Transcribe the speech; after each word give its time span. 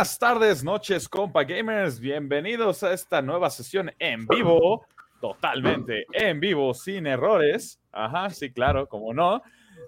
Buenas 0.00 0.18
tardes, 0.18 0.64
noches, 0.64 1.06
compa 1.06 1.44
gamers. 1.44 2.00
Bienvenidos 2.00 2.82
a 2.82 2.94
esta 2.94 3.20
nueva 3.20 3.50
sesión 3.50 3.92
en 3.98 4.26
vivo, 4.26 4.86
totalmente 5.20 6.06
en 6.14 6.40
vivo, 6.40 6.72
sin 6.72 7.06
errores. 7.06 7.78
Ajá, 7.92 8.30
sí, 8.30 8.50
claro, 8.50 8.88
como 8.88 9.12
no. 9.12 9.42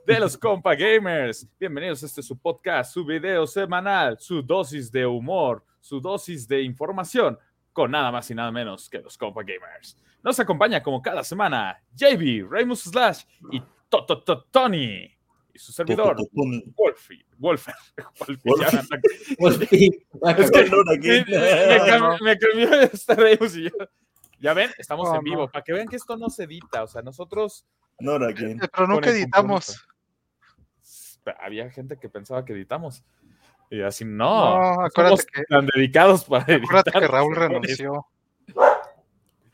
De 0.06 0.20
los 0.20 0.36
compa 0.36 0.74
gamers. 0.74 1.48
Bienvenidos 1.58 2.02
a 2.02 2.06
este 2.06 2.22
su 2.22 2.36
podcast, 2.36 2.92
su 2.92 3.06
video 3.06 3.46
semanal, 3.46 4.18
su 4.20 4.42
dosis 4.42 4.92
de 4.92 5.06
humor, 5.06 5.64
su 5.80 5.98
dosis 5.98 6.46
de 6.46 6.60
información, 6.60 7.38
con 7.72 7.90
nada 7.90 8.12
más 8.12 8.30
y 8.30 8.34
nada 8.34 8.52
menos 8.52 8.90
que 8.90 8.98
los 8.98 9.16
compa 9.16 9.40
gamers. 9.40 9.96
Nos 10.22 10.38
acompaña 10.38 10.82
como 10.82 11.00
cada 11.00 11.24
semana 11.24 11.82
JB, 11.94 12.50
Raymus 12.50 12.82
Slash 12.82 13.22
y 13.50 13.62
Tony 14.50 15.10
y 15.54 15.58
su 15.58 15.72
servidor, 15.72 16.16
Wolfie. 16.32 17.24
Wolfie. 17.38 17.74
Es 20.38 20.50
que 20.50 20.70
me, 22.22 22.38
cambió 22.38 22.80
esta 22.80 23.14
Reus 23.14 23.56
y 23.56 23.64
yo. 23.64 23.70
Ya 24.38 24.54
ven, 24.54 24.70
estamos 24.78 25.14
en 25.14 25.22
vivo, 25.22 25.48
para 25.48 25.62
que 25.62 25.72
vean 25.72 25.86
que 25.86 25.96
esto 25.96 26.16
no 26.16 26.28
se 26.30 26.44
edita. 26.44 26.82
O 26.82 26.86
sea, 26.86 27.02
nosotros. 27.02 27.64
No. 27.98 28.18
Pero 28.18 28.86
nunca 28.88 29.10
editamos. 29.10 29.86
Había 31.38 31.70
gente 31.70 31.96
que 31.98 32.08
pensaba 32.08 32.44
que 32.44 32.52
editamos. 32.52 33.04
Y 33.70 33.82
así, 33.82 34.04
no. 34.04 34.58
No, 34.58 34.84
acuérdate 34.84 35.24
que. 35.32 35.42
Tan 35.44 35.66
dedicados 35.66 36.24
para 36.24 36.42
acuérdate 36.42 36.90
editar. 36.90 37.02
que 37.02 37.08
Raúl 37.08 37.36
renunció. 37.36 38.06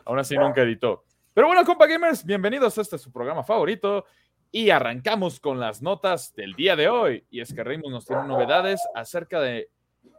Aún 0.04 0.18
así 0.18 0.36
nunca 0.36 0.62
editó. 0.62 1.04
Pero 1.34 1.48
bueno, 1.48 1.64
compa 1.64 1.86
gamers, 1.86 2.24
bienvenidos 2.24 2.76
a 2.78 2.80
este 2.80 2.98
su 2.98 3.12
programa 3.12 3.44
favorito. 3.44 4.06
Y 4.50 4.70
arrancamos 4.70 5.40
con 5.40 5.60
las 5.60 5.82
notas 5.82 6.34
del 6.34 6.54
día 6.54 6.74
de 6.74 6.88
hoy. 6.88 7.24
Y 7.30 7.40
es 7.40 7.52
que 7.52 7.62
Raymond 7.62 7.92
nos 7.92 8.06
tiene 8.06 8.26
novedades 8.26 8.80
acerca 8.94 9.40
de 9.40 9.70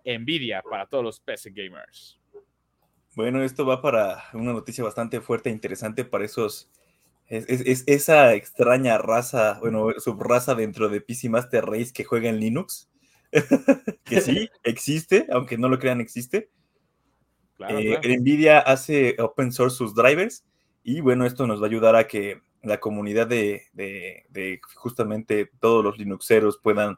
Nvidia 0.06 0.62
para 0.62 0.86
todos 0.86 1.04
los 1.04 1.20
PC 1.20 1.52
gamers. 1.52 2.20
Bueno, 3.16 3.44
esto 3.44 3.66
va 3.66 3.82
para 3.82 4.24
una 4.34 4.54
noticia 4.54 4.84
bastante 4.84 5.20
fuerte 5.20 5.50
e 5.50 5.54
interesante 5.54 6.06
para 6.06 6.26
esos. 6.26 6.70
Es, 7.28 7.84
esa 7.88 8.34
extraña 8.34 8.98
raza, 8.98 9.60
bueno, 9.60 9.92
subraza 9.98 10.56
dentro 10.56 10.90
de 10.90 11.02
PC 11.02 11.30
Master 11.30 11.66
Race 11.66 11.92
que 11.94 12.04
juega 12.04 12.30
en 12.30 12.40
Linux. 12.40 12.90
que 14.04 14.22
sí, 14.22 14.50
existe, 14.64 15.28
aunque 15.32 15.58
no 15.58 15.70
lo 15.70 15.78
crean, 15.78 16.02
existe. 16.02 16.50
Eh, 17.68 18.00
Nvidia 18.20 18.60
hace 18.60 19.16
open 19.20 19.52
source 19.52 19.76
sus 19.76 19.94
drivers 19.94 20.46
y 20.84 21.02
bueno, 21.02 21.26
esto 21.26 21.46
nos 21.46 21.62
va 21.62 21.66
a 21.66 21.70
ayudar 21.70 21.96
a 21.96 22.08
que 22.08 22.42
la 22.64 22.80
comunidad 22.80 23.28
de, 23.28 24.62
justamente 24.76 25.50
todos 25.60 25.84
los 25.84 25.98
Linuxeros 25.98 26.58
puedan 26.58 26.98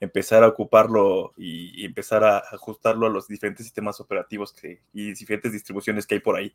empezar 0.00 0.42
a 0.42 0.48
ocuparlo 0.48 1.32
y, 1.36 1.84
empezar 1.84 2.24
a 2.24 2.38
ajustarlo 2.38 3.06
a 3.06 3.10
los 3.10 3.28
diferentes 3.28 3.66
sistemas 3.66 4.00
operativos 4.00 4.52
que, 4.52 4.82
y 4.92 5.12
diferentes 5.12 5.52
distribuciones 5.52 6.06
que 6.06 6.16
hay 6.16 6.20
por 6.20 6.36
ahí. 6.36 6.54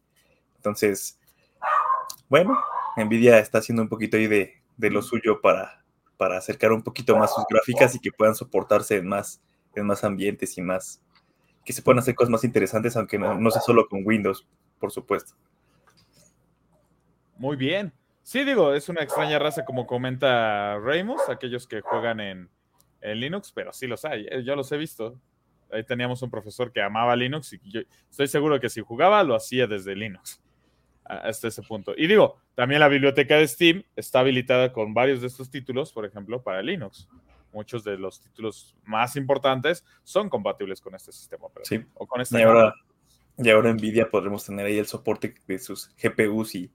Entonces, 0.55 1.19
bueno, 2.29 2.57
Nvidia 2.97 3.39
está 3.39 3.59
haciendo 3.59 3.81
un 3.81 3.89
poquito 3.89 4.17
ahí 4.17 4.27
de, 4.27 4.53
lo 4.77 5.01
suyo 5.01 5.41
para, 5.41 5.83
para 6.17 6.37
acercar 6.37 6.71
un 6.71 6.83
poquito 6.83 7.17
más 7.17 7.33
sus 7.33 7.45
gráficas 7.49 7.95
y 7.95 7.99
que 7.99 8.11
puedan 8.11 8.35
soportarse 8.35 8.97
en 8.97 9.07
más, 9.07 9.41
en 9.75 9.85
más 9.85 10.03
ambientes 10.03 10.57
y 10.57 10.61
más, 10.61 11.01
que 11.65 11.73
se 11.73 11.81
puedan 11.81 11.99
hacer 11.99 12.15
cosas 12.15 12.31
más 12.31 12.43
interesantes, 12.43 12.95
aunque 12.95 13.17
no, 13.17 13.39
no 13.39 13.51
sea 13.51 13.61
solo 13.61 13.87
con 13.87 14.01
Windows, 14.05 14.47
por 14.79 14.91
supuesto. 14.91 15.33
Muy 17.37 17.55
bien. 17.55 17.93
Sí, 18.27 18.43
digo, 18.43 18.73
es 18.73 18.89
una 18.89 19.03
extraña 19.03 19.39
raza 19.39 19.63
como 19.63 19.87
comenta 19.87 20.77
Ramos, 20.79 21.29
aquellos 21.29 21.65
que 21.65 21.79
juegan 21.79 22.19
en, 22.19 22.49
Linux, 23.01 23.53
pero 23.53 23.71
sí 23.71 23.87
los 23.87 24.03
hay, 24.03 24.27
eh, 24.29 24.43
yo 24.43 24.53
los 24.57 24.69
he 24.73 24.75
visto. 24.75 25.17
Ahí 25.71 25.85
teníamos 25.85 26.21
un 26.23 26.29
profesor 26.29 26.73
que 26.73 26.81
amaba 26.81 27.15
Linux 27.15 27.53
y 27.53 27.59
yo 27.63 27.79
estoy 28.09 28.27
seguro 28.27 28.59
que 28.59 28.67
si 28.67 28.81
jugaba 28.81 29.23
lo 29.23 29.33
hacía 29.33 29.65
desde 29.65 29.95
Linux 29.95 30.41
hasta 31.05 31.47
ese 31.47 31.61
punto. 31.61 31.93
Y 31.95 32.07
digo, 32.07 32.35
también 32.53 32.81
la 32.81 32.89
biblioteca 32.89 33.37
de 33.37 33.47
Steam 33.47 33.83
está 33.95 34.19
habilitada 34.19 34.73
con 34.73 34.93
varios 34.93 35.21
de 35.21 35.27
estos 35.27 35.49
títulos, 35.49 35.93
por 35.93 36.03
ejemplo, 36.03 36.43
para 36.43 36.61
Linux. 36.61 37.07
Muchos 37.53 37.85
de 37.85 37.97
los 37.97 38.19
títulos 38.19 38.75
más 38.83 39.15
importantes 39.15 39.85
son 40.03 40.27
compatibles 40.27 40.81
con 40.81 40.95
este 40.95 41.13
sistema 41.13 41.45
operativo. 41.45 41.81
Sí. 41.81 41.89
O 41.93 42.05
con 42.05 42.21
y, 42.29 42.41
ahora, 42.41 42.73
y 43.37 43.49
ahora 43.49 43.71
Nvidia 43.71 44.09
podremos 44.09 44.45
tener 44.45 44.65
ahí 44.65 44.77
el 44.79 44.85
soporte 44.85 45.33
de 45.47 45.59
sus 45.59 45.95
GPUs 45.95 46.55
y 46.55 46.73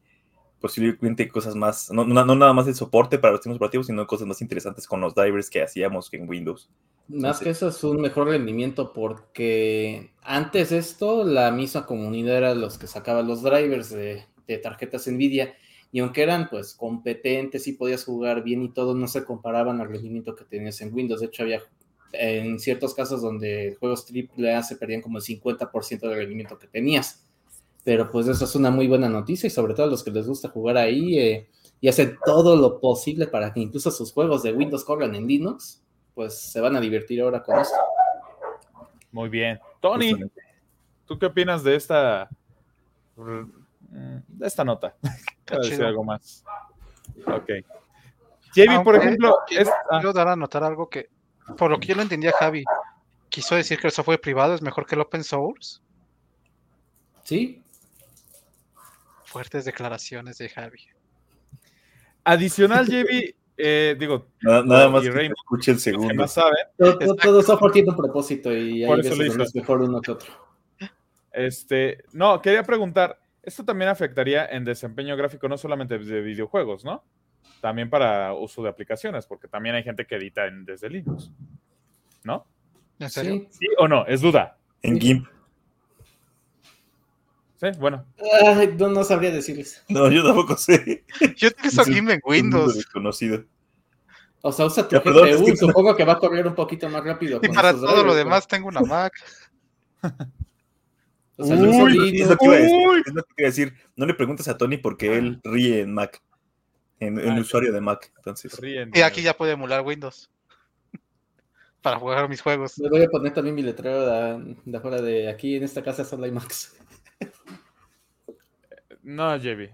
posiblemente 0.62 1.28
cosas 1.28 1.54
más, 1.54 1.90
no, 1.90 2.04
nada 2.06 2.52
más 2.54 2.66
el 2.68 2.74
soporte 2.74 3.18
para 3.18 3.32
los 3.32 3.40
sistemas 3.40 3.56
operativos, 3.56 3.88
sino 3.88 4.06
cosas 4.06 4.26
más 4.26 4.40
interesantes 4.40 4.86
con 4.86 5.00
los 5.00 5.14
drivers 5.14 5.50
que 5.50 5.60
hacíamos 5.60 6.08
en 6.14 6.26
Windows. 6.28 6.70
Más 7.08 7.40
que 7.40 7.50
eso 7.50 7.68
es 7.68 7.84
un 7.84 8.00
mejor 8.00 8.28
rendimiento 8.28 8.92
porque 8.92 10.12
antes 10.22 10.70
de 10.70 10.78
esto 10.78 11.24
la 11.24 11.50
misma 11.50 11.84
comunidad 11.84 12.38
era 12.38 12.54
los 12.54 12.78
que 12.78 12.86
sacaban 12.86 13.26
los 13.26 13.42
drivers 13.42 13.90
de, 13.90 14.24
tarjetas 14.62 15.06
Nvidia 15.08 15.54
y 15.90 16.00
aunque 16.00 16.22
eran 16.22 16.48
pues 16.50 16.74
competentes 16.74 17.66
y 17.66 17.72
podías 17.72 18.04
jugar 18.04 18.42
bien 18.42 18.62
y 18.62 18.68
todo, 18.68 18.94
no 18.94 19.08
se 19.08 19.24
comparaban 19.24 19.80
al 19.80 19.88
rendimiento 19.88 20.36
que 20.36 20.44
tenías 20.44 20.80
en 20.80 20.94
Windows. 20.94 21.20
De 21.20 21.26
hecho, 21.26 21.42
había 21.42 21.62
en 22.12 22.58
ciertos 22.60 22.94
casos 22.94 23.22
donde 23.22 23.76
juegos 23.80 24.06
AAA 24.06 24.62
se 24.62 24.76
perdían 24.76 25.00
como 25.00 25.18
el 25.18 25.24
50% 25.24 26.00
del 26.00 26.16
rendimiento 26.16 26.58
que 26.58 26.66
tenías. 26.66 27.21
Pero 27.84 28.10
pues 28.10 28.28
eso 28.28 28.44
es 28.44 28.54
una 28.54 28.70
muy 28.70 28.86
buena 28.86 29.08
noticia 29.08 29.46
y 29.46 29.50
sobre 29.50 29.74
todo 29.74 29.86
a 29.86 29.90
los 29.90 30.04
que 30.04 30.10
les 30.10 30.26
gusta 30.26 30.48
jugar 30.48 30.76
ahí 30.76 31.18
eh, 31.18 31.48
y 31.80 31.88
hacen 31.88 32.16
todo 32.24 32.56
lo 32.56 32.80
posible 32.80 33.26
para 33.26 33.52
que 33.52 33.60
incluso 33.60 33.90
sus 33.90 34.12
juegos 34.12 34.42
de 34.44 34.52
Windows 34.52 34.84
corran 34.84 35.14
en 35.16 35.26
Linux, 35.26 35.82
pues 36.14 36.38
se 36.38 36.60
van 36.60 36.76
a 36.76 36.80
divertir 36.80 37.20
ahora 37.22 37.42
con 37.42 37.58
esto. 37.58 37.76
Muy 39.10 39.28
bien. 39.28 39.58
Tony, 39.80 40.14
¿tú 41.06 41.18
qué 41.18 41.26
opinas 41.26 41.64
de 41.64 41.74
esta 41.74 42.28
de 43.16 44.46
esta 44.46 44.64
nota? 44.64 44.94
Quiero 45.44 45.64
decir 45.64 45.84
algo 45.84 46.04
más. 46.04 46.44
Ok. 47.26 47.50
Javi, 48.54 48.84
por 48.84 48.96
ejemplo, 48.96 49.38
quiero, 49.46 49.62
es, 49.62 50.14
dar 50.14 50.28
a 50.28 50.36
notar 50.36 50.62
algo 50.62 50.88
que, 50.88 51.08
por 51.56 51.70
lo 51.70 51.80
que 51.80 51.86
yo 51.88 51.94
lo 51.94 52.02
entendía, 52.02 52.32
Javi, 52.32 52.64
quiso 53.30 53.54
decir 53.54 53.80
que 53.80 53.86
el 53.86 53.92
software 53.92 54.20
privado 54.20 54.54
es 54.54 54.60
mejor 54.60 54.86
que 54.86 54.94
el 54.94 55.00
open 55.00 55.24
source. 55.24 55.80
Sí, 57.24 57.61
Fuertes 59.32 59.64
declaraciones 59.64 60.36
de 60.36 60.50
Javi. 60.50 60.80
Adicional, 62.22 62.84
Javi, 62.86 63.34
eh, 63.56 63.96
digo, 63.98 64.26
nada, 64.42 64.90
más 64.90 65.02
que 65.02 65.26
escuche 65.26 65.70
el 65.70 65.78
segundo. 65.78 66.26
Todo, 66.76 67.16
todo, 67.16 67.42
software 67.42 67.72
tiene 67.72 67.88
un 67.88 67.96
propósito 67.96 68.52
y 68.52 68.84
hay 68.84 68.96
veces 68.96 69.18
es 69.18 69.54
mejor 69.54 69.80
uno 69.80 70.02
que 70.02 70.10
otro. 70.10 70.30
Este, 71.32 72.04
no, 72.12 72.42
quería 72.42 72.62
preguntar, 72.62 73.22
esto 73.42 73.64
también 73.64 73.88
afectaría 73.88 74.44
en 74.44 74.66
desempeño 74.66 75.16
gráfico 75.16 75.48
no 75.48 75.56
solamente 75.56 75.98
de 75.98 76.20
videojuegos, 76.20 76.84
¿no? 76.84 77.02
También 77.62 77.88
para 77.88 78.34
uso 78.34 78.62
de 78.62 78.68
aplicaciones, 78.68 79.24
porque 79.24 79.48
también 79.48 79.76
hay 79.76 79.82
gente 79.82 80.04
que 80.04 80.16
edita 80.16 80.42
desde 80.50 80.90
Linux, 80.90 81.32
¿no? 82.22 82.46
¿En 82.98 83.08
serio? 83.08 83.46
¿Sí 83.48 83.66
o 83.78 83.88
no? 83.88 84.04
Es 84.04 84.20
duda. 84.20 84.58
En 84.82 85.00
GIMP. 85.00 85.26
Sí, 87.62 87.68
bueno. 87.78 88.04
no, 88.76 89.04
sabría 89.04 89.30
decirles. 89.30 89.84
No, 89.88 90.10
yo 90.10 90.24
tampoco 90.24 90.56
sé. 90.56 91.04
Yo 91.36 91.52
tengo 91.52 91.68
eso 91.68 91.82
aquí 91.82 91.98
en 91.98 92.20
Windows. 92.24 92.74
Desconocido. 92.74 93.44
O 94.40 94.50
sea, 94.50 94.66
usa 94.66 94.88
tu 94.88 94.96
GPU, 94.96 95.56
supongo 95.56 95.94
que 95.94 96.04
va 96.04 96.14
a 96.14 96.18
correr 96.18 96.44
un 96.48 96.56
poquito 96.56 96.88
más 96.88 97.04
rápido. 97.04 97.38
Y 97.40 97.48
para 97.50 97.72
todo 97.72 98.02
lo 98.02 98.16
demás 98.16 98.48
tengo 98.48 98.66
una 98.66 98.80
Mac. 98.80 99.12
o 101.36 101.44
sea, 101.44 101.56
Uy, 101.56 102.20
es, 102.20 102.28
lo 102.28 102.36
que 102.36 102.46
iba 102.46 102.54
a 102.56 102.58
decir, 102.58 103.02
es 103.06 103.14
lo 103.14 103.22
que 103.22 103.34
iba 103.38 103.46
a 103.46 103.50
decir. 103.50 103.74
No 103.94 104.06
le 104.06 104.14
preguntes 104.14 104.48
a 104.48 104.58
Tony 104.58 104.78
porque 104.78 105.16
él 105.16 105.40
ríe 105.44 105.82
en 105.82 105.94
Mac. 105.94 106.20
En, 106.98 107.20
en 107.20 107.38
usuario 107.38 107.72
de 107.72 107.80
Mac. 107.80 108.12
Entonces. 108.16 108.58
y 108.92 109.00
aquí 109.02 109.22
ya 109.22 109.36
puede 109.36 109.52
emular 109.52 109.82
Windows. 109.82 110.28
para 111.80 112.00
jugar 112.00 112.28
mis 112.28 112.40
juegos. 112.40 112.76
Me 112.80 112.88
voy 112.88 113.04
a 113.04 113.08
poner 113.08 113.32
también 113.32 113.54
mi 113.54 113.62
letrero 113.62 114.04
de, 114.04 114.56
de 114.64 114.76
afuera 114.76 115.00
de 115.00 115.30
aquí 115.30 115.54
en 115.54 115.62
esta 115.62 115.80
casa 115.80 116.04
solo 116.04 116.24
hay 116.24 116.32
Macs. 116.32 116.74
No, 119.02 119.36
JB. 119.36 119.70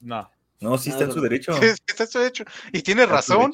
No. 0.00 0.30
No, 0.60 0.78
sí 0.78 0.90
está 0.90 1.04
en 1.04 1.12
su 1.12 1.20
derecho. 1.20 1.52
Sí, 1.54 1.66
está 1.86 2.04
en 2.04 2.10
su 2.10 2.18
derecho. 2.18 2.44
Y 2.72 2.82
tiene 2.82 3.06
razón. 3.06 3.52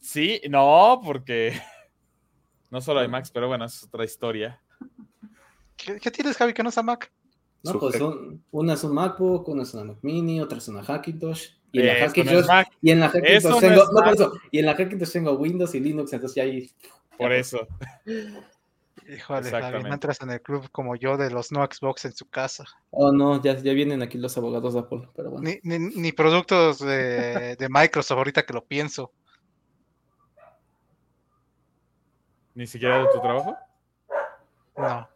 Sí, 0.00 0.40
no, 0.48 1.00
porque 1.04 1.52
no 2.70 2.80
solo 2.80 3.00
hay 3.00 3.08
Macs, 3.08 3.30
pero 3.30 3.48
bueno, 3.48 3.64
es 3.64 3.82
otra 3.82 4.04
historia. 4.04 4.60
¿Qué, 5.76 6.10
tienes, 6.10 6.36
Javi, 6.36 6.54
que 6.54 6.62
no 6.62 6.70
es 6.70 6.78
a 6.78 6.82
Mac? 6.82 7.12
No, 7.62 7.78
pues 7.78 8.00
una 8.50 8.74
es 8.74 8.84
un 8.84 8.94
MacBook, 8.94 9.48
una 9.48 9.64
es 9.64 9.74
una 9.74 9.84
Mac 9.84 9.98
Mini, 10.02 10.40
otra 10.40 10.58
es 10.58 10.68
una 10.68 10.82
Hackintosh. 10.82 11.50
Y 11.72 11.80
en 11.80 11.86
la 11.86 11.94
Hackintosh, 12.06 12.46
y 12.80 12.90
en 12.90 13.00
la 13.00 13.08
Hackintosh 13.08 13.60
tengo, 13.60 13.84
no, 13.92 14.32
y 14.50 14.58
en 14.58 14.66
la 14.66 14.74
Hackintosh 14.74 15.12
tengo 15.12 15.32
Windows 15.32 15.74
y 15.74 15.80
Linux, 15.80 16.12
entonces 16.12 16.36
ya 16.36 16.44
hay. 16.44 16.70
Por 17.18 17.32
eso. 17.32 17.66
Híjole, 19.08 19.50
Javi, 19.50 19.82
no 19.82 19.92
entras 19.92 20.20
en 20.22 20.30
el 20.30 20.40
club 20.40 20.68
como 20.72 20.96
yo 20.96 21.16
de 21.16 21.30
los 21.30 21.52
no 21.52 21.64
Xbox 21.64 22.06
en 22.06 22.12
su 22.12 22.28
casa. 22.28 22.64
Oh, 22.90 23.12
no, 23.12 23.40
ya, 23.42 23.54
ya 23.56 23.72
vienen 23.72 24.02
aquí 24.02 24.18
los 24.18 24.36
abogados 24.36 24.74
de 24.74 24.80
Apple, 24.80 25.08
pero 25.14 25.30
bueno. 25.30 25.50
Ni, 25.62 25.78
ni, 25.78 26.12
productos 26.12 26.78
de, 26.78 27.56
de, 27.56 27.68
Microsoft, 27.68 28.18
ahorita 28.18 28.44
que 28.44 28.52
lo 28.52 28.64
pienso. 28.64 29.12
¿Ni 32.54 32.66
siquiera 32.66 33.00
de 33.00 33.08
tu 33.12 33.20
trabajo? 33.20 33.56
No. 34.76 35.08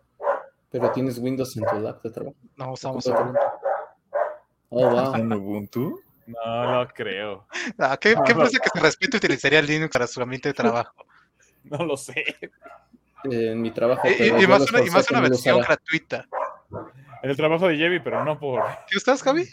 Pero 0.71 0.93
tienes 0.93 1.19
Windows 1.19 1.56
en 1.56 1.65
tu 1.65 1.81
lap 1.81 2.03
de 2.03 2.11
trabajo. 2.11 2.37
No, 2.56 2.73
usamos 2.73 3.05
Ubuntu. 3.06 3.38
Oh, 4.69 4.88
wow. 4.88 5.15
¿En 5.17 5.32
Ubuntu? 5.32 6.00
No 6.27 6.82
lo 6.82 6.88
creo. 6.88 7.47
¿Qué, 8.00 8.15
¿qué 8.25 8.35
que 8.62 8.71
se 8.73 8.81
respete 8.81 9.17
utilizaría 9.17 9.61
Linux 9.62 9.93
para 9.93 10.06
su 10.06 10.23
ambiente 10.23 10.50
de 10.50 10.55
trabajo? 10.55 10.94
No 11.62 11.85
lo 11.85 11.94
sé. 11.94 12.25
En 13.25 13.61
mi 13.61 13.70
trabajo. 13.70 14.08
Y, 14.08 14.46
más, 14.46 14.70
una, 14.70 14.87
y 14.87 14.90
más 14.90 15.11
una 15.11 15.20
versión 15.20 15.61
gratuita. 15.61 16.26
En 17.22 17.28
el 17.28 17.37
trabajo 17.37 17.69
de 17.69 17.76
Jevi, 17.76 18.00
pero 18.00 18.25
no 18.25 18.38
por. 18.38 18.62
¿Qué 18.88 18.96
estás, 18.96 19.22
Javi? 19.22 19.44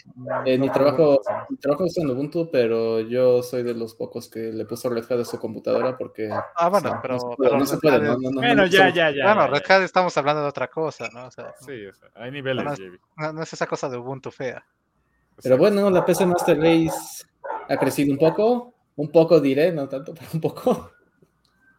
En 0.46 0.60
mi 0.60 0.70
trabajo, 0.70 1.20
mi 1.50 1.56
trabajo 1.58 1.84
es 1.84 1.98
en 1.98 2.08
Ubuntu, 2.08 2.50
pero 2.50 3.00
yo 3.00 3.42
soy 3.42 3.62
de 3.62 3.74
los 3.74 3.94
pocos 3.94 4.30
que 4.30 4.40
le 4.52 4.64
puso 4.64 4.88
Red 4.88 5.04
Hat 5.04 5.20
a 5.20 5.24
su 5.24 5.38
computadora 5.38 5.96
porque. 5.98 6.30
Ah, 6.30 6.68
bueno, 6.70 6.98
pero. 7.02 7.18
No 7.38 7.66
se 7.66 7.76
puede, 7.76 7.98
no, 8.00 8.16
no, 8.18 8.40
Bueno, 8.40 8.64
ya, 8.64 8.88
ya, 8.88 9.10
ya. 9.10 9.34
Bueno, 9.34 9.48
Red 9.48 9.70
Hat 9.70 9.82
estamos 9.82 10.16
hablando 10.16 10.42
de 10.42 10.48
otra 10.48 10.68
cosa, 10.68 11.10
¿no? 11.12 11.26
O 11.26 11.30
sea, 11.30 11.52
sí, 11.60 11.86
o 11.86 11.92
sea, 11.92 12.08
hay 12.14 12.30
niveles, 12.30 12.64
no, 12.64 12.74
Jevi. 12.74 12.98
No, 13.16 13.42
es 13.42 13.52
esa 13.52 13.66
cosa 13.66 13.90
de 13.90 13.98
Ubuntu 13.98 14.30
fea. 14.30 14.64
Pero 15.42 15.58
bueno, 15.58 15.90
la 15.90 16.06
PC 16.06 16.24
Master 16.24 16.58
Race 16.58 17.24
ha 17.68 17.76
crecido 17.76 18.12
un 18.12 18.18
poco, 18.18 18.74
un 18.96 19.12
poco 19.12 19.40
diré, 19.40 19.72
no 19.72 19.86
tanto, 19.88 20.14
pero 20.18 20.26
un 20.32 20.40
poco. 20.40 20.90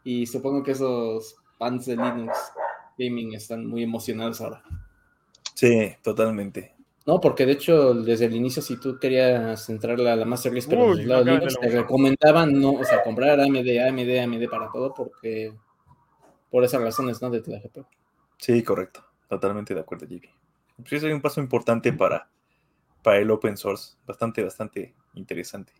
Y 0.03 0.27
supongo 0.27 0.61
que 0.63 0.71
esos 0.71 1.35
fans 1.59 1.85
de 1.85 1.97
Linux 1.97 2.35
Gaming 2.97 3.35
están 3.35 3.67
muy 3.67 3.83
emocionados 3.83 4.41
ahora. 4.41 4.63
Sí, 5.53 5.93
totalmente. 6.01 6.75
No, 7.05 7.19
porque 7.19 7.45
de 7.45 7.53
hecho, 7.53 7.93
desde 7.93 8.25
el 8.25 8.35
inicio, 8.35 8.61
si 8.61 8.77
tú 8.77 8.97
querías 8.97 9.69
entrar 9.69 9.99
a 9.99 10.15
la 10.15 10.25
Master 10.25 10.53
Race, 10.53 10.67
pero 10.69 10.87
Uy, 10.87 11.05
lado 11.05 11.25
Linux, 11.25 11.59
te 11.59 11.69
recomendaban 11.69 12.59
no, 12.59 12.71
o 12.71 12.83
sea, 12.83 13.03
comprar 13.03 13.39
AMD, 13.39 13.67
AMD, 13.87 14.19
AMD 14.19 14.49
para 14.49 14.71
todo, 14.71 14.93
porque 14.93 15.53
por 16.49 16.63
esas 16.63 16.81
razones, 16.81 17.21
¿no? 17.21 17.29
De 17.29 17.43
la 17.45 17.59
GPU. 17.59 17.85
Sí, 18.37 18.63
correcto. 18.63 19.03
Totalmente 19.27 19.73
de 19.73 19.81
acuerdo, 19.81 20.05
JP. 20.07 20.25
Pues 20.77 20.93
eso 20.93 21.07
es 21.07 21.13
un 21.13 21.21
paso 21.21 21.41
importante 21.41 21.93
para, 21.93 22.29
para 23.03 23.17
el 23.17 23.29
open 23.29 23.57
source. 23.57 23.97
Bastante, 24.07 24.43
bastante 24.43 24.95
interesante 25.13 25.73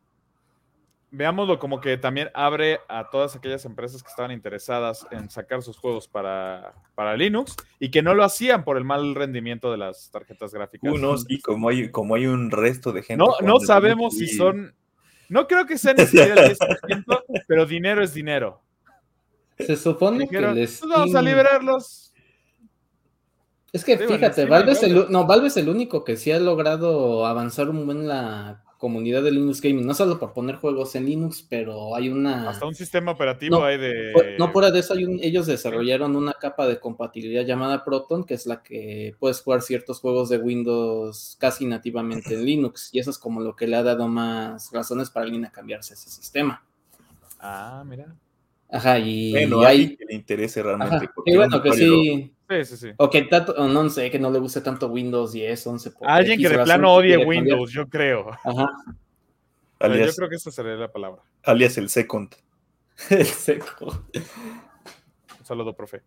veámoslo 1.11 1.59
como 1.59 1.81
que 1.81 1.97
también 1.97 2.29
abre 2.33 2.79
a 2.87 3.09
todas 3.09 3.35
aquellas 3.35 3.65
empresas 3.65 4.03
que 4.03 4.09
estaban 4.09 4.31
interesadas 4.31 5.07
en 5.11 5.29
sacar 5.29 5.61
sus 5.63 5.77
juegos 5.77 6.07
para, 6.07 6.73
para 6.95 7.15
Linux 7.15 7.55
y 7.79 7.89
que 7.89 8.01
no 8.01 8.13
lo 8.13 8.23
hacían 8.23 8.63
por 8.63 8.77
el 8.77 8.83
mal 8.83 9.15
rendimiento 9.15 9.71
de 9.71 9.77
las 9.77 10.11
tarjetas 10.11 10.53
gráficas. 10.53 10.91
Unos, 10.91 11.25
y 11.27 11.39
como 11.41 11.69
hay, 11.69 11.89
como 11.89 12.15
hay 12.15 12.27
un 12.27 12.51
resto 12.51 12.91
de 12.91 13.03
gente. 13.03 13.23
No, 13.23 13.33
no 13.41 13.59
sabemos 13.59 14.15
si 14.17 14.27
son. 14.27 14.75
No 15.29 15.47
creo 15.47 15.65
que 15.65 15.77
sea 15.77 15.93
ni 15.97 16.05
siquiera 16.05 16.45
el 16.45 16.55
10%, 16.55 17.23
pero 17.47 17.65
dinero 17.65 18.03
es 18.03 18.13
dinero. 18.13 18.61
Se 19.57 19.75
supone 19.75 20.27
que 20.27 20.39
les. 20.39 20.79
Pues 20.79 20.91
vamos 20.91 21.15
a 21.15 21.21
liberarlos. 21.21 22.13
Es 23.71 23.83
que 23.83 23.97
fíjate, 23.97 24.45
Valve, 24.45 24.71
es 24.71 24.81
el, 24.81 25.11
no, 25.11 25.27
Valve 25.27 25.47
es 25.47 25.57
el 25.57 25.69
único 25.69 26.03
que 26.03 26.17
sí 26.17 26.31
ha 26.31 26.39
logrado 26.39 27.27
avanzar 27.27 27.69
un 27.69 27.85
buen 27.85 28.07
la 28.07 28.63
comunidad 28.79 29.21
de 29.21 29.31
Linux 29.31 29.59
Gaming, 29.59 29.85
no 29.85 29.93
solo 29.93 30.17
por 30.17 30.31
poner 30.31 30.55
juegos 30.55 30.95
en 30.95 31.05
Linux, 31.05 31.45
pero 31.47 31.97
hay 31.97 32.07
una... 32.07 32.49
Hasta 32.49 32.65
un 32.65 32.73
sistema 32.73 33.11
operativo 33.11 33.61
hay 33.61 33.77
de... 33.77 34.35
No, 34.39 34.53
fuera 34.53 34.71
de 34.71 34.79
eso, 34.79 34.93
hay 34.93 35.03
un... 35.03 35.19
ellos 35.21 35.47
desarrollaron 35.47 36.15
una 36.15 36.31
capa 36.31 36.65
de 36.65 36.79
compatibilidad 36.79 37.45
llamada 37.45 37.83
Proton, 37.83 38.23
que 38.23 38.35
es 38.35 38.45
la 38.45 38.63
que 38.63 39.13
puedes 39.19 39.41
jugar 39.41 39.61
ciertos 39.61 39.99
juegos 39.99 40.29
de 40.29 40.37
Windows 40.37 41.35
casi 41.41 41.65
nativamente 41.65 42.33
en 42.33 42.45
Linux, 42.45 42.89
y 42.93 42.99
eso 42.99 43.11
es 43.11 43.17
como 43.17 43.41
lo 43.41 43.53
que 43.53 43.67
le 43.67 43.75
ha 43.75 43.83
dado 43.83 44.07
más 44.07 44.71
razones 44.71 45.09
para 45.09 45.25
alguien 45.25 45.43
a 45.43 45.51
cambiarse 45.51 45.93
a 45.93 45.95
ese 45.95 46.09
sistema. 46.09 46.63
Ah, 47.37 47.83
mira. 47.85 48.15
Ajá, 48.71 48.97
y, 48.97 49.31
bueno, 49.31 49.59
hay 49.61 49.97
que 49.97 50.05
le 50.05 50.15
interese 50.15 50.63
realmente. 50.63 51.09
y 51.25 51.35
bueno, 51.35 51.61
que 51.61 51.73
sí... 51.73 52.33
Sí, 52.49 52.65
sí, 52.65 52.77
sí. 52.77 52.91
O 52.97 53.09
que 53.09 53.21
tanto, 53.23 53.53
no 53.67 53.89
sé, 53.89 54.09
que 54.09 54.17
no 54.17 54.31
le 54.31 54.39
guste 54.39 54.61
tanto 54.61 54.87
Windows 54.87 55.33
10, 55.33 55.67
11. 55.67 55.91
Alguien 56.01 56.41
que 56.41 56.49
de 56.49 56.63
plano 56.63 56.93
odie 56.95 57.23
Windows, 57.23 57.71
yo 57.71 57.87
creo. 57.87 58.31
Ajá. 58.43 58.67
Alias, 59.79 60.07
yo 60.07 60.15
creo 60.15 60.29
que 60.29 60.35
esa 60.35 60.51
sería 60.51 60.73
la 60.73 60.91
palabra. 60.91 61.21
Alias 61.43 61.77
el 61.77 61.89
second. 61.89 62.33
el 63.11 63.25
second. 63.25 64.03
Un 65.39 65.45
saludo, 65.45 65.75
profe. 65.75 66.01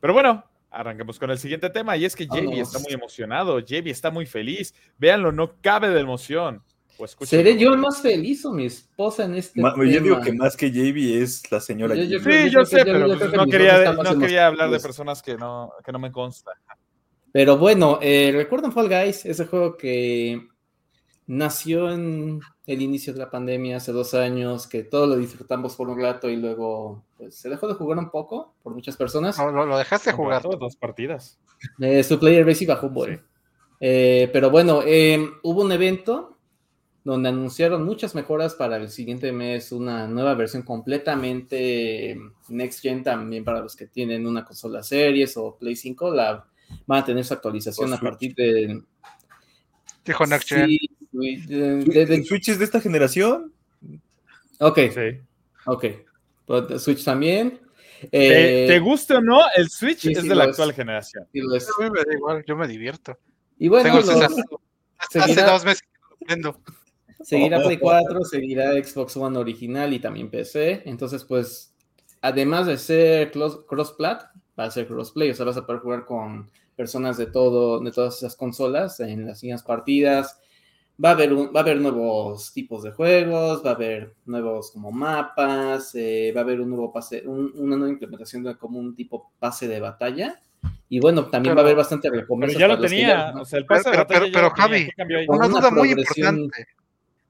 Pero 0.00 0.12
bueno, 0.12 0.44
arranquemos 0.70 1.18
con 1.18 1.30
el 1.30 1.38
siguiente 1.38 1.68
tema. 1.70 1.96
Y 1.96 2.04
es 2.04 2.14
que 2.14 2.28
Javi 2.28 2.60
está 2.60 2.78
muy 2.78 2.92
emocionado. 2.92 3.60
Javi 3.66 3.90
está 3.90 4.12
muy 4.12 4.26
feliz. 4.26 4.74
Véanlo, 4.96 5.32
no 5.32 5.60
cabe 5.60 5.90
de 5.90 6.00
emoción. 6.00 6.62
¿Seré 7.22 7.58
yo 7.58 7.70
el 7.70 7.78
más 7.78 8.00
feliz 8.00 8.44
o 8.44 8.52
mi 8.52 8.66
esposa 8.66 9.24
en 9.24 9.34
este 9.34 9.60
Yo 9.60 10.00
digo 10.00 10.20
que 10.20 10.32
más 10.32 10.56
que 10.56 10.70
JB 10.70 11.22
es 11.22 11.50
la 11.50 11.60
señora 11.60 11.94
Sí, 11.94 12.08
yo, 12.50 12.64
sé, 12.64 12.84
pero 12.84 13.06
pues 13.18 13.32
no, 13.32 13.46
quería, 13.46 13.92
no 13.92 14.18
quería 14.18 14.46
hablar 14.46 14.70
de 14.70 14.80
personas 14.80 15.22
que 15.22 15.36
no, 15.36 15.72
que 15.84 15.92
no 15.92 15.98
me 15.98 16.12
consta. 16.12 16.52
Pero 17.32 17.56
bueno, 17.56 17.98
eh, 18.02 18.32
recuerdan 18.34 18.72
Fall 18.72 18.88
Guys, 18.88 19.24
ese 19.24 19.46
juego 19.46 19.76
que 19.76 20.48
nació 21.26 21.92
en 21.92 22.40
el 22.66 22.82
inicio 22.82 23.12
de 23.12 23.20
la 23.20 23.30
pandemia 23.30 23.76
hace 23.76 23.92
dos 23.92 24.14
años, 24.14 24.66
que 24.66 24.82
todos 24.82 25.08
lo 25.08 25.16
disfrutamos 25.16 25.76
por 25.76 25.88
un 25.88 26.00
rato 26.00 26.28
y 26.28 26.36
luego 26.36 27.04
pues, 27.16 27.36
se 27.36 27.48
dejó 27.48 27.68
de 27.68 27.74
jugar 27.74 27.98
un 27.98 28.10
poco 28.10 28.54
por 28.62 28.74
muchas 28.74 28.96
personas. 28.96 29.38
No, 29.38 29.64
lo, 29.64 29.78
dejaste 29.78 30.12
jugar. 30.12 30.42
Todas 30.42 30.58
dos 30.58 30.76
partidas. 30.76 31.38
Eh, 31.80 32.02
su 32.02 32.18
player 32.18 32.44
base 32.44 32.66
bajó 32.66 32.88
un 32.88 32.94
buen. 32.94 33.22
Eh, 33.78 34.28
pero 34.32 34.50
bueno, 34.50 34.80
hubo 34.80 35.62
un 35.62 35.72
evento 35.72 36.39
donde 37.02 37.30
anunciaron 37.30 37.84
muchas 37.84 38.14
mejoras 38.14 38.54
para 38.54 38.76
el 38.76 38.90
siguiente 38.90 39.32
mes, 39.32 39.72
una 39.72 40.06
nueva 40.06 40.34
versión 40.34 40.62
completamente 40.62 42.18
next 42.48 42.80
gen 42.80 43.02
también 43.02 43.44
para 43.44 43.60
los 43.60 43.74
que 43.74 43.86
tienen 43.86 44.26
una 44.26 44.44
consola 44.44 44.82
series 44.82 45.36
o 45.36 45.56
Play 45.56 45.76
5, 45.76 46.14
la 46.14 46.44
van 46.86 47.02
a 47.02 47.04
tener 47.04 47.24
su 47.24 47.34
actualización 47.34 47.92
a 47.94 48.00
partir 48.00 48.34
de 48.34 48.82
Dijo 50.04 50.26
next 50.26 50.48
gen. 50.48 50.68
de, 51.12 52.24
Switch 52.26 52.48
es 52.48 52.58
de 52.58 52.64
esta 52.64 52.80
generación? 52.80 53.52
Ok. 54.58 54.78
Ok. 55.66 55.84
Pues, 56.46 56.82
Switch 56.82 57.04
también. 57.04 57.60
¿Te, 58.10 58.74
eh, 58.74 58.78
guste 58.78 59.14
o 59.14 59.20
no? 59.20 59.42
El 59.54 59.68
Switch 59.68 60.06
es 60.06 60.22
de 60.22 60.34
la 60.34 60.44
actual 60.44 60.72
generación. 60.72 61.24
A 61.24 61.28
mí 61.32 61.90
me 61.90 62.04
da 62.04 62.14
igual, 62.14 62.44
yo 62.46 62.56
me 62.56 62.66
divierto. 62.66 63.18
Y 63.58 63.68
bueno, 63.68 63.98
hace 64.98 65.42
dos 65.42 65.64
meses 65.64 65.82
que 66.26 66.36
lo 66.36 66.60
Seguirá 67.22 67.62
Play 67.62 67.78
4, 67.78 68.24
seguirá 68.24 68.72
Xbox 68.72 69.16
One 69.16 69.38
original 69.38 69.92
y 69.92 69.98
también 69.98 70.30
PC. 70.30 70.82
Entonces, 70.86 71.24
pues, 71.24 71.74
además 72.20 72.66
de 72.66 72.78
ser 72.78 73.30
cross-plat, 73.30 74.24
va 74.58 74.64
a 74.64 74.70
ser 74.70 74.86
crossplay. 74.86 75.30
O 75.30 75.34
sea, 75.34 75.46
vas 75.46 75.56
a 75.56 75.66
poder 75.66 75.80
jugar 75.80 76.04
con 76.04 76.50
personas 76.76 77.16
de 77.16 77.26
todo, 77.26 77.80
de 77.80 77.92
todas 77.92 78.16
esas 78.16 78.36
consolas 78.36 79.00
en 79.00 79.26
las 79.26 79.42
mismas 79.42 79.62
partidas. 79.62 80.40
Va 81.02 81.10
a, 81.10 81.12
haber 81.12 81.34
va 81.34 81.60
a 81.60 81.60
haber 81.60 81.80
nuevos 81.80 82.52
tipos 82.52 82.82
de 82.82 82.90
juegos, 82.90 83.64
va 83.64 83.70
a 83.70 83.74
haber 83.74 84.16
nuevos 84.26 84.70
como 84.70 84.92
mapas, 84.92 85.94
eh, 85.94 86.30
va 86.36 86.42
a 86.42 86.44
haber 86.44 86.60
un 86.60 86.68
nuevo 86.68 86.92
pase, 86.92 87.22
una 87.26 87.76
nueva 87.76 87.88
implementación 87.88 88.42
de 88.42 88.56
como 88.56 88.78
un 88.78 88.94
tipo 88.94 89.32
pase 89.38 89.66
de 89.66 89.80
batalla. 89.80 90.40
Y 90.90 91.00
bueno, 91.00 91.24
también 91.26 91.54
va 91.56 91.60
a 91.60 91.64
haber 91.64 91.76
bastante 91.76 92.10
recompensas. 92.10 92.58
Pero 92.58 92.68
ya 92.68 92.76
lo 92.76 92.80
tenía, 92.82 93.32
o 93.40 93.44
sea, 93.46 93.60
el 93.60 93.66
pase 93.66 93.90
de 93.90 93.96
batalla. 93.96 94.26
Pero, 94.32 94.50
Javi, 94.50 94.90
una 95.28 95.48
duda 95.48 95.70
muy 95.70 95.90
importante. 95.90 96.66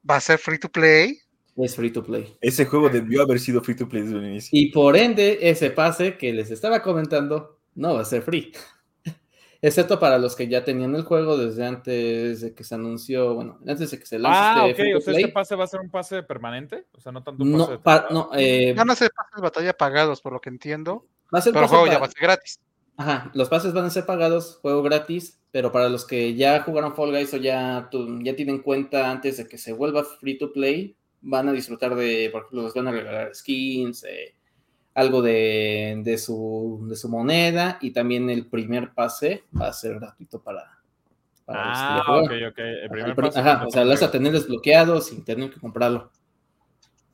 ¿Va 0.08 0.16
a 0.16 0.20
ser 0.20 0.38
free 0.38 0.58
to 0.58 0.70
play? 0.70 1.18
Es 1.56 1.76
free 1.76 1.90
to 1.90 2.02
play. 2.02 2.36
Ese 2.40 2.64
juego 2.64 2.88
debió 2.88 3.22
haber 3.22 3.38
sido 3.38 3.60
free 3.60 3.76
to 3.76 3.88
play 3.88 4.02
desde 4.02 4.18
el 4.18 4.24
inicio. 4.24 4.50
Y 4.52 4.70
por 4.70 4.96
ende, 4.96 5.38
ese 5.42 5.70
pase 5.70 6.16
que 6.16 6.32
les 6.32 6.50
estaba 6.50 6.82
comentando 6.82 7.58
no 7.74 7.94
va 7.94 8.00
a 8.00 8.04
ser 8.04 8.22
free. 8.22 8.52
Excepto 9.62 9.98
para 10.00 10.18
los 10.18 10.36
que 10.36 10.48
ya 10.48 10.64
tenían 10.64 10.94
el 10.94 11.02
juego 11.02 11.36
desde 11.36 11.66
antes 11.66 12.40
de 12.40 12.54
que 12.54 12.64
se 12.64 12.74
anunció, 12.74 13.34
bueno, 13.34 13.58
antes 13.66 13.90
de 13.90 13.98
que 13.98 14.06
se 14.06 14.18
lance. 14.18 14.38
Ah, 14.40 14.66
este 14.68 14.94
ok, 14.94 14.98
o 14.98 15.00
sea, 15.02 15.14
¿este 15.14 15.28
pase 15.28 15.54
va 15.54 15.64
a 15.64 15.68
ser 15.68 15.80
un 15.80 15.90
pase 15.90 16.22
permanente? 16.22 16.86
O 16.92 17.00
sea, 17.00 17.12
no 17.12 17.22
tanto 17.22 17.42
un 17.42 17.82
pase. 17.82 18.06
No, 18.10 18.30
no, 18.30 18.38
eh, 18.38 18.72
van 18.74 18.90
a 18.90 18.94
ser 18.94 19.10
pases 19.14 19.36
de 19.36 19.42
batalla 19.42 19.72
pagados, 19.74 20.22
por 20.22 20.32
lo 20.32 20.40
que 20.40 20.48
entiendo. 20.48 21.06
Va 21.34 21.40
a 21.40 21.42
ser 21.42 21.52
pero 21.52 21.66
el 21.66 21.70
juego 21.70 21.86
ya 21.86 21.98
va 21.98 22.06
a 22.06 22.10
ser 22.10 22.22
gratis. 22.22 22.58
Ajá, 23.00 23.30
los 23.32 23.48
pases 23.48 23.72
van 23.72 23.86
a 23.86 23.90
ser 23.90 24.04
pagados, 24.04 24.58
juego 24.60 24.82
gratis, 24.82 25.40
pero 25.50 25.72
para 25.72 25.88
los 25.88 26.04
que 26.04 26.34
ya 26.34 26.60
jugaron 26.60 26.94
Fall 26.94 27.12
Guys 27.12 27.32
o 27.32 27.38
ya, 27.38 27.88
ya 28.22 28.36
tienen 28.36 28.58
cuenta 28.58 29.10
antes 29.10 29.38
de 29.38 29.48
que 29.48 29.56
se 29.56 29.72
vuelva 29.72 30.04
free 30.04 30.36
to 30.36 30.52
play, 30.52 30.94
van 31.22 31.48
a 31.48 31.52
disfrutar 31.52 31.94
de, 31.94 32.28
por 32.30 32.42
ejemplo, 32.42 32.64
les 32.64 32.74
van 32.74 32.88
a 32.88 32.90
regalar 32.90 33.34
skins, 33.34 34.04
eh, 34.04 34.34
algo 34.92 35.22
de, 35.22 36.14
su, 36.18 36.84
de 36.90 36.94
su 36.94 37.08
moneda 37.08 37.78
y 37.80 37.92
también 37.92 38.28
el 38.28 38.44
primer 38.44 38.92
pase 38.92 39.44
va 39.58 39.68
a 39.68 39.72
ser 39.72 39.94
gratuito 39.94 40.42
para, 40.42 40.78
para 41.46 41.62
ah, 41.72 42.20
ok, 42.22 42.32
ok. 42.50 42.58
El 42.58 42.90
primer 42.90 43.14
pase 43.14 43.40
ajá, 43.40 43.66
o 43.66 43.70
sea, 43.70 43.82
lo 43.82 43.92
vas 43.92 44.02
a 44.02 44.10
tener 44.10 44.30
desbloqueado 44.30 45.00
sin 45.00 45.24
tener 45.24 45.48
que 45.48 45.58
comprarlo. 45.58 46.10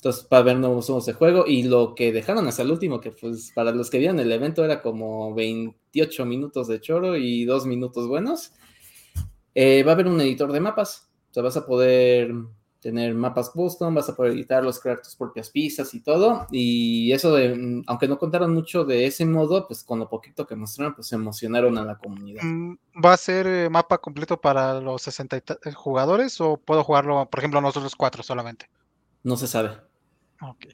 Entonces, 0.06 0.24
para 0.28 0.44
ver 0.44 0.56
nuevos 0.58 0.86
juegos 0.86 1.06
de 1.06 1.14
juego. 1.14 1.44
Y 1.48 1.64
lo 1.64 1.96
que 1.96 2.12
dejaron 2.12 2.46
hasta 2.46 2.62
el 2.62 2.70
último, 2.70 3.00
que 3.00 3.10
pues 3.10 3.50
para 3.52 3.72
los 3.72 3.90
que 3.90 3.98
vieron 3.98 4.20
el 4.20 4.30
evento 4.30 4.64
era 4.64 4.80
como 4.80 5.34
28 5.34 6.24
minutos 6.24 6.68
de 6.68 6.80
choro 6.80 7.16
y 7.16 7.44
2 7.44 7.66
minutos 7.66 8.06
buenos. 8.06 8.52
Eh, 9.52 9.82
va 9.82 9.90
a 9.90 9.94
haber 9.94 10.06
un 10.06 10.20
editor 10.20 10.52
de 10.52 10.60
mapas. 10.60 11.10
O 11.30 11.34
sea, 11.34 11.42
vas 11.42 11.56
a 11.56 11.66
poder 11.66 12.32
tener 12.78 13.16
mapas 13.16 13.50
custom, 13.50 13.96
vas 13.96 14.08
a 14.08 14.14
poder 14.14 14.34
editarlos, 14.34 14.78
crear 14.78 15.02
tus 15.02 15.16
propias 15.16 15.50
pistas 15.50 15.92
y 15.92 16.00
todo. 16.04 16.46
Y 16.52 17.10
eso 17.10 17.34
de, 17.34 17.82
aunque 17.88 18.06
no 18.06 18.16
contaron 18.16 18.54
mucho 18.54 18.84
de 18.84 19.06
ese 19.06 19.26
modo, 19.26 19.66
pues 19.66 19.82
con 19.82 19.98
lo 19.98 20.08
poquito 20.08 20.46
que 20.46 20.54
mostraron, 20.54 20.94
pues 20.94 21.10
emocionaron 21.12 21.76
a 21.78 21.84
la 21.84 21.98
comunidad. 21.98 22.44
Mm, 22.44 22.76
¿Va 23.04 23.14
a 23.14 23.16
ser 23.16 23.48
eh, 23.48 23.68
mapa 23.68 23.98
completo 23.98 24.40
para 24.40 24.80
los 24.80 25.02
60 25.02 25.36
eh, 25.36 25.72
jugadores 25.74 26.40
o 26.40 26.58
puedo 26.58 26.84
jugarlo, 26.84 27.28
por 27.28 27.40
ejemplo, 27.40 27.60
nosotros 27.60 27.96
cuatro 27.96 28.22
solamente? 28.22 28.70
No 29.24 29.36
se 29.36 29.48
sabe. 29.48 29.85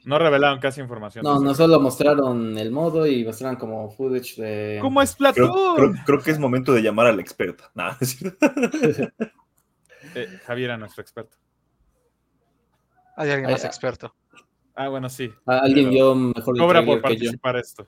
No 0.05 0.19
revelaron 0.19 0.59
casi 0.59 0.81
información. 0.81 1.23
No, 1.25 1.39
no 1.41 1.55
solo 1.55 1.79
mostraron 1.81 2.59
el 2.59 2.71
modo 2.71 3.07
y 3.07 3.25
mostraron 3.25 3.57
como 3.57 3.91
footage 3.91 4.37
de. 4.37 4.79
¿Cómo 4.81 5.01
es 5.03 5.15
Creo, 5.17 5.77
creo, 6.05 6.21
que 6.21 6.31
es 6.33 6.39
momento 6.39 6.73
de 6.73 6.83
llamar 6.83 7.07
al 7.07 7.21
experto. 7.21 7.65
Nada, 7.75 7.97
eh, 10.15 10.41
Javier 10.47 10.71
era 10.71 10.77
nuestro 10.77 11.03
experto. 11.03 11.37
Hay 13.17 13.31
alguien 13.31 13.51
más 13.51 13.65
experto. 13.65 14.15
Ah, 14.75 14.89
bueno, 14.89 15.09
sí. 15.11 15.31
Alguien 15.47 15.91
vio 15.91 16.15
mejor 16.15 16.59
Cobra 16.59 16.85
por 16.85 17.01
participar 17.01 17.57
esto. 17.57 17.87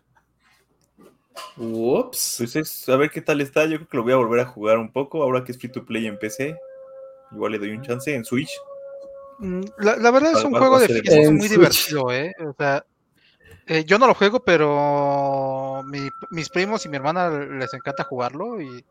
Ups. 1.57 2.37
Pues 2.39 2.57
es, 2.57 2.89
a 2.89 2.97
ver 2.97 3.11
qué 3.11 3.21
tal 3.21 3.41
está. 3.41 3.65
Yo 3.65 3.77
creo 3.77 3.89
que 3.89 3.97
lo 3.97 4.03
voy 4.03 4.13
a 4.13 4.17
volver 4.17 4.41
a 4.41 4.47
jugar 4.47 4.79
un 4.79 4.93
poco. 4.93 5.23
Ahora 5.23 5.43
que 5.43 5.53
es 5.53 5.59
free 5.59 5.73
to 5.73 5.85
play 5.85 6.07
en 6.07 6.19
PC. 6.19 6.57
Igual 7.33 7.53
le 7.53 7.59
doy 7.59 7.71
un 7.71 7.83
chance 7.83 8.15
en 8.15 8.25
Switch. 8.25 8.51
La, 9.79 10.11
verdad 10.11 10.33
es 10.33 10.45
un 10.45 10.53
juego 10.53 10.79
de 10.79 10.89
fiestas 10.89 11.33
muy 11.33 11.49
divertido, 11.49 12.13
¿eh? 12.13 12.33
O 12.47 12.55
sea, 12.57 12.85
eh, 13.67 13.85
yo 13.85 13.99
no 13.99 14.07
lo 14.07 14.15
juego, 14.15 14.45
pero 14.45 15.83
mis 16.31 16.49
primos 16.51 16.85
y 16.85 16.89
mi 16.89 16.97
hermana 16.97 17.31
les 17.31 17.73
encanta 17.73 18.05
jugarlo 18.05 18.61
y, 18.61 18.85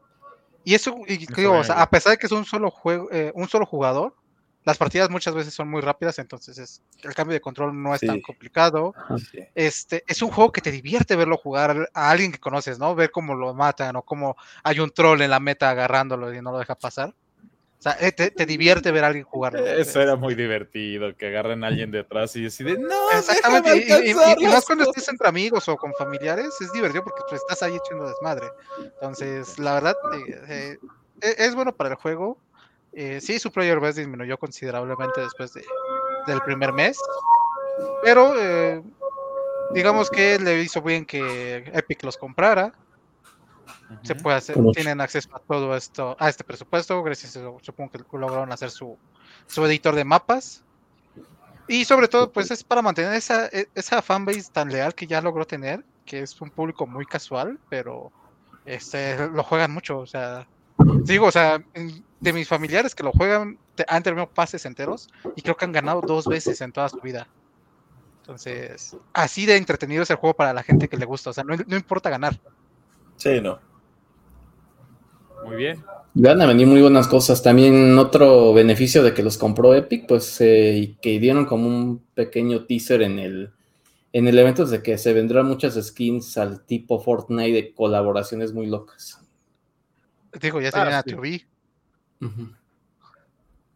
y 0.63 0.73
eso, 0.73 0.95
y, 1.07 1.25
digo, 1.25 1.59
o 1.59 1.63
sea, 1.63 1.81
a 1.81 1.89
pesar 1.89 2.11
de 2.11 2.17
que 2.17 2.25
es 2.25 2.31
un 2.31 2.45
solo 2.45 2.71
juego, 2.71 3.09
eh, 3.11 3.31
un 3.35 3.47
solo 3.47 3.65
jugador, 3.65 4.15
las 4.65 4.77
partidas 4.77 5.09
muchas 5.09 5.33
veces 5.33 5.53
son 5.53 5.69
muy 5.69 5.81
rápidas, 5.81 6.19
entonces 6.19 6.57
es, 6.57 6.81
el 7.03 7.13
cambio 7.13 7.33
de 7.33 7.41
control 7.41 7.81
no 7.81 7.93
es 7.93 7.99
tan 7.99 8.21
complicado. 8.21 8.93
Este, 9.53 10.03
es 10.07 10.21
un 10.21 10.31
juego 10.31 10.53
que 10.53 10.61
te 10.61 10.71
divierte 10.71 11.17
verlo 11.17 11.37
jugar 11.37 11.89
a 11.93 12.09
alguien 12.09 12.31
que 12.31 12.39
conoces, 12.39 12.79
¿no? 12.79 12.95
Ver 12.95 13.11
cómo 13.11 13.35
lo 13.35 13.53
matan 13.53 13.97
o 13.97 14.03
cómo 14.03 14.37
hay 14.63 14.79
un 14.79 14.89
troll 14.91 15.21
en 15.21 15.31
la 15.31 15.41
meta 15.41 15.69
agarrándolo 15.69 16.33
y 16.33 16.41
no 16.41 16.53
lo 16.53 16.59
deja 16.59 16.75
pasar. 16.75 17.13
O 17.83 17.89
sea, 17.89 17.97
eh, 17.99 18.13
te, 18.13 18.45
divierte 18.45 18.93
ver 18.93 19.03
a 19.03 19.07
alguien 19.07 19.25
jugar. 19.25 19.57
Eso 19.57 20.01
era 20.01 20.15
muy 20.15 20.35
divertido, 20.35 21.13
que 21.17 21.27
agarren 21.27 21.65
a 21.65 21.67
alguien 21.67 21.91
detrás 21.91 22.33
y 22.37 22.43
deciden, 22.43 22.81
no, 22.83 23.11
exactamente. 23.11 23.75
Y, 24.05 24.11
y, 24.11 24.47
más 24.47 24.63
cuando 24.63 24.85
estés 24.85 25.09
entre 25.09 25.27
amigos 25.27 25.67
o 25.67 25.75
con 25.75 25.93
familiares, 25.95 26.47
es 26.61 26.71
divertido 26.71 27.03
porque 27.03 27.23
pues, 27.27 27.41
estás 27.41 27.61
ahí 27.61 27.75
echando 27.75 28.07
desmadre. 28.07 28.47
Entonces, 28.85 29.59
la 29.59 29.73
verdad, 29.73 29.97
eh, 30.15 30.39
eh, 30.47 30.77
e, 31.23 31.35
es 31.39 31.55
bueno 31.55 31.75
para 31.75 31.89
el 31.89 31.95
juego 31.95 32.37
eh, 32.93 33.19
sí, 33.19 33.37
su 33.37 33.51
player 33.51 33.81
base 33.81 33.99
disminuyó 33.99 34.37
considerablemente 34.37 35.19
después 35.19 35.53
de, 35.53 35.65
del 36.27 36.39
primer 36.39 36.71
mes, 36.71 36.97
pero 38.01 38.33
digamos 39.73 40.09
que 40.09 40.39
le 40.39 40.61
hizo 40.61 40.81
bien 40.81 41.03
que 41.03 41.69
Epic 41.73 42.01
los 42.03 42.15
comprara. 42.15 42.71
Se 44.01 44.15
puede 44.15 44.37
hacer, 44.37 44.57
tienen 44.73 45.01
acceso 45.01 45.29
a 45.35 45.39
todo 45.39 45.75
esto, 45.75 46.15
a 46.19 46.29
este 46.29 46.43
presupuesto, 46.43 47.01
gracias 47.03 47.37
a 47.37 47.51
supongo 47.61 47.91
que 47.91 48.17
lograron 48.17 48.51
hacer 48.51 48.71
su, 48.71 48.97
su 49.47 49.65
editor 49.65 49.95
de 49.95 50.03
mapas. 50.03 50.63
Y 51.67 51.85
sobre 51.85 52.07
todo, 52.07 52.31
pues 52.31 52.51
es 52.51 52.63
para 52.63 52.81
mantener 52.81 53.13
esa, 53.13 53.47
e, 53.47 53.69
esa 53.75 54.01
fanbase 54.01 54.51
tan 54.51 54.69
leal 54.69 54.93
que 54.93 55.07
ya 55.07 55.21
logró 55.21 55.45
tener, 55.45 55.85
que 56.05 56.19
es 56.19 56.39
un 56.41 56.49
público 56.49 56.85
muy 56.85 57.05
casual, 57.05 57.57
pero 57.69 58.11
este, 58.65 59.29
lo 59.29 59.43
juegan 59.43 59.71
mucho, 59.71 59.99
o 59.99 60.05
sea, 60.05 60.47
digo, 61.03 61.27
o 61.27 61.31
sea, 61.31 61.63
de 62.19 62.33
mis 62.33 62.47
familiares 62.47 62.95
que 62.95 63.03
lo 63.03 63.11
juegan, 63.11 63.57
han 63.87 64.03
terminado 64.03 64.29
pases 64.29 64.65
enteros 64.65 65.09
y 65.35 65.41
creo 65.41 65.55
que 65.55 65.65
han 65.65 65.71
ganado 65.71 66.01
dos 66.01 66.25
veces 66.25 66.59
en 66.61 66.71
toda 66.71 66.89
su 66.89 66.99
vida. 66.99 67.27
Entonces, 68.21 68.95
así 69.13 69.45
de 69.45 69.57
entretenido 69.57 70.03
es 70.03 70.09
el 70.09 70.15
juego 70.15 70.33
para 70.33 70.53
la 70.53 70.63
gente 70.63 70.87
que 70.87 70.95
le 70.95 71.05
gusta. 71.05 71.31
O 71.31 71.33
sea, 71.33 71.43
no, 71.43 71.55
importa 71.75 72.09
ganar. 72.09 72.39
Sí, 73.17 73.41
no. 73.41 73.59
Muy 75.45 75.55
bien. 75.55 75.83
Van 76.15 76.41
a 76.41 76.45
venir 76.45 76.67
muy 76.67 76.81
buenas 76.81 77.07
cosas. 77.07 77.41
También 77.41 77.97
otro 77.97 78.53
beneficio 78.53 79.03
de 79.03 79.13
que 79.13 79.23
los 79.23 79.37
compró 79.37 79.73
Epic, 79.73 80.07
pues 80.07 80.39
eh, 80.41 80.95
que 81.01 81.19
dieron 81.19 81.45
como 81.45 81.67
un 81.67 82.05
pequeño 82.13 82.65
teaser 82.65 83.01
en 83.01 83.19
el, 83.19 83.53
en 84.11 84.27
el 84.27 84.37
evento 84.37 84.65
de 84.65 84.83
que 84.83 84.97
se 84.97 85.13
vendrán 85.13 85.47
muchas 85.47 85.73
skins 85.83 86.37
al 86.37 86.65
tipo 86.65 86.99
Fortnite 86.99 87.51
de 87.51 87.73
colaboraciones 87.73 88.53
muy 88.53 88.67
locas. 88.67 89.19
Digo, 90.39 90.61
ya 90.61 90.71
tenían 90.71 90.93
a 90.93 91.03
Tubi. 91.03 91.45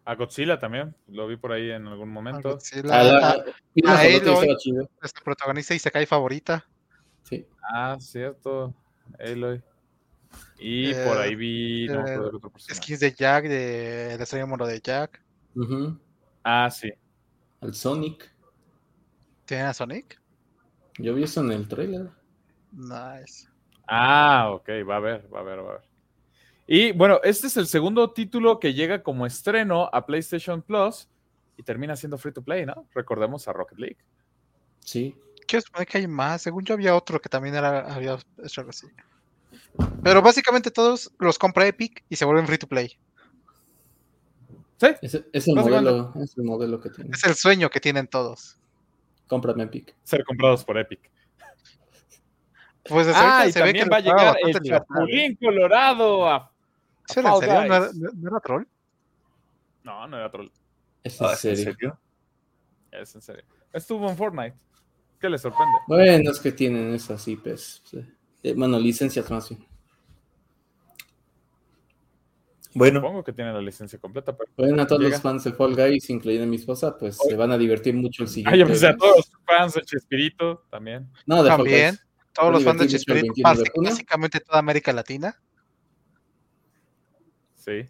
A 0.06 0.16
Godzilla 0.16 0.58
también, 0.58 0.96
lo 1.10 1.28
vi 1.28 1.36
por 1.36 1.52
ahí 1.52 1.70
en 1.70 1.86
algún 1.88 2.10
momento. 2.10 2.50
A, 2.50 2.52
Godzilla, 2.54 2.96
a, 2.96 3.32
Aloy, 3.32 4.58
nuestra 5.02 5.24
protagonista 5.24 5.76
y 5.76 5.80
se 5.80 5.92
cae 5.92 6.06
favorita. 6.06 6.66
Sí. 7.24 7.46
Ah, 7.62 7.98
cierto. 8.00 8.74
Aloy. 9.20 9.62
Y 10.60 10.94
por 10.94 11.18
ahí 11.18 11.36
vi. 11.36 11.88
No, 11.88 12.06
eh, 12.06 12.74
skins 12.74 13.00
de 13.00 13.14
Jack, 13.14 13.46
de 13.46 14.16
la 14.18 14.24
estrella 14.24 14.46
moro 14.46 14.66
de 14.66 14.80
Jack. 14.82 15.22
Ah, 16.44 16.70
sí. 16.70 16.92
Al 17.62 17.74
Sonic. 17.74 18.34
¿Tienen 19.46 19.68
a 19.68 19.74
Sonic? 19.74 20.22
Yo 20.98 21.14
vi 21.14 21.24
eso 21.24 21.42
en 21.42 21.52
el 21.52 21.68
trailer. 21.68 22.10
Nice. 22.72 23.48
Ah, 23.88 24.52
ok, 24.52 24.70
va 24.88 24.98
a 24.98 25.00
ver, 25.00 25.34
va 25.34 25.40
a 25.40 25.44
ver, 25.44 25.60
va 25.60 25.70
a 25.70 25.74
ver. 25.74 25.88
Y 26.68 26.92
bueno, 26.92 27.22
este 27.24 27.48
es 27.48 27.56
el 27.56 27.68
segundo 27.68 28.12
título 28.12 28.60
que 28.60 28.74
llega 28.74 29.02
como 29.02 29.26
estreno 29.26 29.90
a 29.94 30.06
PlayStation 30.06 30.62
Plus 30.62 31.08
y 31.56 31.64
termina 31.64 31.96
siendo 31.96 32.18
free 32.18 32.34
to 32.34 32.44
play, 32.44 32.66
¿no? 32.66 32.88
Recordemos 32.94 33.48
a 33.48 33.54
Rocket 33.54 33.80
League. 33.80 33.98
Sí. 34.80 35.16
Quiero 35.48 35.66
suponer 35.66 35.88
que 35.88 36.00
hay 36.00 36.08
más. 36.08 36.42
Según 36.42 36.66
yo 36.66 36.74
había 36.74 36.96
otro 36.96 37.22
que 37.22 37.30
también 37.30 37.56
era, 37.56 37.94
había 37.94 38.18
hecho 38.44 38.62
algo 38.62 38.72
así. 38.72 38.88
Pero 40.04 40.22
básicamente 40.22 40.72
todos 40.72 41.12
los 41.20 41.38
compra 41.38 41.68
Epic 41.68 42.04
y 42.10 42.16
se 42.16 42.26
vuelven 42.26 42.48
free 42.48 42.58
to 42.58 42.68
play. 42.68 42.98
Sí. 44.78 44.88
Es, 45.02 45.48
el 45.48 45.56
modelo, 45.56 46.14
es 46.22 46.38
el 46.38 46.44
modelo 46.44 46.80
que 46.80 46.90
tienen. 46.90 47.14
Es 47.14 47.24
el 47.24 47.36
sueño 47.36 47.70
que 47.70 47.80
tienen 47.80 48.08
todos. 48.08 48.58
Cómprame 49.28 49.64
Epic. 49.64 49.96
Ser 50.04 50.24
comprados 50.24 50.64
por 50.64 50.78
Epic. 50.78 51.12
Pues 52.84 53.08
ah, 53.14 53.46
y 53.48 53.52
también 53.52 53.90
va 53.92 53.98
a 53.98 54.00
llegar 54.00 54.38
el 54.42 54.62
Chapulín 54.62 55.36
Colorado 55.36 56.30
a 56.30 56.52
¿Eso 57.10 57.20
en 57.20 57.40
serio? 57.40 58.12
¿No 58.16 58.30
era, 58.30 58.40
troll? 58.40 58.64
No, 59.84 60.08
no 60.08 60.18
era 60.18 60.30
troll. 60.30 60.50
¿Es 61.04 61.20
en, 61.20 61.28
ah, 61.28 61.36
serio? 61.36 62.00
Es 62.92 63.16
en 63.16 63.22
serio. 63.22 63.44
Estuvo 63.72 64.10
en 64.10 64.18
Fortnite. 64.18 64.56
¿Qué 65.20 65.30
le 65.30 65.38
sorprende? 65.38 65.78
Bueno, 65.88 66.32
es 66.32 66.40
que 66.40 66.52
tienen 66.52 66.94
esas 66.94 67.28
IPs. 67.28 67.84
Eh, 68.48 68.54
bueno, 68.56 68.80
licencias 68.80 69.30
más 69.30 69.50
bien. 69.50 69.66
Bueno. 72.74 73.02
Supongo 73.02 73.24
que 73.24 73.34
tienen 73.34 73.54
la 73.54 73.62
licencia 73.62 74.00
completa. 74.00 74.38
Pero 74.38 74.52
bueno, 74.56 74.84
a 74.84 74.88
todos 74.88 75.02
los 75.02 75.22
fans 75.22 75.44
de 75.44 75.52
Fall 75.52 75.76
Guys, 75.76 76.10
incluyendo 76.10 76.46
a 76.46 76.48
mi 76.48 76.56
esposa, 76.56 76.98
pues 76.98 77.18
se 77.18 77.36
van 77.36 77.52
a 77.52 77.58
divertir 77.58 77.94
mucho 77.94 78.24
el 78.24 78.30
siguiente. 78.30 78.58
Yo 78.58 78.66
pensé 78.66 78.88
a 78.88 78.96
todos 78.96 79.18
los 79.18 79.32
fans 79.46 79.74
de 79.74 79.82
Chespirito 79.82 80.66
también. 80.70 81.10
No, 81.26 81.44
de 81.44 81.50
también. 81.50 81.98
Todos 82.34 82.54
los 82.54 82.64
fans 82.64 82.80
de 82.80 82.88
Chespirito, 82.88 83.34
básicamente 83.82 84.40
toda 84.40 84.60
América 84.60 84.94
Latina. 84.94 85.36
Sí. 87.56 87.90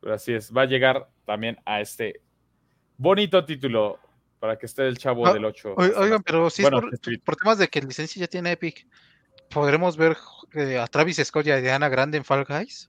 Pero 0.00 0.14
así 0.14 0.34
es, 0.34 0.54
va 0.54 0.62
a 0.62 0.66
llegar 0.66 1.08
también 1.24 1.56
a 1.64 1.80
este 1.80 2.20
bonito 2.98 3.42
título 3.44 4.00
para 4.46 4.58
que 4.58 4.66
esté 4.66 4.86
el 4.86 4.96
chavo 4.96 5.26
ah, 5.26 5.32
del 5.32 5.44
8. 5.44 5.74
Oigan, 5.76 6.22
pero 6.22 6.48
sí, 6.50 6.62
por, 6.62 7.36
temas 7.36 7.58
de 7.58 7.66
que 7.66 7.80
el 7.80 7.88
licencia 7.88 8.20
ya 8.20 8.28
tiene 8.28 8.52
Epic, 8.52 8.86
¿podremos 9.50 9.96
ver 9.96 10.16
eh, 10.54 10.78
a 10.78 10.86
Travis 10.86 11.16
Scott 11.16 11.48
y 11.48 11.50
a 11.50 11.60
Diana 11.60 11.88
Grande 11.88 12.16
en 12.16 12.24
Fall 12.24 12.44
Guys? 12.44 12.88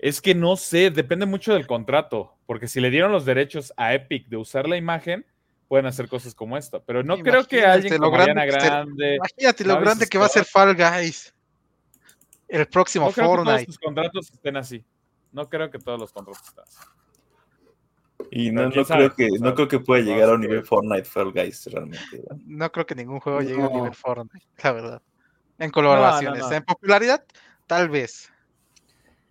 Es 0.00 0.20
que 0.20 0.34
no 0.34 0.56
sé, 0.56 0.90
depende 0.90 1.26
mucho 1.26 1.54
del 1.54 1.68
contrato, 1.68 2.36
porque 2.44 2.66
si 2.66 2.80
le 2.80 2.90
dieron 2.90 3.12
los 3.12 3.24
derechos 3.24 3.72
a 3.76 3.94
Epic 3.94 4.26
de 4.26 4.36
usar 4.36 4.68
la 4.68 4.76
imagen, 4.76 5.24
pueden 5.68 5.86
hacer 5.86 6.08
cosas 6.08 6.34
como 6.34 6.56
esta, 6.56 6.82
pero 6.82 7.04
no 7.04 7.16
creo 7.18 7.44
que 7.44 7.64
alguien 7.64 7.96
como 7.98 8.18
Diana 8.18 8.46
Grande... 8.46 9.14
Imagínate 9.14 9.64
lo 9.64 9.78
grande 9.78 10.08
que 10.08 10.18
va 10.18 10.26
a 10.26 10.28
ser 10.28 10.44
Fall 10.44 10.74
Guys. 10.74 11.32
El 12.48 12.66
próximo 12.66 13.06
no 13.06 13.12
creo 13.12 13.26
Fortnite. 13.28 13.58
Que 13.60 13.66
todos 13.66 13.78
contratos 13.78 14.30
estén 14.32 14.56
así. 14.56 14.84
No 15.30 15.48
creo 15.48 15.70
que 15.70 15.78
todos 15.78 16.00
los 16.00 16.12
contratos 16.12 16.42
estén 16.48 16.64
así. 16.64 17.03
Y 18.30 18.50
no, 18.50 18.68
no 18.68 18.84
creo 18.84 19.14
que, 19.14 19.28
no 19.40 19.54
creo 19.54 19.68
que 19.68 19.78
pueda 19.78 20.02
llegar 20.02 20.30
a 20.30 20.34
un 20.34 20.40
nivel 20.40 20.64
Fortnite 20.64 21.04
Fall 21.04 21.32
Guys 21.32 21.66
realmente. 21.66 22.22
No 22.46 22.70
creo 22.72 22.86
que 22.86 22.94
ningún 22.94 23.20
juego 23.20 23.40
llegue 23.40 23.62
a 23.62 23.68
un 23.68 23.72
nivel 23.72 23.94
Fortnite, 23.94 24.46
la 24.62 24.72
verdad. 24.72 25.02
En 25.58 25.70
colaboraciones. 25.70 26.50
en 26.50 26.64
popularidad, 26.64 27.24
tal 27.66 27.88
vez. 27.88 28.32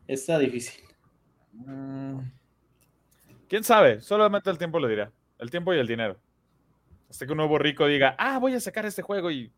Está 0.08 0.40
difícil. 0.40 0.84
Mm, 1.54 2.20
¿Quién 3.48 3.64
sabe? 3.64 4.02
Solamente 4.02 4.50
el 4.50 4.58
tiempo 4.58 4.80
lo 4.80 4.88
dirá. 4.88 5.12
El 5.38 5.52
tiempo 5.52 5.74
y 5.74 5.80
el 5.80 5.88
dinero. 5.88 6.18
Hasta 7.10 7.26
que 7.26 7.32
un 7.32 7.38
nuevo 7.38 7.58
rico 7.60 7.86
diga, 7.86 8.16
ah, 8.18 8.40
voy 8.40 8.56
a 8.56 8.60
sacar 8.60 8.86
este 8.86 9.02
juego 9.02 9.30
y 9.30 9.52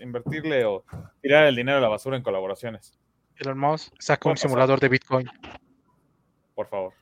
invertirle 0.00 0.64
o 0.64 0.84
tirar 1.22 1.46
el 1.46 1.56
dinero 1.56 1.78
a 1.78 1.80
la 1.80 1.88
basura 1.88 2.16
en 2.16 2.22
colaboraciones. 2.22 2.98
Elon 3.36 3.58
Musk 3.58 3.94
saca 3.98 4.28
un 4.28 4.36
simulador 4.36 4.80
de 4.80 4.88
Bitcoin. 4.88 5.28
Por 6.54 6.66
favor. 6.66 6.92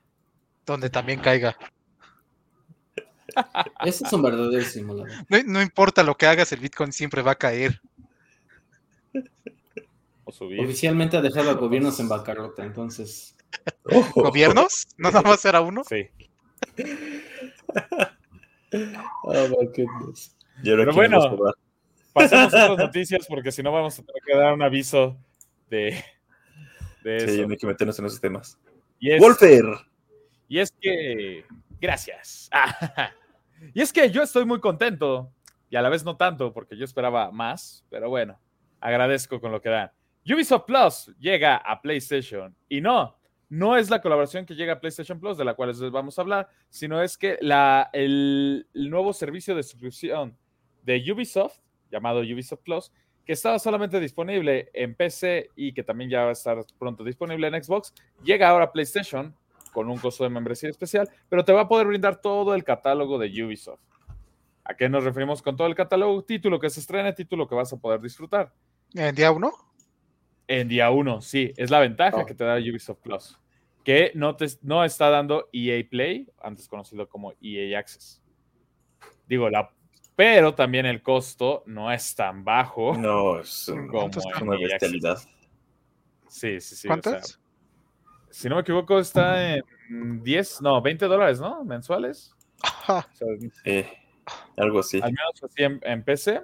donde 0.67 0.91
también 0.91 1.21
caiga. 1.21 1.57
Ese 3.85 4.05
es 4.05 4.13
un 4.13 4.23
verdadero 4.23 4.65
simulador. 4.65 5.09
No, 5.29 5.39
no 5.45 5.63
importa 5.63 6.03
lo 6.03 6.17
que 6.17 6.27
hagas, 6.27 6.53
el 6.53 6.61
Bitcoin 6.61 6.93
siempre 6.93 7.23
va 7.23 7.33
a 7.33 7.37
caer. 7.39 7.81
O 10.25 10.33
subir. 10.33 10.61
Oficialmente 10.61 11.17
ha 11.17 11.23
dejado 11.23 11.51
a 11.51 11.55
gobiernos 11.55 12.01
en 12.01 12.09
bancarrota, 12.09 12.65
entonces. 12.65 13.37
¿Gobiernos? 14.15 14.87
¿No 14.97 15.11
nada 15.11 15.23
más 15.23 15.45
era 15.45 15.61
uno? 15.61 15.83
Sí. 15.85 16.09
Oh 19.23 19.33
my 19.49 19.67
goodness. 19.69 20.37
Pero 20.63 20.93
bueno. 20.93 21.55
Pasemos 22.13 22.53
a 22.55 22.73
otras 22.73 22.79
noticias 22.79 23.27
porque 23.29 23.53
si 23.53 23.63
no 23.63 23.71
vamos 23.73 23.99
a 23.99 24.03
tener 24.03 24.23
que 24.27 24.37
dar 24.37 24.53
un 24.55 24.63
aviso 24.63 25.17
de, 25.71 26.03
de 27.05 27.21
Sí, 27.21 27.41
eso. 27.41 27.49
hay 27.51 27.57
que 27.57 27.67
meternos 27.67 27.99
en 27.99 28.07
esos 28.07 28.21
temas. 28.21 28.59
Y 28.99 29.13
es, 29.13 29.21
Wolfer. 29.21 29.65
y 30.49 30.59
es 30.59 30.73
que. 30.81 31.45
Gracias. 31.81 32.49
Ah, 32.53 33.11
y 33.75 33.81
es 33.81 33.93
que 33.93 34.11
yo 34.11 34.23
estoy 34.23 34.45
muy 34.45 34.61
contento 34.61 35.33
y 35.69 35.77
a 35.77 35.83
la 35.83 35.89
vez 35.89 36.05
no 36.05 36.17
tanto 36.17 36.53
porque 36.53 36.77
yo 36.77 36.85
esperaba 36.85 37.31
más, 37.31 37.85
pero 37.91 38.09
bueno, 38.09 38.39
agradezco 38.81 39.41
con 39.41 39.53
lo 39.53 39.61
que 39.61 39.69
dan. 39.69 39.91
Ubisoft 40.25 40.65
Plus 40.67 41.15
llega 41.19 41.57
a 41.57 41.81
PlayStation 41.81 42.55
y 42.69 42.81
no, 42.81 43.17
no 43.49 43.77
es 43.77 43.91
la 43.91 44.01
colaboración 44.01 44.45
que 44.45 44.55
llega 44.55 44.75
a 44.75 44.81
PlayStation 44.81 45.21
Plus 45.21 45.39
de 45.39 45.45
la 45.45 45.55
cual 45.55 45.69
les 45.69 45.91
vamos 45.91 46.19
a 46.19 46.23
hablar, 46.23 46.49
sino 46.69 47.01
es 47.01 47.17
que 47.17 47.39
la, 47.41 47.91
el, 47.93 48.67
el 48.75 48.91
nuevo 48.91 49.13
servicio 49.13 49.55
de 49.55 49.63
suscripción 49.63 50.37
de 50.83 51.03
Ubisoft, 51.13 51.59
llamado 51.91 52.21
Ubisoft 52.21 52.63
Plus, 52.63 52.93
que 53.25 53.33
estaba 53.33 53.59
solamente 53.59 53.99
disponible 53.99 54.71
en 54.73 54.95
PC 54.95 55.51
y 55.57 55.73
que 55.73 55.83
también 55.83 56.09
ya 56.09 56.23
va 56.23 56.29
a 56.31 56.33
estar 56.33 56.65
pronto 56.79 57.03
disponible 57.03 57.49
en 57.49 57.63
Xbox, 57.63 57.93
llega 58.23 58.49
ahora 58.49 58.67
a 58.67 58.73
PlayStation 58.73 59.35
con 59.71 59.89
un 59.89 59.99
costo 59.99 60.25
de 60.25 60.31
membresía 60.31 60.71
especial, 60.71 61.09
pero 61.29 61.45
te 61.45 61.53
va 61.53 61.63
a 61.63 61.69
poder 61.69 61.87
brindar 61.87 62.21
todo 62.21 62.55
el 62.55 62.65
catálogo 62.65 63.19
de 63.19 63.29
Ubisoft. 63.45 63.81
¿A 64.65 64.75
qué 64.75 64.89
nos 64.89 65.05
referimos 65.05 65.43
con 65.43 65.57
todo 65.57 65.69
el 65.69 65.75
catálogo? 65.75 66.25
Título 66.25 66.59
que 66.59 66.71
se 66.71 66.81
estrene, 66.81 67.13
título 67.13 67.47
que 67.47 67.55
vas 67.55 67.73
a 67.73 67.77
poder 67.77 68.01
disfrutar. 68.01 68.53
¿En 68.95 69.15
día 69.15 69.31
uno? 69.31 69.53
En 70.49 70.69
día 70.69 70.91
uno, 70.91 71.21
sí, 71.21 71.53
es 71.57 71.71
la 71.71 71.81
ventaja 71.81 72.19
Oh. 72.23 72.27
que 72.27 72.35
te 72.35 72.45
da 72.45 72.57
Ubisoft 72.57 72.99
Plus, 73.01 73.39
que 73.85 74.13
no, 74.15 74.35
te, 74.37 74.47
no 74.63 74.85
está 74.85 75.11
dando 75.11 75.49
EA 75.53 75.85
Play, 75.89 76.29
antes 76.41 76.69
conocido 76.69 77.09
como 77.09 77.33
EA 77.41 77.79
Access. 77.79 78.23
Digo, 79.29 79.51
la, 79.51 79.71
pero 80.17 80.55
también 80.55 80.87
el 80.87 81.03
costo 81.03 81.63
no 81.67 81.93
es 81.93 82.15
tan 82.15 82.43
bajo 82.45 82.97
No, 82.97 83.41
es 83.41 83.73
como 83.91 84.11
en 84.11 84.49
una 84.49 84.59
bestialidad. 84.59 85.19
Sí, 86.29 86.61
sí, 86.61 86.75
sí. 86.75 86.75
o 86.75 86.77
sea, 86.77 86.89
¿Cuántas? 86.91 87.41
Si 88.37 88.51
no 88.51 88.57
me 88.57 88.61
equivoco, 88.61 88.99
está 88.99 89.55
en 89.55 90.23
10, 90.23 90.61
no, 90.61 90.83
20 90.83 91.07
dólares, 91.07 91.41
¿no? 91.41 91.65
Mensuales. 91.65 92.35
Ajá. 92.61 93.09
O 93.13 93.17
sea, 93.17 93.29
Eh, 93.65 93.91
algo 94.59 94.81
así. 94.81 94.99
al 95.03 95.11
menos 95.13 95.43
así 95.43 95.63
en, 95.63 95.81
en 95.83 96.03
PC. 96.03 96.43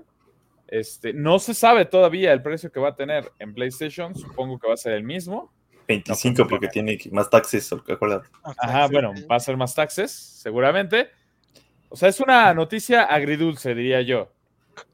Este, 0.68 1.12
no 1.12 1.38
se 1.38 1.52
sabe 1.52 1.84
todavía 1.84 2.32
el 2.32 2.40
precio 2.40 2.72
que 2.72 2.80
va 2.80 2.88
a 2.90 2.96
tener 2.96 3.30
en 3.38 3.52
PlayStation. 3.52 4.14
Supongo 4.14 4.58
que 4.58 4.68
va 4.68 4.72
a 4.74 4.78
ser 4.78 4.94
el 4.94 5.02
mismo. 5.04 5.52
25 5.86 6.46
porque 6.48 6.68
tiene 6.68 6.98
más 7.10 7.28
taxes, 7.28 7.70
acuérdate. 7.72 8.28
Ajá, 8.42 8.86
bueno, 8.86 9.12
va 9.30 9.36
a 9.36 9.40
ser 9.40 9.58
más 9.58 9.74
taxes, 9.74 10.10
seguramente. 10.12 11.10
O 11.90 11.96
sea, 11.96 12.08
es 12.08 12.20
una 12.20 12.54
noticia 12.54 13.02
agridulce, 13.02 13.74
diría 13.74 14.00
yo. 14.00 14.32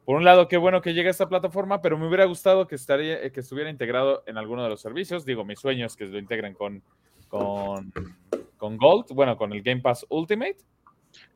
Por 0.05 0.17
un 0.17 0.25
lado, 0.25 0.49
qué 0.49 0.57
bueno 0.57 0.81
que 0.81 0.95
llegue 0.95 1.09
a 1.09 1.11
esta 1.11 1.29
plataforma, 1.29 1.81
pero 1.83 1.99
me 1.99 2.07
hubiera 2.09 2.25
gustado 2.25 2.67
que, 2.67 2.75
estaría, 2.75 3.23
eh, 3.23 3.31
que 3.31 3.41
estuviera 3.41 3.71
integrado 3.71 4.23
en 4.27 4.39
alguno 4.39 4.63
de 4.63 4.71
los 4.71 4.81
servicios. 4.81 5.25
Digo, 5.25 5.45
mi 5.45 5.55
sueño 5.57 5.87
es 5.87 5.95
que 5.97 6.07
lo 6.07 6.19
integren 6.19 6.55
con, 6.55 6.83
con, 7.29 7.93
con 8.57 8.77
Gold, 8.79 9.07
bueno, 9.13 9.37
con 9.37 9.53
el 9.53 9.63
Game 9.63 9.81
Pass 9.83 10.07
Ultimate, 10.09 10.57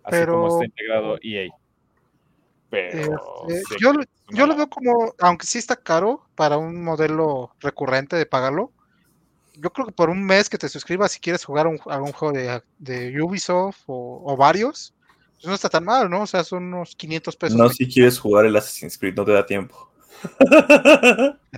así 0.05 0.11
Pero- 0.11 0.33
como 0.35 0.49
está 0.49 0.65
integrado 0.65 1.19
EA. 1.23 1.51
Pero 2.71 3.47
Este, 3.49 3.61
sí, 3.69 3.75
yo, 3.81 3.93
lo- 3.93 4.05
yo 4.31 4.47
veo 4.57 4.69
como, 4.69 5.13
aunque 5.21 5.47
sí 5.47 5.59
está 5.59 5.77
caro 5.77 6.23
para 6.35 6.57
un 6.57 6.83
modelo 6.83 7.55
recurrente 7.61 8.17
de 8.17 8.25
pagarlo, 8.25 8.73
yo 9.55 9.71
creo 9.71 9.87
que 9.87 9.93
por 9.93 10.09
un 10.09 10.25
mes 10.25 10.49
que 10.49 10.57
te 10.57 10.71
suscribas 10.71 11.13
si 11.13 11.21
quieres 11.21 11.45
jugar 11.45 11.67
un, 11.67 11.79
algún 11.87 12.13
juego 12.13 12.33
de, 12.33 12.63
de 12.79 13.21
Ubisoft 13.23 13.83
o, 13.87 14.23
o 14.25 14.37
varios, 14.39 14.95
pues 15.43 15.49
no 15.49 15.55
está 15.55 15.69
tan 15.69 15.85
mal, 15.85 16.09
¿no? 16.09 16.23
O 16.23 16.27
sea, 16.27 16.45
son 16.45 16.65
unos 16.73 16.95
500 16.95 17.37
pesos. 17.37 17.59
No 17.59 17.69
si 17.69 17.89
quieres 17.89 18.19
jugar 18.19 18.47
el 18.47 18.55
Assassin's 18.57 18.97
Creed, 18.97 19.15
no 19.17 19.25
te 19.25 19.33
da 19.33 19.45
tiempo. 19.45 19.91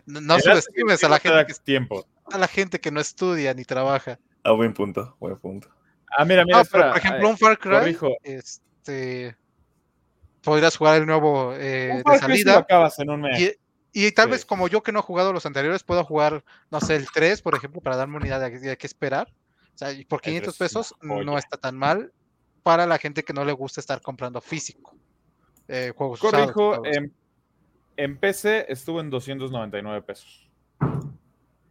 No, 0.06 0.20
no 0.20 0.36
El 0.36 0.42
subestimes 0.42 1.04
a 1.04 1.08
la, 1.08 1.18
gente 1.18 1.36
da 1.36 1.46
que, 1.46 1.54
tiempo. 1.54 2.06
a 2.32 2.38
la 2.38 2.48
gente 2.48 2.80
que 2.80 2.90
no 2.90 3.00
estudia 3.00 3.52
ni 3.54 3.64
trabaja. 3.64 4.18
Ah, 4.42 4.52
buen 4.52 4.72
punto, 4.74 5.16
buen 5.20 5.36
punto. 5.38 5.68
Ah, 6.16 6.24
mira, 6.24 6.44
mira, 6.44 6.58
No, 6.58 6.64
pero 6.70 6.88
por 6.90 6.98
ejemplo, 6.98 7.28
un 7.28 7.38
Far 7.38 7.58
Cry, 7.58 7.70
corrijo. 7.72 8.08
este, 8.22 9.36
podrías 10.42 10.76
jugar 10.76 10.96
el 11.00 11.06
nuevo 11.06 11.52
eh, 11.54 12.02
de 12.02 12.02
lo 12.06 12.18
salida. 12.18 12.58
acabas 12.58 12.98
en 12.98 13.10
un 13.10 13.20
mes. 13.22 13.40
Y, 13.92 14.06
y 14.06 14.12
tal 14.12 14.26
Sí. 14.26 14.30
vez 14.32 14.44
como 14.44 14.68
yo 14.68 14.82
que 14.82 14.92
no 14.92 15.00
he 15.00 15.02
jugado 15.02 15.32
los 15.32 15.46
anteriores, 15.46 15.82
puedo 15.82 16.04
jugar, 16.04 16.44
no 16.70 16.80
sé, 16.80 16.96
el 16.96 17.06
3, 17.10 17.42
por 17.42 17.54
ejemplo, 17.54 17.80
para 17.80 17.96
darme 17.96 18.16
una 18.16 18.26
idea 18.26 18.38
de, 18.38 18.58
de 18.58 18.76
qué 18.78 18.86
esperar. 18.86 19.32
O 19.74 19.78
sea, 19.78 19.92
y 19.92 20.04
por 20.04 20.20
El 20.24 20.24
500 20.24 20.56
3 20.56 20.70
es 20.70 20.74
una 20.76 21.14
pesos 21.16 21.26
no 21.26 21.36
está 21.38 21.56
tan 21.56 21.76
mal 21.76 22.12
para 22.64 22.86
la 22.86 22.98
gente 22.98 23.22
que 23.22 23.32
no 23.32 23.44
le 23.44 23.52
gusta 23.52 23.80
estar 23.80 24.00
comprando 24.00 24.40
físico. 24.40 24.96
eh, 25.68 25.92
juegos 25.94 26.20
usados, 26.20 26.52
Corrijo, 26.52 26.80
juegos, 26.82 26.96
en, 26.96 27.14
en 27.96 28.18
PC 28.18 28.66
estuvo 28.72 29.00
en 29.00 29.10
299 29.10 30.02
pesos. 30.02 30.50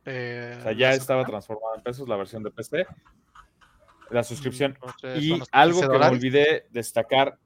eh, 0.06 0.56
O 0.60 0.62
sea, 0.63 0.71
ya 0.71 0.93
estaba 0.93 1.25
transformada 1.25 1.75
en 1.75 1.84
pesos 1.84 2.08
la 2.08 2.15
versión 2.15 2.43
de 2.43 2.51
PC. 2.51 2.86
La 4.12 4.23
suscripción. 4.23 4.73
Entonces, 4.75 5.23
Y 5.23 5.32
algo 5.51 5.79
15 5.82 5.91
que 5.91 5.99
me 5.99 6.06
olvidé 6.06 6.67
destacar, 6.69 7.39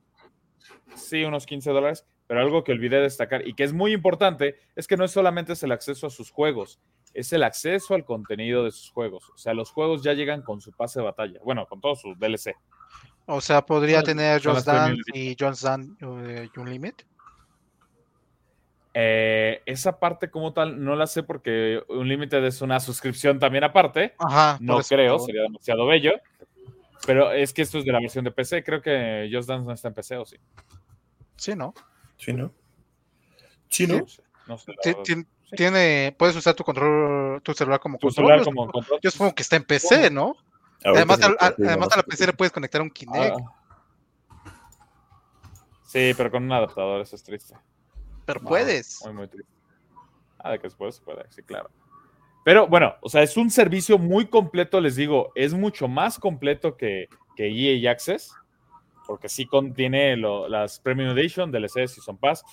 sí, 0.95 1.23
unos 1.23 1.45
15 1.45 1.71
dólares, 1.71 2.05
pero 2.27 2.41
algo 2.41 2.63
que 2.65 2.73
olvidé 2.73 2.99
destacar 2.99 3.47
y 3.47 3.53
que 3.53 3.63
es 3.63 3.71
muy 3.71 3.93
importante 3.93 4.57
es 4.75 4.87
que 4.87 4.97
no 4.97 5.05
es 5.05 5.11
solamente 5.11 5.53
es 5.53 5.63
el 5.63 5.71
acceso 5.71 6.07
a 6.07 6.09
sus 6.09 6.29
juegos, 6.29 6.81
es 7.13 7.31
el 7.31 7.43
acceso 7.43 7.93
al 7.95 8.03
contenido 8.03 8.65
de 8.65 8.71
sus 8.71 8.89
juegos. 8.91 9.29
O 9.29 9.37
sea, 9.37 9.53
los 9.53 9.71
juegos 9.71 10.03
ya 10.03 10.11
llegan 10.13 10.41
con 10.41 10.59
su 10.59 10.71
pase 10.73 10.99
de 10.99 11.05
batalla, 11.05 11.39
bueno, 11.45 11.65
con 11.67 11.79
todo 11.79 11.95
su 11.95 12.13
DLC. 12.15 12.53
O 13.29 13.41
sea, 13.41 13.61
podría 13.65 14.01
tener 14.03 14.41
Just 14.41 14.65
Dance 14.65 15.01
y 15.13 15.35
Just 15.37 15.61
Dance 15.61 15.91
eh, 16.01 16.49
Unlimited. 16.55 17.05
Eh, 18.93 19.61
esa 19.65 19.99
parte 19.99 20.31
como 20.31 20.53
tal 20.53 20.83
no 20.83 20.95
la 20.95 21.05
sé 21.05 21.21
porque 21.23 21.83
Unlimited 21.89 22.43
es 22.45 22.61
una 22.61 22.79
suscripción 22.79 23.37
también 23.37 23.65
aparte. 23.65 24.15
Ajá. 24.17 24.57
No 24.61 24.79
creo, 24.79 25.19
sería 25.19 25.43
demasiado 25.43 25.85
bello. 25.85 26.13
Pero 27.05 27.31
es 27.31 27.53
que 27.53 27.61
esto 27.61 27.77
es 27.79 27.85
de 27.85 27.91
la 27.91 27.99
versión 27.99 28.23
de 28.23 28.31
PC. 28.31 28.63
Creo 28.63 28.81
que 28.81 29.29
Just 29.31 29.49
Dance 29.49 29.65
no 29.65 29.73
está 29.73 29.89
en 29.89 29.93
PC 29.93 30.17
o 30.17 30.25
sí. 30.25 30.37
Sí, 31.35 31.53
¿no? 31.53 31.73
¿Sí, 32.17 32.33
no? 32.33 32.53
¿Sí, 33.69 33.87
no? 33.87 34.07
Sé. 34.57 34.95
Tiene, 35.51 36.15
puedes 36.17 36.35
usar 36.35 36.55
tu 36.55 36.63
control, 36.63 37.41
tu 37.41 37.53
celular 37.53 37.79
como 37.79 37.97
Tu 37.97 38.07
control. 38.07 38.13
celular 38.25 38.39
Yo 38.39 38.45
como 38.45 38.71
control. 38.71 38.99
Yo 39.01 39.11
supongo 39.11 39.35
que 39.35 39.43
está 39.43 39.57
en 39.57 39.63
PC, 39.63 40.09
¿no? 40.11 40.35
Además, 40.83 41.17
digo, 41.19 41.35
además 41.39 41.89
a 41.91 41.97
la. 41.97 42.03
PC 42.03 42.27
le 42.27 42.33
puedes 42.33 42.51
conectar 42.51 42.81
un 42.81 42.89
Kinect, 42.89 43.35
Ah. 43.39 43.53
Sí, 45.83 46.11
pero 46.17 46.29
con 46.31 46.43
un 46.43 46.51
adaptador, 46.51 47.01
eso 47.01 47.15
es 47.15 47.23
triste. 47.23 47.55
pero 48.25 48.41
No, 48.41 48.47
puedes. 48.49 49.01
Muy, 49.05 49.13
muy 49.13 49.27
triste. 49.27 49.51
Ah, 50.39 50.51
de 50.51 50.57
que 50.59 50.63
después 50.63 50.95
se 50.95 51.01
puede, 51.01 51.25
sí, 51.31 51.41
claro. 51.43 51.69
Pero 52.43 52.67
bueno, 52.67 52.95
o 53.01 53.09
sea, 53.09 53.23
es 53.23 53.35
un 53.37 53.49
servicio 53.49 53.97
muy 53.97 54.27
completo, 54.27 54.79
les 54.79 54.95
digo, 54.95 55.31
es 55.35 55.53
mucho 55.53 55.87
más 55.87 56.19
completo 56.19 56.77
que, 56.77 57.07
que 57.35 57.47
EA 57.47 57.91
Access, 57.91 58.33
porque 59.05 59.29
sí 59.29 59.45
contiene 59.47 60.15
lo- 60.17 60.47
las 60.47 60.79
Premium 60.79 61.17
Edition, 61.17 61.51
DLC, 61.51 61.87
Season 61.87 62.17
Pass. 62.17 62.43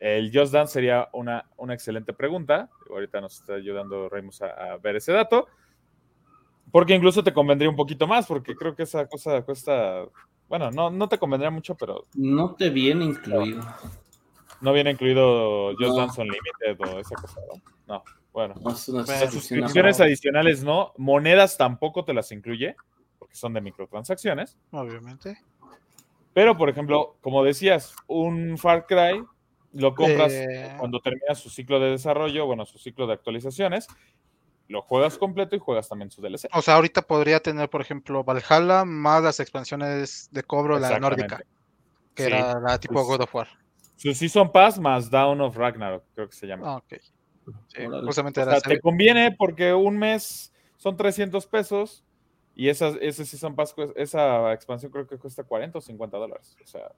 El 0.00 0.30
Just 0.36 0.52
Dance 0.52 0.72
sería 0.72 1.08
una, 1.12 1.44
una 1.56 1.74
excelente 1.74 2.12
pregunta. 2.12 2.68
Ahorita 2.90 3.20
nos 3.20 3.38
está 3.40 3.54
ayudando 3.54 4.08
Raimus 4.08 4.42
a, 4.42 4.46
a 4.72 4.76
ver 4.78 4.96
ese 4.96 5.12
dato. 5.12 5.46
Porque 6.72 6.94
incluso 6.94 7.22
te 7.22 7.32
convendría 7.34 7.70
un 7.70 7.76
poquito 7.76 8.06
más, 8.06 8.26
porque 8.26 8.56
creo 8.56 8.74
que 8.74 8.82
esa 8.84 9.06
cosa 9.06 9.42
cuesta. 9.42 10.04
Bueno, 10.48 10.70
no, 10.70 10.90
no 10.90 11.08
te 11.08 11.18
convendría 11.18 11.50
mucho, 11.50 11.76
pero 11.76 12.04
No 12.14 12.54
te 12.54 12.70
viene 12.70 13.04
incluido. 13.04 13.62
no 14.60 14.72
viene 14.72 14.90
incluido 14.90 15.72
Just 15.72 15.80
No. 15.82 15.96
Dance 15.96 16.20
Unlimited 16.20 16.80
o 16.80 16.98
esa 16.98 17.14
cosa, 17.14 17.40
¿no? 17.52 17.62
No, 17.86 18.02
bueno. 18.32 18.54
No 18.60 18.70
Las 18.70 19.30
suscripciones 19.32 20.00
adicionales 20.00 20.64
no, 20.64 20.92
monedas 20.96 21.56
tampoco 21.58 22.04
te 22.04 22.14
las 22.14 22.32
incluye, 22.32 22.74
porque 23.18 23.34
son 23.36 23.52
de 23.52 23.60
microtransacciones. 23.60 24.56
Obviamente. 24.70 25.38
Pero, 26.32 26.56
por 26.56 26.70
ejemplo, 26.70 27.16
como 27.20 27.44
decías, 27.44 27.94
un 28.06 28.56
Far 28.56 28.86
Cry 28.86 29.22
lo 29.74 29.94
compras 29.94 30.32
Eh, 30.32 30.74
cuando 30.78 31.00
termina 31.00 31.34
su 31.34 31.50
ciclo 31.50 31.80
de 31.80 31.90
desarrollo, 31.90 32.46
bueno, 32.46 32.64
su 32.64 32.78
ciclo 32.78 33.06
de 33.06 33.14
actualizaciones, 33.14 33.86
lo 34.68 34.82
juegas 34.82 35.18
completo 35.18 35.54
y 35.56 35.58
juegas 35.58 35.88
también 35.88 36.10
su 36.10 36.22
DLC. 36.22 36.48
O 36.52 36.62
sea, 36.62 36.74
ahorita 36.76 37.02
podría 37.02 37.40
tener, 37.40 37.68
por 37.68 37.80
ejemplo, 37.80 38.24
Valhalla 38.24 38.84
más 38.84 39.22
las 39.22 39.40
expansiones 39.40 40.28
de 40.32 40.42
cobro, 40.42 40.78
la 40.78 40.98
nórdica, 40.98 41.42
que 42.14 42.24
Sí. 42.24 42.30
era 42.32 42.58
la 42.60 42.78
tipo 42.78 42.94
Pues- 42.94 43.06
God 43.06 43.20
of 43.22 43.34
War. 43.34 43.48
Su 43.96 44.12
Season 44.14 44.50
Pass 44.50 44.78
más 44.80 45.10
Down 45.10 45.40
of 45.40 45.56
Ragnarok, 45.56 46.04
creo 46.14 46.28
que 46.28 46.34
se 46.36 46.46
llama. 46.46 46.72
Ah, 46.72 46.76
ok. 46.76 46.94
Sí, 47.68 47.82
justamente 48.04 48.40
O 48.40 48.42
era 48.44 48.52
sea, 48.52 48.60
te 48.60 48.80
conviene 48.80 49.32
porque 49.36 49.74
un 49.74 49.98
mes 49.98 50.52
son 50.76 50.96
300 50.96 51.46
pesos 51.46 52.04
Y 52.54 52.68
esa, 52.68 52.88
ese 53.00 53.24
Season 53.24 53.54
Pass, 53.56 53.74
esa 53.96 54.52
expansión 54.52 54.92
creo 54.92 55.06
que 55.06 55.16
cuesta 55.16 55.42
40 55.42 55.78
o 55.78 55.80
50 55.80 56.18
dólares. 56.18 56.54
O 56.62 56.66
sea, 56.66 56.92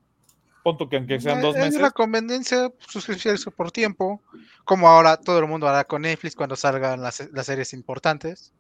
punto 0.65 0.89
que 0.89 0.97
aunque 0.97 1.21
sean 1.21 1.41
dos 1.41 1.55
meses. 1.55 1.75
Es 1.75 1.79
una 1.79 1.91
conveniencia 1.91 2.73
suscribirse 2.89 3.51
por 3.51 3.71
tiempo, 3.71 4.21
como 4.65 4.89
ahora 4.89 5.17
todo 5.17 5.39
el 5.39 5.47
mundo 5.47 5.69
hará 5.69 5.85
con 5.85 6.03
Netflix 6.03 6.35
cuando 6.35 6.57
salgan 6.57 7.03
las, 7.03 7.31
las 7.33 7.47
series 7.47 7.73
importantes. 7.75 8.53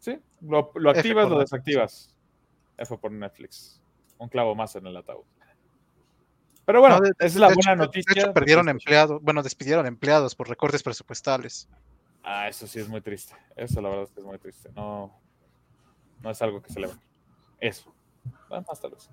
Sí, 0.00 0.18
lo, 0.40 0.72
lo 0.74 0.90
activas, 0.90 1.28
lo 1.28 1.38
desactivas. 1.38 2.14
F 2.78 2.96
por 2.96 3.12
Netflix. 3.12 3.80
Un 4.16 4.28
clavo 4.28 4.54
más 4.54 4.74
en 4.76 4.86
el 4.86 4.96
ataúd. 4.96 5.24
Pero 6.64 6.80
bueno, 6.80 7.00
esa 7.18 7.26
es 7.26 7.36
la 7.36 7.48
buena 7.52 7.76
noticia. 7.76 8.32
perdieron 8.32 8.68
empleados, 8.68 9.22
bueno, 9.22 9.42
despidieron 9.42 9.86
empleados 9.86 10.34
por 10.34 10.48
recortes 10.48 10.82
presupuestales. 10.82 11.68
Ah, 12.22 12.48
eso 12.48 12.66
sí 12.66 12.78
es 12.78 12.88
muy 12.88 13.00
triste. 13.00 13.34
Eso 13.56 13.80
la 13.80 13.88
verdad 13.88 14.04
es 14.04 14.12
que 14.12 14.20
es 14.20 14.26
muy 14.26 14.38
triste. 14.38 14.70
No, 14.74 15.18
no 16.22 16.30
es 16.30 16.42
algo 16.42 16.62
que 16.62 16.72
se 16.72 16.80
le 16.80 16.88
Eso. 17.60 17.94
Más 18.50 18.80
tal 18.80 18.90
vez. 18.90 19.10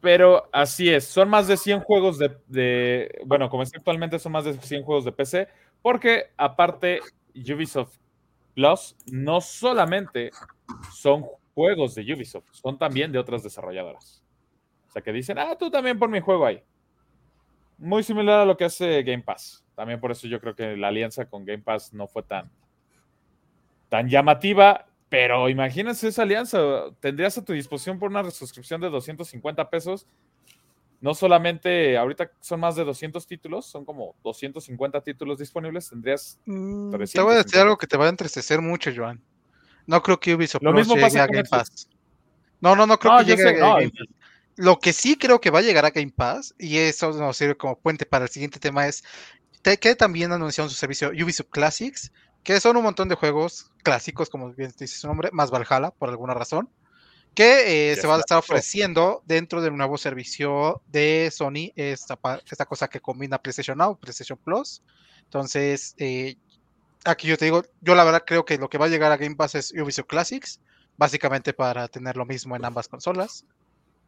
Pero 0.00 0.48
así 0.52 0.88
es, 0.88 1.04
son 1.04 1.28
más 1.28 1.48
de 1.48 1.56
100 1.56 1.80
juegos 1.80 2.18
de, 2.18 3.20
bueno, 3.26 3.50
como 3.50 3.64
es 3.64 3.74
actualmente 3.74 4.18
son 4.18 4.32
más 4.32 4.44
de 4.44 4.54
100 4.54 4.84
juegos 4.84 5.04
de 5.04 5.12
PC, 5.12 5.48
porque 5.82 6.26
aparte 6.36 7.00
Ubisoft 7.34 7.96
Plus 8.54 8.96
no 9.10 9.40
solamente 9.40 10.30
son 10.92 11.24
juegos 11.54 11.96
de 11.96 12.14
Ubisoft, 12.14 12.46
son 12.52 12.78
también 12.78 13.10
de 13.10 13.18
otras 13.18 13.42
desarrolladoras. 13.42 14.22
O 14.88 14.92
sea 14.92 15.02
que 15.02 15.12
dicen, 15.12 15.38
ah, 15.38 15.56
tú 15.58 15.70
también 15.70 15.98
por 15.98 16.08
mi 16.08 16.20
juego 16.20 16.46
ahí. 16.46 16.62
Muy 17.76 18.02
similar 18.02 18.40
a 18.40 18.44
lo 18.44 18.56
que 18.56 18.64
hace 18.64 19.02
Game 19.02 19.22
Pass. 19.22 19.64
También 19.74 20.00
por 20.00 20.10
eso 20.10 20.26
yo 20.26 20.40
creo 20.40 20.54
que 20.54 20.76
la 20.76 20.88
alianza 20.88 21.28
con 21.28 21.44
Game 21.44 21.62
Pass 21.62 21.92
no 21.92 22.06
fue 22.06 22.22
tan, 22.22 22.50
tan 23.88 24.08
llamativa 24.08 24.86
pero 25.08 25.48
imagínense 25.48 26.08
esa 26.08 26.22
alianza, 26.22 26.58
tendrías 27.00 27.38
a 27.38 27.44
tu 27.44 27.52
disposición 27.52 27.98
por 27.98 28.10
una 28.10 28.30
suscripción 28.30 28.80
de 28.80 28.90
250 28.90 29.70
pesos. 29.70 30.06
No 31.00 31.14
solamente, 31.14 31.96
ahorita 31.96 32.32
son 32.40 32.60
más 32.60 32.74
de 32.74 32.84
200 32.84 33.24
títulos, 33.26 33.66
son 33.66 33.84
como 33.84 34.16
250 34.24 35.00
títulos 35.00 35.38
disponibles, 35.38 35.88
tendrías 35.88 36.38
mm, 36.44 36.90
Te 37.12 37.20
voy 37.20 37.34
a 37.34 37.42
decir 37.44 37.60
algo 37.60 37.78
que 37.78 37.86
te 37.86 37.96
va 37.96 38.06
a 38.06 38.08
entristecer 38.08 38.60
mucho, 38.60 38.90
Joan. 38.94 39.22
No 39.86 40.02
creo 40.02 40.18
que 40.18 40.34
Ubisoft 40.34 40.62
Lo 40.62 40.72
mismo 40.72 40.96
pasa 40.96 41.22
a 41.22 41.26
Game 41.26 41.48
Pass. 41.48 41.88
No, 42.60 42.74
no, 42.74 42.86
no 42.86 42.98
creo 42.98 43.18
que 43.18 43.24
llegue 43.24 43.48
a 43.48 43.52
Game 43.52 43.90
Pass. 43.90 44.08
Lo 44.56 44.80
que 44.80 44.92
sí 44.92 45.16
creo 45.16 45.40
que 45.40 45.50
va 45.50 45.60
a 45.60 45.62
llegar 45.62 45.86
a 45.86 45.90
Game 45.90 46.12
Pass, 46.14 46.52
y 46.58 46.78
eso 46.78 47.12
nos 47.12 47.36
sirve 47.36 47.56
como 47.56 47.78
puente 47.78 48.04
para 48.04 48.24
el 48.24 48.30
siguiente 48.30 48.58
tema, 48.58 48.88
es 48.88 49.04
que 49.62 49.94
también 49.94 50.32
anunciaron 50.32 50.68
su 50.68 50.76
servicio 50.76 51.10
Ubisoft 51.10 51.50
Classics, 51.50 52.10
que 52.42 52.60
son 52.60 52.76
un 52.76 52.82
montón 52.82 53.08
de 53.08 53.14
juegos 53.14 53.70
clásicos, 53.82 54.30
como 54.30 54.52
bien 54.52 54.72
dice 54.78 54.98
su 54.98 55.06
nombre, 55.06 55.30
más 55.32 55.50
Valhalla, 55.50 55.90
por 55.90 56.08
alguna 56.08 56.34
razón, 56.34 56.68
que 57.34 57.92
eh, 57.92 57.96
se 57.96 58.06
va 58.06 58.16
a 58.16 58.20
estar 58.20 58.38
ofreciendo 58.38 59.22
dentro 59.26 59.60
del 59.62 59.76
nuevo 59.76 59.96
servicio 59.96 60.82
de 60.86 61.30
Sony, 61.32 61.72
esta, 61.76 62.18
esta 62.50 62.66
cosa 62.66 62.88
que 62.88 63.00
combina 63.00 63.38
PlayStation 63.38 63.78
Now, 63.78 63.98
PlayStation 63.98 64.38
Plus. 64.38 64.82
Entonces, 65.24 65.94
eh, 65.98 66.36
aquí 67.04 67.28
yo 67.28 67.36
te 67.36 67.44
digo, 67.44 67.62
yo 67.80 67.94
la 67.94 68.04
verdad 68.04 68.24
creo 68.26 68.44
que 68.44 68.58
lo 68.58 68.68
que 68.68 68.78
va 68.78 68.86
a 68.86 68.88
llegar 68.88 69.12
a 69.12 69.16
Game 69.16 69.36
Pass 69.36 69.54
es 69.54 69.72
Ubisoft 69.72 70.08
Classics, 70.08 70.60
básicamente 70.96 71.52
para 71.52 71.86
tener 71.88 72.16
lo 72.16 72.26
mismo 72.26 72.56
en 72.56 72.64
ambas 72.64 72.88
consolas. 72.88 73.44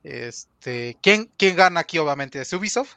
Este, 0.02 0.96
¿quién, 1.02 1.30
quién 1.36 1.56
gana 1.56 1.80
aquí 1.80 1.98
obviamente 1.98 2.40
es 2.40 2.52
Ubisoft? 2.52 2.96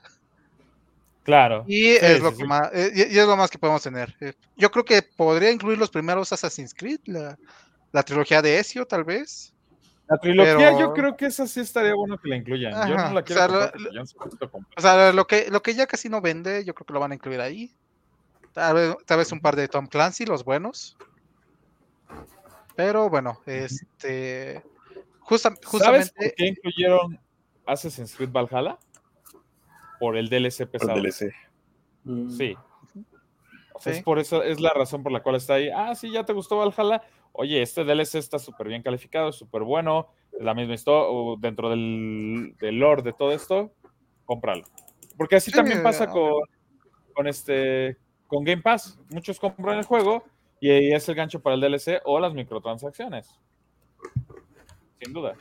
Claro. 1.24 1.64
Y 1.68 1.92
es 1.92 2.22
lo 2.22 2.36
que 2.36 2.44
más, 2.46 2.70
eh, 2.74 2.92
y, 2.94 3.18
es 3.18 3.26
lo 3.26 3.38
más 3.38 3.50
que 3.50 3.58
podemos 3.58 3.82
tener. 3.82 4.14
Eh, 4.20 4.34
yo 4.58 4.70
creo 4.70 4.84
que 4.84 5.02
podría 5.02 5.52
incluir 5.52 5.78
los 5.78 5.90
primeros 5.90 6.34
Assassin's 6.34 6.74
Creed, 6.74 7.00
la, 7.06 8.04
trilogía 8.04 8.42
de 8.42 8.60
Ezio, 8.60 8.86
tal 8.86 9.06
vez. 9.06 9.54
La 10.08 10.18
trilogía, 10.18 10.78
yo 10.78 10.92
creo 10.92 11.16
que 11.16 11.28
esa 11.28 11.48
sí 11.48 11.62
estaría 11.62 11.96
bueno 11.96 12.18
que 12.18 12.28
la 12.28 12.36
incluyan. 12.36 12.90
yo 12.90 12.96
no 12.96 13.14
la 13.14 13.24
quiero. 13.24 13.72
O 14.76 14.82
sea, 14.82 15.14
lo, 15.14 15.26
que, 15.26 15.50
lo 15.50 15.62
que 15.62 15.74
ya 15.74 15.88
casi 15.88 16.10
no 16.10 16.20
vende, 16.20 16.66
yo 16.66 16.76
creo 16.76 16.86
que 16.86 16.94
lo 16.94 17.00
van 17.00 17.14
a 17.14 17.16
incluir 17.16 17.40
ahí. 17.40 17.74
Tal 18.52 18.76
vez, 18.76 18.96
tal 19.06 19.18
vez 19.18 19.32
un 19.32 19.40
par 19.40 19.56
de 19.56 19.68
Tom 19.70 19.88
Clancy, 19.88 20.26
los 20.26 20.44
buenos. 20.44 20.98
Pero 22.76 23.10
bueno, 23.10 23.40
este. 23.46 24.62
justamente. 25.22 25.68
¿Sabes 25.80 26.12
por 26.12 26.34
qué 26.36 26.48
incluyeron 26.48 27.20
Assassin's 27.66 28.14
Creed 28.16 28.30
Valhalla? 28.30 28.78
Por 30.04 30.18
el 30.18 30.28
DLC 30.28 30.68
pesado. 30.68 30.96
El 30.96 31.04
DLC. 31.04 31.34
Mm. 32.04 32.30
Sí. 32.30 32.58
Es 33.86 34.04
por 34.04 34.20
eso, 34.20 34.44
es 34.44 34.60
la 34.60 34.74
razón 34.74 35.02
por 35.02 35.14
la 35.14 35.24
cual 35.24 35.38
está 35.38 35.54
ahí. 35.54 35.70
Ah, 35.74 35.96
sí, 35.96 36.12
ya 36.12 36.26
te 36.26 36.34
gustó 36.34 36.58
Valhalla. 36.58 37.02
Oye, 37.32 37.62
este 37.62 37.86
DLC 37.86 38.16
está 38.16 38.38
súper 38.38 38.68
bien 38.68 38.84
calificado, 38.84 39.32
súper 39.32 39.62
bueno. 39.62 40.10
La 40.42 40.54
misma 40.54 40.74
historia, 40.74 41.38
dentro 41.40 41.70
del, 41.70 42.54
del, 42.60 42.80
lore 42.80 43.02
de 43.02 43.14
todo 43.14 43.32
esto, 43.32 43.72
cómpralo. 44.26 44.66
Porque 45.16 45.38
así 45.38 45.52
también 45.52 45.82
pasa 45.82 46.10
con, 46.10 46.34
con, 47.14 47.26
este 47.26 47.96
con 48.28 48.44
Game 48.44 48.62
Pass. 48.62 49.00
Muchos 49.10 49.40
compran 49.40 49.78
el 49.78 49.86
juego 49.86 50.26
y 50.60 50.70
ahí 50.70 50.92
es 50.92 51.08
el 51.08 51.16
gancho 51.16 51.40
para 51.40 51.56
el 51.56 51.62
DLC 51.62 52.02
o 52.04 52.20
las 52.20 52.34
microtransacciones. 52.34 53.40
Sin 55.02 55.14
duda. 55.14 55.38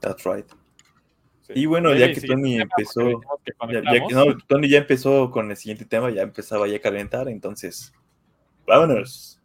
That's 0.00 0.24
right. 0.24 0.46
Y 1.54 1.66
bueno, 1.66 1.94
ya 1.94 2.12
que 2.12 2.20
Tony 2.20 2.60
empezó, 2.60 3.20
ya, 3.70 3.82
Tony 4.46 4.68
ya 4.68 4.78
empezó 4.78 5.30
con 5.30 5.50
el 5.50 5.56
siguiente 5.56 5.84
tema, 5.84 6.10
ya 6.10 6.22
empezaba 6.22 6.66
ya 6.66 6.76
a 6.76 6.80
calentar, 6.80 7.28
entonces, 7.28 7.92
vámonos. 8.66 9.40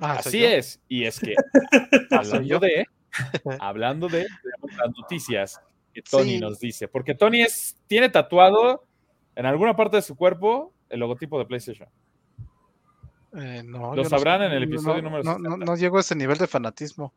Ah, 0.00 0.14
Así 0.18 0.44
es, 0.44 0.80
y 0.88 1.04
es 1.04 1.18
que 1.18 1.34
hablando 2.10 2.58
de, 2.60 2.86
hablando 3.58 4.08
de, 4.08 4.26
las 4.76 4.96
noticias 4.96 5.60
que 5.92 6.02
Tony 6.02 6.38
nos 6.38 6.60
dice, 6.60 6.86
porque 6.86 7.14
Tony 7.14 7.42
es, 7.42 7.76
tiene 7.86 8.08
tatuado 8.08 8.84
en 9.34 9.46
alguna 9.46 9.74
parte 9.74 9.96
de 9.96 10.02
su 10.02 10.14
cuerpo 10.14 10.72
el 10.88 11.00
logotipo 11.00 11.38
de 11.38 11.46
PlayStation. 11.46 11.88
Eh, 13.36 13.62
no, 13.64 13.94
Lo 13.94 14.04
sabrán 14.04 14.42
en 14.42 14.52
el 14.52 14.62
episodio 14.62 15.02
número 15.02 15.22
no, 15.22 15.38
no, 15.38 15.56
no, 15.56 15.76
llego 15.76 15.98
a 15.98 16.00
ese 16.00 16.14
nivel 16.14 16.38
de 16.38 16.46
fanatismo. 16.46 17.12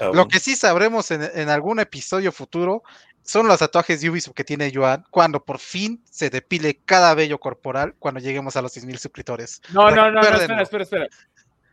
Ah, 0.00 0.10
Lo 0.12 0.28
que 0.28 0.38
sí 0.38 0.56
sabremos 0.56 1.10
en, 1.10 1.48
algún 1.48 1.80
episodio 1.80 2.32
futuro 2.32 2.82
son 3.22 3.48
los 3.48 3.58
tatuajes 3.58 4.00
de 4.00 4.10
Ubisoft 4.10 4.34
que 4.34 4.44
tiene 4.44 4.72
Joan 4.74 5.04
cuando 5.10 5.44
por 5.44 5.58
fin 5.58 6.02
se 6.10 6.30
depile 6.30 6.80
cada 6.84 7.14
vello 7.14 7.38
corporal 7.38 7.94
cuando 7.98 8.20
lleguemos 8.20 8.56
a 8.56 8.62
los 8.62 8.76
10.000 8.76 8.96
suscriptores. 8.98 9.62
No, 9.72 9.90
no, 9.90 10.10
no, 10.10 10.20
espera, 10.20 10.62
espera, 10.62 10.82
espera. 10.82 11.08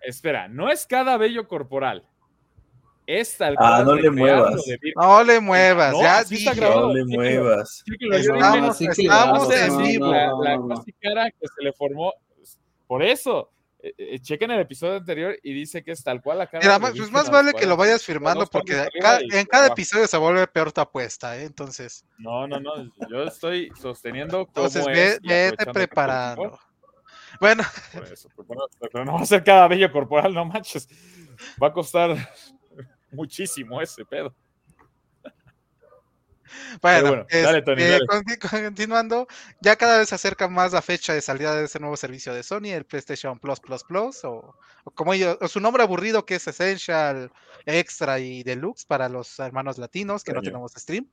Espera, 0.02 0.48
no 0.48 0.72
es 0.72 0.86
cada 0.86 1.18
vello 1.18 1.48
corporal. 1.48 2.06
Es 3.08 3.38
tal 3.38 3.56
Ah, 3.58 3.84
no 3.86 3.96
le 3.96 4.12
muevas. 4.12 4.62
No 4.96 5.24
le 5.24 5.40
muevas, 5.40 5.96
ya 5.98 6.24
No 6.56 6.94
le 6.94 7.06
muevas. 7.06 7.84
Estamos, 8.12 8.82
estamos 8.82 9.54
en 9.54 9.78
vivo. 9.78 10.12
La, 10.12 10.58
la 10.58 10.84
cara 11.02 11.32
que 11.32 11.48
se 11.48 11.64
le 11.64 11.72
formó. 11.72 12.14
Por 12.86 13.02
eso. 13.02 13.50
Eh, 13.80 13.94
eh, 13.98 14.20
chequen 14.20 14.50
el 14.50 14.60
episodio 14.60 14.96
anterior 14.96 15.38
y 15.44 15.54
dice 15.54 15.84
que 15.84 15.92
es 15.92 16.04
tal 16.04 16.22
cual 16.22 16.40
la 16.40 16.48
cara. 16.48 16.80
pues 16.80 17.12
más 17.12 17.30
vale 17.30 17.54
que 17.54 17.68
lo 17.68 17.78
vayas 17.78 18.04
firmando 18.04 18.48
porque 18.48 18.88
en 19.32 19.46
cada 19.46 19.68
episodio 19.68 20.08
se 20.08 20.18
vuelve 20.18 20.48
peor 20.48 20.72
tu 20.72 20.82
apuesta, 20.82 21.38
¿eh? 21.38 21.44
Entonces. 21.44 22.04
No, 22.18 22.48
no, 22.48 22.60
no. 22.60 22.74
Yo 23.10 23.24
estoy 23.24 23.70
sosteniendo. 23.80 24.42
Entonces 24.42 24.86
vete 24.86 25.66
preparando. 25.72 26.60
Bueno. 27.40 27.64
pero 28.92 29.06
no 29.06 29.14
va 29.14 29.22
a 29.22 29.26
ser 29.26 29.44
cada 29.44 29.68
bello 29.68 29.92
corporal, 29.92 30.34
no 30.34 30.46
manches. 30.46 30.88
Va 31.62 31.68
a 31.68 31.74
costar 31.74 32.18
muchísimo 33.12 33.80
ese 33.80 34.04
pedo. 34.06 34.34
Bueno, 36.82 37.26
este, 37.30 38.00
continuando, 38.40 39.28
ya 39.62 39.76
cada 39.76 40.00
vez 40.00 40.10
se 40.10 40.16
acerca 40.16 40.48
más 40.48 40.74
la 40.74 40.82
fecha 40.82 41.14
de 41.14 41.22
salida 41.22 41.56
de 41.56 41.66
ese 41.66 41.80
nuevo 41.80 41.98
servicio 41.98 42.34
de 42.34 42.44
Sony, 42.44 42.68
el 42.74 42.86
PlayStation 42.86 43.40
Plus 43.40 43.60
Plus 43.60 43.84
Plus, 43.84 44.24
o, 44.24 44.56
como 44.96 45.14
ellos, 45.14 45.38
su 45.48 45.60
nombre 45.60 45.84
aburrido 45.84 46.26
que 46.26 46.36
es 46.36 46.48
Essential, 46.48 47.32
Extra 47.66 48.20
y 48.20 48.44
Deluxe 48.44 48.86
para 48.86 49.10
los 49.10 49.40
hermanos 49.40 49.78
latinos 49.78 50.24
que 50.24 50.34
no 50.34 50.42
tenemos 50.42 50.74
stream. 50.74 51.08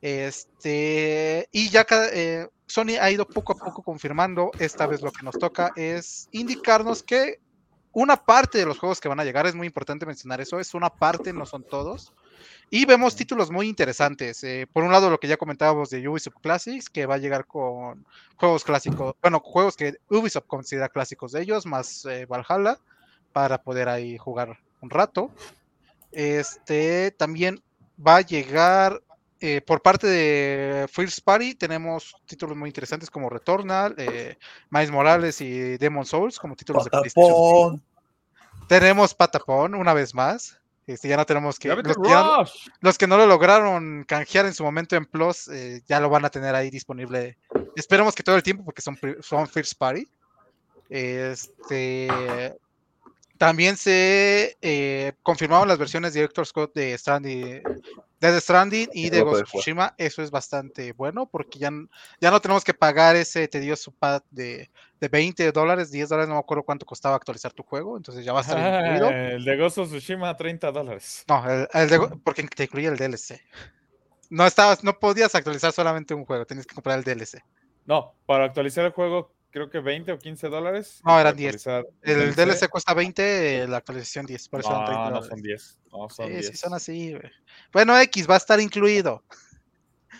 Este, 0.00 1.48
y 1.50 1.70
ya 1.70 1.86
eh, 2.12 2.48
Sony 2.66 2.98
ha 3.00 3.10
ido 3.10 3.26
poco 3.26 3.54
a 3.54 3.56
poco 3.56 3.82
confirmando, 3.82 4.50
esta 4.58 4.86
vez 4.86 5.00
lo 5.00 5.10
que 5.10 5.24
nos 5.24 5.38
toca 5.38 5.72
es 5.76 6.28
indicarnos 6.32 7.02
que 7.02 7.40
una 7.92 8.16
parte 8.16 8.58
de 8.58 8.66
los 8.66 8.78
juegos 8.78 9.00
que 9.00 9.08
van 9.08 9.20
a 9.20 9.24
llegar, 9.24 9.46
es 9.46 9.54
muy 9.54 9.66
importante 9.66 10.04
mencionar 10.04 10.40
eso, 10.40 10.60
es 10.60 10.74
una 10.74 10.90
parte, 10.90 11.32
no 11.32 11.46
son 11.46 11.62
todos 11.62 12.12
y 12.70 12.84
vemos 12.84 13.16
títulos 13.16 13.50
muy 13.50 13.68
interesantes. 13.68 14.42
Eh, 14.44 14.66
por 14.72 14.84
un 14.84 14.92
lado, 14.92 15.10
lo 15.10 15.18
que 15.18 15.28
ya 15.28 15.36
comentábamos 15.36 15.90
de 15.90 16.06
Ubisoft 16.08 16.40
Classics, 16.40 16.88
que 16.90 17.06
va 17.06 17.16
a 17.16 17.18
llegar 17.18 17.46
con 17.46 18.04
juegos 18.36 18.64
clásicos, 18.64 19.14
bueno, 19.22 19.40
juegos 19.40 19.76
que 19.76 19.96
Ubisoft 20.08 20.46
considera 20.46 20.88
clásicos 20.88 21.32
de 21.32 21.42
ellos, 21.42 21.66
más 21.66 22.04
eh, 22.06 22.26
Valhalla, 22.26 22.78
para 23.32 23.62
poder 23.62 23.88
ahí 23.88 24.18
jugar 24.18 24.58
un 24.80 24.90
rato. 24.90 25.30
Este 26.12 27.10
también 27.12 27.62
va 27.98 28.16
a 28.16 28.20
llegar 28.20 29.00
eh, 29.46 29.60
por 29.60 29.82
parte 29.82 30.06
de 30.06 30.88
First 30.90 31.20
Party 31.20 31.54
tenemos 31.54 32.16
títulos 32.24 32.56
muy 32.56 32.70
interesantes 32.70 33.10
como 33.10 33.28
Returnal, 33.28 33.94
eh, 33.98 34.38
Miles 34.70 34.90
Morales 34.90 35.38
y 35.42 35.76
Demon 35.76 36.06
Souls 36.06 36.38
como 36.38 36.56
títulos 36.56 36.84
de 36.84 36.90
PlayStation. 36.90 37.82
Tenemos 38.68 39.14
Patapón 39.14 39.74
una 39.74 39.92
vez 39.92 40.14
más. 40.14 40.58
Este, 40.86 41.08
ya 41.08 41.16
no 41.16 41.24
tenemos 41.24 41.58
que 41.58 41.68
los, 41.68 41.82
que 41.82 42.10
no, 42.10 42.44
los, 42.80 42.98
que 42.98 43.06
no, 43.06 43.16
lo 43.16 43.26
lograron 43.26 44.04
canjear 44.04 44.44
en 44.44 44.52
su 44.52 44.64
momento 44.64 44.96
en 44.96 45.06
Plus 45.06 45.48
eh, 45.48 45.82
ya 45.86 45.98
lo 45.98 46.10
van 46.10 46.24
a 46.24 46.30
tener 46.30 46.54
ahí 46.54 46.68
disponible. 46.68 47.38
Esperemos 47.74 48.14
que 48.14 48.22
todo 48.22 48.36
el 48.36 48.42
tiempo 48.42 48.64
porque 48.64 48.82
son, 48.82 48.98
son 49.20 49.48
First 49.48 49.78
Party. 49.78 50.06
Este, 50.90 52.08
también 53.38 53.76
se 53.76 54.56
eh, 54.60 55.12
confirmaron 55.22 55.68
las 55.68 55.78
versiones 55.78 56.12
Director 56.12 56.46
Scott 56.46 56.74
de 56.74 56.96
Stranding, 56.96 57.62
de 58.32 58.40
Stranding 58.40 58.88
y 58.92 59.10
de 59.10 59.22
Ghost 59.22 59.42
of 59.42 59.48
Tsushima. 59.48 59.94
Eso 59.98 60.22
es 60.22 60.30
bastante 60.30 60.92
bueno 60.92 61.26
porque 61.26 61.58
ya, 61.58 61.70
ya 62.20 62.30
no 62.30 62.40
tenemos 62.40 62.64
que 62.64 62.74
pagar 62.74 63.16
ese 63.16 63.48
tedioso 63.48 63.90
pad 63.92 64.22
de, 64.30 64.70
de 65.00 65.08
20 65.08 65.52
dólares, 65.52 65.90
10 65.90 66.08
dólares, 66.08 66.28
no 66.28 66.34
me 66.34 66.40
acuerdo 66.40 66.62
cuánto 66.62 66.86
costaba 66.86 67.16
actualizar 67.16 67.52
tu 67.52 67.62
juego, 67.62 67.96
entonces 67.96 68.24
ya 68.24 68.32
va 68.32 68.40
a 68.40 68.42
estar 68.42 68.58
incluido. 68.58 69.10
El 69.10 69.44
de 69.44 69.56
Ghost 69.56 69.78
of 69.78 69.88
Tsushima, 69.88 70.36
30 70.36 70.72
dólares. 70.72 71.24
No, 71.28 71.44
el, 71.72 71.88
de, 71.88 72.00
porque 72.22 72.42
te 72.44 72.64
incluye 72.64 72.88
el 72.88 72.96
DLC. 72.96 73.40
No, 74.30 74.46
estabas, 74.46 74.82
no 74.82 74.98
podías 74.98 75.34
actualizar 75.34 75.72
solamente 75.72 76.14
un 76.14 76.24
juego, 76.24 76.46
tenías 76.46 76.66
que 76.66 76.74
comprar 76.74 76.98
el 76.98 77.04
DLC. 77.04 77.42
No, 77.86 78.14
para 78.26 78.44
actualizar 78.44 78.84
el 78.84 78.92
juego 78.92 79.34
creo 79.54 79.70
que 79.70 79.78
20 79.78 80.10
o 80.10 80.18
15 80.18 80.48
dólares. 80.48 81.00
No, 81.04 81.18
eran 81.18 81.36
10. 81.36 81.66
El, 82.02 82.34
DLC 82.34 82.68
cuesta 82.68 82.92
20, 82.92 83.68
la 83.68 83.76
actualización 83.76 84.26
10. 84.26 84.48
Por 84.48 84.60
eso 84.60 84.70
no, 84.70 84.84
30 84.84 85.10
no 85.10 85.22
son 85.22 85.40
10. 85.40 85.78
No, 85.92 86.10
son 86.10 86.26
sí, 86.26 86.32
10. 86.32 86.48
sí, 86.48 86.56
son 86.56 86.74
así. 86.74 87.16
Bueno, 87.72 87.96
X 88.00 88.28
va 88.28 88.34
a 88.34 88.38
estar 88.38 88.58
incluido. 88.58 89.22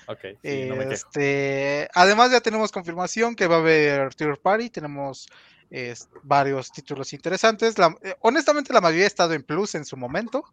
Ok. 0.06 0.20
Sí, 0.40 0.66
no 0.66 0.76
me 0.76 0.84
este, 0.84 1.88
además, 1.94 2.30
ya 2.30 2.40
tenemos 2.40 2.70
confirmación 2.70 3.34
que 3.34 3.48
va 3.48 3.56
a 3.56 3.58
haber 3.58 4.14
Tier 4.14 4.38
Party. 4.38 4.70
Tenemos 4.70 5.26
es, 5.68 6.08
varios 6.22 6.70
títulos 6.70 7.12
interesantes. 7.12 7.76
La, 7.76 7.92
eh, 8.02 8.14
honestamente, 8.20 8.72
la 8.72 8.80
mayoría 8.80 9.04
ha 9.04 9.08
estado 9.08 9.34
en 9.34 9.42
Plus 9.42 9.74
en 9.74 9.84
su 9.84 9.96
momento. 9.96 10.44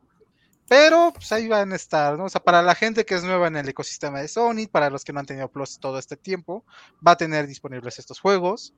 Pero 0.67 1.11
pues 1.13 1.31
ahí 1.31 1.47
van 1.47 1.73
a 1.73 1.75
estar, 1.75 2.17
¿no? 2.17 2.25
O 2.25 2.29
sea, 2.29 2.41
para 2.41 2.61
la 2.61 2.75
gente 2.75 3.05
que 3.05 3.15
es 3.15 3.23
nueva 3.23 3.47
en 3.47 3.57
el 3.57 3.67
ecosistema 3.67 4.21
de 4.21 4.27
Sony, 4.27 4.67
para 4.71 4.89
los 4.89 5.03
que 5.03 5.11
no 5.11 5.19
han 5.19 5.25
tenido 5.25 5.49
Plus 5.49 5.79
todo 5.79 5.99
este 5.99 6.15
tiempo, 6.15 6.65
va 7.05 7.11
a 7.11 7.17
tener 7.17 7.45
disponibles 7.45 7.99
estos 7.99 8.19
juegos. 8.19 8.73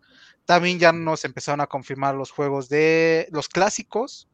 También 0.45 0.79
ya 0.79 0.91
nos 0.91 1.23
empezaron 1.23 1.61
a 1.61 1.67
confirmar 1.67 2.15
los 2.15 2.31
juegos 2.31 2.67
de 2.67 3.27
los 3.31 3.47
clásicos. 3.47 4.27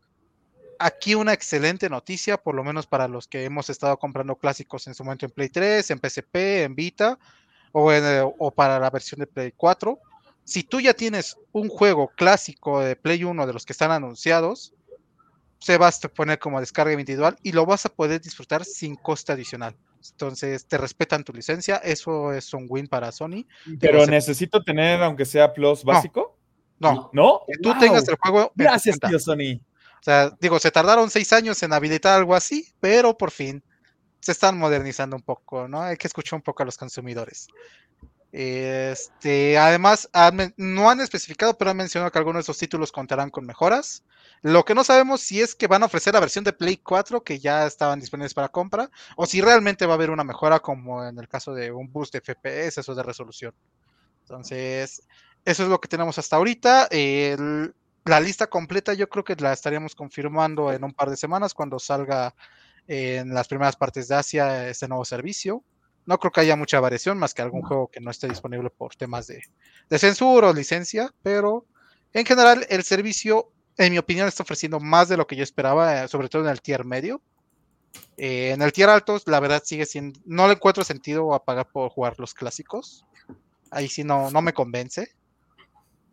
Aquí 0.79 1.15
una 1.15 1.33
excelente 1.33 1.89
noticia, 1.89 2.37
por 2.37 2.55
lo 2.55 2.63
menos 2.63 2.87
para 2.87 3.09
los 3.09 3.27
que 3.27 3.43
hemos 3.43 3.69
estado 3.69 3.97
comprando 3.97 4.37
clásicos 4.37 4.87
en 4.87 4.95
su 4.95 5.03
momento 5.03 5.25
en 5.25 5.31
Play 5.31 5.49
3, 5.49 5.91
en 5.91 5.99
PSP, 5.99 6.63
en 6.63 6.75
Vita 6.75 7.19
o, 7.73 7.91
en, 7.91 8.31
o 8.37 8.51
para 8.51 8.79
la 8.79 8.89
versión 8.89 9.19
de 9.19 9.27
Play 9.27 9.51
4. 9.57 9.99
Si 10.45 10.63
tú 10.63 10.79
ya 10.79 10.93
tienes 10.93 11.37
un 11.51 11.67
juego 11.67 12.07
clásico 12.15 12.79
de 12.79 12.95
Play 12.95 13.25
1 13.25 13.45
de 13.45 13.53
los 13.53 13.65
que 13.65 13.73
están 13.73 13.91
anunciados, 13.91 14.73
se 15.59 15.77
va 15.77 15.89
a 15.89 16.07
poner 16.09 16.39
como 16.39 16.59
descarga 16.59 16.93
individual 16.93 17.37
y 17.43 17.51
lo 17.51 17.65
vas 17.65 17.85
a 17.85 17.89
poder 17.89 18.21
disfrutar 18.21 18.63
sin 18.63 18.95
coste 18.95 19.33
adicional. 19.33 19.75
Entonces 20.11 20.65
te 20.65 20.77
respetan 20.77 21.23
tu 21.23 21.33
licencia, 21.33 21.77
eso 21.77 22.33
es 22.33 22.53
un 22.53 22.65
win 22.69 22.87
para 22.87 23.11
Sony. 23.11 23.45
Pero 23.79 24.05
necesito 24.07 24.63
tener, 24.63 25.03
aunque 25.03 25.25
sea 25.25 25.53
Plus 25.53 25.83
básico. 25.83 26.37
No, 26.79 27.09
no. 27.11 27.41
Que 27.45 27.57
tú 27.61 27.77
tengas 27.77 28.07
el 28.07 28.15
juego. 28.15 28.53
Gracias, 28.55 28.97
tío 28.99 29.19
Sony. 29.19 29.59
O 29.99 30.03
sea, 30.03 30.31
digo, 30.39 30.59
se 30.59 30.71
tardaron 30.71 31.09
seis 31.09 31.33
años 31.33 31.61
en 31.61 31.73
habilitar 31.73 32.17
algo 32.17 32.33
así, 32.33 32.73
pero 32.79 33.17
por 33.17 33.31
fin 33.31 33.61
se 34.21 34.31
están 34.31 34.57
modernizando 34.57 35.15
un 35.15 35.21
poco, 35.21 35.67
¿no? 35.67 35.81
Hay 35.81 35.97
que 35.97 36.07
escuchar 36.07 36.37
un 36.37 36.41
poco 36.41 36.63
a 36.63 36.65
los 36.65 36.77
consumidores. 36.77 37.47
Este, 38.31 39.57
además, 39.57 40.07
no 40.57 40.89
han 40.89 40.99
especificado, 40.99 41.57
pero 41.57 41.71
han 41.71 41.77
mencionado 41.77 42.11
que 42.11 42.19
algunos 42.19 42.39
de 42.39 42.43
esos 42.43 42.57
títulos 42.57 42.91
contarán 42.91 43.31
con 43.31 43.45
mejoras. 43.45 44.03
Lo 44.41 44.63
que 44.63 44.75
no 44.75 44.83
sabemos 44.83 45.21
si 45.21 45.41
es 45.41 45.55
que 45.55 45.67
van 45.67 45.83
a 45.83 45.87
ofrecer 45.87 46.13
la 46.13 46.19
versión 46.19 46.43
de 46.43 46.53
Play 46.53 46.77
4 46.77 47.23
que 47.23 47.39
ya 47.39 47.65
estaban 47.65 47.99
disponibles 47.99 48.33
para 48.33 48.49
compra, 48.49 48.89
o 49.15 49.25
si 49.25 49.41
realmente 49.41 49.85
va 49.85 49.93
a 49.93 49.95
haber 49.95 50.11
una 50.11 50.23
mejora 50.23 50.59
como 50.59 51.05
en 51.05 51.17
el 51.17 51.27
caso 51.27 51.53
de 51.53 51.71
un 51.71 51.91
boost 51.91 52.13
de 52.13 52.21
FPS 52.21 52.87
o 52.89 52.95
de 52.95 53.03
resolución. 53.03 53.53
Entonces, 54.21 55.01
eso 55.43 55.63
es 55.63 55.69
lo 55.69 55.81
que 55.81 55.87
tenemos 55.87 56.17
hasta 56.19 56.35
ahorita. 56.35 56.87
la 58.05 58.19
lista 58.19 58.47
completa 58.47 58.93
yo 58.93 59.09
creo 59.09 59.23
que 59.23 59.35
la 59.35 59.53
estaríamos 59.53 59.95
confirmando 59.95 60.71
en 60.71 60.83
un 60.83 60.93
par 60.93 61.09
de 61.09 61.17
semanas 61.17 61.53
cuando 61.53 61.79
salga 61.79 62.35
en 62.87 63.33
las 63.33 63.47
primeras 63.47 63.75
partes 63.75 64.07
de 64.07 64.15
Asia 64.15 64.69
este 64.69 64.87
nuevo 64.87 65.05
servicio. 65.05 65.63
No 66.05 66.17
creo 66.19 66.31
que 66.31 66.41
haya 66.41 66.55
mucha 66.55 66.79
variación 66.79 67.17
más 67.17 67.33
que 67.33 67.41
algún 67.41 67.61
juego 67.61 67.87
que 67.87 67.99
no 67.99 68.11
esté 68.11 68.27
disponible 68.27 68.69
por 68.69 68.95
temas 68.95 69.27
de, 69.27 69.41
de 69.89 69.99
censura 69.99 70.49
o 70.49 70.53
licencia, 70.53 71.13
pero 71.21 71.65
en 72.13 72.25
general 72.25 72.65
el 72.69 72.83
servicio 72.83 73.51
en 73.79 73.93
mi 73.93 73.97
opinión, 73.97 74.27
está 74.27 74.43
ofreciendo 74.43 74.79
más 74.81 75.07
de 75.07 75.15
lo 75.15 75.25
que 75.25 75.37
yo 75.37 75.43
esperaba, 75.43 76.03
eh, 76.03 76.07
sobre 76.09 76.27
todo 76.27 76.43
en 76.43 76.49
el 76.49 76.61
tier 76.61 76.83
medio. 76.83 77.21
Eh, 78.17 78.51
en 78.51 78.61
el 78.61 78.73
tier 78.73 78.89
alto, 78.89 79.19
la 79.25 79.39
verdad 79.39 79.63
sigue 79.65 79.85
siendo, 79.85 80.19
no 80.25 80.47
le 80.47 80.53
encuentro 80.53 80.83
sentido 80.83 81.33
a 81.33 81.45
pagar 81.45 81.69
por 81.71 81.89
jugar 81.89 82.15
los 82.17 82.33
clásicos. 82.33 83.05
Ahí 83.71 83.87
sí 83.87 84.03
no, 84.03 84.29
no 84.31 84.41
me 84.41 84.53
convence. 84.53 85.15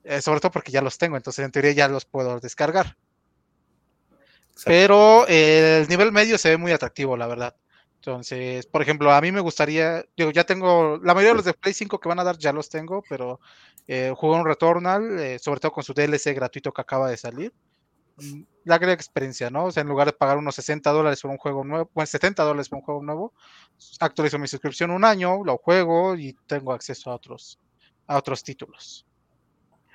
Eh, 0.05 0.23
sobre 0.23 0.39
todo 0.39 0.53
porque 0.53 0.71
ya 0.71 0.81
los 0.81 0.97
tengo, 0.97 1.17
entonces 1.17 1.45
en 1.45 1.51
teoría 1.51 1.73
ya 1.73 1.89
los 1.89 2.05
puedo 2.05 2.39
descargar. 2.39 2.97
Pero 4.65 5.27
el 5.27 5.89
nivel 5.89 6.13
medio 6.13 6.39
se 6.39 6.51
ve 6.51 6.57
muy 6.57 6.71
atractivo, 6.71 7.17
la 7.17 7.27
verdad. 7.27 7.57
Entonces, 8.07 8.67
por 8.67 8.83
ejemplo, 8.83 9.11
a 9.11 9.21
mí 9.21 9.33
me 9.33 9.41
gustaría, 9.41 10.05
yo 10.17 10.31
ya 10.31 10.45
tengo, 10.45 11.01
la 11.03 11.13
mayoría 11.13 11.33
de 11.33 11.37
los 11.39 11.45
de 11.45 11.55
Play 11.55 11.75
5 11.75 11.99
que 11.99 12.09
van 12.09 12.21
a 12.21 12.25
dar 12.25 12.39
ya 12.39 12.53
los 12.53 12.69
tengo, 12.69 13.03
pero 13.09 13.41
eh, 13.89 14.13
jugué 14.17 14.39
un 14.39 14.47
Returnal, 14.47 15.19
eh, 15.19 15.41
sobre 15.41 15.59
todo 15.59 15.73
con 15.73 15.83
su 15.83 15.93
DLC 15.93 16.33
gratuito 16.33 16.73
que 16.73 16.83
acaba 16.83 17.11
de 17.11 17.17
salir. 17.17 17.53
Mm, 18.19 18.43
la 18.63 18.79
gran 18.79 18.93
experiencia, 18.93 19.51
¿no? 19.51 19.65
O 19.65 19.73
sea, 19.73 19.81
en 19.81 19.89
lugar 19.89 20.07
de 20.07 20.13
pagar 20.13 20.39
unos 20.39 20.55
60 20.55 20.89
dólares 20.93 21.21
por 21.21 21.33
un 21.33 21.37
juego 21.37 21.65
nuevo, 21.65 21.91
bueno, 21.95 22.07
70 22.07 22.45
dólares 22.45 22.69
por 22.69 22.79
un 22.79 22.85
juego 22.85 23.03
nuevo, 23.03 23.33
actualizo 23.99 24.39
mi 24.39 24.47
suscripción 24.47 24.93
un 24.93 25.05
año, 25.05 25.43
lo 25.45 25.57
juego 25.59 26.15
y 26.15 26.37
tengo 26.47 26.73
acceso 26.73 27.11
a 27.11 27.17
otros, 27.17 27.59
a 28.07 28.17
otros 28.19 28.45
títulos. 28.45 29.05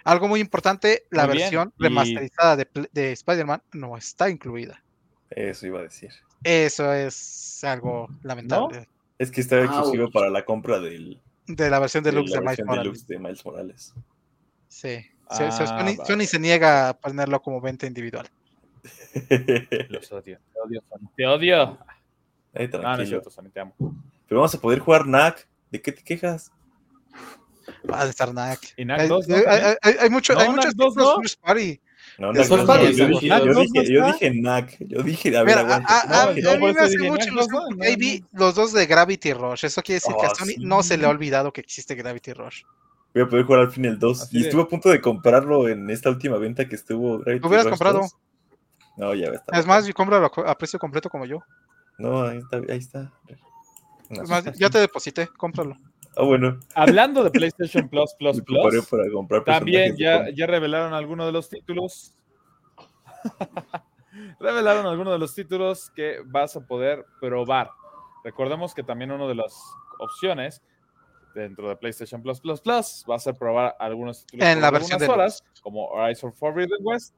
Algo 0.03 0.27
muy 0.27 0.41
importante, 0.41 1.05
la 1.11 1.27
versión 1.27 1.73
remasterizada 1.77 2.57
de, 2.57 2.67
de 2.91 3.13
Spider-Man 3.13 3.63
no 3.71 3.95
está 3.95 4.29
incluida. 4.29 4.83
Eso 5.29 5.65
iba 5.65 5.79
a 5.79 5.83
decir. 5.83 6.11
Eso 6.43 6.91
es 6.93 7.63
algo 7.63 8.09
lamentable. 8.23 8.87
Es 9.17 9.31
que 9.31 9.41
está 9.41 9.63
exclusivo 9.63 10.09
para 10.09 10.29
la 10.29 10.43
compra 10.43 10.79
del, 10.79 11.21
de 11.47 11.69
la 11.69 11.79
versión 11.79 12.03
deluxe 12.03 12.31
de, 12.31 12.39
de, 12.39 12.45
Miles 12.45 12.65
Morales. 12.65 13.07
de 13.07 13.19
Miles 13.19 13.45
Morales. 13.45 13.93
Sí. 14.67 15.05
Ah, 15.29 15.51
Sony, 15.51 15.65
vale. 15.65 15.97
Sony, 16.05 16.25
se 16.25 16.39
niega 16.39 16.89
a 16.89 16.93
ponerlo 16.97 17.41
como 17.41 17.61
venta 17.61 17.85
individual. 17.85 18.27
Los 19.89 20.11
odio. 20.11 20.39
Te 20.53 20.59
odio, 20.59 20.81
Sony. 20.89 21.09
Te 21.15 21.27
odio. 21.27 21.77
Ay, 22.53 22.67
no, 22.67 22.81
no 22.81 23.01
es 23.01 23.09
cierto, 23.09 23.29
Sony, 23.29 23.49
te 23.53 23.59
amo. 23.59 23.75
Pero 24.27 24.41
vamos 24.41 24.55
a 24.55 24.59
poder 24.59 24.79
jugar 24.79 25.05
NAC. 25.05 25.47
¿De 25.69 25.81
qué 25.81 25.91
te 25.91 26.03
quejas? 26.03 26.51
Va 27.89 28.01
a 28.01 28.09
estar 28.09 28.33
NAC. 28.33 28.73
¿Y 28.75 28.85
NAC 28.85 29.07
2? 29.07 29.29
Hay, 29.29 29.43
hay, 29.47 29.75
hay, 29.81 29.95
hay, 30.01 30.09
mucho, 30.09 30.37
hay 30.37 30.49
muchos 30.49 30.75
dos, 30.75 30.95
no? 30.95 31.17
First 31.21 31.39
Party. 31.39 31.79
No, 32.21 32.31
no, 32.31 32.43
no, 32.43 32.57
no, 32.65 32.83
yo, 32.91 33.07
dije, 33.07 33.27
yo, 33.27 33.53
dije, 33.61 33.91
yo 33.91 34.05
dije 34.05 34.31
NAC, 34.31 34.77
yo 34.79 35.01
dije, 35.01 35.35
a 35.35 35.41
ver, 35.41 35.57
Mira, 35.65 35.75
a, 35.75 35.77
a, 35.77 36.21
a, 36.21 36.33
no, 36.35 36.51
a 36.51 36.55
mí 36.55 36.71
me 36.71 36.79
hace 36.79 36.99
mucho 36.99 37.31
los, 37.33 37.47
baby, 37.77 38.23
los 38.33 38.53
dos 38.53 38.73
de 38.73 38.85
Gravity 38.85 39.33
Rush, 39.33 39.65
eso 39.65 39.81
quiere 39.81 39.95
decir 39.95 40.13
oh, 40.15 40.21
que 40.21 40.27
a 40.27 40.35
Sony 40.35 40.45
sí. 40.45 40.55
no 40.59 40.83
se 40.83 40.99
le 40.99 41.07
ha 41.07 41.09
olvidado 41.09 41.51
que 41.51 41.61
existe 41.61 41.95
Gravity 41.95 42.33
Rush. 42.33 42.61
Voy 43.15 43.23
a 43.23 43.27
poder 43.27 43.45
jugar 43.45 43.61
al 43.61 43.71
fin 43.71 43.85
el 43.85 43.97
2, 43.97 44.21
Así 44.21 44.37
y 44.37 44.43
estuve 44.43 44.61
a 44.61 44.67
punto 44.67 44.89
de 44.89 45.01
comprarlo 45.01 45.67
en 45.67 45.89
esta 45.89 46.11
última 46.11 46.37
venta 46.37 46.69
que 46.69 46.75
estuvo 46.75 47.17
Gravity 47.17 47.41
¿Lo 47.41 47.47
hubieras 47.47 47.65
Rush 47.65 47.71
comprado? 47.71 47.99
2. 48.01 48.15
No, 48.97 49.15
ya 49.15 49.25
está. 49.29 49.59
Es 49.59 49.65
más, 49.65 49.91
cómpralo 49.91 50.31
a 50.45 50.57
precio 50.59 50.77
completo 50.77 51.09
como 51.09 51.25
yo. 51.25 51.39
No, 51.97 52.21
ahí 52.21 52.37
está. 52.37 52.57
Ahí 52.57 52.77
está. 52.77 53.11
No, 54.11 54.21
es 54.21 54.29
más, 54.29 54.43
ya 54.59 54.69
te 54.69 54.77
deposité, 54.77 55.27
cómpralo. 55.37 55.75
Ah, 56.17 56.23
bueno. 56.23 56.59
Hablando 56.75 57.23
de 57.23 57.31
PlayStation 57.31 57.87
Plus, 57.89 58.13
Plus, 58.17 58.41
Plus, 58.41 58.85
para 58.87 59.09
comprar 59.11 59.43
también 59.43 59.95
ya, 59.97 60.29
ya 60.29 60.45
revelaron 60.45 60.93
algunos 60.93 61.25
de 61.25 61.31
los 61.31 61.49
títulos 61.49 62.13
Revelaron 64.39 64.85
algunos 64.85 65.13
de 65.13 65.19
los 65.19 65.33
títulos 65.33 65.89
que 65.91 66.19
vas 66.25 66.55
a 66.55 66.65
poder 66.65 67.05
probar. 67.19 67.71
Recordemos 68.23 68.73
que 68.73 68.83
también 68.83 69.11
una 69.11 69.27
de 69.27 69.35
las 69.35 69.55
opciones 69.99 70.61
dentro 71.33 71.69
de 71.69 71.77
PlayStation 71.77 72.21
Plus 72.21 72.41
Plus 72.41 72.59
Plus 72.59 73.05
va 73.09 73.15
a 73.15 73.19
ser 73.19 73.35
probar 73.35 73.75
algunos 73.79 74.25
títulos 74.25 74.47
en 74.47 74.61
la 74.61 74.69
versión 74.69 74.99
de 74.99 75.07
horas, 75.07 75.43
como 75.61 75.85
Horizon 75.87 76.33
Forbidden 76.33 76.79
West, 76.81 77.15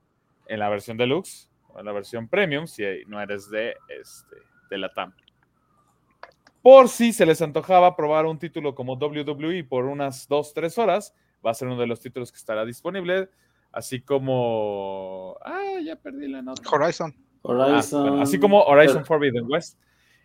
en 0.47 0.59
la 0.59 0.69
versión 0.69 0.97
deluxe 0.97 1.49
o 1.69 1.79
en 1.79 1.85
la 1.85 1.91
versión 1.91 2.27
premium, 2.27 2.67
si 2.67 2.83
no 3.07 3.19
eres 3.19 3.49
de, 3.49 3.75
este, 3.89 4.35
de 4.69 4.77
la 4.77 4.89
TAM. 4.93 5.13
Por 6.63 6.89
si 6.89 7.13
se 7.13 7.27
les 7.27 7.43
antojaba 7.43 7.95
probar 7.95 8.25
un 8.25 8.39
título 8.39 8.73
como 8.73 8.93
WWE 8.93 9.63
por 9.65 9.85
unas 9.85 10.27
2-3 10.27 10.81
horas, 10.81 11.13
va 11.45 11.51
a 11.51 11.53
ser 11.53 11.67
uno 11.67 11.79
de 11.79 11.85
los 11.85 11.99
títulos 11.99 12.31
que 12.31 12.37
estará 12.37 12.65
disponible 12.65 13.29
así 13.73 14.01
como. 14.01 15.35
Ah, 15.43 15.79
ya 15.83 15.97
perdí 15.97 16.29
la 16.29 16.41
nota. 16.41 16.61
Horizon. 16.69 17.13
Horizon. 17.41 17.99
Ah, 17.99 18.09
bueno, 18.09 18.23
así 18.23 18.39
como 18.39 18.61
Horizon 18.61 19.03
Forbidden 19.03 19.45
West. 19.49 19.77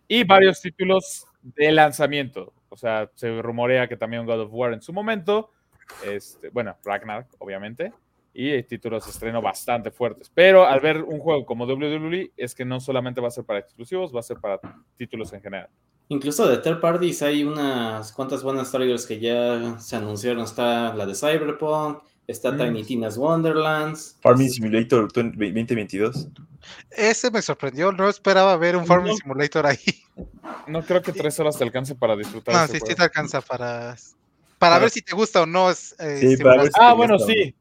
Y 0.06 0.24
varios 0.24 0.60
títulos 0.60 1.26
de 1.42 1.72
lanzamiento. 1.72 2.52
O 2.68 2.76
sea, 2.76 3.10
se 3.14 3.42
rumorea 3.42 3.88
que 3.88 3.96
también 3.96 4.24
God 4.24 4.42
of 4.42 4.50
War 4.52 4.72
en 4.72 4.80
su 4.80 4.92
momento. 4.92 5.50
Este, 6.04 6.50
bueno, 6.50 6.76
Ragnarok, 6.84 7.26
obviamente. 7.38 7.92
Y 8.32 8.62
títulos 8.62 9.04
de 9.04 9.10
estreno 9.10 9.42
bastante 9.42 9.90
fuertes. 9.90 10.30
Pero 10.32 10.64
al 10.64 10.80
ver 10.80 11.02
un 11.02 11.18
juego 11.18 11.44
como 11.44 11.66
WWE, 11.66 12.32
es 12.36 12.54
que 12.54 12.64
no 12.64 12.78
solamente 12.78 13.20
va 13.20 13.28
a 13.28 13.32
ser 13.32 13.44
para 13.44 13.58
exclusivos, 13.58 14.14
va 14.14 14.20
a 14.20 14.22
ser 14.22 14.38
para 14.38 14.60
títulos 14.96 15.32
en 15.32 15.42
general. 15.42 15.68
Incluso 16.10 16.48
de 16.48 16.56
third 16.58 16.80
parties 16.80 17.20
hay 17.22 17.44
unas 17.44 18.12
cuantas 18.12 18.42
buenas 18.42 18.70
trailers 18.70 19.04
que 19.06 19.20
ya 19.20 19.78
se 19.78 19.96
anunciaron. 19.96 20.42
Está 20.44 20.94
la 20.94 21.04
de 21.04 21.14
Cyberpunk, 21.14 21.98
está 22.26 22.50
Mm. 22.52 22.58
Tiny 22.58 22.84
Tina's 22.84 23.16
Wonderlands. 23.18 24.16
Farming 24.22 24.48
Simulator 24.50 25.12
2022. 25.12 26.28
Ese 26.90 27.30
me 27.30 27.42
sorprendió, 27.42 27.92
no 27.92 28.08
esperaba 28.08 28.56
ver 28.56 28.76
un 28.76 28.86
Farming 28.86 29.12
No. 29.12 29.16
Simulator 29.18 29.66
ahí. 29.66 29.78
No 30.66 30.82
creo 30.82 31.02
que 31.02 31.12
tres 31.12 31.38
horas 31.40 31.56
te 31.58 31.64
alcance 31.64 31.94
para 31.94 32.16
disfrutar. 32.16 32.54
No, 32.54 32.66
sí, 32.72 32.78
sí 32.86 32.94
te 32.94 33.02
alcanza 33.02 33.40
para, 33.40 33.94
para 33.96 33.96
Para- 34.58 34.78
ver 34.80 34.90
si 34.90 35.02
te 35.02 35.14
gusta 35.14 35.42
o 35.42 35.46
no. 35.46 35.70
Es, 35.70 35.94
eh, 35.98 36.36
Sí, 36.36 36.42
para 36.42 36.62
ver 36.62 36.72
si- 36.72 36.80
Ah, 36.80 36.92
bueno, 36.94 37.14
gusta, 37.18 37.32
sí. 37.32 37.54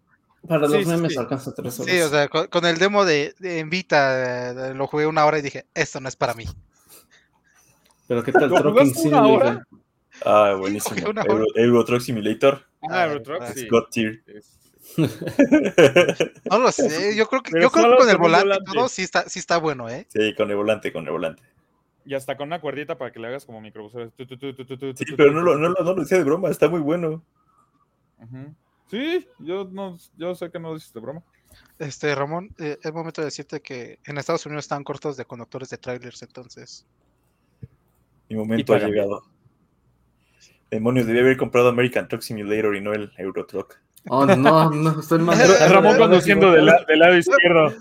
Para 0.48 0.62
los 0.68 0.72
sí, 0.72 0.86
memes 0.86 1.14
sí. 1.14 1.20
alcanza 1.20 1.54
tres 1.54 1.80
horas. 1.80 1.94
Sí, 1.94 2.00
o 2.02 2.10
sea, 2.10 2.28
con, 2.30 2.48
con 2.48 2.66
el 2.66 2.78
demo 2.78 3.04
de, 3.04 3.36
de 3.40 3.60
Invita 3.60 4.70
eh, 4.70 4.74
lo 4.74 4.88
jugué 4.88 5.06
una 5.06 5.26
hora 5.26 5.40
y 5.40 5.42
dije, 5.42 5.66
esto 5.74 6.00
no 6.00 6.08
es 6.08 6.16
para 6.16 6.34
mí. 6.34 6.46
Pero 8.08 8.24
qué 8.24 8.32
tal 8.32 8.50
¿Lo 8.50 8.56
Trucking 8.62 8.96
Simulator? 8.96 9.68
Ah, 10.26 10.56
buenísimo. 10.58 11.08
Euro, 11.26 11.46
Euro 11.56 11.86
Truck 11.86 12.02
Simulator. 12.02 12.66
Ah, 12.82 12.88
Ah, 12.90 13.06
Eurotruck, 13.06 13.42
ah, 13.42 13.54
sí. 13.54 13.68
God 13.68 13.84
tier. 13.92 14.24
Es- 14.28 14.58
No 16.50 16.60
lo 16.60 16.72
sé, 16.72 17.16
yo 17.16 17.28
creo 17.28 17.44
que, 17.44 17.52
Pero 17.52 17.64
yo 17.64 17.70
creo 17.70 17.92
que 17.92 17.98
con 17.98 18.10
el 18.10 18.18
volante, 18.18 18.58
todo 18.74 18.88
sí 18.88 19.02
está, 19.04 19.28
sí 19.28 19.40
está 19.40 19.58
bueno, 19.58 19.90
¿eh? 19.90 20.08
sí, 20.10 20.34
con 20.36 20.50
el 20.50 20.56
volante, 20.56 20.94
con 20.94 21.06
el 21.06 21.12
volante. 21.12 21.44
Y 22.06 22.14
hasta 22.16 22.38
con 22.38 22.48
una 22.48 22.62
cuerdita 22.62 22.98
para 22.98 23.12
que 23.12 23.20
le 23.20 23.28
hagas 23.28 23.46
como 23.46 23.60
microbusero. 23.60 24.10
Tu, 24.12 24.26
tu, 24.26 24.38
tu, 24.38 24.94
Sí, 24.96 25.04
pero 25.18 25.34
no 25.34 25.42
lo, 25.42 25.58
no, 25.58 25.70
lo, 25.70 25.84
no 25.84 25.94
lo 25.94 26.02
decía 26.02 26.18
de 26.18 26.24
broma, 26.24 26.50
está 26.50 26.70
muy 26.70 26.80
bueno. 26.80 27.22
Sí, 28.90 29.28
yo, 29.40 29.68
no, 29.70 29.98
yo 30.16 30.34
sé 30.34 30.50
que 30.50 30.60
no 30.60 30.74
dices 30.74 30.94
de 30.94 31.02
broma. 31.02 31.22
Este, 31.80 32.16
Ramón, 32.16 32.56
eh, 32.60 32.78
es 32.82 32.94
momento 32.94 33.20
de 33.22 33.26
decirte 33.26 33.62
que 33.62 34.00
en 34.06 34.18
Estados 34.18 34.46
Unidos 34.46 34.64
están 34.64 34.86
cortos 34.86 35.18
de 35.18 35.26
conductores 35.26 35.70
de 35.70 35.78
trailers, 35.78 36.22
entonces. 36.22 36.86
Mi 38.30 38.36
momento 38.36 38.74
ha 38.74 38.80
llegado. 38.80 39.24
Demonios, 40.70 41.08
debía 41.08 41.22
haber 41.22 41.38
comprado 41.38 41.70
American 41.70 42.08
Truck 42.08 42.22
Simulator 42.22 42.76
y 42.76 42.82
no 42.82 42.94
el 42.94 43.12
Euro 43.18 43.46
Truck. 43.46 43.80
Oh, 44.10 44.26
no, 44.26 44.70
no, 44.70 45.00
estoy 45.00 45.20
mal. 45.20 45.38
Ramón 45.70 45.98
conduciendo 45.98 46.52
del, 46.52 46.66
la- 46.66 46.84
del 46.88 47.00
lado 47.00 47.18
izquierdo. 47.18 47.74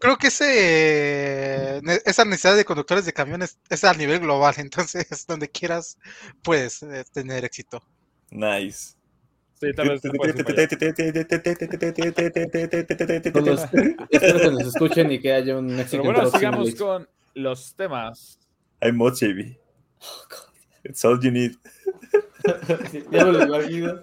Creo- 0.00 0.16
que 0.16 0.28
ese, 0.28 1.82
esa 2.06 2.24
necesidad 2.24 2.56
de 2.56 2.64
conductores 2.64 3.04
de 3.04 3.12
camiones 3.12 3.58
es 3.68 3.84
a 3.84 3.92
nivel 3.94 4.20
global, 4.20 4.54
entonces 4.58 5.26
donde 5.26 5.48
quieras 5.50 5.98
puedes 6.42 6.82
eh, 6.82 7.04
tener 7.12 7.44
éxito. 7.44 7.82
Nice. 8.30 8.94
Sí, 9.60 9.72
tal 9.74 9.88
vez 9.88 10.00
espero 14.10 14.40
que 14.40 14.50
nos 14.50 14.62
escuchen 14.74 15.10
y 15.12 15.20
que 15.20 15.32
haya 15.32 15.56
un 15.58 15.66
Pero 15.66 15.76
Mexican 15.78 16.04
bueno, 16.04 16.20
Truck 16.22 16.36
sigamos 16.36 16.74
con 16.74 17.08
los 17.34 17.74
temas. 17.74 18.38
I'm 18.80 18.96
mods, 18.96 19.20
JB. 19.20 19.56
It's 20.84 21.04
all 21.04 21.20
you 21.20 21.30
need. 21.30 21.52
Ya 23.10 23.24
me 23.24 23.32
lo 23.32 23.44
imagino. 23.44 24.00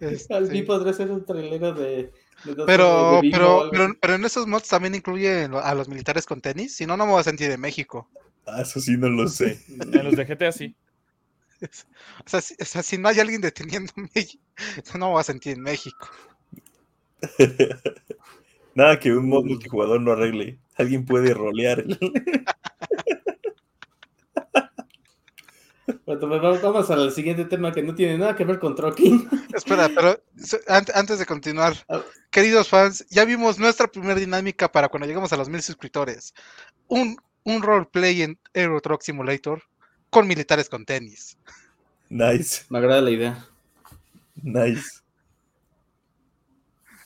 Este, 0.00 0.34
Al 0.34 0.46
fin 0.46 0.64
podría 0.66 0.92
ser 0.92 1.10
un 1.10 1.24
trailero 1.24 1.72
de. 1.72 2.12
de 2.44 2.54
dos- 2.54 2.66
pero, 2.66 3.20
de 3.22 3.30
pero, 3.30 3.68
pero, 3.70 3.94
pero 4.00 4.14
en 4.14 4.24
esos 4.24 4.46
mods 4.46 4.68
también 4.68 4.94
incluyen 4.94 5.50
lo- 5.50 5.58
a 5.62 5.74
los 5.74 5.88
militares 5.88 6.24
con 6.26 6.40
tenis, 6.40 6.76
si 6.76 6.86
no, 6.86 6.96
no 6.96 7.04
me 7.06 7.12
voy 7.12 7.20
a 7.20 7.24
sentir 7.24 7.50
en 7.50 7.60
México. 7.60 8.08
Ah, 8.46 8.62
eso 8.62 8.78
sí 8.80 8.96
no 8.96 9.08
lo 9.08 9.26
sé. 9.28 9.58
En 9.68 10.04
los 10.04 10.14
de 10.14 10.24
GTA 10.24 10.52
sí. 10.52 10.74
O 12.24 12.28
sea, 12.28 12.40
si, 12.40 12.54
o 12.60 12.64
sea, 12.64 12.82
si 12.82 12.98
no 12.98 13.08
hay 13.08 13.20
alguien 13.20 13.40
deteniéndome, 13.40 14.10
no 14.94 14.98
me 15.00 15.06
voy 15.06 15.20
a 15.20 15.24
sentir 15.24 15.54
en 15.54 15.62
México. 15.62 16.08
Nada 18.74 19.00
que 19.00 19.12
un 19.12 19.28
mod 19.28 19.44
multijugador 19.44 20.00
no 20.00 20.12
arregle. 20.12 20.58
Alguien 20.76 21.06
puede 21.06 21.32
rolear. 21.32 21.84
Bueno, 26.04 26.28
pues 26.28 26.62
vamos- 26.62 26.90
al 26.90 27.12
siguiente 27.12 27.44
tema 27.44 27.72
que 27.72 27.82
no 27.82 27.94
tiene 27.94 28.18
nada 28.18 28.34
que 28.36 28.44
ver 28.44 28.58
con 28.58 28.74
trucking. 28.74 29.28
Espera, 29.54 29.88
pero 29.88 30.20
antes 30.94 31.18
de 31.18 31.26
continuar, 31.26 31.74
queridos 32.30 32.68
fans, 32.68 33.06
ya 33.08 33.24
vimos 33.24 33.58
nuestra 33.58 33.86
primera 33.86 34.18
dinámica 34.18 34.70
para 34.70 34.88
cuando 34.88 35.06
lleguemos 35.06 35.32
a 35.32 35.36
los 35.36 35.48
mil 35.48 35.62
suscriptores. 35.62 36.34
Un, 36.88 37.16
un 37.44 37.62
roleplay 37.62 38.22
en 38.22 38.38
Euro 38.52 38.80
Truck 38.80 39.02
Simulator 39.02 39.62
con 40.16 40.26
militares 40.26 40.70
con 40.70 40.86
tenis. 40.86 41.36
Nice, 42.08 42.64
Me 42.70 42.78
agrada 42.78 43.02
la 43.02 43.10
idea. 43.10 43.46
nice. 44.36 45.02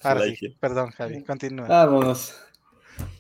Ahora 0.01 0.21
like 0.21 0.37
sí, 0.37 0.47
it. 0.47 0.59
perdón, 0.61 0.91
Javi, 0.93 1.25
continúa. 1.25 1.67
Vámonos. 1.67 2.37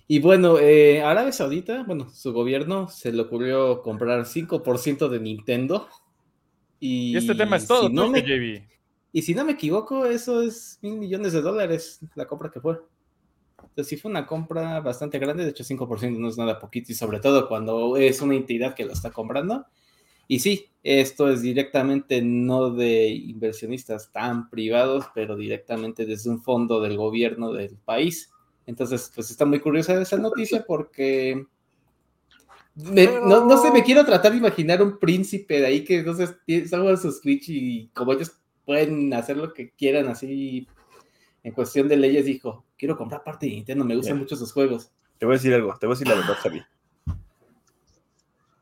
Y 0.06 0.20
bueno, 0.20 0.60
eh, 0.60 1.02
Arabia 1.02 1.32
Saudita, 1.32 1.82
bueno, 1.82 2.08
su 2.10 2.32
gobierno 2.32 2.88
se 2.88 3.10
le 3.10 3.20
ocurrió 3.22 3.82
comprar 3.82 4.24
5% 4.26 5.08
de 5.08 5.18
Nintendo. 5.18 5.88
Y, 6.78 7.10
Y 7.10 7.16
este 7.16 7.34
tema 7.34 7.56
es 7.56 7.66
todo, 7.66 7.88
si 7.88 7.92
no 7.92 8.04
tú, 8.04 8.10
me, 8.12 8.22
JB. 8.22 8.62
Y 9.12 9.22
si 9.22 9.34
no 9.34 9.44
me 9.44 9.52
equivoco, 9.52 10.06
eso 10.06 10.40
es 10.40 10.78
mil 10.82 10.98
millones 10.98 11.32
de 11.32 11.42
dólares 11.42 11.98
la 12.14 12.28
compra 12.28 12.48
que 12.52 12.60
fue. 12.60 12.78
Entonces 13.58 13.88
sí 13.88 13.96
fue 13.96 14.12
una 14.12 14.24
compra 14.24 14.78
bastante 14.78 15.18
grande, 15.18 15.42
de 15.42 15.50
hecho 15.50 15.64
5% 15.64 16.16
no 16.16 16.28
es 16.28 16.38
nada 16.38 16.60
poquito 16.60 16.92
y 16.92 16.94
sobre 16.94 17.18
todo 17.18 17.48
cuando 17.48 17.96
es 17.96 18.20
una 18.20 18.36
entidad 18.36 18.76
que 18.76 18.84
lo 18.84 18.92
está 18.92 19.10
comprando. 19.10 19.66
Y 20.30 20.38
sí, 20.38 20.70
esto 20.84 21.28
es 21.28 21.42
directamente 21.42 22.22
no 22.22 22.70
de 22.70 23.08
inversionistas 23.08 24.12
tan 24.12 24.48
privados, 24.48 25.06
pero 25.12 25.34
directamente 25.34 26.06
desde 26.06 26.30
un 26.30 26.40
fondo 26.40 26.80
del 26.80 26.96
gobierno 26.96 27.52
del 27.52 27.76
país. 27.76 28.30
Entonces, 28.64 29.10
pues 29.12 29.28
está 29.32 29.44
muy 29.44 29.58
curiosa 29.58 30.00
esa 30.00 30.18
noticia 30.18 30.64
porque 30.64 31.46
me- 32.76 33.06
no, 33.06 33.44
no 33.44 33.60
sé, 33.60 33.72
me 33.72 33.82
quiero 33.82 34.04
tratar 34.04 34.30
de 34.30 34.38
imaginar 34.38 34.80
un 34.80 35.00
príncipe 35.00 35.58
de 35.58 35.66
ahí 35.66 35.82
que 35.84 35.98
entonces 35.98 36.36
salga 36.68 36.96
su 36.96 37.10
Switch 37.10 37.48
y 37.48 37.88
como 37.88 38.12
ellos 38.12 38.30
pueden 38.64 39.12
hacer 39.12 39.36
lo 39.36 39.52
que 39.52 39.72
quieran 39.72 40.06
así 40.06 40.68
en 41.42 41.52
cuestión 41.52 41.88
de 41.88 41.96
leyes, 41.96 42.24
dijo, 42.24 42.66
quiero 42.78 42.96
comprar 42.96 43.24
parte 43.24 43.46
de 43.46 43.52
Nintendo, 43.52 43.84
me 43.84 43.96
gustan 43.96 44.18
mucho 44.18 44.36
sus 44.36 44.52
juegos. 44.52 44.92
Te 45.18 45.26
voy 45.26 45.34
a 45.34 45.38
decir 45.38 45.52
algo, 45.54 45.76
te 45.76 45.86
voy 45.86 45.94
a 45.94 45.98
decir 45.98 46.06
la 46.06 46.14
verdad, 46.14 46.36
Javi. 46.40 46.62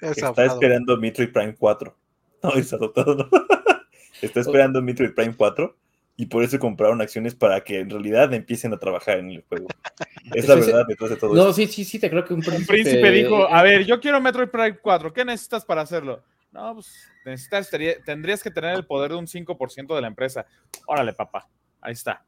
Es 0.01 0.11
Está 0.13 0.29
abogado. 0.29 0.55
esperando 0.55 0.97
Metroid 0.97 1.33
Prime 1.33 1.55
4. 1.59 1.97
No, 2.41 2.55
es 2.55 2.73
adoptado, 2.73 3.17
no. 3.17 3.29
Está 4.23 4.39
esperando 4.41 4.81
Metroid 4.81 5.13
Prime 5.13 5.35
4 5.37 5.77
y 6.17 6.27
por 6.27 6.45
eso 6.45 6.59
compraron 6.61 7.01
acciones 7.01 7.35
para 7.35 7.63
que 7.63 7.81
en 7.81 7.91
realidad 7.91 8.33
empiecen 8.33 8.73
a 8.73 8.79
trabajar 8.79 9.19
en 9.19 9.31
el 9.31 9.45
juego. 9.49 9.67
Es 10.35 10.47
la 10.47 10.55
verdad 10.57 10.85
detrás 10.87 11.11
de 11.11 11.17
todo 11.17 11.35
No, 11.35 11.41
esto. 11.43 11.55
sí, 11.55 11.67
sí, 11.67 11.85
sí, 11.85 11.99
te 11.99 12.11
creo 12.11 12.25
que 12.25 12.35
un 12.35 12.41
príncipe... 12.41 12.61
Un 12.61 12.67
príncipe 12.67 13.11
dijo, 13.11 13.49
a 13.49 13.63
ver, 13.63 13.85
yo 13.87 13.99
quiero 13.99 14.21
Metroid 14.21 14.49
Prime 14.51 14.79
4, 14.79 15.13
¿qué 15.13 15.25
necesitas 15.25 15.65
para 15.65 15.83
hacerlo? 15.83 16.23
No, 16.53 16.75
pues 16.75 16.93
necesitas, 17.25 17.71
tendrías 18.05 18.43
que 18.43 18.51
tener 18.51 18.75
el 18.77 18.87
poder 18.87 19.11
de 19.13 19.17
un 19.17 19.27
5% 19.27 19.95
de 19.95 20.01
la 20.01 20.07
empresa. 20.07 20.47
Órale, 20.87 21.13
papá, 21.13 21.49
ahí 21.81 21.93
está. 21.93 22.25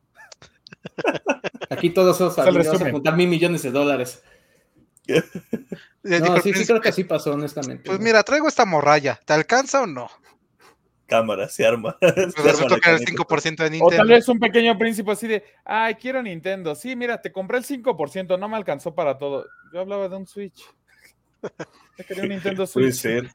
Aquí 1.68 1.90
todos 1.90 2.18
vamos 2.18 2.38
a 2.38 2.90
juntar 2.90 3.16
mil 3.16 3.28
millones 3.28 3.62
de 3.62 3.70
dólares. 3.70 4.22
Dijo 6.02 6.24
No, 6.24 6.40
sí, 6.40 6.52
sí 6.54 6.66
creo 6.66 6.80
que 6.80 6.88
así 6.90 7.04
pasó, 7.04 7.32
honestamente. 7.32 7.84
Pues 7.86 8.00
mira, 8.00 8.22
traigo 8.22 8.48
esta 8.48 8.64
morralla, 8.64 9.20
¿te 9.24 9.32
alcanza 9.32 9.82
o 9.82 9.86
no? 9.86 10.08
Cámara, 11.06 11.48
se 11.48 11.66
arma. 11.66 11.96
Se 12.00 12.12
Pues 12.12 12.34
que 12.34 12.40
era 12.42 12.74
el 12.74 12.80
camioneta. 12.80 13.10
5% 13.12 13.56
de 13.56 13.64
O 13.80 13.88
tal 13.88 13.98
Nintendo. 13.98 14.06
vez 14.14 14.28
un 14.28 14.38
pequeño 14.38 14.78
príncipe 14.78 15.10
así 15.10 15.26
de, 15.26 15.44
ay, 15.64 15.96
quiero 15.96 16.22
Nintendo. 16.22 16.74
Sí, 16.76 16.94
mira, 16.94 17.20
te 17.20 17.32
compré 17.32 17.58
el 17.58 17.64
5%, 17.64 18.38
no 18.38 18.48
me 18.48 18.56
alcanzó 18.56 18.94
para 18.94 19.18
todo. 19.18 19.44
Yo 19.72 19.80
hablaba 19.80 20.08
de 20.08 20.16
un 20.16 20.26
Switch. 20.28 20.62
Yo 21.42 22.04
quería 22.06 22.22
un 22.22 22.28
Nintendo 22.30 22.64
Puede 22.66 22.92
Switch. 22.92 23.02
ser. 23.02 23.30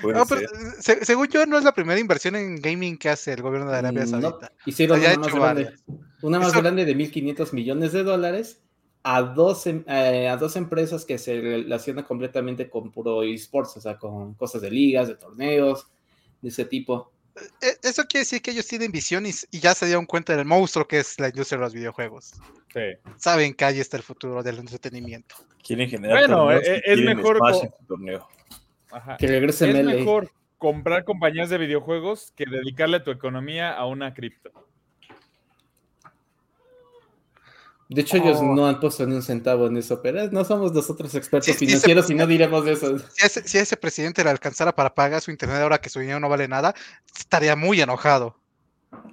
Puede 0.00 0.16
No, 0.16 0.24
pero, 0.26 0.40
ser. 0.42 0.82
se- 0.82 1.04
según 1.04 1.26
yo, 1.26 1.44
no 1.46 1.58
es 1.58 1.64
la 1.64 1.72
primera 1.74 1.98
inversión 1.98 2.36
en 2.36 2.56
gaming 2.60 2.96
que 2.96 3.08
hace 3.10 3.32
el 3.32 3.42
gobierno 3.42 3.70
de 3.72 3.78
Arabia 3.78 4.04
Mm, 4.06 4.10
no, 4.12 4.20
Saudita. 4.20 4.52
hicieron 4.64 5.00
una 5.00 5.08
más 5.16 5.26
hecho 5.26 5.36
grande. 5.40 5.74
Una 6.22 6.38
más 6.38 6.52
grande 6.54 6.84
de 6.84 6.94
1.500 6.96 7.52
millones 7.52 7.92
de 7.92 8.04
dólares 8.04 8.62
a 9.08 9.22
dos, 9.22 9.68
em- 9.68 9.84
eh, 9.86 10.26
a 10.28 10.36
dos 10.36 10.56
empresas 10.56 11.04
que 11.04 11.16
se 11.16 11.40
relacionan 11.40 12.04
completamente 12.04 12.68
con 12.68 12.90
puro 12.90 13.22
esports, 13.22 13.76
o 13.76 13.80
sea, 13.80 13.96
con 13.96 14.34
cosas 14.34 14.62
de 14.62 14.68
ligas, 14.68 15.06
de 15.06 15.14
torneos, 15.14 15.86
de 16.42 16.48
ese 16.48 16.64
tipo. 16.64 17.12
E- 17.62 17.88
Eso 17.88 18.02
quiere 18.08 18.22
decir 18.22 18.42
que 18.42 18.50
ellos 18.50 18.66
tienen 18.66 18.90
visión 18.90 19.24
y, 19.24 19.30
ya 19.56 19.76
se 19.76 19.86
dieron 19.86 20.06
cuenta 20.06 20.36
del 20.36 20.44
monstruo 20.44 20.88
que 20.88 20.98
es 20.98 21.20
la 21.20 21.28
industria 21.28 21.56
de 21.56 21.64
los 21.64 21.72
videojuegos. 21.72 22.32
Sí. 22.74 22.80
Saben 23.16 23.54
que 23.54 23.64
ahí 23.64 23.78
está 23.78 23.96
el 23.96 24.02
futuro 24.02 24.42
del 24.42 24.58
entretenimiento. 24.58 25.36
Quieren 25.64 25.88
generar 25.88 26.26
Bueno, 26.26 26.50
eh, 26.50 26.82
y 26.84 26.90
es 26.90 27.00
mejor 27.02 27.38
torneo. 27.86 28.26
Ajá. 28.90 29.16
Que 29.18 29.28
regrese 29.28 29.70
Es 29.70 29.84
mejor 29.86 30.32
comprar 30.58 31.04
compañías 31.04 31.48
de 31.48 31.58
videojuegos 31.58 32.32
que 32.34 32.44
dedicarle 32.44 32.98
tu 32.98 33.12
economía 33.12 33.72
a 33.72 33.86
una 33.86 34.14
cripto. 34.14 34.50
De 37.88 38.00
hecho, 38.00 38.16
ellos 38.16 38.38
Oh. 38.40 38.54
no 38.54 38.66
han 38.66 38.80
puesto 38.80 39.06
ni 39.06 39.14
un 39.14 39.22
centavo 39.22 39.68
en 39.68 39.76
eso, 39.76 40.02
pero 40.02 40.28
no 40.32 40.44
somos 40.44 40.72
nosotros 40.72 41.14
expertos 41.14 41.46
Sí, 41.46 41.52
sí, 41.52 41.66
financieros 41.66 42.10
y 42.10 42.14
no 42.16 42.26
diremos 42.26 42.66
eso. 42.66 42.98
Si 42.98 43.22
a, 43.22 43.26
ese, 43.26 43.46
si 43.46 43.58
ese 43.58 43.76
presidente 43.76 44.24
le 44.24 44.30
alcanzara 44.30 44.74
para 44.74 44.92
pagar 44.94 45.20
su 45.22 45.30
internet 45.30 45.60
ahora 45.62 45.78
que 45.80 45.88
su 45.88 46.00
dinero 46.00 46.18
no 46.18 46.28
vale 46.28 46.48
nada, 46.48 46.74
estaría 47.16 47.54
muy 47.54 47.80
enojado. 47.80 48.36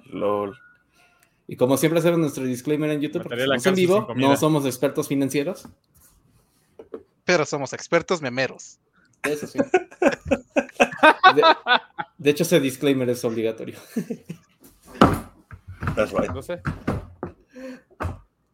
LOL. 0.06 0.58
Y 1.46 1.56
como 1.56 1.76
siempre 1.76 2.00
hacemos 2.00 2.18
nuestro 2.18 2.42
disclaimer 2.44 2.90
en 2.90 3.00
YouTube, 3.00 3.22
porque 3.22 3.36
estamos 3.42 3.66
en 3.66 3.74
vivo, 3.74 4.08
no 4.16 4.36
somos 4.36 4.64
expertos 4.66 5.06
financieros. 5.08 5.68
Pero 7.24 7.44
somos 7.44 7.72
expertos 7.74 8.20
memeros. 8.22 8.78
Eso 9.22 9.46
sí. 9.46 9.58
De, 11.34 11.42
de 12.18 12.30
hecho, 12.30 12.42
ese 12.42 12.60
disclaimer 12.60 13.08
es 13.10 13.24
obligatorio. 13.24 13.78
That's 15.94 16.12
right. 16.12 16.30
No 16.32 16.42
sé. 16.42 16.60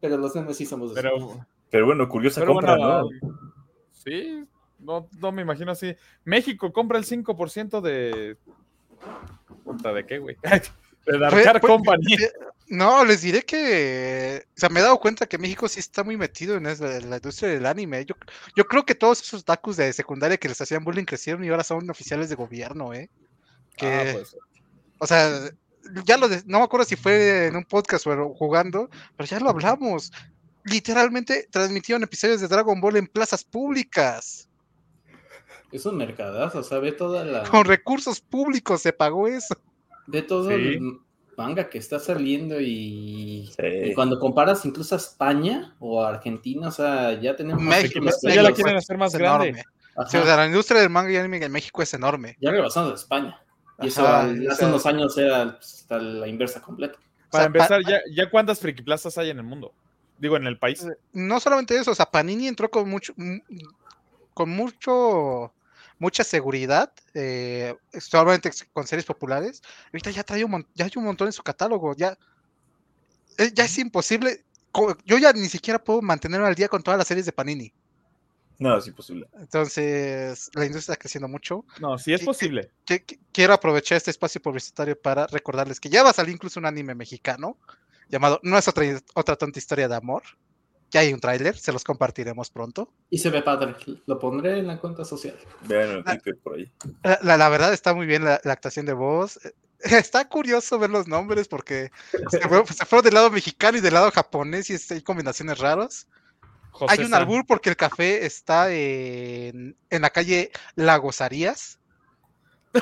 Pero 0.01 0.17
los 0.17 0.33
demás 0.33 0.57
sí 0.57 0.65
somos. 0.65 0.91
Pero, 0.93 1.45
Pero 1.69 1.85
bueno, 1.85 2.09
curiosa 2.09 2.41
pero 2.41 2.53
compra, 2.53 2.75
bueno, 2.75 3.03
¿no? 3.03 3.09
sí, 3.93 4.43
no, 4.79 5.07
no 5.19 5.31
me 5.31 5.43
imagino 5.43 5.71
así. 5.71 5.95
México 6.25 6.73
compra 6.73 6.97
el 6.97 7.05
5% 7.05 7.79
de. 7.81 8.35
Puta, 9.63 9.93
¿De 9.93 10.05
qué, 10.05 10.17
güey? 10.19 10.35
De 11.05 11.17
Darkar 11.17 11.59
Pues- 11.59 11.61
pues, 11.61 11.71
Company. 11.71 12.13
eh, 12.13 12.31
No, 12.67 13.03
les 13.03 13.21
diré 13.21 13.41
que, 13.43 14.45
o 14.55 14.59
sea, 14.59 14.69
me 14.69 14.79
he 14.79 14.83
dado 14.83 14.99
cuenta 14.99 15.25
que 15.25 15.37
México 15.39 15.67
sí 15.67 15.79
está 15.79 16.03
muy 16.03 16.15
metido 16.15 16.55
en 16.55 16.63
la 16.63 17.15
industria 17.17 17.49
del 17.49 17.65
anime. 17.65 18.05
Yo, 18.05 18.15
yo 18.55 18.65
creo 18.65 18.85
que 18.85 18.93
todos 18.95 19.19
esos 19.21 19.43
takus 19.43 19.77
de 19.77 19.91
secundaria 19.93 20.37
que 20.37 20.47
les 20.47 20.61
hacían 20.61 20.83
bullying 20.83 21.05
crecieron 21.05 21.43
y 21.43 21.49
ahora 21.49 21.63
son 21.63 21.89
oficiales 21.89 22.29
de 22.29 22.35
gobierno, 22.35 22.93
¿eh? 22.93 23.09
Que, 23.75 23.87
Ah, 23.87 24.09
pues, 24.13 24.37
o 24.99 25.07
sea, 25.07 25.49
ya 26.05 26.17
lo, 26.17 26.27
de- 26.29 26.43
no 26.45 26.59
me 26.59 26.63
acuerdo 26.65 26.85
si 26.85 26.95
fue 26.95 27.47
en 27.47 27.55
un 27.55 27.65
podcast 27.65 28.05
o 28.07 28.33
jugando, 28.33 28.89
pero 29.17 29.27
ya 29.27 29.39
lo 29.39 29.49
hablamos. 29.49 30.11
Literalmente 30.63 31.47
transmitieron 31.51 32.03
episodios 32.03 32.39
de 32.41 32.47
Dragon 32.47 32.79
Ball 32.79 32.97
en 32.97 33.07
plazas 33.07 33.43
públicas. 33.43 34.47
Es 35.71 35.85
un 35.85 35.97
mercadazo, 35.97 36.59
o 36.59 36.63
sea, 36.63 36.79
ve 36.79 36.91
toda 36.91 37.23
la. 37.23 37.43
Con 37.43 37.65
recursos 37.65 38.19
públicos 38.19 38.81
se 38.81 38.91
pagó 38.93 39.27
eso. 39.27 39.55
Ve 40.07 40.21
todo 40.21 40.49
Sí. 40.49 40.53
el 40.55 40.99
manga 41.37 41.69
que 41.69 41.77
está 41.77 41.97
saliendo 41.97 42.59
y, 42.59 43.49
Sí. 43.57 43.65
y 43.91 43.93
cuando 43.95 44.19
comparas 44.19 44.65
incluso 44.65 44.93
a 44.95 44.97
España 44.97 45.75
o 45.79 46.03
a 46.03 46.09
Argentina, 46.09 46.67
o 46.67 46.71
sea, 46.71 47.19
ya 47.19 47.35
tenemos 47.35 47.63
México, 47.63 48.05
ya 48.23 48.43
la 48.43 48.51
quieren 48.51 48.75
hacer 48.75 48.97
más 48.97 49.13
grande. 49.15 49.63
Sí, 50.09 50.17
o 50.17 50.23
sea, 50.23 50.35
la 50.37 50.45
industria 50.47 50.81
del 50.81 50.89
manga 50.89 51.11
y 51.11 51.15
anime 51.17 51.43
en 51.43 51.51
México 51.51 51.81
es 51.81 51.93
enorme. 51.93 52.37
ya 52.39 52.51
rebasamos 52.51 52.91
a 52.91 52.95
España. 52.95 53.41
Y 53.81 53.87
eso 53.87 54.05
Ajá, 54.05 54.21
al- 54.21 54.47
o 54.47 54.51
hace 54.51 54.59
sea- 54.59 54.67
unos 54.67 54.85
años 54.85 55.17
era 55.17 55.57
pues, 55.57 55.73
hasta 55.81 55.97
la 55.99 56.27
inversa 56.27 56.61
completa. 56.61 56.97
Para 56.97 57.05
O 57.27 57.31
sea, 57.31 57.39
pa- 57.39 57.45
empezar, 57.75 57.81
ya, 57.85 57.99
ya 58.13 58.29
cuántas 58.29 58.59
friki 58.59 58.83
plazas 58.83 59.17
hay 59.17 59.29
en 59.29 59.37
el 59.37 59.43
mundo. 59.43 59.73
Digo, 60.17 60.37
en 60.37 60.45
el 60.45 60.59
país. 60.59 60.85
no 61.13 61.39
solamente 61.39 61.75
eso, 61.75 61.91
o 61.91 61.95
sea, 61.95 62.05
Panini 62.05 62.47
entró 62.47 62.69
con 62.69 62.87
mucho, 62.89 63.13
m- 63.17 63.43
con 64.33 64.49
mucho, 64.49 65.53
mucha 65.97 66.23
seguridad, 66.23 66.91
eh, 67.13 67.75
solamente 67.99 68.51
con 68.73 68.85
series 68.85 69.05
populares. 69.05 69.61
Ahorita 69.87 70.11
ya 70.11 70.23
trae 70.23 70.43
un, 70.43 70.67
ya 70.75 70.85
hay 70.85 70.91
un 70.95 71.05
montón 71.05 71.27
en 71.27 71.33
su 71.33 71.41
catálogo, 71.43 71.95
ya, 71.95 72.17
eh, 73.37 73.51
ya 73.53 73.65
es 73.65 73.77
imposible. 73.79 74.45
Yo 75.05 75.17
ya 75.17 75.33
ni 75.33 75.49
siquiera 75.49 75.83
puedo 75.83 76.01
mantenerme 76.01 76.47
al 76.47 76.55
día 76.55 76.69
con 76.69 76.81
todas 76.83 76.97
las 76.97 77.07
series 77.07 77.25
de 77.25 77.31
Panini. 77.33 77.73
No, 78.61 78.77
es 78.77 78.85
imposible. 78.87 79.27
Entonces, 79.39 80.49
la 80.53 80.65
industria 80.65 80.93
está 80.93 80.95
creciendo 80.95 81.27
mucho. 81.27 81.65
No, 81.79 81.97
sí 81.97 82.13
es 82.13 82.19
Sí, 82.21 82.25
posible. 82.27 82.69
Que- 82.85 83.03
que- 83.03 83.19
quiero 83.31 83.53
aprovechar 83.53 83.97
este 83.97 84.11
espacio 84.11 84.39
publicitario 84.41 84.99
para 85.01 85.25
recordarles 85.27 85.79
que 85.79 85.89
ya 85.89 86.03
va 86.03 86.11
a 86.11 86.13
salir 86.13 86.33
incluso 86.35 86.59
un 86.59 86.67
anime 86.67 86.93
mexicano 86.93 87.57
llamado 88.09 88.39
No 88.43 88.57
es 88.57 88.67
otra, 88.67 88.85
otra 89.15 89.35
tonta 89.35 89.57
historia 89.57 89.87
de 89.87 89.95
amor. 89.95 90.21
Ya 90.91 90.99
hay 90.99 91.11
un 91.13 91.19
tráiler, 91.19 91.57
se 91.57 91.71
los 91.71 91.83
compartiremos 91.83 92.51
pronto. 92.51 92.93
Y 93.09 93.17
se 93.17 93.29
ve 93.29 93.41
padre, 93.41 93.75
lo 94.05 94.19
pondré 94.19 94.59
en 94.59 94.67
la 94.67 94.77
cuenta 94.79 95.05
social. 95.05 95.37
Vean 95.61 95.89
el. 95.89 96.03
Twitter 96.03 96.37
por 96.43 96.55
ahí. 96.55 96.71
La, 97.03 97.19
la- 97.23 97.37
la 97.37 97.49
verdad 97.49 97.73
está 97.73 97.93
muy 97.95 98.05
bien 98.05 98.23
la, 98.25 98.39
la 98.43 98.53
actuación 98.53 98.85
de 98.85 98.93
voz. 98.93 99.39
Está 99.79 100.29
curioso 100.29 100.77
ver 100.77 100.91
los 100.91 101.07
nombres 101.07 101.47
porque 101.47 101.89
se, 102.29 102.39
fue- 102.41 102.63
se 102.67 102.85
fueron 102.85 103.05
del 103.05 103.15
lado 103.15 103.31
mexicano 103.31 103.79
y 103.79 103.81
del 103.81 103.95
lado 103.95 104.11
japonés 104.11 104.69
y 104.69 104.93
hay 104.93 105.01
combinaciones 105.01 105.57
raras. 105.57 106.07
José 106.71 106.93
hay 106.93 106.99
un 107.05 107.11
San. 107.11 107.21
albur 107.21 107.45
porque 107.45 107.69
el 107.69 107.75
café 107.75 108.25
está 108.25 108.71
en, 108.73 109.77
en 109.89 110.01
la 110.01 110.09
calle 110.09 110.51
Lagos 110.75 111.21
Arias. 111.21 111.79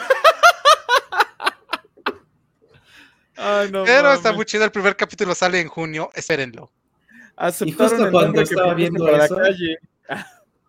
Ay, 3.36 3.72
no 3.72 3.84
pero 3.86 4.12
está 4.14 4.34
muy 4.34 4.46
chido. 4.46 4.66
El 4.66 4.72
primer 4.72 4.96
capítulo 4.96 5.34
sale 5.34 5.60
en 5.62 5.68
junio. 5.70 6.10
Espérenlo. 6.14 6.72
Aceptaron 7.38 7.90
justo 7.90 8.06
el 8.06 8.12
cuando 8.12 8.42
estaba 8.42 8.74
viendo 8.74 9.08
la 9.10 9.26
eso, 9.26 9.38
calle. 9.38 9.78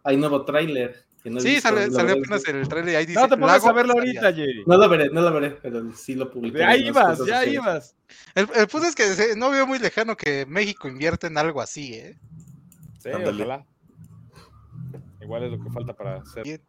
Hay 0.04 0.16
nuevo 0.16 0.44
tráiler. 0.44 1.04
no 1.24 1.40
Sí, 1.40 1.60
sale, 1.60 1.90
salió 1.90 2.12
apenas 2.14 2.46
el 2.46 2.68
trailer 2.68 2.92
y 2.92 2.96
ahí 2.96 3.06
dice. 3.06 3.20
No 3.20 3.28
te 3.28 3.36
pongas 3.36 3.64
a 3.64 3.72
verlo 3.72 3.94
ahorita, 3.94 4.32
Jerry. 4.32 4.62
No 4.66 4.76
lo 4.76 4.88
veré, 4.88 5.10
no 5.10 5.20
lo 5.20 5.32
veré, 5.32 5.50
pero 5.60 5.92
sí 5.96 6.14
lo 6.14 6.30
publiqué. 6.30 6.62
Ahí 6.62 6.86
ibas, 6.86 7.18
ya 7.26 7.44
ibas. 7.44 7.96
El, 8.36 8.48
el 8.54 8.66
punto 8.68 8.86
es 8.86 8.94
que 8.94 9.34
no 9.36 9.50
veo 9.50 9.66
muy 9.66 9.80
lejano 9.80 10.16
que 10.16 10.46
México 10.46 10.86
invierte 10.86 11.26
en 11.26 11.38
algo 11.38 11.60
así, 11.60 11.94
¿eh? 11.94 12.16
Sí, 13.00 13.08
Ándale. 13.10 13.42
ojalá. 13.44 13.66
Igual 15.20 15.44
es 15.44 15.50
lo 15.52 15.64
que 15.64 15.70
falta 15.70 15.92
para 15.94 16.16
hacer. 16.20 16.60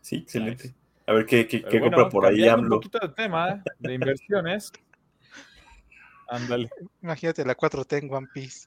Sí, 0.00 0.16
excelente. 0.16 0.74
A 1.06 1.12
ver 1.12 1.26
qué, 1.26 1.46
qué, 1.46 1.62
qué 1.62 1.78
bueno, 1.78 1.96
compra 1.96 2.08
por 2.08 2.26
ahí 2.26 2.36
cambiando 2.36 2.58
un 2.58 2.64
AMLO. 2.64 2.76
poquito 2.76 2.98
de 2.98 3.08
tema 3.10 3.62
de 3.78 3.94
inversiones. 3.94 4.72
Ándale, 6.28 6.70
Imagínate 7.02 7.44
la 7.44 7.56
4T 7.56 7.98
en 8.02 8.12
One 8.12 8.28
Piece. 8.32 8.66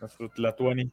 nuestro 0.00 0.28
Tlatuani. 0.30 0.90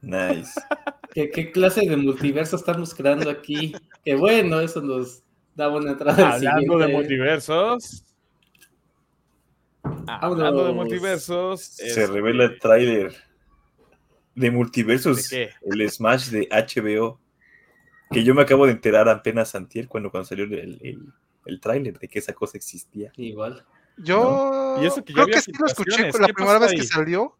Nice. 0.00 0.52
¿Qué, 1.12 1.30
qué 1.30 1.52
clase 1.52 1.86
de 1.86 1.96
multiverso 1.96 2.56
estamos 2.56 2.94
creando 2.94 3.28
aquí? 3.28 3.74
Que 4.04 4.14
bueno, 4.14 4.60
eso 4.60 4.80
nos 4.80 5.22
da 5.54 5.68
buena 5.68 5.90
entrada. 5.92 6.28
al 6.28 6.46
Hablando 6.46 6.78
de 6.78 6.86
siguiente. 6.86 7.08
Multiversos. 9.82 10.22
Hablando 10.22 10.64
de 10.66 10.72
multiversos. 10.72 11.60
Se 11.60 11.88
este, 11.88 12.06
revela 12.06 12.44
el 12.44 12.58
tráiler 12.58 13.14
de 14.34 14.50
multiversos. 14.50 15.28
¿De 15.30 15.50
El 15.62 15.90
Smash 15.90 16.28
de 16.28 16.48
HBO. 16.50 17.20
Que 18.10 18.24
yo 18.24 18.34
me 18.34 18.42
acabo 18.42 18.66
de 18.66 18.72
enterar 18.72 19.08
apenas 19.08 19.54
antier 19.54 19.86
cuando, 19.86 20.10
cuando 20.10 20.26
salió 20.26 20.44
el, 20.44 20.52
el, 20.54 21.12
el 21.46 21.60
tráiler 21.60 21.98
de 21.98 22.08
que 22.08 22.18
esa 22.18 22.32
cosa 22.32 22.56
existía. 22.56 23.12
Igual. 23.16 23.64
Yo 23.98 24.76
Y 24.80 24.86
eso 24.86 25.04
que 25.04 25.12
ya 25.12 25.24
creo 25.24 25.34
que 25.34 25.40
sí 25.40 25.52
lo 25.58 25.66
escuché 25.66 26.10
la 26.18 26.26
¿qué 26.26 26.34
primera 26.34 26.58
vez 26.58 26.72
que 26.72 26.82
salió. 26.82 27.36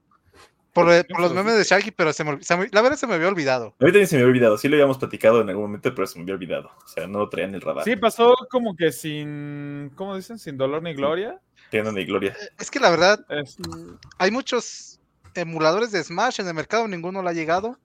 Por, 0.72 0.84
¿Por 0.84 0.95
eh, 0.95 1.05
por 1.05 1.18
no 1.18 1.24
los 1.24 1.34
memes 1.34 1.57
de 1.57 1.64
Shaggy, 1.64 1.91
pero 1.91 2.12
se 2.12 2.22
me, 2.22 2.41
se 2.43 2.57
me- 2.57 2.68
la 2.70 2.80
verdad 2.80 2.97
se 2.97 3.09
me 3.09 3.14
había 3.14 3.26
olvidado. 3.26 3.74
A 3.80 3.84
mí 3.84 3.91
también 3.91 4.07
se 4.07 4.14
me 4.14 4.22
había 4.22 4.30
olvidado. 4.30 4.57
Sí 4.57 4.68
lo 4.68 4.76
habíamos 4.76 4.99
platicado 4.99 5.41
en 5.41 5.49
algún 5.49 5.64
momento, 5.64 5.93
pero 5.93 6.07
se 6.07 6.16
me 6.16 6.22
había 6.22 6.34
olvidado. 6.34 6.70
O 6.84 6.86
sea, 6.88 7.09
no 7.09 7.18
lo 7.18 7.28
traían 7.28 7.57
el 7.57 7.61
radar. 7.61 7.82
Sí, 7.82 7.97
pasó 7.97 8.36
como 8.49 8.76
que 8.76 8.93
sin. 8.93 9.91
¿Cómo 9.97 10.14
dicen? 10.14 10.38
Sin 10.38 10.57
dolor 10.57 10.80
ni 10.82 10.95
gloria. 10.95 11.41
Tienen 11.71 11.95
de 11.95 12.05
gloria. 12.05 12.37
Eh, 12.41 12.49
Es 12.59 12.71
que 12.71 12.81
la 12.81 12.91
verdad, 12.91 13.25
Es- 13.29 13.59
mm, 13.59 13.95
hay 14.18 14.31
muchos 14.31 15.01
emuladores 15.35 15.93
de 15.93 16.03
Smash 16.03 16.41
en 16.41 16.49
el 16.49 16.55
mercado, 16.55 16.89
ninguno 16.89 17.23
le 17.23 17.31
ha 17.31 17.33
llegado. 17.33 17.79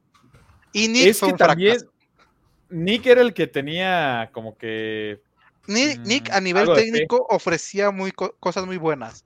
Y 0.73 0.87
Nick 0.87 1.07
es 1.07 1.19
que 1.21 1.33
también. 1.33 1.77
Nick 2.69 3.05
era 3.05 3.21
el 3.21 3.33
que 3.33 3.47
tenía 3.47 4.29
como 4.33 4.57
que. 4.57 5.21
Ni- 5.67 5.95
Mm, 5.97 6.03
Nick 6.03 6.29
a 6.31 6.41
nivel 6.41 6.67
técnico 6.73 7.25
ofrecía 7.29 7.91
muy 7.91 8.11
co- 8.11 8.35
cosas 8.39 8.65
muy 8.65 8.77
buenas. 8.77 9.23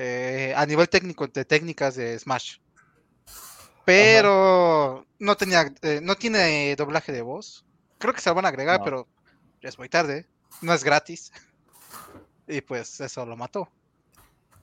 eh, 0.00 0.52
a 0.56 0.64
nivel 0.64 0.88
técnico 0.88 1.26
de 1.26 1.44
técnicas 1.44 1.96
de 1.96 2.16
Smash. 2.16 2.58
Pero 3.84 5.04
no 5.18 5.36
tenía, 5.36 5.72
eh, 5.82 6.00
no 6.02 6.14
tiene 6.14 6.76
doblaje 6.76 7.10
de 7.10 7.22
voz. 7.22 7.64
Creo 7.98 8.14
que 8.14 8.20
se 8.20 8.28
lo 8.30 8.34
van 8.36 8.44
a 8.44 8.48
agregar, 8.48 8.78
No. 8.78 8.84
pero 8.84 9.08
ya 9.62 9.68
es 9.68 9.78
muy 9.78 9.88
tarde. 9.88 10.26
No 10.62 10.72
es 10.72 10.84
gratis. 10.84 11.32
Y 12.46 12.60
pues 12.62 13.00
eso 13.00 13.26
lo 13.26 13.36
mató. 13.36 13.68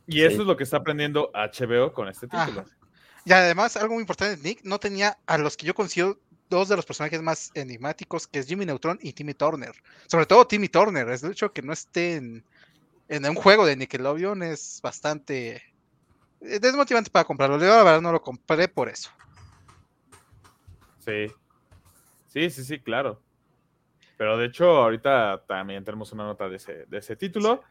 Y 0.07 0.21
eso 0.21 0.35
Sí. 0.35 0.41
es 0.41 0.47
lo 0.47 0.55
que 0.57 0.63
está 0.63 0.77
aprendiendo 0.77 1.31
HBO 1.33 1.93
con 1.93 2.07
este 2.07 2.27
Ajá. 2.31 2.45
título. 2.45 2.65
Y 3.25 3.31
además, 3.33 3.75
algo 3.77 3.95
muy 3.95 4.01
importante, 4.01 4.41
Nick 4.47 4.61
no 4.63 4.79
tenía 4.79 5.17
a 5.25 5.37
los 5.37 5.57
que 5.57 5.65
yo 5.65 5.73
considero 5.73 6.19
dos 6.49 6.69
de 6.69 6.75
los 6.75 6.85
personajes 6.85 7.21
más 7.23 7.49
enigmáticos, 7.55 8.27
que 8.27 8.37
es 8.39 8.45
Jimmy 8.47 8.65
Neutron 8.67 8.99
y 9.01 9.13
Timmy 9.13 9.33
Turner. 9.33 9.73
Sobre 10.07 10.27
todo 10.27 10.45
Timmy 10.45 10.69
Turner. 10.69 11.09
Es 11.09 11.23
el 11.23 11.31
hecho 11.31 11.51
que 11.51 11.63
no 11.63 11.73
esté 11.73 12.17
en, 12.17 12.43
en 13.09 13.25
un 13.27 13.35
juego 13.35 13.65
de 13.65 13.75
Nickelodeon 13.75 14.43
es 14.43 14.79
bastante 14.83 15.55
eh, 16.41 16.59
desmotivante 16.59 17.09
para 17.09 17.25
comprarlo. 17.25 17.57
Yo 17.57 17.65
la 17.65 17.83
verdad 17.83 18.01
no 18.01 18.11
lo 18.11 18.21
compré 18.21 18.67
por 18.67 18.89
eso. 18.89 19.09
Sí. 20.99 21.31
Sí, 22.27 22.49
sí, 22.49 22.63
sí, 22.63 22.79
claro. 22.79 23.21
Pero 24.17 24.37
de 24.37 24.45
hecho, 24.45 24.65
ahorita 24.77 25.43
también 25.47 25.83
tenemos 25.83 26.11
una 26.11 26.25
nota 26.25 26.47
de 26.47 26.57
ese, 26.57 26.85
de 26.85 26.97
ese 26.99 27.15
título. 27.15 27.63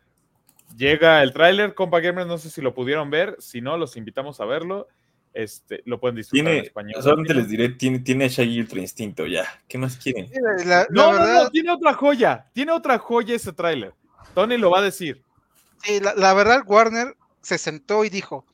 Llega 0.76 1.22
el 1.22 1.32
tráiler, 1.32 1.74
compa 1.74 2.00
gamers, 2.00 2.26
no 2.26 2.38
sé 2.38 2.50
si 2.50 2.60
lo 2.60 2.74
pudieron 2.74 3.10
ver. 3.10 3.36
Si 3.38 3.60
no, 3.60 3.76
los 3.76 3.96
invitamos 3.96 4.40
a 4.40 4.44
verlo. 4.44 4.88
Este, 5.32 5.82
lo 5.84 5.98
pueden 5.98 6.14
disfrutar 6.16 6.52
en 6.52 6.64
español. 6.64 7.02
solamente 7.02 7.34
les 7.34 7.48
diré, 7.48 7.68
tiene, 7.70 7.98
tiene 8.00 8.28
Shaggy 8.28 8.60
Ultra 8.60 8.80
Instinto 8.80 9.26
ya. 9.26 9.44
¿Qué 9.68 9.78
más 9.78 9.96
quieren? 9.96 10.30
La, 10.32 10.64
la 10.64 10.86
No, 10.90 11.12
no, 11.12 11.18
verdad, 11.18 11.42
no, 11.44 11.50
tiene 11.50 11.70
otra 11.72 11.92
joya. 11.94 12.46
Tiene 12.52 12.70
otra 12.72 12.98
joya 12.98 13.34
ese 13.34 13.52
tráiler. 13.52 13.94
Tony 14.34 14.56
lo 14.58 14.70
va 14.70 14.78
a 14.78 14.82
decir. 14.82 15.22
sí, 15.82 15.98
la- 16.00 16.14
la 16.14 16.34
verdad, 16.34 16.62
Warner 16.66 17.16
se 17.42 17.58
sentó 17.58 18.04
y 18.04 18.10
dijo, 18.10 18.46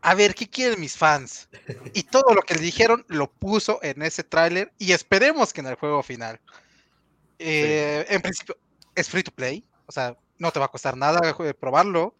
a 0.00 0.14
ver, 0.14 0.34
¿qué 0.34 0.48
quieren 0.48 0.80
mis 0.80 0.96
fans? 0.96 1.48
Y 1.94 2.02
todo 2.02 2.34
lo 2.34 2.42
que 2.42 2.54
le 2.54 2.60
dijeron 2.60 3.04
lo 3.08 3.30
puso 3.30 3.78
en 3.82 4.02
ese 4.02 4.22
tráiler 4.24 4.72
y 4.78 4.92
esperemos 4.92 5.52
que 5.52 5.60
en 5.60 5.68
el 5.68 5.74
juego 5.76 6.02
final. 6.02 6.40
Eh, 7.38 8.04
En 8.08 8.20
principio, 8.22 8.56
es 8.94 9.08
free 9.08 9.22
to 9.22 9.30
play, 9.32 9.64
o 9.86 9.92
sea, 9.92 10.16
no 10.38 10.50
te 10.50 10.58
va 10.58 10.66
a 10.66 10.70
costar 10.70 10.96
nada 10.96 11.20
eh, 11.40 11.54
probarlo, 11.54 12.16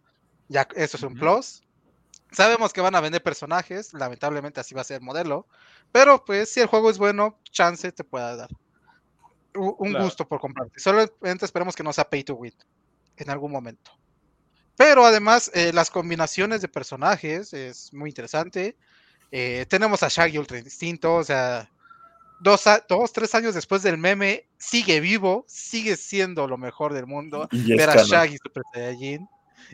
ya 0.47 0.67
eso 0.75 0.97
es 0.97 1.03
un 1.03 1.15
plus. 1.15 1.61
Sabemos 2.31 2.73
que 2.73 2.81
van 2.81 2.95
a 2.95 3.01
vender 3.01 3.23
personajes, 3.23 3.93
lamentablemente 3.93 4.59
así 4.59 4.75
va 4.75 4.81
a 4.81 4.85
ser 4.85 4.97
el 4.97 5.03
modelo, 5.03 5.47
pero 5.91 6.25
pues 6.25 6.51
si 6.51 6.59
el 6.59 6.67
juego 6.67 6.89
es 6.89 6.97
bueno, 6.97 7.39
chance 7.51 7.91
te 7.91 8.03
pueda 8.03 8.35
dar 8.35 8.49
un 9.55 9.89
Claro. 9.89 10.03
gusto 10.03 10.27
por 10.27 10.39
comprarte. 10.39 10.79
Solamente 10.79 11.45
esperemos 11.45 11.75
que 11.75 11.83
no 11.83 11.93
sea 11.93 12.09
pay 12.09 12.23
to 12.23 12.35
win 12.35 12.53
en 13.17 13.29
algún 13.29 13.51
momento. 13.51 13.91
Pero 14.75 15.05
además, 15.05 15.49
eh, 15.53 15.71
las 15.71 15.89
combinaciones 15.89 16.61
de 16.61 16.67
personajes 16.67 17.53
es 17.53 17.93
muy 17.93 18.09
interesante. 18.09 18.77
Eh, 19.31 19.65
tenemos 19.69 20.03
a 20.03 20.09
Shaggy 20.09 20.37
Ultra 20.37 20.59
Instinto, 20.59 21.15
o 21.15 21.23
sea, 21.23 21.69
dos, 22.39 22.67
a- 22.67 22.83
dos, 22.87 23.11
tres 23.13 23.33
años 23.35 23.55
después 23.55 23.81
del 23.83 23.97
meme, 23.97 24.47
sigue 24.57 24.99
vivo, 24.99 25.45
sigue 25.47 25.95
siendo 25.97 26.47
lo 26.47 26.57
mejor 26.57 26.93
del 26.93 27.05
mundo. 27.07 27.47
Y 27.51 27.67
ya 27.67 27.75
es 27.75 27.77
Ver 27.87 27.89
a. 27.89 28.03
Shaggy 28.03 28.37
Super 28.37 28.63
Saiyajin. 28.73 29.27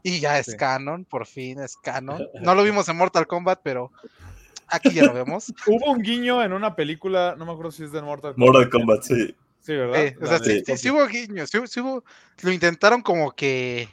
Y 0.04 0.20
ya 0.20 0.40
es 0.40 0.46
Sí. 0.48 0.58
canon, 0.58 1.06
por 1.06 1.26
fin 1.26 1.60
es 1.60 1.76
canon. 1.78 2.26
No 2.54 2.56
lo 2.56 2.64
vimos 2.64 2.88
en 2.90 2.98
Mortal 2.98 3.28
Kombat, 3.28 3.60
pero 3.64 3.92
aquí 4.68 4.94
ya 4.94 5.04
lo 5.04 5.14
vemos. 5.14 5.52
Hubo 5.68 5.92
un 5.92 6.02
guiño 6.02 6.42
en 6.44 6.54
una 6.54 6.76
película, 6.76 7.36
no 7.38 7.46
me 7.46 7.52
acuerdo 7.52 7.72
si 7.72 7.84
es 7.84 7.92
de 7.92 8.02
Mortal 8.02 8.34
Kombat. 8.36 8.48
Mortal 8.54 8.70
Kombat, 8.70 9.04
sí. 9.04 9.36
Sí, 9.60 9.74
¿verdad? 9.76 10.02
Eh, 10.04 10.16
o 10.20 10.26
sea, 10.28 10.40
sí, 10.40 10.64
sí- 10.66 10.78
sí 10.78 10.90
hubo 10.90 11.06
guiños, 11.08 11.50
sí, 11.52 11.60
sí 11.68 11.80
hubo- 11.82 12.04
lo 12.42 12.52
intentaron 12.52 13.02
como 13.02 13.32
que 13.32 13.90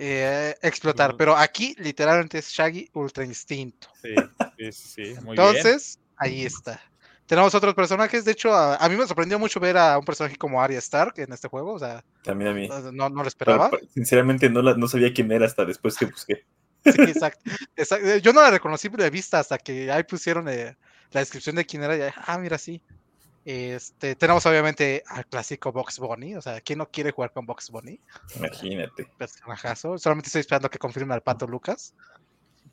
eh, 0.00 0.54
explotar, 0.62 1.16
pero 1.16 1.36
aquí 1.36 1.74
literalmente 1.78 2.38
es 2.38 2.50
Shaggy 2.50 2.88
Ultra 2.92 3.24
Instinto. 3.24 3.88
Sí, 4.00 4.14
sí, 4.56 4.72
sí, 4.72 4.88
sí, 4.88 5.20
muy 5.24 5.36
bien. 5.36 5.56
Entonces, 5.56 5.98
ahí 6.16 6.44
está. 6.44 6.80
Tenemos 7.28 7.54
otros 7.54 7.74
personajes, 7.74 8.24
de 8.24 8.32
hecho, 8.32 8.54
a, 8.54 8.76
a 8.76 8.88
mí 8.88 8.96
me 8.96 9.06
sorprendió 9.06 9.38
mucho 9.38 9.60
ver 9.60 9.76
a 9.76 9.98
un 9.98 10.04
personaje 10.04 10.36
como 10.36 10.62
Arya 10.62 10.78
Stark 10.78 11.12
en 11.18 11.30
este 11.32 11.46
juego, 11.46 11.74
o 11.74 11.78
sea, 11.78 12.02
También 12.24 12.50
a 12.50 12.54
mí. 12.54 12.68
no, 12.92 13.10
no 13.10 13.22
lo 13.22 13.28
esperaba. 13.28 13.68
pero, 13.70 13.86
sinceramente 13.92 14.48
no, 14.48 14.62
la, 14.62 14.74
no 14.74 14.88
sabía 14.88 15.12
quién 15.12 15.30
era 15.30 15.44
hasta 15.44 15.64
después 15.66 15.96
que 15.96 16.06
busqué. 16.06 16.46
Sí, 16.84 17.02
exacto, 17.02 17.50
exacto. 17.76 18.16
Yo 18.16 18.32
no 18.32 18.40
la 18.40 18.50
reconocí 18.50 18.88
de 18.88 19.10
vista 19.10 19.40
hasta 19.40 19.58
que 19.58 19.92
ahí 19.92 20.04
pusieron 20.04 20.48
eh, 20.48 20.74
la 21.10 21.20
descripción 21.20 21.56
de 21.56 21.66
quién 21.66 21.82
era. 21.82 21.96
y, 21.96 22.10
ah, 22.26 22.38
mira, 22.38 22.56
sí. 22.56 22.80
Este, 23.44 24.14
tenemos 24.14 24.44
obviamente 24.46 25.02
al 25.06 25.26
clásico 25.26 25.72
Box 25.72 25.98
Bunny, 25.98 26.34
o 26.36 26.40
sea, 26.42 26.60
¿quién 26.60 26.78
no 26.78 26.90
quiere 26.90 27.10
jugar 27.12 27.32
con 27.32 27.46
Box 27.46 27.70
Bunny? 27.70 28.00
Imagínate. 28.36 29.06
Personajazo. 29.18 29.98
Solamente 29.98 30.28
estoy 30.28 30.40
esperando 30.40 30.70
que 30.70 30.78
confirme 30.78 31.14
al 31.14 31.22
Pato 31.22 31.46
Lucas. 31.46 31.94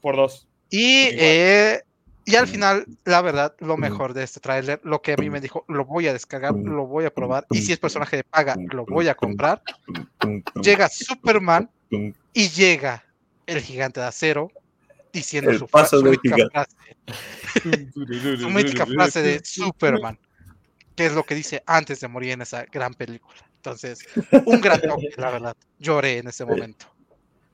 Por 0.01 0.15
dos. 0.15 0.47
Y, 0.69 1.07
Igual. 1.07 1.19
eh, 1.19 1.83
y 2.25 2.35
al 2.35 2.45
Mm. 2.45 2.49
final, 2.49 2.85
la 3.05 3.21
verdad, 3.21 3.55
lo 3.59 3.77
Mm. 3.77 3.81
mejor 3.81 4.13
de 4.13 4.23
este 4.23 4.39
tráiler, 4.39 4.81
lo 4.83 5.01
que 5.01 5.13
a 5.13 5.17
mí 5.17 5.29
me 5.29 5.39
dijo, 5.39 5.63
lo 5.67 5.85
voy 5.85 6.07
a 6.07 6.13
descargar, 6.13 6.53
Mm. 6.53 6.65
lo 6.75 6.87
voy 6.87 7.05
a 7.05 7.13
probar, 7.13 7.45
y 7.51 7.61
si 7.61 7.71
es 7.71 7.79
personaje 7.79 8.17
de 8.17 8.23
paga, 8.23 8.55
lo 8.71 8.85
voy 8.85 9.07
a 9.07 9.15
comprar. 9.15 9.61
Llega 10.61 10.89
Superman 10.89 11.69
y 12.33 12.49
llega 12.49 13.03
el 13.45 13.61
gigante 13.61 13.99
de 13.99 14.07
acero 14.07 14.49
diciendo 15.13 15.51
El 15.51 15.59
su, 15.59 15.67
paso 15.67 16.01
mítica 16.01 16.35
frase, 16.51 16.75
su 18.39 18.49
mítica 18.49 18.85
frase 18.85 19.21
de 19.21 19.41
Superman, 19.45 20.19
que 20.95 21.05
es 21.05 21.13
lo 21.13 21.23
que 21.23 21.35
dice 21.35 21.63
antes 21.65 21.99
de 21.99 22.07
morir 22.07 22.31
en 22.31 22.41
esa 22.41 22.65
gran 22.65 22.93
película. 22.93 23.37
Entonces, 23.57 23.99
un 24.45 24.61
gran 24.61 24.81
toque, 24.81 25.09
la 25.17 25.31
verdad. 25.31 25.55
Lloré 25.79 26.17
en 26.19 26.27
ese 26.27 26.45
momento. 26.45 26.87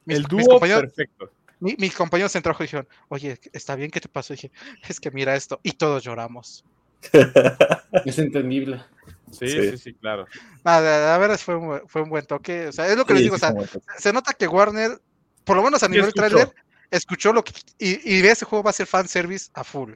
Mis, 0.05 0.17
El 0.17 0.23
dúo 0.23 0.59
perfecto. 0.59 1.31
Mi- 1.61 1.75
mis 1.77 1.95
compañeros 1.95 2.35
en 2.35 2.41
trabajo 2.43 2.63
dijeron, 2.63 2.87
oye, 3.07 3.39
¿está 3.53 3.75
bien? 3.75 3.89
¿Qué 3.89 4.01
te 4.01 4.09
pasó? 4.09 4.33
Y 4.33 4.35
dije, 4.35 4.51
es 4.89 4.99
que 4.99 5.11
mira 5.11 5.35
esto. 5.35 5.59
Y 5.63 5.71
todos 5.71 6.03
lloramos. 6.03 6.65
Es 8.05 8.19
entendible. 8.19 8.83
Sí, 9.31 9.47
Sí. 9.47 9.71
sí, 9.71 9.77
sí, 9.77 9.93
claro. 9.93 10.25
Nada, 10.63 11.15
a 11.15 11.17
ver, 11.17 11.37
fue 11.37 11.55
un, 11.55 11.81
fue 11.87 12.01
un 12.01 12.09
buen 12.09 12.25
toque. 12.25 12.67
O 12.67 12.71
sea, 12.71 12.87
es 12.87 12.97
lo 12.97 13.05
que 13.05 13.13
les 13.13 13.23
digo. 13.23 13.35
O 13.35 13.39
sea, 13.39 13.53
se 13.97 14.11
nota 14.13 14.33
que 14.33 14.47
Warner, 14.47 14.99
por 15.43 15.55
lo 15.55 15.63
menos 15.63 15.81
a 15.83 15.87
nivel 15.87 16.07
escuchó. 16.07 16.27
trailer, 16.29 16.53
escuchó 16.89 17.33
lo 17.33 17.43
que. 17.43 17.53
Y, 17.79 18.17
y 18.17 18.25
ese 18.25 18.45
juego 18.45 18.63
va 18.63 18.69
a 18.71 18.73
ser 18.73 18.87
fanservice 18.87 19.49
a 19.53 19.63
full. 19.63 19.93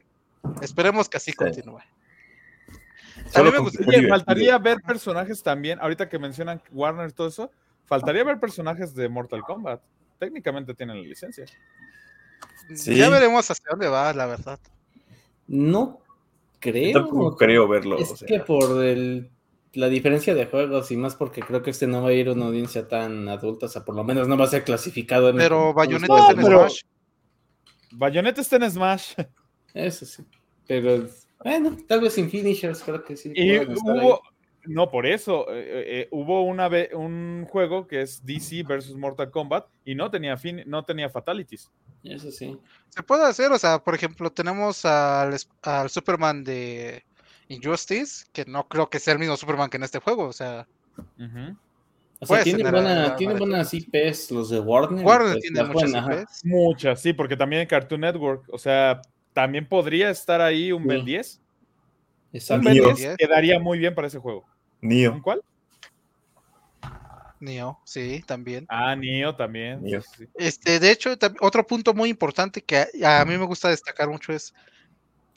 Esperemos 0.62 1.08
que 1.08 1.16
así 1.18 1.30
Sí. 1.32 1.36
continúe. 1.36 1.80
Solo 3.32 3.50
me 3.50 3.56
con 3.56 3.64
gusta- 3.66 3.82
que 3.82 3.88
Oye, 3.88 4.00
muy 4.02 4.10
faltaría 4.10 4.58
ver 4.58 4.78
personajes 4.82 5.42
también, 5.42 5.78
ahorita 5.80 6.08
que 6.08 6.18
mencionan 6.18 6.62
Warner 6.70 7.08
y 7.08 7.12
todo 7.12 7.28
eso, 7.28 7.50
faltaría 7.86 8.24
ver 8.24 8.38
personajes 8.38 8.94
de 8.94 9.08
Mortal 9.08 9.42
Kombat. 9.42 9.80
Técnicamente 10.18 10.74
tienen 10.74 11.00
la 11.02 11.06
licencia. 11.08 11.44
Sí. 12.74 12.94
Ya 12.96 13.08
veremos 13.10 13.50
hacia 13.50 13.64
dónde 13.70 13.88
va, 13.88 14.12
la 14.12 14.26
verdad. 14.26 14.58
No 15.46 16.00
Yo 16.00 16.58
creo. 16.60 16.92
tampoco 16.92 17.36
creo 17.36 17.68
verlo. 17.68 17.98
Es 17.98 18.10
o 18.10 18.16
sea, 18.16 18.26
que 18.26 18.40
por 18.40 18.82
el- 18.84 19.30
la 19.74 19.88
diferencia 19.88 20.34
de 20.34 20.46
juegos 20.46 20.90
y 20.90 20.96
más 20.96 21.14
porque 21.16 21.42
creo 21.42 21.62
que 21.62 21.70
este 21.70 21.86
no 21.86 22.02
va 22.02 22.08
a 22.08 22.12
ir 22.12 22.28
a 22.28 22.32
una 22.32 22.46
audiencia 22.46 22.88
tan 22.88 23.28
adulta, 23.28 23.66
o 23.66 23.68
sea, 23.68 23.84
por 23.84 23.94
lo 23.94 24.02
menos 24.04 24.26
no 24.26 24.36
va 24.38 24.46
a 24.46 24.48
ser 24.48 24.64
clasificado 24.64 25.28
en 25.28 25.36
el- 25.36 25.42
Pero 25.42 25.58
como 25.58 25.74
Bayonetta 25.74 26.18
está 26.18 26.32
en 26.32 26.36
pero- 26.46 26.60
Smash. 26.60 26.80
Bayonetta 27.92 28.40
está 28.40 28.56
en 28.56 28.70
Smash. 28.70 29.14
Eso 29.74 30.06
sí. 30.06 30.24
Pero 30.66 31.06
bueno, 31.44 31.76
tal 31.86 32.00
vez 32.00 32.14
sin 32.14 32.30
finishers, 32.30 32.82
creo 32.82 33.04
que 33.04 33.16
sí. 33.16 33.30
Y 33.34 33.58
hubo, 33.58 34.20
no 34.66 34.90
por 34.90 35.06
eso, 35.06 35.46
eh, 35.50 36.00
eh, 36.02 36.08
hubo 36.10 36.42
una 36.42 36.68
ve- 36.68 36.90
un 36.94 37.46
juego 37.48 37.86
que 37.86 38.02
es 38.02 38.24
DC 38.24 38.62
versus 38.62 38.96
Mortal 38.96 39.30
Kombat 39.30 39.66
y 39.84 39.94
no 39.94 40.10
tenía 40.10 40.36
fin, 40.36 40.62
no 40.66 40.84
tenía 40.84 41.08
fatalities. 41.10 41.70
Eso 42.04 42.30
sí. 42.30 42.58
Se 42.90 43.02
puede 43.02 43.24
hacer, 43.24 43.50
o 43.52 43.58
sea, 43.58 43.78
por 43.78 43.94
ejemplo, 43.94 44.30
tenemos 44.30 44.84
al, 44.84 45.36
al 45.62 45.90
Superman 45.90 46.44
de 46.44 47.04
Injustice, 47.48 48.26
que 48.32 48.44
no 48.44 48.68
creo 48.68 48.88
que 48.90 48.98
sea 48.98 49.12
el 49.14 49.18
mismo 49.18 49.36
Superman 49.36 49.70
que 49.70 49.76
en 49.76 49.82
este 49.84 49.98
juego, 50.00 50.24
o 50.24 50.32
sea, 50.32 50.66
Ujú. 51.18 51.56
O 52.18 52.24
sea, 52.26 52.42
tienen, 52.42 52.70
buena, 52.70 53.14
buenas 53.38 53.74
IPs 53.74 54.30
los 54.30 54.48
de 54.48 54.58
Warner. 54.58 55.04
Warner 55.04 55.32
pues, 55.32 55.42
tiene 55.42 55.62
muchas. 55.64 55.90
IPs. 55.92 56.44
Muchas, 56.46 57.02
sí, 57.02 57.12
porque 57.12 57.36
también 57.36 57.62
en 57.62 57.68
Cartoon 57.68 58.00
Network, 58.00 58.44
o 58.50 58.56
sea, 58.56 59.02
también 59.34 59.68
podría 59.68 60.08
estar 60.08 60.40
ahí 60.40 60.72
un 60.72 60.82
Sí. 60.82 60.88
Ben 60.88 61.04
10. 61.04 61.40
Un 62.32 62.36
Exacto. 62.38 62.64
Ben 62.68 62.74
Neo. 62.78 62.94
10 62.94 63.16
quedaría 63.18 63.58
muy 63.60 63.78
bien 63.78 63.94
para 63.94 64.08
ese 64.08 64.18
juego. 64.18 64.46
¿Un 64.86 64.96
Neo. 65.14 65.22
cuál? 65.22 65.42
Neo, 67.40 67.80
sí, 67.84 68.22
también. 68.26 68.64
Ah, 68.68 68.96
Neo 68.96 69.36
también. 69.36 69.82
Neo. 69.82 70.00
Este, 70.34 70.80
de 70.80 70.90
hecho, 70.90 71.14
otro 71.40 71.66
punto 71.66 71.92
muy 71.92 72.08
importante 72.08 72.62
que 72.62 72.86
a, 73.04 73.20
a 73.20 73.24
mí 73.24 73.36
me 73.36 73.44
gusta 73.44 73.68
destacar 73.68 74.08
mucho 74.08 74.32
es 74.32 74.54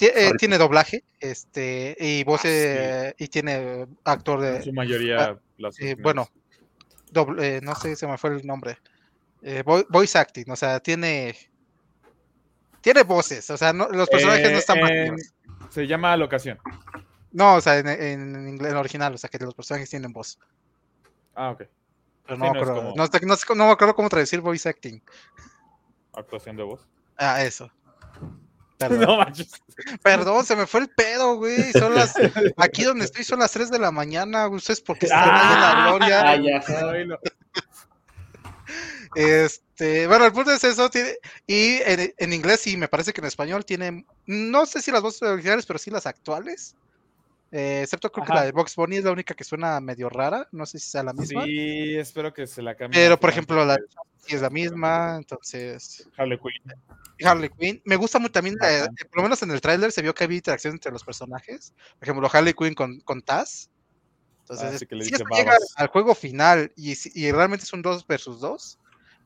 eh, 0.01 0.31
tiene 0.37 0.57
doblaje, 0.57 1.03
este, 1.19 1.95
y 1.99 2.23
voz 2.23 2.45
Ah, 2.45 2.47
eh, 2.47 3.13
y 3.17 3.27
tiene 3.27 3.85
actor 4.05 4.41
En 4.45 4.53
de 4.53 4.63
su 4.63 4.71
mayoría. 4.73 5.37
las 5.57 5.77
eh, 5.81 5.95
bueno, 5.99 6.29
doble- 7.11 7.57
eh, 7.57 7.59
no 7.61 7.75
sé, 7.75 7.97
se 7.97 8.07
me 8.07 8.17
fue 8.17 8.29
el 8.37 8.47
nombre. 8.47 8.77
Eh, 9.41 9.61
vo- 9.65 9.85
voice 9.89 10.17
acting, 10.17 10.49
o 10.49 10.55
sea, 10.55 10.79
tiene 10.79 11.35
tiene 12.81 13.03
voces, 13.03 13.49
o 13.49 13.57
sea, 13.57 13.73
no- 13.73 13.89
los 13.89 14.07
personajes 14.09 14.47
Eh, 14.47 14.51
no 14.53 14.57
están 14.59 14.77
en- 14.77 15.11
vacíos. 15.11 15.33
Se 15.69 15.85
llama 15.85 16.15
locación. 16.15 16.57
No, 17.31 17.55
o 17.55 17.61
sea, 17.61 17.77
en, 17.77 17.87
en 17.87 18.49
inglés 18.49 18.71
en 18.71 18.77
original, 18.77 19.13
o 19.13 19.17
sea, 19.17 19.29
que 19.29 19.37
los 19.39 19.53
personajes 19.53 19.89
tienen 19.89 20.11
voz. 20.11 20.39
Ah, 21.35 21.51
ok. 21.51 21.57
Pero 21.57 21.69
Sí, 22.35 22.37
no, 22.37 22.37
no 22.37 22.53
me 22.53 22.59
acuerdo, 22.59 22.75
como- 22.75 22.95
no, 22.95 23.05
no 23.05 23.55
no 23.55 23.65
me 23.65 23.71
acuerdo 23.71 23.95
cómo 23.95 24.09
traducir 24.09 24.41
voice 24.41 24.67
acting. 24.69 25.01
Actuación 26.13 26.55
de 26.57 26.63
voz. 26.63 26.87
Ah, 27.17 27.43
eso. 27.43 27.71
Perdón. 28.77 29.01
No 29.01 29.17
manches. 29.17 29.51
Perdón, 30.01 30.45
se 30.45 30.55
me 30.55 30.65
fue 30.65 30.81
el 30.81 30.89
pedo, 30.89 31.35
güey. 31.35 31.71
Son 31.73 31.93
las, 31.93 32.13
aquí 32.57 32.83
donde 32.83 33.05
estoy 33.05 33.23
son 33.23 33.39
las 33.39 33.51
3 33.51 33.69
de 33.69 33.79
la 33.79 33.91
mañana. 33.91 34.47
Ustedes 34.47 34.81
porque 34.81 35.05
están 35.07 35.29
ahí 35.29 35.53
en 35.53 35.61
la 35.61 35.83
gloria. 35.87 36.21
Ah, 36.21 36.35
ya, 36.35 37.05
no. 37.05 37.17
Este, 39.15 40.07
bueno, 40.07 40.25
el 40.25 40.31
punto 40.31 40.51
es 40.51 40.63
eso. 40.63 40.89
Tiene, 40.89 41.15
y 41.47 41.79
en, 41.83 42.13
en 42.17 42.33
inglés 42.33 42.67
y 42.67 42.77
me 42.77 42.87
parece 42.87 43.11
que 43.11 43.21
en 43.21 43.27
español 43.27 43.65
tiene, 43.65 44.05
no 44.25 44.65
sé 44.65 44.81
si 44.81 44.91
las 44.91 45.01
voces 45.01 45.23
originales, 45.23 45.65
pero 45.65 45.79
sí 45.79 45.89
las 45.91 46.05
actuales. 46.05 46.75
Eh, 47.51 47.81
excepto 47.83 48.11
creo 48.11 48.25
que 48.25 48.33
la 48.33 48.43
de 48.45 48.51
Box 48.51 48.75
Bunny 48.75 48.97
es 48.97 49.03
la 49.03 49.11
única 49.11 49.33
que 49.33 49.43
suena 49.43 49.79
medio 49.79 50.09
rara. 50.09 50.47
No 50.51 50.65
sé 50.65 50.79
si 50.79 50.89
sea 50.89 51.03
la 51.03 51.13
misma. 51.13 51.43
Sí, 51.45 51.95
espero 51.95 52.33
que 52.33 52.45
se 52.45 52.61
la 52.61 52.75
cambie. 52.75 52.99
pero 52.99 53.19
por 53.19 53.29
ejemplo, 53.29 53.65
la 53.65 53.77
sí 54.19 54.35
es 54.35 54.41
la 54.41 54.49
misma. 54.49 55.17
Entonces, 55.17 56.07
Harley 56.15 56.37
Quinn. 56.37 56.73
Harley 57.25 57.49
Quinn. 57.49 57.81
Me 57.85 57.95
gusta 57.95 58.19
mucho 58.19 58.33
también, 58.33 58.55
eh, 58.63 58.87
por 59.09 59.17
lo 59.17 59.23
menos 59.23 59.41
en 59.41 59.51
el 59.51 59.61
tráiler 59.61 59.91
se 59.91 60.01
vio 60.01 60.13
que 60.13 60.23
había 60.23 60.37
interacción 60.37 60.73
entre 60.73 60.91
los 60.91 61.03
personajes. 61.03 61.73
Por 61.97 62.07
ejemplo, 62.07 62.29
Harley 62.31 62.53
Quinn 62.53 62.75
con, 62.75 62.99
con 63.01 63.21
Taz. 63.21 63.69
Entonces, 64.41 64.75
Ah, 64.75 64.77
sí 64.77 64.85
que 64.85 64.95
le 64.95 65.05
si 65.05 65.11
dice 65.11 65.23
llega 65.31 65.55
al 65.75 65.87
juego 65.87 66.15
final 66.15 66.71
y 66.75 67.31
realmente 67.31 67.65
es 67.65 67.73
un 67.73 67.83
2 67.83 68.07
versus 68.07 68.39
2, 68.39 68.79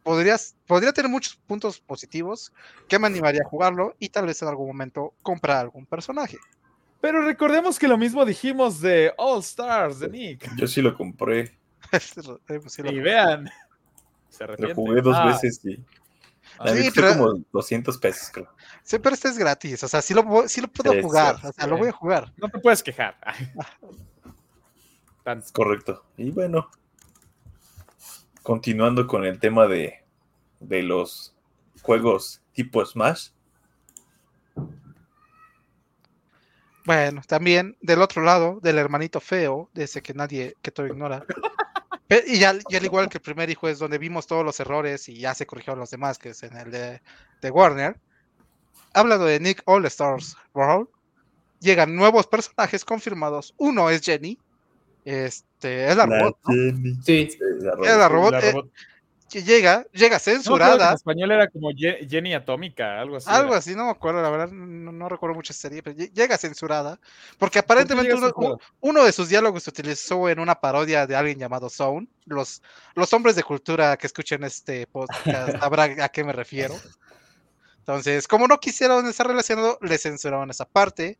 podrías, 0.03 0.55
podría 0.67 0.91
tener 0.91 1.09
muchos 1.09 1.38
puntos 1.47 1.80
positivos 1.80 2.51
que 2.88 2.99
me 2.99 3.07
animaría 3.07 3.41
a 3.41 3.49
jugarlo 3.49 3.95
y 3.99 4.09
tal 4.09 4.28
vez 4.28 4.41
en 4.41 4.49
algún 4.49 4.67
momento 4.67 5.13
comprar 5.21 5.57
algún 5.57 5.86
personaje. 5.86 6.38
Pero 7.04 7.22
recordemos 7.22 7.78
que 7.78 7.89
lo 7.89 7.97
mismo 7.97 8.24
dijimos 8.24 8.80
de 8.80 9.14
All 9.18 9.41
Stars 9.41 9.99
de 9.99 10.08
Nick. 10.08 10.49
Yo 10.56 10.66
sí 10.68 10.82
lo 10.82 10.95
compré. 10.95 11.54
Sí, 11.99 12.82
lo- 12.82 12.91
Y 12.91 12.99
vean. 13.01 13.49
Se 14.30 14.47
Lo 14.47 14.74
jugué 14.74 15.01
dos 15.01 15.14
Ah, 15.18 15.26
veces 15.26 15.60
y 15.66 15.84
La 16.64 16.74
Sí, 16.74 16.89
pero- 16.95 17.10
como 17.18 17.43
200 17.51 17.97
pesos, 17.97 18.30
creo. 18.32 18.47
Sí, 18.84 18.99
pero 18.99 19.16
este 19.16 19.28
es 19.28 19.38
gratis, 19.38 19.84
o 19.84 19.88
sea, 19.89 20.01
sí 20.01 20.14
lo, 20.14 20.24
vo- 20.24 20.47
sí 20.47 20.62
lo 20.62 20.70
puedo 20.70 20.93
Sí, 20.93 21.01
jugar, 21.04 21.41
sí, 21.41 21.47
o 21.47 21.51
sea, 21.51 21.68
lo 21.68 21.78
voy 21.78 21.89
a 21.89 21.91
jugar. 21.91 22.32
No 22.38 22.47
te 22.47 22.58
puedes 22.60 22.82
quejar. 22.82 23.18
Tan- 25.26 25.43
correcto. 25.51 26.06
Y 26.16 26.32
bueno, 26.32 26.70
continuando 28.43 29.08
con 29.08 29.26
el 29.26 29.39
tema 29.39 29.68
de, 29.68 30.06
de 30.62 30.84
los 30.84 31.36
juegos 31.82 32.41
tipo 32.54 32.84
Smash. 32.86 33.32
Bueno, 36.86 37.22
también 37.28 37.78
del 37.82 38.02
otro 38.02 38.24
lado, 38.24 38.60
del 38.62 38.78
hermanito 38.78 39.20
feo, 39.22 39.70
de 39.74 39.86
ese 39.86 40.02
que 40.02 40.14
nadie, 40.14 40.56
que 40.62 40.72
todo 40.72 40.88
ignora. 40.88 41.26
Y 42.28 42.38
ya, 42.38 42.54
y 42.70 42.76
al 42.76 42.86
igual 42.86 43.10
que 43.10 43.18
el 43.18 43.24
primer 43.24 43.50
hijo 43.50 43.68
es 43.68 43.80
donde 43.80 43.98
vimos 43.98 44.28
todos 44.28 44.46
los 44.46 44.60
errores 44.60 45.10
y 45.10 45.18
ya 45.18 45.34
se 45.34 45.48
corrigieron 45.48 45.80
los 45.80 45.90
demás, 45.90 46.20
que 46.20 46.30
es 46.30 46.44
en 46.44 46.56
el 46.56 46.70
de, 46.70 47.02
de 47.42 47.50
Warner. 47.50 47.96
Hablando 48.94 49.26
de 49.26 49.40
Nick 49.40 49.64
All 49.66 49.84
Stars 49.86 50.38
World, 50.54 50.90
llegan 51.60 51.96
nuevos 51.96 52.28
personajes 52.28 52.86
confirmados. 52.86 53.56
Uno 53.58 53.90
es 53.90 54.02
Jenny, 54.02 54.38
este, 55.06 55.88
es 55.90 55.98
la 55.98 56.06
robot, 56.06 56.38
¿no? 56.46 56.54
Jenny. 56.54 56.94
Sí, 57.04 57.30
Sí, 57.32 57.38
la 57.62 57.72
Es 57.82 57.98
la 57.98 58.08
robot. 58.10 58.10
robot, 58.10 58.32
la 58.32 58.40
eh, 58.40 58.52
robot- 58.52 58.72
que 59.34 59.44
llega, 59.44 59.84
llega 59.94 60.18
No, 60.18 60.22
creo 60.22 60.26
que 60.26 60.30
en 60.32 60.42
censurada, 60.44 60.94
español 60.94 61.32
era 61.32 61.48
como 61.50 61.72
Ye- 61.72 62.08
Jenny 62.08 62.36
Atómica, 62.36 63.00
algo 63.02 63.18
así. 63.18 63.28
algo 63.30 63.50
era. 63.50 63.58
así, 63.58 63.74
no 63.76 63.86
me 63.86 63.90
acuerdo, 63.90 64.22
la 64.22 64.30
verdad, 64.30 64.50
no, 64.52 64.92
no 64.92 65.10
recuerdo 65.10 65.34
mucho 65.36 65.52
esa 65.54 65.62
serie, 65.64 65.82
pero 65.82 65.96
lle- 65.98 66.12
llega 66.14 66.38
censurada, 66.38 67.00
porque 67.40 67.58
aparentemente 67.58 68.14
uno, 68.14 68.28
censurada? 68.28 68.58
uno 68.82 69.04
de 69.04 69.12
sus 69.12 69.30
diálogos 69.30 69.64
se 69.64 69.72
utilizó 69.72 70.30
en 70.30 70.40
una 70.40 70.54
parodia 70.54 71.08
de 71.08 71.16
alguien 71.16 71.40
llamado 71.40 71.68
Zone. 71.70 72.08
Los, 72.26 72.62
los 72.94 73.12
hombres 73.12 73.36
de 73.36 73.42
cultura 73.44 73.98
que 73.98 74.06
escuchen 74.06 74.44
este 74.44 74.86
podcast 74.86 75.58
sabrán 75.68 76.00
a 76.00 76.10
qué 76.10 76.24
me 76.24 76.32
refiero. 76.34 76.76
Entonces, 77.80 78.28
como 78.28 78.48
no 78.48 78.60
quisieron 78.60 79.06
estar 79.08 79.26
relacionado, 79.28 79.80
le 79.82 79.98
censuraron 79.98 80.50
esa 80.52 80.66
parte. 80.66 81.18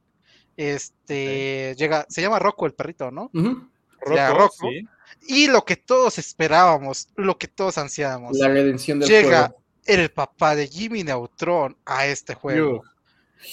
Este 0.56 1.76
llega, 1.78 2.06
se 2.10 2.22
llama 2.22 2.38
Rocco 2.40 2.66
el 2.68 2.74
perrito, 2.74 3.10
¿no? 3.12 3.32
Ya, 3.34 4.30
Rocco, 4.30 4.38
Rocco. 4.40 4.70
sí. 4.70 4.88
Y 5.28 5.48
lo 5.48 5.66
que 5.66 5.76
todos 5.76 6.18
esperábamos, 6.18 7.10
lo 7.16 7.38
que 7.38 7.48
todos 7.48 7.78
ansiábamos, 7.78 8.38
la 8.38 8.48
redención 8.48 9.00
del 9.00 9.10
llega 9.10 9.48
juego. 9.48 9.62
el 9.86 10.12
papá 10.12 10.56
de 10.56 10.68
Jimmy 10.68 11.04
Neutron 11.04 11.78
a 11.86 12.06
este 12.06 12.34
juego. 12.34 12.80
Hugh. 12.80 12.86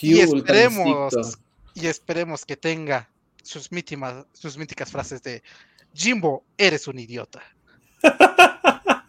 Y 0.02 0.24
Hugh, 0.24 0.36
esperemos, 0.36 1.14
y 1.74 1.86
esperemos 1.86 2.44
que 2.44 2.56
tenga 2.56 3.08
sus 3.42 3.72
mítimas, 3.72 4.26
sus 4.32 4.56
míticas 4.56 4.90
frases 4.90 5.22
de 5.22 5.42
Jimbo, 5.94 6.44
eres 6.56 6.86
un 6.86 6.98
idiota. 6.98 7.42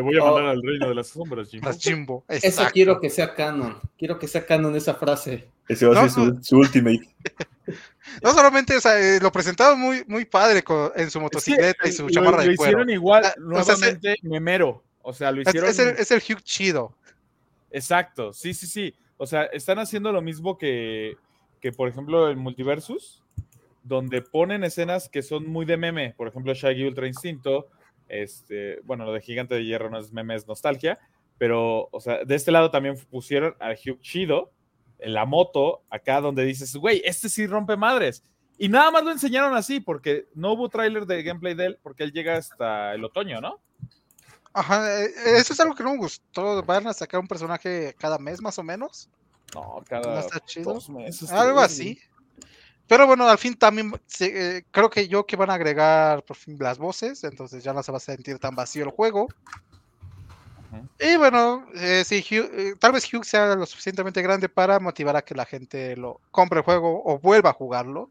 Te 0.00 0.04
voy 0.04 0.16
a 0.18 0.22
Oh. 0.22 0.34
mandar 0.34 0.46
al 0.46 0.62
reino 0.62 0.88
de 0.88 0.94
las 0.94 1.08
sombras, 1.08 1.48
Jimbo. 1.50 1.66
Las 1.68 1.78
Jimbo. 1.82 2.24
Eso 2.28 2.62
quiero 2.72 3.00
que 3.00 3.10
sea 3.10 3.34
canon. 3.34 3.78
Quiero 3.98 4.18
que 4.18 4.26
sea 4.28 4.44
canon 4.46 4.74
esa 4.76 4.94
frase. 4.94 5.48
Ese 5.68 5.86
va 5.86 5.92
a 6.00 6.02
No, 6.02 6.08
ser 6.08 6.24
su, 6.36 6.42
su 6.42 6.56
ultimate. 6.58 7.00
No 8.24 8.32
solamente 8.32 8.76
o 8.76 8.80
sea, 8.80 8.98
eh, 8.98 9.20
lo 9.20 9.30
presentaron 9.30 9.78
muy, 9.78 10.02
muy 10.08 10.24
padre 10.24 10.64
en 10.96 11.10
su 11.10 11.20
motocicleta 11.20 11.86
y 11.86 11.92
su 11.92 12.04
lo, 12.04 12.10
chamarra 12.10 12.38
lo 12.44 12.50
de 12.50 12.56
cuero. 12.56 12.70
hicieron 12.72 12.90
igual, 12.90 13.22
Ah, 13.24 13.34
o 13.38 13.62
sea, 13.62 13.76
se- 13.76 13.80
nuevamente 13.82 14.16
memero. 14.22 14.82
O 15.02 15.12
sea, 15.12 15.30
lo 15.30 15.40
Es, 15.42 15.46
hicieron. 15.48 15.70
es 15.70 15.78
el, 15.78 15.88
es 15.90 16.10
el 16.10 16.18
Hugh 16.18 16.40
chido. 16.42 16.96
Exacto, 17.70 18.32
sí, 18.32 18.54
sí, 18.54 18.66
sí. 18.66 18.94
O 19.16 19.26
sea, 19.26 19.44
están 19.44 19.78
haciendo 19.78 20.10
lo 20.10 20.22
mismo 20.22 20.58
que, 20.58 21.16
que, 21.60 21.70
por 21.70 21.88
ejemplo, 21.88 22.28
el 22.28 22.36
Multiversus, 22.36 23.22
donde 23.84 24.22
ponen 24.22 24.64
escenas 24.64 25.08
que 25.08 25.22
son 25.22 25.46
muy 25.46 25.64
de 25.64 25.76
meme. 25.76 26.14
Por 26.16 26.26
ejemplo, 26.26 26.52
Shaggy 26.54 26.84
Ultra 26.88 27.06
Instinto. 27.06 27.68
Este, 28.10 28.80
bueno, 28.84 29.04
lo 29.04 29.12
de 29.12 29.20
Gigante 29.20 29.54
de 29.54 29.64
Hierro 29.64 29.88
no 29.88 29.98
es 29.98 30.12
meme, 30.12 30.34
es 30.34 30.46
nostalgia. 30.46 30.98
Pero, 31.38 31.88
o 31.92 32.00
sea, 32.00 32.24
de 32.24 32.34
este 32.34 32.50
lado 32.50 32.70
también 32.70 32.96
pusieron 33.10 33.54
a 33.60 33.70
Hugh 33.70 34.00
Chido 34.00 34.52
en 34.98 35.14
la 35.14 35.24
moto, 35.24 35.82
acá 35.88 36.20
donde 36.20 36.44
dices, 36.44 36.76
güey, 36.76 37.00
este 37.04 37.28
sí 37.30 37.46
rompe 37.46 37.76
madres. 37.76 38.22
Y 38.58 38.68
nada 38.68 38.90
más 38.90 39.02
lo 39.04 39.10
enseñaron 39.10 39.54
así, 39.56 39.80
porque 39.80 40.26
no 40.34 40.52
hubo 40.52 40.68
tráiler 40.68 41.06
de 41.06 41.22
gameplay 41.22 41.54
de 41.54 41.66
él, 41.66 41.78
porque 41.82 42.02
él 42.02 42.12
llega 42.12 42.36
hasta 42.36 42.92
el 42.94 43.02
otoño, 43.04 43.40
¿no? 43.40 43.58
Ajá, 44.52 45.02
eh, 45.02 45.10
eso 45.36 45.54
es 45.54 45.60
algo 45.60 45.74
que 45.74 45.82
no 45.82 45.92
me 45.92 45.98
gustó. 45.98 46.62
Van 46.64 46.86
a 46.86 46.92
sacar 46.92 47.20
un 47.20 47.28
personaje 47.28 47.94
cada 47.98 48.18
mes 48.18 48.42
más 48.42 48.58
o 48.58 48.62
menos. 48.62 49.08
No, 49.54 49.76
No 49.78 49.84
cada 49.88 50.20
está 50.20 50.40
chido. 50.40 50.74
dos 50.74 50.90
meses. 50.90 51.30
Algo 51.32 51.60
así. 51.60 51.98
Pero 52.90 53.06
bueno, 53.06 53.28
al 53.28 53.38
fin 53.38 53.54
también 53.54 53.92
se- 54.08 54.56
eh, 54.58 54.64
creo 54.72 54.90
que 54.90 55.06
yo 55.06 55.24
que 55.24 55.36
van 55.36 55.48
a 55.48 55.54
agregar 55.54 56.24
por 56.24 56.36
fin 56.36 56.56
las 56.58 56.76
voces, 56.76 57.22
entonces 57.22 57.62
ya 57.62 57.72
no 57.72 57.84
se 57.84 57.92
va 57.92 57.98
a 57.98 58.00
sentir 58.00 58.40
tan 58.40 58.56
vacío 58.56 58.82
el 58.82 58.90
juego. 58.90 59.28
Y 60.98 61.16
bueno, 61.16 61.68
eh, 61.76 62.02
Hugh- 62.04 62.50
eh, 62.52 62.74
tal 62.80 62.90
vez 62.90 63.04
Hugh 63.14 63.24
sea 63.24 63.54
lo 63.54 63.64
suficientemente 63.64 64.20
grande 64.22 64.48
para 64.48 64.80
motivar 64.80 65.14
a 65.14 65.22
que 65.22 65.36
la 65.36 65.44
gente 65.46 65.96
lo 65.96 66.20
compre 66.32 66.58
el 66.58 66.64
juego 66.64 67.00
o 67.04 67.20
vuelva 67.20 67.50
a 67.50 67.52
jugarlo. 67.52 68.10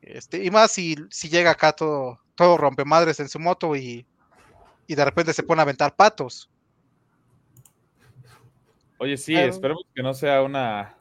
Este, 0.00 0.44
y 0.44 0.50
más 0.52 0.70
si, 0.70 0.94
si 1.10 1.28
llega 1.28 1.50
acá 1.50 1.72
todo, 1.72 2.20
todo 2.36 2.56
rompe 2.56 2.84
madres 2.84 3.18
en 3.18 3.28
su 3.28 3.40
moto 3.40 3.74
y, 3.74 4.06
y 4.86 4.94
de 4.94 5.04
repente 5.04 5.32
se 5.32 5.42
pone 5.42 5.60
a 5.60 5.64
aventar 5.64 5.96
patos. 5.96 6.48
Oye, 8.98 9.16
sí, 9.16 9.34
esperemos 9.36 9.82
que 9.92 10.04
no 10.04 10.14
sea 10.14 10.40
una, 10.42 10.96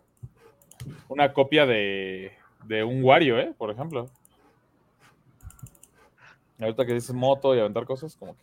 una 1.09 1.31
copia 1.31 1.67
de, 1.67 2.40
de 2.65 2.83
un 2.83 3.03
Wario, 3.03 3.39
¿eh? 3.39 3.53
Por 3.57 3.71
ejemplo. 3.71 4.09
Ahorita 6.59 6.85
que 6.85 6.93
dices 6.93 7.13
moto 7.13 7.55
y 7.55 7.59
aventar 7.59 7.85
cosas, 7.85 8.15
como 8.15 8.35
que. 8.35 8.41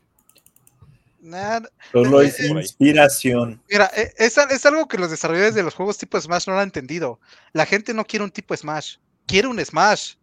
Nah, 1.20 1.60
Solo 1.92 2.20
Eh, 2.22 2.26
es 2.26 2.40
eh, 2.40 2.48
inspiración. 2.48 3.60
Mira, 3.68 3.90
e- 3.96 4.12
es, 4.18 4.38
es 4.38 4.66
algo 4.66 4.86
que 4.86 4.98
los 4.98 5.10
desarrolladores 5.10 5.54
de 5.54 5.62
los 5.62 5.74
juegos 5.74 5.98
tipo 5.98 6.20
Smash 6.20 6.46
no 6.46 6.54
lo 6.54 6.60
han 6.60 6.68
entendido. 6.68 7.20
La 7.52 7.66
gente 7.66 7.92
no 7.94 8.04
quiere 8.04 8.24
un 8.24 8.30
tipo 8.30 8.56
Smash, 8.56 8.96
quiere 9.26 9.48
un 9.48 9.64
Smash. 9.64 10.14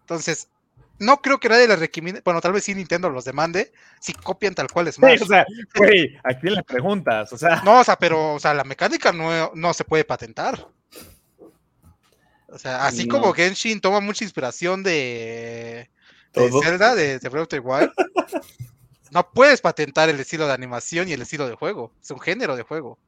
Entonces, 0.00 0.48
no 0.98 1.18
creo 1.18 1.38
que 1.38 1.48
nadie 1.48 1.68
les 1.68 1.78
recomiende, 1.78 2.22
bueno, 2.24 2.40
tal 2.40 2.52
vez 2.52 2.64
sí 2.64 2.74
Nintendo 2.74 3.08
los 3.10 3.24
demande, 3.24 3.72
si 4.00 4.12
copian 4.14 4.54
tal 4.54 4.68
cual 4.70 4.90
Smash. 4.92 5.22
o 5.22 5.26
sea, 5.26 5.46
güey, 5.76 6.16
¿a 6.24 6.34
quién 6.34 6.54
le 6.54 6.62
preguntas? 6.62 7.32
O 7.32 7.38
sea, 7.38 7.62
No, 7.62 7.80
o 7.80 7.84
sea, 7.84 7.96
pero, 7.96 8.34
o 8.34 8.40
sea, 8.40 8.52
la 8.54 8.64
mecánica 8.64 9.12
no, 9.12 9.52
no 9.54 9.74
se 9.74 9.84
puede 9.84 10.04
patentar. 10.04 10.66
O 12.48 12.58
sea, 12.58 12.86
así 12.86 13.06
No. 13.06 13.14
como 13.18 13.32
Genshin 13.32 13.80
toma 13.80 14.00
mucha 14.00 14.24
inspiración 14.24 14.82
de. 14.82 15.90
Zelda, 16.62 16.94
de, 16.94 17.18
de 17.18 17.28
Breath 17.28 17.42
of 17.44 17.48
the 17.48 17.58
Wild, 17.58 17.90
no 19.10 19.30
puedes 19.32 19.60
patentar 19.60 20.08
el 20.08 20.20
estilo 20.20 20.46
de 20.46 20.52
animación 20.52 21.08
y 21.08 21.12
el 21.12 21.22
estilo 21.22 21.48
de 21.48 21.54
juego. 21.56 21.92
Es 22.00 22.10
un 22.10 22.20
género 22.20 22.54
de 22.56 22.62
juego. 22.62 22.98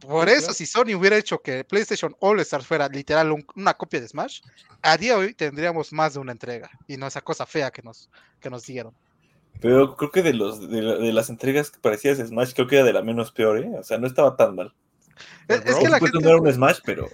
Por 0.00 0.28
eso, 0.28 0.38
claro. 0.46 0.54
si 0.54 0.66
Sony 0.66 0.94
hubiera 0.96 1.16
hecho 1.16 1.40
que 1.40 1.62
PlayStation 1.64 2.14
All 2.20 2.40
Stars 2.40 2.66
fuera 2.66 2.88
literal 2.88 3.30
un- 3.30 3.46
una 3.54 3.74
copia 3.74 4.00
de 4.00 4.08
Smash, 4.08 4.40
a 4.82 4.96
día 4.96 5.12
de 5.12 5.18
hoy 5.26 5.34
tendríamos 5.34 5.92
más 5.92 6.14
de 6.14 6.20
una 6.20 6.32
entrega 6.32 6.70
y 6.88 6.96
no 6.96 7.06
esa 7.06 7.20
cosa 7.20 7.46
fea 7.46 7.70
que 7.70 7.82
nos, 7.82 8.08
que 8.40 8.50
nos 8.50 8.64
dieron. 8.66 8.94
Pero 9.60 9.96
creo 9.96 10.10
que 10.10 10.22
de 10.22 10.32
los 10.34 10.68
de, 10.68 10.82
la- 10.82 10.96
de 10.96 11.12
las 11.12 11.28
entregas 11.30 11.70
que 11.70 11.78
parecidas 11.78 12.18
a 12.18 12.26
Smash, 12.26 12.52
creo 12.54 12.66
que 12.66 12.76
era 12.76 12.84
de 12.84 12.92
la 12.92 13.02
menos 13.02 13.30
peor, 13.30 13.58
¿eh? 13.58 13.70
O 13.78 13.84
sea, 13.84 13.98
no 13.98 14.06
estaba 14.08 14.36
tan 14.36 14.56
mal. 14.56 14.74
Es, 15.46 15.64
es 15.66 15.76
que 15.76 15.88
la 15.88 16.00
gente, 16.00 16.34
un 16.34 16.52
Smash, 16.52 16.78
pero 16.84 17.08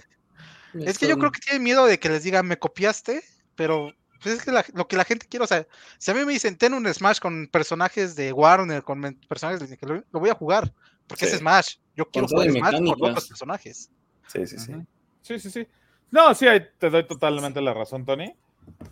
es 0.73 0.97
que 0.97 1.07
yo 1.07 1.17
creo 1.17 1.31
que 1.31 1.39
tienen 1.39 1.63
miedo 1.63 1.85
de 1.85 1.99
que 1.99 2.09
les 2.09 2.23
digan, 2.23 2.45
me 2.47 2.57
copiaste, 2.59 3.23
pero 3.55 3.93
pues 4.21 4.35
es 4.35 4.43
que 4.43 4.51
la- 4.51 4.65
lo 4.73 4.87
que 4.87 4.97
la 4.97 5.05
gente 5.05 5.27
quiere, 5.27 5.43
o 5.43 5.47
sea, 5.47 5.65
si 5.97 6.11
a 6.11 6.13
mí 6.13 6.25
me 6.25 6.33
dicen, 6.33 6.57
ten 6.57 6.73
un 6.73 6.91
Smash 6.93 7.19
con 7.19 7.47
personajes 7.47 8.15
de 8.15 8.33
Warner, 8.33 8.83
con 8.83 9.01
personajes 9.27 9.61
de 9.61 9.67
Nickelodeon, 9.69 10.05
lo 10.11 10.19
voy 10.19 10.29
a 10.29 10.33
jugar, 10.35 10.73
porque 11.07 11.25
es. 11.25 11.37
Smash. 11.37 11.75
Yo 11.95 12.05
quiero 12.09 12.27
jugar 12.27 12.49
Smash 12.49 12.61
con 12.71 12.83
mecánicas. 12.83 13.09
otros 13.11 13.27
personajes. 13.29 13.91
sí, 14.27 14.45
sí, 14.47 14.57
sí. 14.57 14.73
Sí, 15.21 15.39
sí, 15.39 15.49
sí. 15.49 15.67
No, 16.11 16.33
sí, 16.33 16.47
ahí 16.47 16.61
te 16.77 16.89
doy 16.89 17.05
totalmente 17.05 17.61
la 17.61 17.73
razón, 17.73 18.05
Tony. 18.05 18.33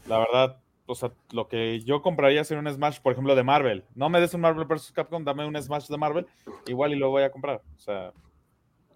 La 0.06 0.20
verdad, 0.20 0.60
o 0.86 0.94
sea, 0.96 1.12
lo 1.32 1.48
que 1.48 1.82
yo 1.82 2.02
compraría 2.02 2.44
sería 2.44 2.62
un 2.62 2.72
Smash, 2.74 3.00
por 3.00 3.12
ejemplo, 3.14 3.36
de 3.36 3.44
Marvel. 3.44 3.84
No 3.96 4.10
me 4.10 4.20
des 4.20 4.34
un 4.34 4.42
Marvel 4.42 4.66
vs. 4.66 4.92
Capcom, 4.94 5.24
dame 5.24 5.46
un 5.46 5.62
Smash 5.62 5.88
de 5.88 5.98
Marvel, 5.98 6.28
igual 6.68 6.94
y 6.94 6.96
lo 6.96 7.10
voy 7.10 7.24
a 7.24 7.32
comprar. 7.32 7.62
O 7.76 7.80
sea, 7.80 8.14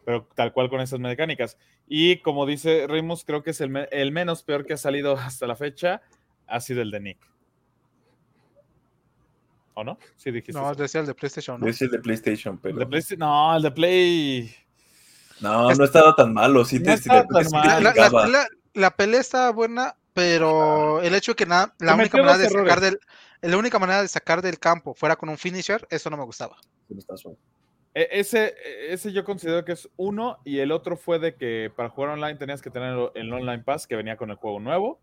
pero 0.06 0.28
tal 0.36 0.54
cual 0.54 0.70
con 0.70 0.82
esas 0.82 1.00
mecánicas. 1.00 1.58
Y 1.94 2.20
como 2.22 2.46
dice 2.46 2.88
Remus, 2.88 3.26
creo 3.26 3.44
que 3.44 3.50
es 3.50 3.60
el, 3.60 3.70
me- 3.70 3.90
el 3.92 4.14
menos 4.14 4.44
peor 4.44 4.66
que 4.66 4.72
ha 4.74 4.78
salido 4.78 5.14
hasta 5.18 5.46
la 5.46 5.58
fecha, 5.58 6.02
ha 6.48 6.62
sido 6.62 6.82
el 6.82 6.90
de 6.90 7.02
Nick. 7.02 7.18
¿O 9.74 9.84
no? 9.84 9.98
Sí, 10.16 10.32
dijiste. 10.32 10.54
No, 10.54 10.72
eso. 10.72 10.82
decía 10.82 11.02
el 11.02 11.08
de 11.08 11.14
PlayStation, 11.16 11.60
¿no? 11.60 11.68
Es 11.68 11.82
el 11.82 11.92
de 11.92 12.00
PlayStation, 12.00 12.58
pero. 12.58 12.78
de 12.78 12.86
Play- 12.86 13.18
no, 13.18 13.56
el 13.58 13.64
de 13.64 13.72
Play. 13.72 14.56
No, 15.42 15.70
no 15.74 15.84
estaba 15.84 16.16
tan 16.16 16.34
malo. 16.34 16.64
Sí, 16.64 16.80
No 16.80 16.86
te, 16.86 16.92
sí 16.98 17.10
estaba 17.10 17.24
te- 17.24 17.34
tan 17.34 17.44
sí 17.46 17.52
te 17.52 17.58
mal. 17.58 17.68
La, 17.68 17.74
la- 17.76 17.82
la 17.84 17.92
picaba. 17.94 18.24
pelea, 18.24 18.48
la 18.74 18.92
pelea 18.96 19.20
está 19.20 19.50
buena, 19.52 19.96
pero 20.14 21.02
el 21.02 21.14
hecho 21.16 21.32
de 21.32 21.36
que 21.36 21.46
na- 21.46 21.74
la 21.80 21.96
única 21.96 22.18
manera 22.18 22.38
de 22.38 22.46
sacar 22.50 22.78
errores. 22.78 22.82
del 23.42 23.52
la 23.52 23.58
única 23.58 23.80
manera 23.80 24.02
de 24.02 24.08
sacar 24.08 24.42
del 24.42 24.60
campo 24.60 24.94
fuera 24.94 25.16
con 25.16 25.28
un 25.30 25.38
finisher, 25.38 25.86
eso 25.90 26.10
no 26.10 26.16
me 26.18 26.24
gustaba. 26.24 26.58
Sí, 26.88 26.96
está 26.98 27.18
suave. 27.18 27.38
E- 27.94 28.08
Ese, 28.12 28.56
ese 28.90 29.12
yo 29.12 29.24
considero 29.26 29.66
que 29.66 29.74
es 29.74 29.90
uno 29.98 30.40
y 30.46 30.60
el 30.60 30.72
otro 30.72 30.96
fue 30.98 31.20
de 31.20 31.36
que 31.36 31.72
para 31.76 31.90
jugar 31.90 32.12
online 32.12 32.36
tenías 32.40 32.62
que 32.62 32.70
tener 32.70 33.12
el 33.16 33.34
online 33.34 33.64
pass 33.64 33.86
que 33.88 33.96
venía 33.96 34.16
con 34.18 34.30
el 34.30 34.38
juego 34.38 34.60
nuevo, 34.60 35.00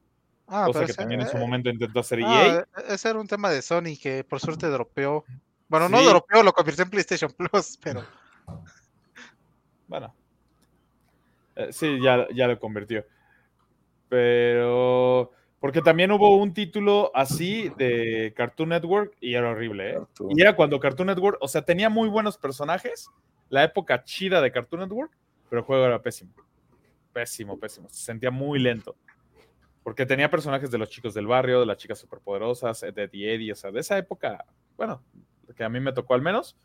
Ah, 0.46 0.64
cosa 0.66 0.72
pero 0.78 0.86
que 0.86 0.92
ese- 0.92 1.00
también 1.02 1.20
en 1.20 1.28
su 1.28 1.36
eh, 1.36 1.40
momento 1.40 1.68
intentó 1.68 2.00
hacer 2.00 2.20
ah, 2.24 2.46
EA. 2.46 2.66
e- 2.88 2.94
ese 2.94 3.10
era 3.10 3.18
un 3.20 3.26
tema 3.28 3.50
de 3.50 3.60
Sony 3.60 3.98
que 4.02 4.24
por 4.24 4.40
suerte 4.40 4.66
dropeó. 4.68 5.24
Bueno, 5.68 5.88
no 5.90 6.02
dropeó, 6.02 6.42
lo 6.42 6.52
convirtió 6.52 6.84
en 6.84 6.90
PlayStation 6.90 7.30
Plus, 7.30 7.78
pero 7.82 8.02
Bueno. 9.86 10.14
Eh, 11.56 11.68
sí, 11.72 11.98
ya, 12.02 12.26
ya 12.34 12.46
lo 12.46 12.58
convirtió. 12.58 13.04
Pero. 14.08 15.32
Porque 15.60 15.82
también 15.82 16.12
hubo 16.12 16.36
un 16.36 16.54
título 16.54 17.10
así 17.14 17.70
de 17.76 18.32
Cartoon 18.36 18.68
Network 18.68 19.16
y 19.20 19.34
era 19.34 19.50
horrible, 19.50 19.90
¿eh? 19.90 19.94
Cartoon. 19.94 20.30
Y 20.36 20.40
era 20.40 20.54
cuando 20.54 20.78
Cartoon 20.78 21.08
Network, 21.08 21.38
o 21.40 21.48
sea, 21.48 21.62
tenía 21.62 21.90
muy 21.90 22.08
buenos 22.08 22.38
personajes, 22.38 23.10
la 23.48 23.64
época 23.64 24.04
chida 24.04 24.40
de 24.40 24.52
Cartoon 24.52 24.82
Network, 24.82 25.12
pero 25.48 25.60
el 25.60 25.66
juego 25.66 25.84
era 25.84 26.00
pésimo. 26.00 26.32
Pésimo, 27.12 27.58
pésimo. 27.58 27.88
Se 27.88 28.04
sentía 28.04 28.30
muy 28.30 28.60
lento. 28.60 28.94
Porque 29.82 30.06
tenía 30.06 30.30
personajes 30.30 30.70
de 30.70 30.78
los 30.78 30.90
chicos 30.90 31.14
del 31.14 31.26
barrio, 31.26 31.60
de 31.60 31.66
las 31.66 31.78
chicas 31.78 31.98
superpoderosas, 31.98 32.80
de 32.80 33.02
Eddie 33.02 33.34
Eddie, 33.34 33.52
o 33.52 33.56
sea, 33.56 33.70
de 33.72 33.80
esa 33.80 33.98
época, 33.98 34.44
bueno, 34.76 35.02
que 35.56 35.64
a 35.64 35.68
mí 35.68 35.80
me 35.80 35.92
tocó 35.92 36.14
al 36.14 36.22
menos, 36.22 36.56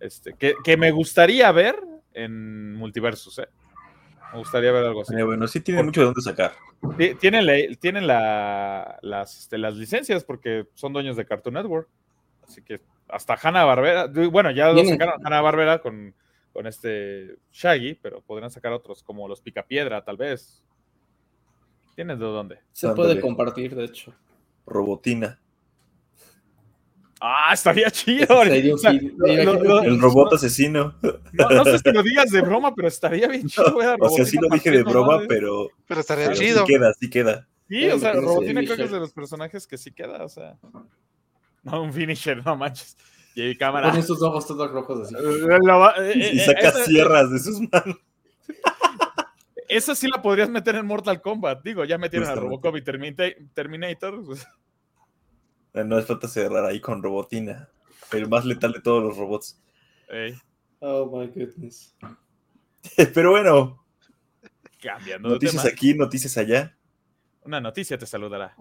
este, 0.00 0.34
que, 0.34 0.54
que 0.64 0.76
me 0.76 0.92
gustaría 0.92 1.50
ver 1.52 1.76
en 2.14 2.74
Multiversus, 2.74 3.40
¿eh? 3.40 3.48
Me 4.32 4.38
gustaría 4.38 4.72
ver 4.72 4.84
algo 4.84 5.02
así. 5.02 5.14
Eh, 5.14 5.22
bueno, 5.22 5.46
sí 5.48 5.60
tiene 5.60 5.82
mucho 5.82 6.00
de 6.00 6.06
dónde 6.06 6.20
sacar. 6.20 6.52
Ti- 6.96 7.14
Tienen, 7.14 7.46
la- 7.46 7.76
tienen 7.80 8.06
la- 8.06 8.98
las, 9.02 9.38
este, 9.38 9.58
las 9.58 9.74
licencias 9.74 10.22
porque 10.24 10.66
son 10.74 10.92
dueños 10.92 11.16
de 11.16 11.24
Cartoon 11.26 11.54
Network. 11.54 11.88
Así 12.46 12.62
que 12.62 12.80
hasta 13.08 13.38
Hanna 13.42 13.64
Barbera, 13.64 14.06
bueno, 14.30 14.50
ya 14.50 14.68
lo 14.68 14.74
sacaron 14.90 15.24
Hanna 15.26 15.40
Barbera 15.40 15.78
con, 15.80 16.14
con 16.52 16.66
este 16.66 17.36
Shaggy, 17.52 17.94
pero 17.94 18.20
podrían 18.20 18.50
sacar 18.50 18.72
otros 18.72 19.02
como 19.02 19.26
los 19.28 19.40
Picapiedra, 19.40 20.04
tal 20.04 20.16
vez. 20.16 20.62
¿Tienes 21.94 22.18
de 22.18 22.24
dónde? 22.26 22.58
Se 22.72 22.88
puede 22.90 23.20
compartir, 23.20 23.74
de 23.74 23.84
hecho. 23.84 24.14
Robotina. 24.66 25.38
Ah, 27.20 27.50
estaría 27.52 27.90
chido. 27.90 28.26
O 28.40 28.78
sea, 28.78 28.92
lo- 28.92 29.54
lo- 29.54 29.62
lo- 29.62 29.82
El 29.82 30.00
robot 30.00 30.34
asesino. 30.34 30.94
no, 31.32 31.48
no 31.50 31.64
sé 31.64 31.78
si 31.78 31.90
lo 31.90 32.02
digas 32.02 32.30
de 32.30 32.40
broma, 32.42 32.74
pero 32.74 32.88
estaría 32.88 33.26
bien 33.28 33.48
chido. 33.48 33.76
ver 33.76 33.88
a 33.88 33.96
O 34.00 34.08
sea, 34.10 34.24
sí 34.24 34.36
lo 34.40 34.48
dije 34.48 34.70
de 34.70 34.82
broma, 34.84 35.20
pero, 35.28 35.68
Pero 35.86 36.00
estaría 36.00 36.24
pero 36.26 36.36
sí 36.36 36.44
chido. 36.46 36.64
queda, 36.64 36.92
sí 36.94 37.10
queda. 37.10 37.48
Sí, 37.68 37.88
o 37.90 37.98
sea, 37.98 38.12
Tiene 38.12 38.26
Robotina 38.26 38.60
creo 38.64 38.76
que 38.76 38.82
es 38.84 38.90
de 38.90 39.00
los 39.00 39.12
personajes 39.12 39.66
que 39.66 39.76
sí 39.76 39.90
queda, 39.92 40.24
o 40.24 40.28
sea. 40.28 40.56
No, 41.64 41.82
un 41.82 41.92
finisher, 41.92 42.44
no 42.44 42.56
manches. 42.56 42.96
Y 43.34 43.42
ahí 43.42 43.56
cámara. 43.56 43.90
Pone 43.90 44.02
sus 44.02 44.22
ojos 44.22 44.46
todos 44.46 44.70
rojos 44.70 45.00
así. 45.06 45.14
Eh, 45.14 45.58
va- 45.68 45.94
eh, 45.98 46.12
Y 46.34 46.38
eh, 46.40 46.44
saca 46.46 46.68
esa- 46.68 46.84
sierras 46.84 47.30
de 47.30 47.38
sus 47.40 47.60
manos. 47.60 47.96
Esa 49.68 49.94
sí 49.94 50.08
la 50.08 50.22
podrías 50.22 50.48
meter 50.48 50.76
en 50.76 50.86
Mortal 50.86 51.20
Kombat. 51.20 51.62
Digo, 51.62 51.84
ya 51.84 51.98
metieron 51.98 52.26
a 52.28 52.30
Justamente. 52.32 52.56
Robocop 52.56 52.76
y 52.78 52.82
Termita- 52.82 53.34
Terminator. 53.54 54.24
pues, 54.24 54.46
No 55.74 55.98
es 55.98 56.06
falta 56.06 56.28
cerrar 56.28 56.64
ahí 56.64 56.80
con 56.80 57.02
Robotina. 57.02 57.68
El 58.12 58.28
más 58.28 58.44
letal 58.44 58.72
de 58.72 58.80
todos 58.80 59.02
los 59.02 59.16
robots. 59.16 59.60
Oh 60.80 61.06
my 61.06 61.26
goodness. 61.26 61.94
Pero 63.14 63.32
bueno, 63.32 63.84
cambiando 64.80 65.28
de 65.28 65.34
noticias 65.34 65.62
tema. 65.62 65.72
aquí, 65.72 65.94
noticias 65.94 66.36
allá. 66.38 66.76
Una 67.42 67.60
noticia 67.60 67.98
te 67.98 68.06
saludará. 68.06 68.56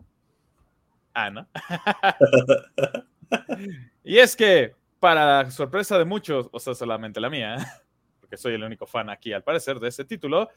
Ah, 1.13 1.29
¿no? 1.29 1.47
y 4.03 4.17
es 4.17 4.35
que, 4.35 4.75
para 4.99 5.49
sorpresa 5.51 5.97
de 5.97 6.05
muchos, 6.05 6.49
o 6.51 6.59
sea, 6.59 6.75
solamente 6.75 7.19
la 7.19 7.29
mía, 7.29 7.83
porque 8.27 8.37
soy 8.37 8.55
el 8.55 8.63
único 8.63 8.85
fan 8.85 9.09
aquí 9.09 9.31
al 9.31 9.41
parecer 9.43 9.79
de 9.79 9.87
ese 9.87 10.03
título, 10.03 10.49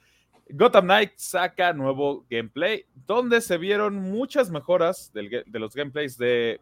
Gotham 0.49 0.87
Knight 0.87 1.12
saca 1.14 1.73
nuevo 1.73 2.27
gameplay, 2.29 2.85
donde 3.07 3.41
se 3.41 3.59
vieron 3.59 3.95
muchas 3.95 4.51
mejoras 4.51 5.12
de 5.12 5.45
los 5.53 5.75
gameplays 5.75 6.18
de, 6.18 6.61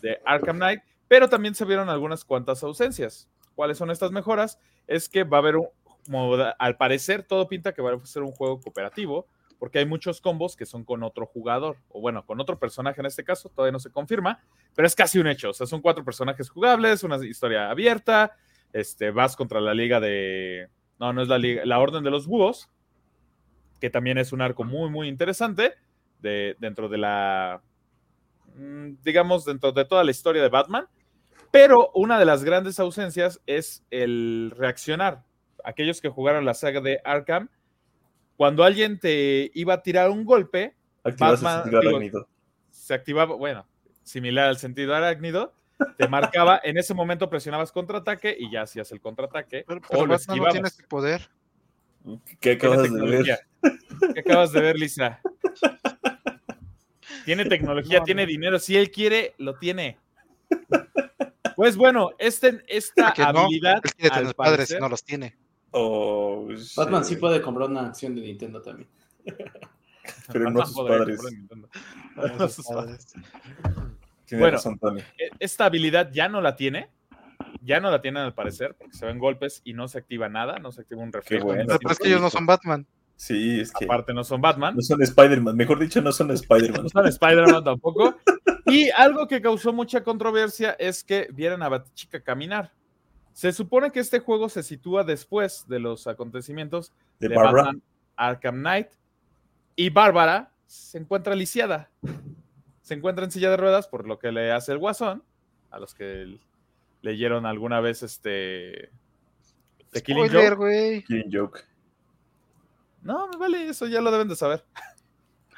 de 0.00 0.20
Arkham 0.24 0.56
Knight, 0.56 0.80
pero 1.08 1.28
también 1.28 1.56
se 1.56 1.64
vieron 1.64 1.88
algunas 1.88 2.24
cuantas 2.24 2.62
ausencias. 2.62 3.28
¿Cuáles 3.56 3.78
son 3.78 3.90
estas 3.90 4.12
mejoras? 4.12 4.60
Es 4.86 5.08
que 5.08 5.24
va 5.24 5.38
a 5.38 5.40
haber 5.40 5.56
un, 5.56 5.66
al 6.58 6.76
parecer 6.76 7.24
todo 7.24 7.48
pinta 7.48 7.72
que 7.72 7.82
va 7.82 7.94
a 7.94 8.06
ser 8.06 8.22
un 8.22 8.30
juego 8.30 8.60
cooperativo, 8.60 9.26
porque 9.58 9.80
hay 9.80 9.86
muchos 9.86 10.20
combos 10.20 10.54
que 10.54 10.66
son 10.66 10.84
con 10.84 11.02
otro 11.02 11.26
jugador, 11.26 11.78
o 11.88 12.00
bueno, 12.00 12.24
con 12.24 12.40
otro 12.40 12.60
personaje 12.60 13.00
en 13.00 13.06
este 13.06 13.24
caso, 13.24 13.48
todavía 13.48 13.72
no 13.72 13.80
se 13.80 13.90
confirma, 13.90 14.40
pero 14.76 14.86
es 14.86 14.94
casi 14.94 15.18
un 15.18 15.26
hecho, 15.26 15.50
o 15.50 15.52
sea, 15.52 15.66
son 15.66 15.80
cuatro 15.80 16.04
personajes 16.04 16.48
jugables, 16.48 17.02
una 17.02 17.16
historia 17.24 17.70
abierta, 17.70 18.36
este, 18.74 19.12
vas 19.12 19.36
contra 19.36 19.60
la 19.60 19.72
liga 19.72 20.00
de, 20.00 20.68
no, 20.98 21.12
no 21.12 21.22
es 21.22 21.28
la 21.28 21.38
liga, 21.38 21.64
la 21.64 21.78
Orden 21.78 22.02
de 22.02 22.10
los 22.10 22.26
Búhos, 22.26 22.68
que 23.80 23.88
también 23.88 24.18
es 24.18 24.32
un 24.32 24.42
arco 24.42 24.64
muy, 24.64 24.90
muy 24.90 25.08
interesante 25.08 25.74
de, 26.20 26.56
dentro 26.58 26.88
de 26.88 26.98
la, 26.98 27.62
mm, 28.56 28.96
digamos, 29.04 29.44
dentro 29.44 29.70
de 29.70 29.84
toda 29.84 30.02
la 30.02 30.10
historia 30.10 30.42
de 30.42 30.48
Batman, 30.48 30.88
pero 31.52 31.92
una 31.94 32.18
de 32.18 32.24
las 32.24 32.42
grandes 32.42 32.80
ausencias 32.80 33.40
es 33.46 33.86
el 33.92 34.52
reaccionar. 34.56 35.22
Aquellos 35.62 36.00
que 36.00 36.08
jugaron 36.08 36.44
la 36.44 36.54
saga 36.54 36.80
de 36.80 37.00
Arkham, 37.04 37.48
cuando 38.36 38.64
alguien 38.64 38.98
te 38.98 39.52
iba 39.54 39.74
a 39.74 39.82
tirar 39.82 40.10
un 40.10 40.24
golpe, 40.24 40.74
Activas 41.04 41.40
Batman, 41.40 41.58
el 41.58 41.62
sentido 41.62 41.80
digo, 41.80 41.96
arácnido. 41.96 42.28
se 42.70 42.94
activaba, 42.94 43.36
bueno, 43.36 43.66
similar 44.02 44.48
al 44.48 44.56
sentido 44.56 44.96
arácnido, 44.96 45.54
te 45.96 46.08
marcaba, 46.08 46.60
en 46.64 46.76
ese 46.78 46.94
momento 46.94 47.28
presionabas 47.30 47.72
contraataque 47.72 48.36
y 48.38 48.50
ya 48.50 48.62
hacías 48.62 48.90
el 48.92 49.00
contraataque. 49.00 49.64
Pero, 49.66 49.80
o 49.80 49.88
pero 49.88 50.06
lo 50.06 50.14
Batman 50.14 50.38
no 50.38 50.44
tiene 50.50 50.68
esquivabas. 50.68 50.72
ese 50.78 50.82
poder. 50.88 51.30
¿Qué 52.40 52.56
Tiene 52.56 52.56
acabas 52.56 52.82
de 52.92 53.00
ver? 53.06 53.38
¿Qué 54.14 54.20
acabas 54.20 54.52
de 54.52 54.60
ver, 54.60 54.76
Lisa? 54.78 55.20
Tiene 57.24 57.46
tecnología, 57.46 58.00
No, 58.00 58.04
tiene 58.04 58.22
no. 58.24 58.28
dinero. 58.28 58.58
Si 58.58 58.76
él 58.76 58.90
quiere, 58.90 59.34
lo 59.38 59.54
tiene. 59.58 59.98
Pues 61.56 61.76
bueno, 61.76 62.10
este, 62.18 62.62
esta 62.68 63.12
Que 63.12 63.22
no, 63.22 63.40
habilidad. 63.40 63.80
Él 63.82 63.92
quiere 63.92 64.14
al 64.14 64.20
tener 64.20 64.34
padres 64.34 64.56
parecer- 64.68 64.78
y 64.78 64.80
no 64.80 64.88
los 64.88 65.04
tiene. 65.04 65.36
Oh, 65.70 66.48
Batman 66.76 67.04
sí 67.04 67.16
puede 67.16 67.40
comprar 67.40 67.68
una 67.70 67.86
acción 67.86 68.14
de 68.14 68.20
Nintendo 68.20 68.60
también. 68.62 68.88
Pero 70.32 70.50
no 70.50 70.64
sus 70.66 70.76
padres. 70.76 71.20
sus 72.38 72.52
sus 72.54 72.66
padres. 72.66 73.14
Tiene 74.26 74.42
Bueno. 74.42 74.56
razón, 74.56 74.78
Tony. 74.78 75.00
E- 75.00 75.30
Esta 75.38 75.66
habilidad 75.66 76.10
ya 76.12 76.28
no 76.28 76.40
la 76.40 76.56
tiene. 76.56 76.88
Ya 77.62 77.80
no 77.80 77.90
la 77.90 78.02
tienen 78.02 78.22
al 78.22 78.34
parecer, 78.34 78.74
porque 78.78 78.94
se 78.94 79.06
ven 79.06 79.18
golpes 79.18 79.62
y 79.64 79.72
no 79.72 79.88
se 79.88 79.98
activa 79.98 80.28
nada, 80.28 80.58
no 80.58 80.70
se 80.72 80.82
activa 80.82 81.02
un 81.02 81.12
reflejo. 81.12 81.46
bueno. 81.46 81.64
Pero 81.66 81.90
es 81.92 81.98
que 81.98 82.08
ellos 82.08 82.20
no 82.20 82.30
son 82.30 82.44
Batman. 82.46 82.86
Sí, 83.16 83.60
es 83.60 83.72
que 83.72 83.84
Aparte, 83.84 84.12
no 84.12 84.24
son 84.24 84.40
Batman. 84.40 84.74
no 84.74 84.82
son 84.82 85.00
Spider-Man. 85.02 85.56
Mejor 85.56 85.78
dicho, 85.78 86.02
no 86.02 86.12
son 86.12 86.30
Spider-Man. 86.32 86.82
No 86.82 86.88
son 86.88 87.06
Spider-Man 87.06 87.64
tampoco. 87.64 88.16
Y 88.66 88.90
algo 88.90 89.28
que 89.28 89.40
causó 89.40 89.72
mucha 89.72 90.02
controversia 90.02 90.72
es 90.78 91.04
que 91.04 91.28
vieran 91.32 91.62
a 91.62 91.68
Batichica 91.68 92.20
caminar. 92.20 92.72
Se 93.32 93.52
supone 93.52 93.90
que 93.92 94.00
este 94.00 94.18
juego 94.20 94.48
se 94.48 94.62
sitúa 94.62 95.04
después 95.04 95.64
de 95.68 95.78
los 95.80 96.06
acontecimientos 96.06 96.92
De 97.18 97.28
de 97.28 97.34
Barbara. 97.36 97.62
Batman 97.64 97.82
Arkham 98.16 98.56
Knight. 98.60 98.88
Y 99.76 99.90
Bárbara 99.90 100.50
se 100.66 100.98
encuentra 100.98 101.34
lisiada. 101.34 101.88
Se 102.84 102.94
encuentra 102.94 103.24
en 103.24 103.30
silla 103.32 103.50
de 103.50 103.56
ruedas 103.56 103.88
por 103.88 104.06
lo 104.06 104.18
que 104.20 104.30
le 104.30 104.52
hace 104.52 104.70
el 104.70 104.78
guasón. 104.78 105.24
A 105.70 105.78
los 105.80 105.92
que 105.94 106.38
leyeron 107.02 107.46
alguna 107.46 107.80
vez 107.80 108.02
este. 108.04 108.90
The 109.90 110.02
Killing 110.02 110.28
Spoiler, 110.28 110.54
Joke. 110.54 111.04
Killing 111.08 111.30
Joke. 111.32 111.60
No, 113.02 113.26
me 113.28 113.36
vale, 113.36 113.68
eso 113.68 113.86
ya 113.86 114.00
lo 114.00 114.10
deben 114.12 114.28
de 114.28 114.36
saber. 114.36 114.64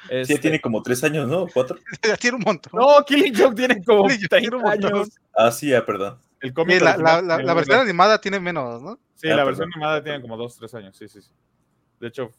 Sí, 0.09 0.15
Este, 0.15 0.35
ya 0.35 0.41
tiene 0.41 0.61
como 0.61 0.81
tres 0.83 1.03
años, 1.03 1.27
¿no? 1.27 1.47
¿Cuatro? 1.53 1.77
Tiene 2.21 2.37
un 2.37 2.43
montón. 2.45 2.71
No, 2.73 3.03
Killing 3.05 3.33
Joke 3.35 3.55
tiene 3.55 3.83
como 3.83 4.03
Killing 4.03 4.21
Joke 4.21 4.29
30 4.29 4.37
tiene 4.39 4.55
un 4.55 4.61
montón. 4.61 4.93
años. 4.95 5.09
Ah, 5.35 5.51
sí, 5.51 5.73
ah, 5.73 5.85
perdón. 5.85 6.17
El 6.39 6.53
Sí, 6.55 6.79
la, 6.79 7.53
versión 7.53 7.79
animada 7.79 8.21
tiene 8.21 8.39
menos, 8.39 8.81
¿no? 8.81 8.99
Sí, 9.15 9.27
Ah, 9.27 9.31
la 9.31 9.35
perdón. 9.37 9.47
versión 9.47 9.69
animada 9.73 10.03
tiene 10.03 10.21
como 10.21 10.37
2, 10.37 10.55
3 10.59 10.73
años. 10.75 10.95
Sí, 10.95 11.09
sí, 11.09 11.21
sí. 11.21 11.31
De 11.99 12.07
hecho, 12.07 12.31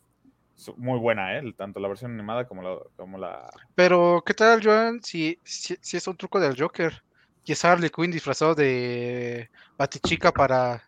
muy 0.77 0.99
buena, 0.99 1.37
¿eh? 1.37 1.55
Tanto 1.57 1.81
la 1.81 1.89
versión 1.89 2.13
animada 2.13 2.47
como 2.47 2.63
la. 2.63 2.79
Como 2.97 3.19
la... 3.19 3.51
Pero, 3.75 4.23
¿qué 4.27 4.35
tal, 4.35 4.63
Joan? 4.63 5.03
Si, 5.03 5.39
si, 5.45 5.77
si 5.81 5.97
es 5.97 6.07
un 6.07 6.17
truco 6.17 6.41
del 6.41 6.61
Joker. 6.61 7.03
Y 7.45 7.53
es 7.53 7.65
Harley 7.65 7.89
Quinn 7.89 8.11
disfrazado 8.11 8.55
de 8.55 9.49
Batichica 9.79 10.33
para 10.33 10.83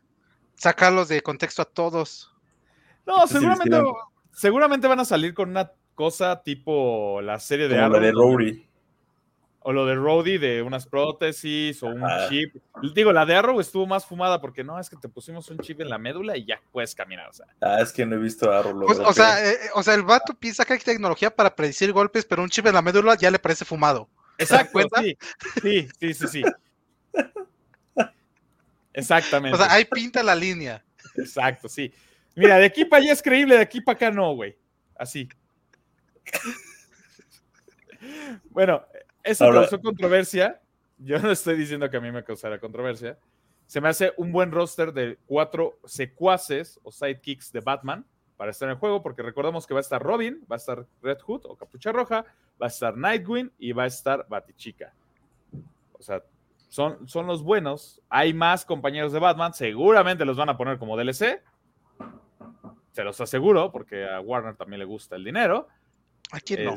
sacarlos 0.57 1.09
de 1.09 1.23
contexto 1.23 1.63
a 1.63 1.65
todos. 1.65 2.35
No, 3.07 3.27
seguramente, 3.27 3.81
seguramente 4.33 4.87
van 4.87 5.01
a 5.01 5.07
salir 5.07 5.33
con 5.33 5.49
una 5.49 5.73
cosa 5.95 6.43
tipo 6.43 7.21
la 7.23 7.39
serie 7.39 7.67
de 7.67 7.77
Como 7.77 7.89
la 7.89 8.01
de 8.01 8.13
Rory. 8.13 8.70
O 9.63 9.73
lo 9.75 9.85
de 9.85 9.95
Rhodey 9.95 10.39
de 10.39 10.63
unas 10.63 10.87
prótesis 10.87 11.83
o 11.83 11.89
un 11.89 12.03
Ajá. 12.03 12.31
chip. 12.31 12.57
Digo, 12.95 13.13
la 13.13 13.27
de 13.27 13.37
Arrow 13.37 13.61
estuvo 13.61 13.87
más 13.87 14.07
fumada 14.07 14.41
porque 14.41 14.65
no, 14.65 14.81
es 14.81 14.89
que 14.89 14.97
te 14.97 15.09
pusimos 15.09 15.51
un 15.51 15.59
chip 15.59 15.81
en 15.83 15.91
la 15.91 15.99
médula 15.99 16.37
y 16.37 16.47
ya 16.47 16.61
puedes 16.73 16.95
caminar. 16.95 17.29
O 17.29 17.33
sea, 17.35 17.47
Ah, 17.61 17.79
es 17.83 17.93
que 17.93 18.07
no 18.07 18.17
he 18.17 18.19
visto 18.19 18.51
a 18.51 18.61
Arrow. 18.61 18.87
Pues, 18.87 18.99
o, 18.99 19.13
sea, 19.13 19.45
eh, 19.45 19.53
eh, 19.53 19.69
o 19.75 19.83
sea, 19.83 19.95
el 19.95 20.03
vato 20.03 20.33
piensa 20.33 20.65
que 20.65 20.73
hay 20.73 20.79
tecnología 20.79 21.35
para 21.35 21.55
predecir 21.55 21.93
golpes, 21.93 22.25
pero 22.25 22.43
un 22.43 22.49
chip 22.49 22.67
en 22.67 22.75
la 22.75 22.81
médula 22.83 23.17
ya 23.17 23.31
le 23.31 23.39
parece 23.39 23.67
fumado. 23.67 24.09
exacto, 24.39 24.73
cuenta? 24.73 25.03
sí, 25.03 25.19
sí, 25.61 25.89
sí, 25.99 26.15
sí, 26.15 26.27
sí. 26.29 26.43
Exactamente. 28.95 29.55
O 29.55 29.59
sea, 29.59 29.73
ahí 29.73 29.85
pinta 29.85 30.23
la 30.23 30.35
línea. 30.35 30.83
Exacto, 31.17 31.69
sí. 31.69 31.93
Mira, 32.35 32.57
de 32.57 32.65
aquí 32.65 32.85
para 32.85 33.03
allá 33.03 33.13
es 33.13 33.23
creíble, 33.23 33.57
de 33.57 33.63
aquí 33.63 33.81
para 33.81 33.97
acá 33.97 34.11
no, 34.11 34.35
güey. 34.35 34.57
Así. 34.97 35.29
Bueno, 38.49 38.83
eso 39.23 39.45
Ahora- 39.45 39.61
causó 39.63 39.81
controversia. 39.81 40.61
Yo 40.99 41.19
no 41.19 41.31
estoy 41.31 41.57
diciendo 41.57 41.89
que 41.89 41.97
a 41.97 42.01
mí 42.01 42.11
me 42.13 42.23
causara 42.25 42.59
controversia. 42.61 43.19
se 43.67 43.81
me 43.81 43.89
hace 43.89 44.13
un 44.17 44.33
buen 44.33 44.51
roster 44.51 44.93
de 44.93 45.17
cuatro 45.27 45.79
secuaces 45.85 46.81
o 46.83 46.91
sidekicks 46.91 47.53
de 47.53 47.61
Batman 47.61 48.05
para 48.37 48.51
estar 48.51 48.67
en 48.69 48.73
el 48.73 48.79
juego, 48.79 49.01
porque 49.01 49.23
recordemos 49.23 49.65
que 49.65 49.75
va 49.75 49.79
a 49.79 49.83
estar 49.83 50.03
Robin, 50.03 50.45
va 50.51 50.57
a 50.57 50.59
estar 50.59 50.85
Red 51.03 51.19
Hood 51.21 51.43
o 51.45 51.55
Capucha 51.57 51.93
Roja, 51.93 52.25
va 52.61 52.67
a 52.67 52.69
estar 52.69 52.97
Nightwing 52.97 53.53
y 53.61 53.71
va 53.71 53.85
a 53.85 53.87
estar 53.87 54.27
Batichica. 54.29 54.93
O 55.93 56.03
sea, 56.03 56.23
son, 56.69 57.07
son 57.09 57.27
los 57.29 57.45
buenos. 57.45 58.01
Hay 58.09 58.35
más 58.35 58.65
compañeros 58.65 59.13
de 59.13 59.21
Batman, 59.21 59.55
seguramente 59.55 60.25
los 60.25 60.37
van 60.37 60.49
a 60.49 60.57
poner 60.57 60.77
como 60.79 60.97
DLC. 60.97 61.41
Se 62.91 63.05
los 63.05 63.21
aseguro, 63.21 63.71
porque 63.71 64.05
a 64.09 64.21
Warner 64.21 64.57
también 64.57 64.81
le 64.81 64.85
gusta 64.85 65.15
el 65.15 65.23
dinero. 65.23 65.69
Aquí 66.33 66.57
no. 66.57 66.75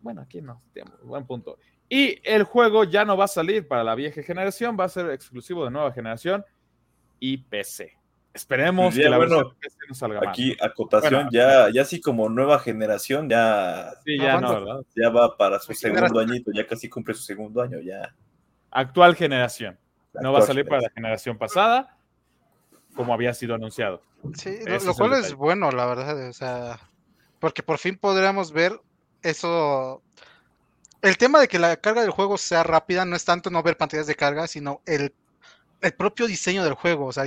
Bueno, 0.00 0.22
aquí 0.22 0.40
no. 0.40 0.62
Buen 1.02 1.26
punto. 1.26 1.58
Y 1.88 2.20
el 2.22 2.44
juego 2.44 2.84
ya 2.84 3.04
no 3.04 3.16
va 3.16 3.24
a 3.24 3.28
salir 3.28 3.66
para 3.66 3.82
la 3.82 3.94
vieja 3.94 4.22
generación, 4.22 4.76
va 4.78 4.84
a 4.84 4.88
ser 4.88 5.10
exclusivo 5.10 5.64
de 5.64 5.70
nueva 5.70 5.92
generación 5.92 6.44
y 7.18 7.38
PC. 7.38 7.96
Esperemos 8.34 8.94
Ya, 8.94 9.04
que 9.04 9.08
la 9.08 9.16
bueno, 9.16 9.36
versión 9.36 9.56
PC 9.58 9.76
no 9.88 9.94
salga 9.94 10.20
mal. 10.20 10.28
Aquí, 10.28 10.56
acotación, 10.60 11.12
Bueno. 11.14 11.30
ya, 11.32 11.70
ya 11.72 11.82
así 11.82 12.00
como 12.00 12.28
nueva 12.28 12.58
generación, 12.60 13.28
ya, 13.28 13.90
Sí, 14.04 14.18
ya 14.18 14.36
¿A 14.36 14.40
no, 14.40 14.82
ya 14.94 15.08
va 15.10 15.36
para 15.36 15.58
su 15.58 15.72
segundo 15.74 16.06
generación. 16.06 16.30
añito, 16.30 16.50
ya 16.54 16.66
casi 16.66 16.88
cumple 16.88 17.14
su 17.14 17.22
segundo 17.22 17.62
año, 17.62 17.80
ya. 17.80 18.14
Actual 18.70 19.16
generación. 19.16 19.78
No 20.20 20.32
va 20.32 20.40
a 20.40 20.42
salir 20.42 20.66
para 20.66 20.82
la 20.82 20.90
generación 20.90 21.38
pasada, 21.38 21.96
como 22.94 23.14
había 23.14 23.32
sido 23.34 23.54
anunciado. 23.54 24.02
Sí, 24.34 24.50
Ese 24.50 24.84
lo, 24.86 24.92
es 24.92 24.98
cual 24.98 25.12
es 25.12 25.16
detalle. 25.18 25.34
bueno, 25.36 25.70
la 25.70 25.86
verdad. 25.86 26.28
O 26.28 26.32
sea, 26.32 26.78
porque 27.40 27.62
por 27.62 27.78
fin 27.78 27.96
podríamos 27.96 28.52
ver 28.52 28.72
eso. 29.22 30.02
El 31.02 31.16
tema 31.18 31.40
de 31.40 31.48
que 31.48 31.58
la 31.58 31.76
carga 31.76 32.02
del 32.02 32.10
juego 32.10 32.38
sea 32.38 32.62
rápida 32.64 33.04
no 33.04 33.16
es 33.16 33.24
tanto 33.24 33.50
no 33.50 33.62
ver 33.62 33.76
pantallas 33.76 34.06
de 34.06 34.16
carga, 34.16 34.46
sino 34.46 34.82
el, 34.86 35.14
el 35.80 35.94
propio 35.94 36.26
diseño 36.26 36.64
del 36.64 36.74
juego. 36.74 37.06
O 37.06 37.12
sea, 37.12 37.26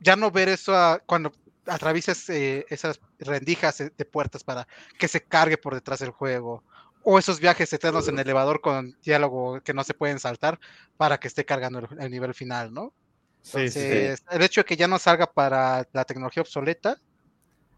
ya 0.00 0.16
no 0.16 0.30
ver 0.30 0.48
eso 0.50 0.74
a- 0.76 1.00
cuando 1.06 1.32
atraviesas 1.66 2.28
eh, 2.30 2.66
esas 2.70 3.00
rendijas 3.18 3.78
de 3.78 4.04
puertas 4.06 4.44
para 4.44 4.68
que 4.98 5.08
se 5.08 5.24
cargue 5.26 5.58
por 5.58 5.74
detrás 5.74 6.00
del 6.00 6.10
juego. 6.10 6.64
O 7.02 7.18
esos 7.18 7.40
viajes 7.40 7.72
eternos 7.72 8.08
en 8.08 8.18
elevador 8.18 8.60
con 8.60 8.96
diálogo 9.02 9.60
que 9.62 9.74
no 9.74 9.84
se 9.84 9.94
pueden 9.94 10.18
saltar 10.20 10.58
para 10.96 11.18
que 11.18 11.28
esté 11.28 11.44
cargando 11.44 11.80
el, 11.80 11.88
el 12.00 12.10
nivel 12.10 12.34
final, 12.34 12.72
¿no? 12.74 12.94
Sí, 13.42 13.70
sí, 13.70 13.84
sí. 13.86 13.94
Entonces, 13.98 14.22
el 14.30 14.42
hecho 14.42 14.62
de 14.62 14.66
que 14.66 14.76
ya 14.76 14.88
no 14.88 14.98
salga 14.98 15.26
para 15.32 15.86
la 15.92 16.04
tecnología 16.04 16.42
obsoleta, 16.42 16.98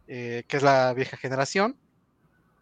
eh, 0.06 0.44
que 0.48 0.56
es 0.58 0.62
la 0.62 0.92
vieja 0.94 1.16
generación, 1.16 1.78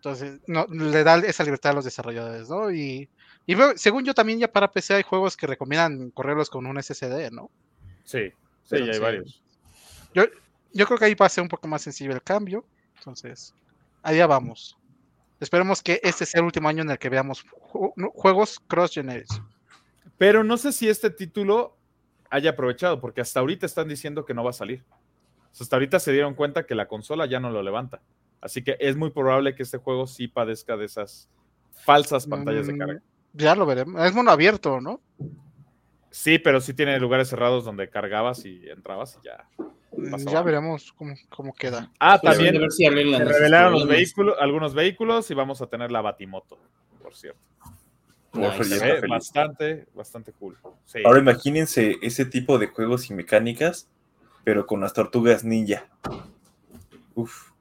entonces 0.07 0.40
no, 0.46 0.66
le 0.68 1.02
da 1.02 1.18
esa 1.18 1.42
libertad 1.42 1.72
a 1.72 1.74
los 1.74 1.84
desarrolladores, 1.84 2.48
¿no? 2.48 2.70
Y, 2.70 3.09
y 3.44 3.54
veo- 3.57 3.76
según 3.76 4.04
yo 4.04 4.14
también 4.14 4.38
ya 4.38 4.46
para 4.46 4.70
PC 4.70 4.94
hay 4.94 5.02
juegos 5.02 5.36
que 5.36 5.48
recomiendan 5.48 6.11
correrlos 6.12 6.48
con 6.48 6.64
un 6.66 6.80
SSD, 6.80 7.32
¿no? 7.32 7.50
Sí, 8.04 8.30
sí, 8.62 8.76
hay 8.76 8.94
sí. 8.94 9.00
varios. 9.00 9.42
Yo 10.14 10.86
creo 10.86 10.98
que 10.98 11.07
ahí 11.07 11.14
va 11.14 11.26
a 11.26 11.30
ser 11.30 11.42
un 11.42 11.48
poco 11.48 11.66
más 11.66 11.82
sensible 11.82 12.14
el 12.14 12.22
cambio, 12.22 12.64
entonces 12.98 13.52
allá 14.02 14.28
vamos. 14.28 14.76
Esperemos 15.40 15.82
que 15.82 16.00
este 16.04 16.24
sea 16.24 16.38
el 16.40 16.44
último 16.44 16.68
año 16.68 16.82
en 16.82 16.90
el 16.90 16.98
que 16.98 17.09
veamos 17.09 17.44
juegos 18.14 18.61
cross-generation. 18.68 19.44
Pero 20.18 20.44
no 20.44 20.57
sé 20.57 20.72
si 20.72 20.88
este 20.88 21.11
título 21.11 21.76
haya 22.30 22.50
aprovechado, 22.50 23.00
porque 23.00 23.20
hasta 23.22 23.40
ahorita 23.40 23.66
están 23.66 23.88
diciendo 23.88 24.24
que 24.24 24.34
no 24.34 24.44
va 24.44 24.50
a 24.50 24.54
salir. 24.54 24.84
Hasta 25.59 25.74
ahorita 25.76 25.98
se 25.98 26.12
dieron 26.12 26.34
cuenta 26.34 26.64
que 26.64 26.74
la 26.76 26.86
consola 26.86 27.26
ya 27.26 27.40
no 27.40 27.50
lo 27.50 27.62
levanta. 27.62 28.00
Así 28.47 28.62
que 28.62 28.76
es 28.78 28.94
muy 28.97 29.11
probable 29.11 29.57
que 29.57 29.64
este 29.64 29.76
juego 29.78 30.07
sí 30.07 30.28
padezca 30.28 30.76
de 30.76 30.84
esas 30.84 31.28
falsas 31.84 32.28
pantallas 32.28 32.68
de 32.68 32.74
Mm, 32.74 32.78
carga. 32.78 33.03
Ya 33.32 33.57
lo 33.57 33.66
veremos. 33.66 34.01
Es 34.05 34.14
mundo 34.14 34.30
abierto, 34.30 34.80
¿no? 34.80 35.01
Sí, 36.12 36.38
pero 36.38 36.61
sí 36.61 36.72
tiene 36.72 36.97
lugares 37.01 37.28
cerrados 37.28 37.64
donde 37.64 37.90
cargabas 37.90 38.44
y 38.47 38.70
entrabas 38.70 39.18
y 39.20 39.26
ya. 39.26 39.49
Mm, 39.97 40.11
Pasó 40.12 40.30
Ya 40.30 40.42
veremos 40.42 40.92
cómo, 40.92 41.16
cómo 41.28 41.53
queda. 41.55 41.90
Ah, 41.99 42.20
Pues, 42.22 42.34
también 42.34 42.57
a 42.57 42.61
ver 42.61 42.70
si 42.70 42.84
se 42.84 42.90
revelaron 43.24 43.72
los 43.72 43.88
vehículos, 43.88 44.36
algunos 44.38 44.74
vehículos 44.74 45.28
y 45.32 45.34
vamos 45.34 45.61
a 45.61 45.66
tener 45.66 45.90
la 45.90 46.03
Batimoto, 46.03 46.57
por 47.03 47.16
cierto. 47.16 47.40
Nice. 48.32 48.62
feliz. 48.62 49.09
bastante, 49.09 49.86
bastante 49.92 50.32
cool. 50.34 50.57
Sí. 50.84 51.01
Ahora 51.05 51.18
imagínense 51.18 51.97
ese 52.01 52.24
tipo 52.26 52.59
de 52.59 52.68
juegos 52.68 53.11
y 53.11 53.14
mecánicas, 53.14 53.88
pero 54.44 54.68
con 54.68 54.80
las 54.80 54.92
tortugas 54.92 55.42
ninja. 55.42 55.88
Uf. 57.16 57.55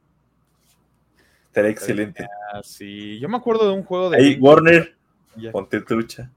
Estaría 1.55 1.71
excelente. 1.71 2.27
Ah, 2.51 2.59
sí. 2.63 3.17
Yo 3.17 3.29
me 3.29 3.37
acuerdo 3.37 3.65
de 3.69 3.73
un 3.73 3.83
juego 3.85 4.09
de. 4.09 4.17
Ahí, 4.17 4.37
Warner, 4.41 4.93
Ya. 5.37 5.53
ponte 5.53 5.79
trucha. 5.79 6.29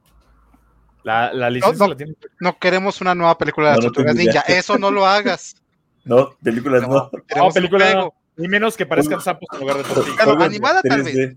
La, 1.03 1.33
la 1.33 1.51
licencia 1.51 1.85
no. 1.87 1.91
la 1.93 1.97
tiene. 1.97 2.14
No 2.39 2.57
queremos 2.61 3.01
una 3.01 3.16
nueva 3.16 3.37
película 3.37 3.71
de 3.71 3.77
las 3.77 3.85
No, 3.85 3.89
no 3.89 3.93
tortugas 3.93 4.14
ninja. 4.14 4.41
Eso 4.43 4.79
no 4.79 4.91
lo 4.93 5.05
hagas. 5.07 5.57
No, 6.05 6.31
películas 6.43 6.83
no. 6.89 6.89
No, 6.89 7.11
queremos 7.27 7.55
un 7.55 7.55
película 7.55 7.85
juego. 7.91 8.14
Ni 8.37 8.49
menos 8.49 8.77
que 8.79 8.87
parezcan 8.87 9.21
sapos 9.21 9.47
en 9.53 9.61
lugar 9.61 9.77
de. 9.77 9.83
Pero 9.83 10.03
Juegos 10.16 10.45
animada 10.45 10.81
tal 10.81 11.03
3D. 11.05 11.37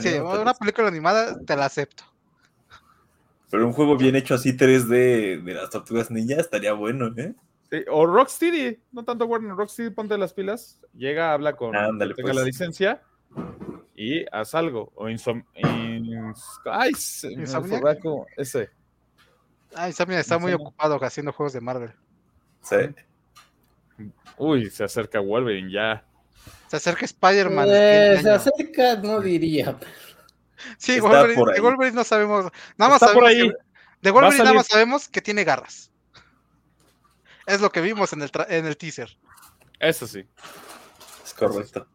Sí, 0.00 0.10
tal 0.14 0.22
una 0.22 0.44
vez. 0.44 0.58
película 0.58 0.88
animada 0.88 1.38
te 1.46 1.54
la 1.54 1.66
acepto. 1.66 2.02
Pero 3.50 3.66
un 3.66 3.72
juego 3.72 3.96
bien 3.96 4.16
hecho 4.16 4.34
así 4.34 4.56
3D 4.56 5.44
de 5.44 5.54
las 5.54 5.70
tortugas 5.70 6.10
ninja 6.10 6.40
estaría 6.40 6.72
bueno, 6.72 7.12
¿eh? 7.18 7.34
Sí, 7.70 7.84
o 7.88 8.04
Rocksteady, 8.04 8.80
no 8.90 9.04
tanto 9.04 9.26
Warner, 9.26 9.52
Rocksteady, 9.54 9.90
ponte 9.90 10.18
las 10.18 10.32
pilas, 10.32 10.80
llega, 10.96 11.32
habla 11.32 11.54
con 11.54 11.76
Ándale, 11.76 12.14
tenga 12.14 12.28
pues. 12.30 12.36
la 12.36 12.42
licencia 12.44 13.00
y 13.94 14.24
haz 14.32 14.54
algo. 14.54 14.92
O 14.94 15.08
Insom 15.08 15.44
ins- 15.54 16.34
ay, 16.64 16.92
se 16.94 17.28
ese. 18.36 18.70
Ay, 19.74 19.92
Sammy 19.92 20.14
está 20.16 20.38
muy 20.38 20.52
ocupado 20.52 20.98
haciendo 21.04 21.32
juegos 21.32 21.52
de 21.52 21.60
Marvel. 21.60 21.92
Sí. 22.62 22.76
Uy, 24.36 24.70
se 24.70 24.84
acerca 24.84 25.20
Wolverine 25.20 25.70
ya. 25.70 26.04
Se 26.68 26.76
acerca 26.76 27.04
Spider-Man. 27.04 27.68
Eh, 27.70 28.18
se 28.22 28.30
acerca, 28.30 28.96
no 28.96 29.20
diría. 29.20 29.78
Sí, 30.78 30.98
Wolverine, 31.00 31.52
de 31.54 31.60
Wolverine 31.60 31.94
no 31.96 32.04
sabemos. 32.04 32.50
Nada 32.76 32.90
más 32.92 33.02
Está 33.02 33.14
por 33.14 33.24
sabemos 33.24 33.30
ahí. 33.30 33.50
que- 33.50 33.56
de 34.02 34.10
Wolverine 34.10 34.44
nada 34.44 34.54
más 34.54 34.66
sabemos 34.66 35.08
que 35.08 35.20
tiene 35.20 35.44
garras. 35.44 35.90
Es 37.46 37.60
lo 37.60 37.70
que 37.70 37.80
vimos 37.80 38.12
en 38.12 38.22
el, 38.22 38.30
tra- 38.32 38.46
en 38.48 38.66
el 38.66 38.76
teaser. 38.76 39.16
Eso 39.78 40.06
sí. 40.06 40.26
Es 41.24 41.34
correcto. 41.34 41.86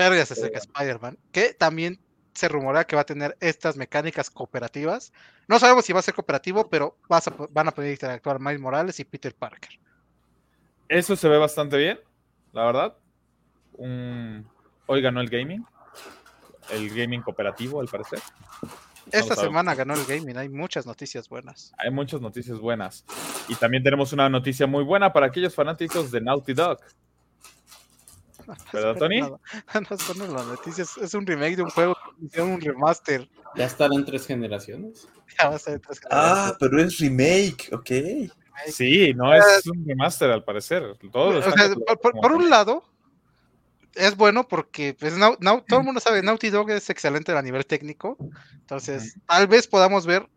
Ya 0.00 0.26
se 0.26 0.34
acerca 0.34 0.58
Spider-Man, 0.58 1.18
que 1.32 1.54
también 1.54 2.00
se 2.34 2.48
rumora 2.48 2.84
que 2.84 2.96
va 2.96 3.02
a 3.02 3.06
tener 3.06 3.36
estas 3.40 3.76
mecánicas 3.76 4.30
cooperativas. 4.30 5.12
No 5.48 5.58
sabemos 5.58 5.84
si 5.84 5.92
va 5.92 6.00
a 6.00 6.02
ser 6.02 6.14
cooperativo, 6.14 6.68
pero 6.68 6.96
vas 7.08 7.28
a 7.28 7.34
van 7.50 7.68
a 7.68 7.72
poder 7.72 7.92
interactuar 7.92 8.40
Miles 8.40 8.60
Morales 8.60 9.00
y 9.00 9.04
Peter 9.04 9.34
Parker. 9.34 9.78
Eso 10.88 11.16
se 11.16 11.28
ve 11.28 11.38
bastante 11.38 11.76
bien, 11.76 12.00
la 12.52 12.64
verdad. 12.64 12.96
Un... 13.74 14.48
Hoy 14.86 15.02
ganó 15.02 15.20
el 15.20 15.28
gaming. 15.28 15.64
El 16.70 16.88
gaming 16.90 17.22
cooperativo, 17.22 17.80
al 17.80 17.88
parecer. 17.88 18.20
Esta 19.12 19.34
semana 19.34 19.74
ganó 19.74 19.94
el 19.94 20.04
gaming, 20.04 20.36
hay 20.36 20.48
muchas 20.48 20.86
noticias 20.86 21.28
buenas. 21.28 21.72
Hay 21.78 21.90
muchas 21.90 22.20
noticias 22.20 22.58
buenas. 22.58 23.04
Y 23.48 23.54
también 23.56 23.82
tenemos 23.82 24.12
una 24.12 24.28
noticia 24.28 24.66
muy 24.66 24.84
buena 24.84 25.12
para 25.12 25.26
aquellos 25.26 25.54
fanáticos 25.54 26.10
de 26.10 26.20
Naughty 26.20 26.52
Dog. 26.52 26.78
¿Verdad, 28.72 28.96
Tony? 28.96 29.20
No, 29.20 29.38
no 30.16 30.26
las 30.34 30.46
noticias, 30.46 30.96
es 30.98 31.14
un 31.14 31.26
remake 31.26 31.56
de 31.56 31.62
un 31.62 31.70
juego, 31.70 31.94
hicieron 32.20 32.52
un 32.52 32.60
remaster. 32.60 33.28
Ya 33.56 33.64
estarán 33.64 34.04
tres 34.04 34.26
generaciones. 34.26 35.06
Ya 35.38 35.48
va 35.48 35.54
a 35.54 35.58
ser 35.60 35.78
tres 35.78 36.00
Ah, 36.10 36.56
pero 36.58 36.82
es 36.82 36.98
remake, 36.98 37.70
ok. 37.72 37.90
Sí, 38.66 39.14
no 39.14 39.32
es 39.32 39.64
un 39.66 39.86
remaster 39.86 40.28
al 40.30 40.42
parecer. 40.44 40.98
Todo 41.12 41.32
lo 41.34 41.38
O 41.38 41.42
sea, 41.42 41.52
por, 41.72 42.00
por- 42.00 42.10
como 42.12 42.20
por 42.20 42.32
un 42.32 42.50
lado, 42.50 42.82
es 43.94 44.16
bueno 44.16 44.46
porque 44.46 44.94
pues, 44.98 45.14
todo 45.68 45.80
el 45.80 45.86
mundo 45.86 46.00
sabe 46.00 46.22
Naughty 46.22 46.50
Dog 46.50 46.70
es 46.70 46.90
excelente 46.90 47.32
a 47.32 47.42
nivel 47.42 47.64
técnico. 47.66 48.18
Entonces, 48.60 49.18
tal 49.26 49.46
vez 49.46 49.66
podamos 49.66 50.04
ver 50.06 50.28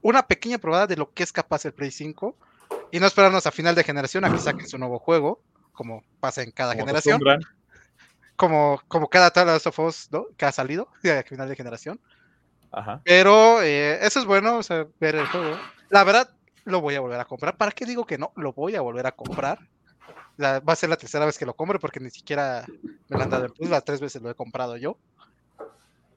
una 0.00 0.26
pequeña 0.26 0.58
probada 0.58 0.86
de 0.86 0.96
lo 0.96 1.12
que 1.12 1.22
es 1.22 1.32
capaz 1.32 1.64
el 1.64 1.72
Play 1.74 1.90
5 1.90 2.36
y 2.90 3.00
no 3.00 3.06
esperarnos 3.06 3.46
a 3.46 3.50
final 3.50 3.74
de 3.74 3.84
generación 3.84 4.24
a 4.24 4.30
que 4.32 4.40
saquen 4.40 4.66
su 4.68 4.78
nuevo 4.78 4.98
juego, 4.98 5.42
como 5.72 6.02
pasa 6.20 6.42
en 6.42 6.50
cada 6.50 6.74
Como 6.74 6.86
generación, 6.86 7.20
como, 8.36 8.80
como 8.88 9.08
cada 9.08 9.30
tal 9.30 9.48
of 9.48 9.78
Us 9.78 10.08
¿no? 10.10 10.26
que 10.36 10.44
ha 10.44 10.52
salido 10.52 10.88
a 11.04 11.22
final 11.22 11.48
de 11.48 11.56
generación. 11.56 12.00
Ajá. 12.70 13.02
Pero 13.04 13.62
eh, 13.62 13.98
eso 14.04 14.20
es 14.20 14.24
bueno, 14.24 14.56
o 14.56 14.62
sea, 14.62 14.86
ver 14.98 15.14
el 15.16 15.26
juego. 15.26 15.58
La 15.90 16.04
verdad, 16.04 16.30
lo 16.64 16.80
voy 16.80 16.94
a 16.94 17.00
volver 17.00 17.20
a 17.20 17.24
comprar. 17.26 17.56
¿Para 17.56 17.72
qué 17.72 17.84
digo 17.84 18.06
que 18.06 18.18
no? 18.18 18.32
Lo 18.36 18.52
voy 18.52 18.76
a 18.76 18.80
volver 18.80 19.06
a 19.06 19.12
comprar. 19.12 19.58
La- 20.38 20.60
va 20.60 20.72
a 20.72 20.76
ser 20.76 20.88
la 20.88 20.96
tercera 20.96 21.26
vez 21.26 21.36
que 21.38 21.44
lo 21.44 21.54
compre 21.54 21.78
porque 21.78 22.00
ni 22.00 22.10
siquiera 22.10 22.64
me 23.08 23.16
lo 23.16 23.22
han 23.22 23.30
dado 23.30 23.44
en 23.44 23.52
plus. 23.52 23.68
Las 23.68 23.84
tres 23.84 24.00
veces 24.00 24.22
lo 24.22 24.30
he 24.30 24.34
comprado 24.34 24.76
yo. 24.78 24.96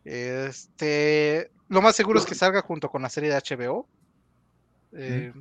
Este, 0.05 1.51
lo 1.67 1.81
más 1.81 1.95
seguro 1.95 2.19
es 2.19 2.25
que 2.25 2.35
salga 2.35 2.61
junto 2.61 2.89
con 2.89 3.01
la 3.01 3.09
serie 3.09 3.29
de 3.29 3.37
HBO. 3.37 3.87
Eh. 4.93 5.33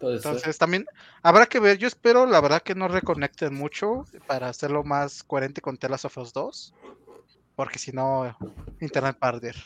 Entonces 0.00 0.58
también 0.58 0.86
habrá 1.22 1.46
que 1.46 1.60
ver. 1.60 1.78
Yo 1.78 1.88
espero, 1.88 2.26
la 2.26 2.40
verdad, 2.40 2.62
que 2.62 2.74
no 2.74 2.88
reconecten 2.88 3.54
mucho 3.54 4.04
para 4.26 4.48
hacerlo 4.48 4.84
más 4.84 5.22
coherente 5.22 5.60
con 5.60 5.76
Telas 5.76 6.04
of 6.04 6.18
Us 6.18 6.32
2. 6.32 6.74
Porque 7.54 7.78
si 7.78 7.92
no, 7.92 8.36
Internet 8.80 9.16
va 9.22 9.28
a 9.28 9.30
arder. 9.30 9.56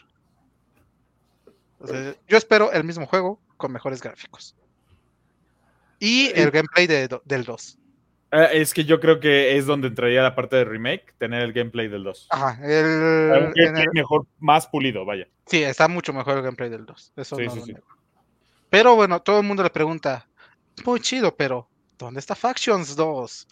Entonces, 1.81 2.17
yo 2.29 2.37
espero 2.37 2.71
el 2.73 2.85
mismo 2.85 3.07
juego 3.07 3.41
con 3.57 3.73
mejores 3.73 4.01
gráficos. 4.01 4.55
y 5.99 6.31
el 6.35 6.51
gameplay 6.51 6.87
de, 6.87 7.09
del 7.25 7.45
2. 7.45 7.79
Eh, 8.33 8.49
es 8.53 8.73
que 8.73 8.85
yo 8.85 9.01
creo 9.01 9.19
que 9.19 9.57
es 9.57 9.67
donde 9.67 9.89
entraría 9.89 10.23
la 10.23 10.35
parte 10.37 10.57
de 10.57 10.65
remake, 10.65 11.15
tener 11.19 11.43
el 11.43 11.53
gameplay 11.53 11.89
del 11.89 12.05
2. 12.05 12.29
Ajá, 12.31 12.59
el, 12.63 13.53
el... 13.57 13.89
mejor, 13.93 14.27
más 14.39 14.69
pulido, 14.69 15.05
vaya. 15.05 15.27
Sí, 15.47 15.63
está 15.63 15.89
mucho 15.89 16.13
mejor 16.13 16.37
el 16.37 16.43
gameplay 16.45 16.71
del 16.71 16.87
2. 16.87 17.13
Eso 17.17 17.37
sí, 17.37 17.45
no 17.45 17.51
sí, 17.51 17.59
lo 17.59 17.65
sí. 17.65 17.73
niego. 17.73 17.87
Pero 18.71 18.97
bueno, 18.97 19.21
todo 19.21 19.41
el 19.41 19.47
mundo 19.47 19.63
le 19.63 19.71
pregunta, 19.71 20.29
muy 20.85 21.01
chido, 21.01 21.35
pero 21.37 21.69
¿dónde 21.99 22.21
está 22.21 22.35
Factions 22.35 22.95
2? 22.97 23.49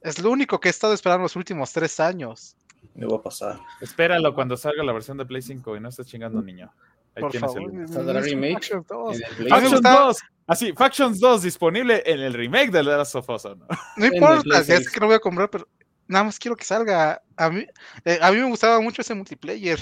Es 0.00 0.18
lo 0.18 0.30
único 0.30 0.58
que 0.58 0.68
he 0.68 0.70
estado 0.70 0.94
esperando 0.94 1.22
los 1.22 1.36
últimos 1.36 1.72
tres 1.72 2.00
años. 2.00 2.56
No 2.94 3.08
va 3.08 3.18
a 3.18 3.22
pasar. 3.22 3.60
Espéralo 3.80 4.34
cuando 4.34 4.56
salga 4.56 4.82
la 4.82 4.92
versión 4.92 5.16
de 5.18 5.24
Play 5.26 5.42
5 5.42 5.76
y 5.76 5.80
no 5.80 5.88
estés 5.90 6.06
chingando, 6.08 6.42
niño. 6.42 6.72
Ahí 7.14 7.20
Por 7.20 7.30
tienes 7.30 7.52
favor. 7.54 7.70
el... 7.74 7.88
¿Saldrá 7.88 8.20
remake? 8.20 8.54
Factions 8.54 8.86
2. 8.88 9.16
En 9.16 9.22
el 9.22 9.36
Play. 9.36 9.38
A 9.38 9.38
mí 9.38 9.44
me 9.44 9.50
Factions 9.50 9.72
gustaba- 9.74 10.04
2. 10.06 10.18
Así, 10.46 10.72
Factions 10.72 11.20
2 11.20 11.42
disponible 11.42 12.02
en 12.04 12.20
el 12.20 12.32
remake 12.34 12.72
de 12.72 12.78
The 12.78 12.82
Last 12.82 13.14
of 13.14 13.28
Us. 13.28 13.44
¿no? 13.44 13.66
No 13.96 14.06
importa, 14.06 14.62
ya 14.62 14.74
es 14.74 14.84
6. 14.84 14.90
que 14.90 15.00
no 15.00 15.06
voy 15.06 15.14
a 15.14 15.20
comprar, 15.20 15.48
pero 15.50 15.68
nada 16.08 16.24
más 16.24 16.38
quiero 16.38 16.56
que 16.56 16.64
salga. 16.64 17.22
A 17.36 17.50
mí, 17.50 17.64
eh, 18.04 18.18
a 18.20 18.32
mí 18.32 18.38
me 18.38 18.48
gustaba 18.48 18.80
mucho 18.80 19.02
ese 19.02 19.14
multiplayer. 19.14 19.78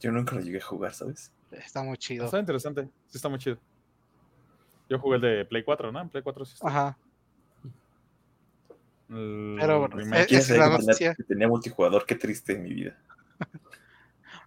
Yo 0.00 0.10
nunca 0.10 0.34
lo 0.34 0.40
llegué 0.40 0.58
a 0.58 0.64
jugar, 0.64 0.92
¿sabes? 0.92 1.32
Está 1.52 1.82
muy 1.84 1.96
chido. 1.96 2.24
Está 2.24 2.40
interesante. 2.40 2.88
Sí, 3.06 3.16
está 3.18 3.28
muy 3.28 3.38
chido. 3.38 3.58
Yo 4.94 5.00
jugué 5.00 5.16
el 5.16 5.22
de 5.22 5.44
Play 5.44 5.64
4, 5.64 5.90
¿no? 5.90 6.00
En 6.00 6.08
Play 6.08 6.22
4 6.22 6.44
sí 6.44 6.54
está. 6.54 6.68
Ajá. 6.68 6.96
El 9.10 9.56
Pero 9.60 9.80
bueno, 9.80 9.96
remake. 9.96 10.22
eh, 10.22 10.26
¿Quién 10.28 10.40
es 10.40 10.46
sabe 10.46 10.58
la 10.60 10.64
que 10.66 10.70
tenía- 10.76 10.86
noticia. 10.86 11.14
que 11.16 11.22
tenía 11.24 11.48
multijugador? 11.48 12.06
Qué 12.06 12.14
triste 12.14 12.52
en 12.52 12.62
mi 12.62 12.72
vida. 12.74 12.96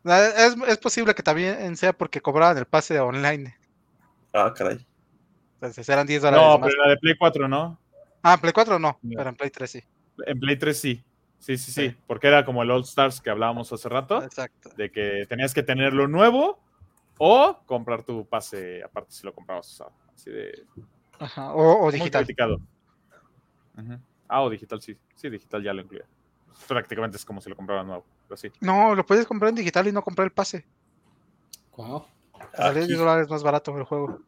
Es, 0.06 0.56
es 0.70 0.78
posible 0.78 1.14
que 1.14 1.22
también 1.22 1.76
sea 1.76 1.92
porque 1.92 2.22
cobraban 2.22 2.58
el 2.58 2.66
pase 2.66 2.94
de 2.94 3.02
online. 3.02 3.58
Ah, 4.34 4.54
caray. 4.56 4.78
Entonces 5.56 5.90
eran 5.90 6.08
10 6.08 6.22
dólares 6.22 6.46
No, 6.48 6.58
más. 6.60 6.70
pero 6.70 6.82
la 6.84 6.90
de 6.92 6.98
Play 6.98 7.16
4 7.18 7.48
no. 7.50 7.78
Ah, 8.24 8.36
en 8.36 8.40
Play 8.40 8.54
4 8.54 8.80
no, 8.80 8.98
No. 9.02 9.16
pero 9.18 9.30
en 9.30 9.36
Play 9.36 9.50
3 9.50 9.70
sí. 9.70 9.84
En 10.26 10.40
Play 10.40 10.56
3 10.58 10.80
sí. 10.80 11.04
Sí, 11.40 11.58
sí, 11.58 11.72
sí. 11.74 11.90
Sí. 11.90 11.98
Porque 12.08 12.28
era 12.28 12.46
como 12.46 12.64
el 12.64 12.72
All 12.72 12.84
Stars 12.84 13.20
que 13.20 13.30
hablábamos 13.32 13.74
hace 13.74 13.90
rato. 13.90 14.24
Exacto. 14.24 14.70
De 14.78 14.90
que 14.92 15.26
tenías 15.28 15.54
que 15.54 15.64
tenerlo 15.64 16.08
nuevo 16.08 16.58
o 17.18 17.60
comprar 17.66 18.04
tu 18.04 18.26
pase 18.26 18.82
aparte 18.84 19.12
si 19.12 19.26
lo 19.26 19.34
comprabas 19.34 19.68
usado. 19.70 19.92
Así 20.18 20.32
de. 20.32 20.66
Ajá. 21.20 21.54
O, 21.54 21.92
digital. 21.92 22.26
Ah, 24.28 24.42
o 24.42 24.50
digital 24.50 24.82
sí. 24.82 24.98
Sí, 25.16 25.30
digital 25.30 25.64
ya 25.64 25.74
lo 25.74 25.82
incluía. 25.82 26.06
Prácticamente 26.68 27.18
es 27.18 27.26
como 27.26 27.40
si 27.40 27.50
lo 27.50 27.56
comprabas 27.56 27.86
nuevo. 27.86 28.04
Pero 28.28 28.38
sí. 28.38 28.52
No, 28.60 28.96
lo 28.96 29.06
puedes 29.06 29.28
comprar 29.28 29.50
en 29.50 29.56
digital 29.56 29.88
y 29.88 29.92
no 29.92 30.02
comprar 30.02 30.26
el 30.26 30.32
pase. 30.32 30.66
Wow. 31.76 32.06
Aquí. 32.58 32.80
10 32.80 32.98
dólares 32.98 33.30
más 33.30 33.44
barato 33.44 33.78
el 33.78 33.84
juego. 33.84 34.20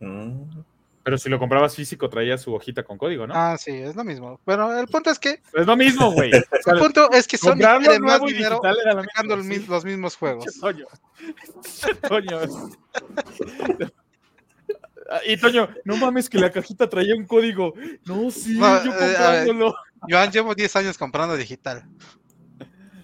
Mm, 0.00 0.60
Pero 1.04 1.18
si 1.18 1.28
lo 1.28 1.38
comprabas 1.38 1.74
físico 1.74 2.08
traía 2.08 2.36
su 2.36 2.52
hojita 2.54 2.82
con 2.82 2.98
código, 2.98 3.26
¿no? 3.26 3.34
Ah, 3.36 3.56
sí, 3.56 3.70
es 3.70 3.94
lo 3.94 4.02
mismo. 4.04 4.40
Bueno, 4.44 4.76
el 4.76 4.88
punto 4.88 5.10
es 5.10 5.18
que 5.20 5.40
Es 5.54 5.66
lo 5.66 5.76
mismo, 5.76 6.10
güey. 6.12 6.30
O 6.30 6.32
sea, 6.62 6.74
el 6.74 6.80
punto 6.80 7.10
es 7.12 7.28
que 7.28 7.38
Sony 7.38 7.54
quiere 7.56 8.00
más 8.00 8.20
dinero 8.22 8.60
digital 8.60 8.76
era 8.82 8.94
lo 8.94 9.04
sacando 9.04 9.36
mismo. 9.36 9.64
sí. 9.64 9.70
los 9.70 9.84
mismos 9.84 10.16
juegos. 10.16 10.60
Toño. 10.60 10.86
Toño. 12.08 12.40
Ah, 15.08 15.20
Y 15.24 15.36
Toño, 15.38 15.68
no 15.84 15.96
mames 15.96 16.28
que 16.28 16.38
la 16.38 16.50
cajita 16.50 16.88
traía 16.88 17.14
un 17.14 17.26
código. 17.26 17.72
No, 18.04 18.30
sí, 18.30 18.58
No, 18.58 18.84
yo 18.84 18.92
eh, 18.92 18.98
comprándolo. 18.98 19.74
Yo 20.06 20.24
llevo 20.30 20.54
10 20.54 20.76
años 20.76 20.98
comprando 20.98 21.36
digital. 21.36 21.88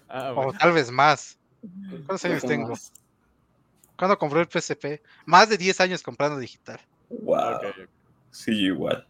Ah, 0.09 0.32
O 0.36 0.52
tal 0.52 0.72
vez 0.72 0.90
más. 0.90 1.38
¿Cuántos 2.07 2.24
años 2.24 2.42
tengo? 2.42 2.74
¿Cuándo 3.96 4.18
compré 4.18 4.40
el 4.40 4.48
PSP? 4.48 5.02
Más 5.24 5.48
de 5.48 5.57
10 5.57 5.80
años 5.80 6.02
comprando 6.02 6.38
digital. 6.38 6.80
wow. 7.09 7.59
Sí, 8.30 8.50
igual. 8.52 9.07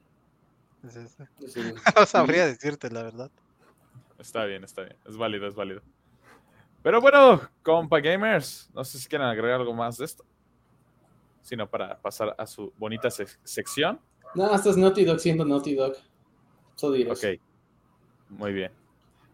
No 1.97 2.07
sabría 2.07 2.47
decirte 2.47 2.91
la 2.91 3.03
verdad. 3.03 3.31
Está 4.19 4.45
bien, 4.45 4.65
está 4.65 4.83
bien. 4.83 4.97
Es 5.07 5.17
válido, 5.17 5.49
es 5.49 5.55
válido. 5.55 5.83
Pero 6.83 7.01
bueno, 7.01 7.41
compa 7.63 8.01
gamers, 8.01 8.69
no 8.75 8.85
sé 8.85 8.99
si 8.99 9.09
quieren 9.09 9.27
agregar 9.27 9.61
algo 9.61 9.73
más 9.73 9.97
de 9.97 10.05
esto. 10.05 10.25
Sino 11.45 11.69
para 11.71 11.97
pasar 12.01 12.35
a 12.37 12.45
su 12.47 12.73
bonita 12.77 13.09
sec- 13.09 13.39
sección. 13.45 14.01
No, 14.35 14.53
esto 14.53 14.71
es 14.71 14.77
Naughty 14.77 15.05
Dog 15.05 15.21
siendo 15.21 15.45
Naughty 15.45 15.75
Dog. 15.77 15.95
Eso 16.77 16.91
dirás. 16.91 17.23
Ok. 17.23 17.39
Muy 18.31 18.53
bien. 18.53 18.73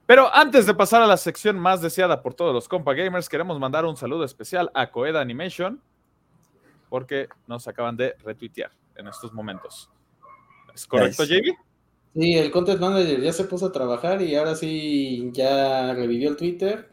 Pero 0.07 0.29
antes 0.35 0.67
de 0.67 0.75
pasar 0.75 1.01
a 1.03 1.07
la 1.07 1.17
sección 1.17 1.57
más 1.59 1.81
deseada 1.81 2.21
por 2.21 2.35
todos 2.35 2.53
los 2.53 2.69
compa 2.69 2.93
gamers, 2.95 3.29
queremos 3.29 3.59
mandar 3.61 3.85
un 3.87 3.97
saludo 3.97 4.25
especial 4.25 4.71
a 4.75 4.91
Coeda 4.91 5.21
Animation 5.21 5.81
porque 6.89 7.29
nos 7.47 7.67
acaban 7.69 7.97
de 7.97 8.15
retuitear 8.25 8.73
en 8.97 9.07
estos 9.07 9.33
momentos. 9.33 9.89
¿Es 10.75 10.87
correcto, 10.87 11.23
Nice. 11.23 11.41
JB? 11.41 11.55
Sí, 12.21 12.35
el 12.37 12.51
Content 12.51 12.81
Manager 12.81 13.21
ya 13.21 13.33
se 13.33 13.45
puso 13.45 13.67
a 13.67 13.73
trabajar 13.73 14.21
y 14.21 14.35
ahora 14.35 14.57
sí 14.57 15.31
ya 15.33 15.95
revivió 15.95 16.29
el 16.31 16.37
Twitter. 16.37 16.91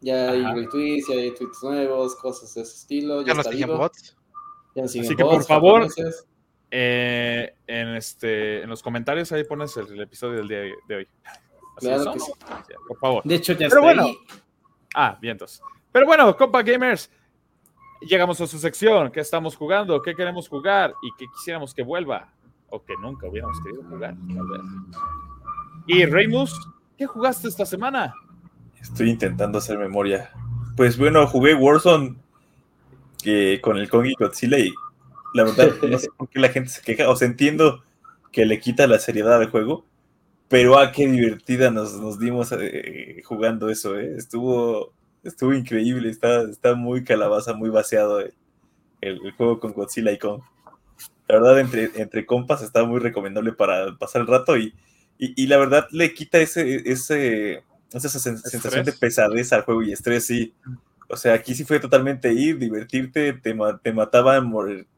Ya 0.00 0.30
hay 0.30 0.42
retweets, 0.44 1.08
ya 1.08 1.14
hay 1.16 1.34
tweets 1.34 1.62
nuevos, 1.64 2.14
cosas 2.16 2.54
de 2.54 2.62
ese 2.62 2.74
estilo. 2.76 3.22
Ya, 3.22 3.34
Ya 3.34 3.40
está 3.40 3.66
bots. 3.66 4.16
Así 4.82 5.14
que, 5.14 5.24
por 5.24 5.44
favor. 5.44 5.88
Eh, 6.74 7.54
en, 7.66 7.88
este, 7.88 8.62
en 8.62 8.70
los 8.70 8.82
comentarios 8.82 9.30
ahí 9.32 9.44
pones 9.44 9.76
el, 9.76 9.88
el 9.88 10.00
episodio 10.00 10.38
del 10.38 10.48
día 10.48 10.58
de 10.88 10.96
hoy. 10.96 11.08
Así 11.76 11.86
Claro 11.86 12.12
que 12.14 12.20
sí. 12.20 12.32
Sí, 12.66 12.74
Por 12.88 12.98
favor. 12.98 13.22
De 13.24 13.34
hecho, 13.34 13.52
ya 13.52 13.68
Pero 13.68 13.68
está 13.68 13.80
bueno. 13.80 14.04
ahí. 14.04 14.18
Ah, 14.94 15.18
vientos. 15.20 15.62
Pero 15.92 16.06
bueno, 16.06 16.34
compa 16.34 16.62
gamers, 16.62 17.10
llegamos 18.00 18.40
a 18.40 18.46
su 18.46 18.58
sección. 18.58 19.10
¿Qué 19.10 19.20
estamos 19.20 19.54
jugando? 19.54 20.00
¿Qué 20.00 20.14
queremos 20.14 20.48
jugar? 20.48 20.94
¿Y 21.02 21.10
qué 21.18 21.26
quisiéramos 21.36 21.74
que 21.74 21.82
vuelva? 21.82 22.32
O 22.70 22.82
que 22.82 22.94
nunca 23.00 23.28
hubiéramos 23.28 23.60
querido 23.62 23.82
jugar, 23.84 24.14
tal 24.34 24.46
vez. 24.48 24.60
Y 25.86 26.06
Reymus, 26.06 26.58
¿qué 26.96 27.06
jugaste 27.06 27.48
esta 27.48 27.66
semana? 27.66 28.14
Estoy 28.80 29.10
intentando 29.10 29.58
hacer 29.58 29.78
memoria. 29.78 30.30
Pues 30.74 30.96
bueno, 30.96 31.26
jugué 31.26 31.54
Warzone 31.54 32.16
que 33.22 33.60
con 33.62 33.78
el 33.78 33.88
Kong 33.90 34.06
y 34.06 34.14
Godzilla 34.14 34.58
y 34.58 34.72
la 35.34 35.44
verdad 35.44 35.70
no 35.84 35.98
sé 35.98 36.08
por 36.16 36.28
qué 36.28 36.40
la 36.40 36.48
gente 36.50 36.70
se 36.70 36.82
queja. 36.82 37.10
O 37.10 37.16
sea, 37.16 37.28
entiendo 37.28 37.82
que 38.32 38.46
le 38.46 38.60
quita 38.60 38.86
la 38.86 38.98
seriedad 38.98 39.40
al 39.40 39.50
juego, 39.50 39.86
pero 40.48 40.78
ah, 40.78 40.92
qué 40.92 41.06
divertida 41.08 41.70
nos, 41.70 41.94
nos 41.94 42.18
dimos 42.18 42.52
eh, 42.58 43.22
jugando 43.24 43.70
eso, 43.70 43.98
¿eh? 43.98 44.14
Estuvo, 44.18 44.92
estuvo 45.24 45.54
increíble, 45.54 46.10
está, 46.10 46.42
está 46.44 46.74
muy 46.74 47.04
calabaza, 47.04 47.54
muy 47.54 47.70
vaciado 47.70 48.20
el, 48.20 48.34
el- 49.02 49.20
el 49.26 49.32
juego 49.32 49.60
con 49.60 49.72
Godzilla 49.74 50.12
y 50.12 50.18
Kong. 50.18 50.42
La 51.28 51.36
verdad, 51.36 51.60
entre, 51.60 51.90
entre 52.00 52.26
compas 52.26 52.62
está 52.62 52.84
muy 52.84 53.00
recomendable 53.00 53.52
para 53.52 53.96
pasar 53.98 54.22
el 54.22 54.28
rato 54.28 54.56
y, 54.58 54.74
y, 55.18 55.42
y 55.42 55.46
la 55.46 55.56
verdad 55.58 55.86
le 55.90 56.12
quita 56.14 56.38
ese, 56.38 56.82
ese, 56.90 57.64
esa 57.92 58.08
sen- 58.20 58.38
sensación 58.44 58.84
de 58.84 58.92
pesadez 58.92 59.52
al 59.52 59.62
juego 59.64 59.82
y 59.82 59.92
estrés, 59.92 60.26
sí. 60.26 60.54
O 61.12 61.16
sea, 61.18 61.34
aquí 61.34 61.54
sí 61.54 61.64
fue 61.64 61.78
totalmente 61.78 62.32
ir, 62.32 62.56
divertirte, 62.58 63.34
te, 63.34 63.54
te 63.82 63.92
mataban, 63.92 64.50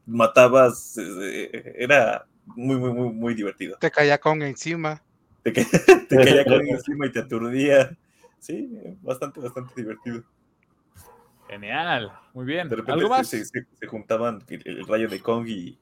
matabas, 0.05 0.97
eh, 0.97 1.73
era 1.77 2.25
muy, 2.45 2.77
muy, 2.77 2.93
muy, 2.93 3.09
muy 3.13 3.33
divertido. 3.33 3.77
Te 3.81 3.91
caía 3.91 4.17
con 4.17 4.41
encima. 4.41 5.03
Te, 5.43 5.51
ca- 5.51 5.61
te 6.09 6.15
caía 6.15 6.45
con 6.45 6.65
encima 6.69 7.07
y 7.07 7.11
te 7.11 7.19
aturdía. 7.19 7.97
Sí, 8.39 8.69
bastante, 9.01 9.41
bastante 9.41 9.73
divertido. 9.75 10.23
Genial, 11.49 12.13
muy 12.33 12.45
bien. 12.45 12.69
De 12.69 12.77
repente 12.77 12.93
¿Algo 12.93 13.09
más? 13.09 13.27
Se, 13.27 13.43
se- 13.43 13.67
se 13.77 13.87
juntaban 13.87 14.41
el, 14.47 14.61
el 14.65 14.87
rayo 14.87 15.09
de 15.09 15.19
Kong 15.19 15.45
y, 15.49 15.77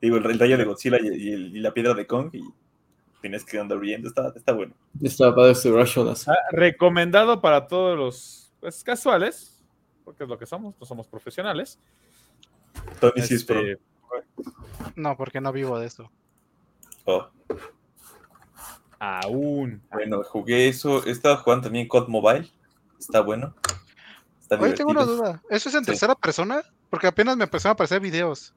digo, 0.00 0.16
el, 0.16 0.26
el 0.26 0.38
rayo 0.40 0.58
de 0.58 0.64
Godzilla 0.64 0.98
y, 1.00 1.06
y 1.06 1.32
el- 1.32 1.56
y 1.56 1.60
la 1.60 1.72
piedra 1.72 1.94
de 1.94 2.08
Kong 2.08 2.30
y 2.32 2.42
tienes 3.20 3.44
que 3.44 3.60
andar 3.60 3.78
riendo, 3.78 4.08
está, 4.08 4.32
está 4.34 4.50
bueno. 4.52 4.74
Estaba 5.00 5.34
padre 5.36 5.54
este. 5.54 6.26
Ah, 6.26 6.34
recomendado 6.50 7.40
para 7.40 7.68
todos 7.68 7.96
los 7.96 8.52
pues, 8.58 8.82
casuales, 8.82 9.55
porque 10.06 10.22
es 10.22 10.30
lo 10.30 10.38
que 10.38 10.46
somos, 10.46 10.74
no 10.78 10.86
somos 10.86 11.08
profesionales. 11.08 11.80
Tony 13.00 13.22
sí 13.22 13.34
es 13.34 13.44
pro. 13.44 13.60
Este, 13.60 13.78
No, 14.94 15.16
porque 15.16 15.40
no 15.40 15.50
vivo 15.52 15.76
de 15.80 15.86
eso. 15.86 16.08
Oh, 17.04 17.28
aún. 19.00 19.82
bueno, 19.92 20.22
jugué 20.22 20.68
eso, 20.68 21.04
estaba 21.04 21.36
jugando 21.38 21.64
también 21.64 21.88
COD 21.88 22.06
Mobile, 22.08 22.48
está 23.00 23.20
bueno. 23.20 23.52
Está 24.40 24.56
Oye, 24.60 24.74
tengo 24.74 24.90
una 24.92 25.04
duda. 25.04 25.42
¿Eso 25.50 25.68
es 25.68 25.74
en 25.74 25.84
Sí. 25.84 25.90
tercera 25.90 26.14
persona? 26.14 26.62
Porque 26.88 27.08
apenas 27.08 27.36
me 27.36 27.44
empezaron 27.44 27.70
a 27.70 27.74
aparecer 27.74 28.00
videos. 28.00 28.54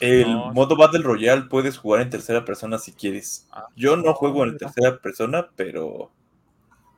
El 0.00 0.32
No, 0.32 0.52
modo 0.52 0.76
Battle 0.76 1.02
Royale 1.02 1.42
puedes 1.42 1.78
jugar 1.78 2.00
en 2.02 2.10
tercera 2.10 2.44
persona 2.44 2.78
si 2.78 2.92
quieres. 2.92 3.46
Ah, 3.52 3.66
Yo 3.76 3.96
no 3.96 4.12
juego 4.14 4.42
en 4.44 4.56
tercera 4.58 4.98
persona, 4.98 5.48
pero 5.54 6.10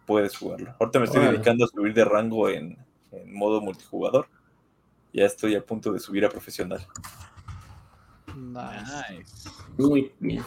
puedes 0.07 0.35
jugarlo. 0.37 0.75
Ahorita 0.81 0.99
me 0.99 1.05
estoy 1.05 1.27
dedicando 1.27 1.67
a 1.67 1.69
subir 1.69 1.93
de 1.93 2.05
rango 2.07 2.49
en, 2.49 2.79
en 3.13 3.33
modo 3.33 3.61
multijugador. 3.61 4.29
Ya 5.13 5.25
estoy 5.25 5.57
a 5.57 5.65
punto 5.65 5.93
de 5.93 5.99
subir 5.99 6.25
a 6.25 6.29
profesional. 6.29 6.87
Nice. 8.37 9.49
Muy 9.77 10.13
bien. 10.21 10.45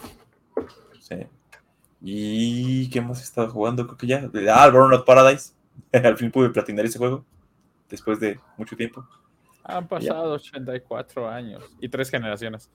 Sí. 1.00 1.26
¿Y 2.00 2.90
qué 2.90 3.00
más 3.00 3.20
he 3.20 3.24
estado 3.24 3.50
jugando? 3.50 3.86
Creo 3.86 3.98
que 3.98 4.06
ya. 4.06 4.30
Ah, 4.54 4.68
Burnout 4.70 5.04
Paradise. 5.04 5.52
Al 5.92 6.16
fin 6.16 6.30
pude 6.30 6.50
platinar 6.50 6.84
ese 6.84 6.98
juego. 6.98 7.24
Después 7.88 8.20
de 8.20 8.40
mucho 8.56 8.76
tiempo. 8.76 9.06
Han 9.64 9.88
pasado 9.88 10.34
84 10.34 11.28
años 11.28 11.64
y 11.80 11.88
tres 11.88 12.10
generaciones. 12.10 12.70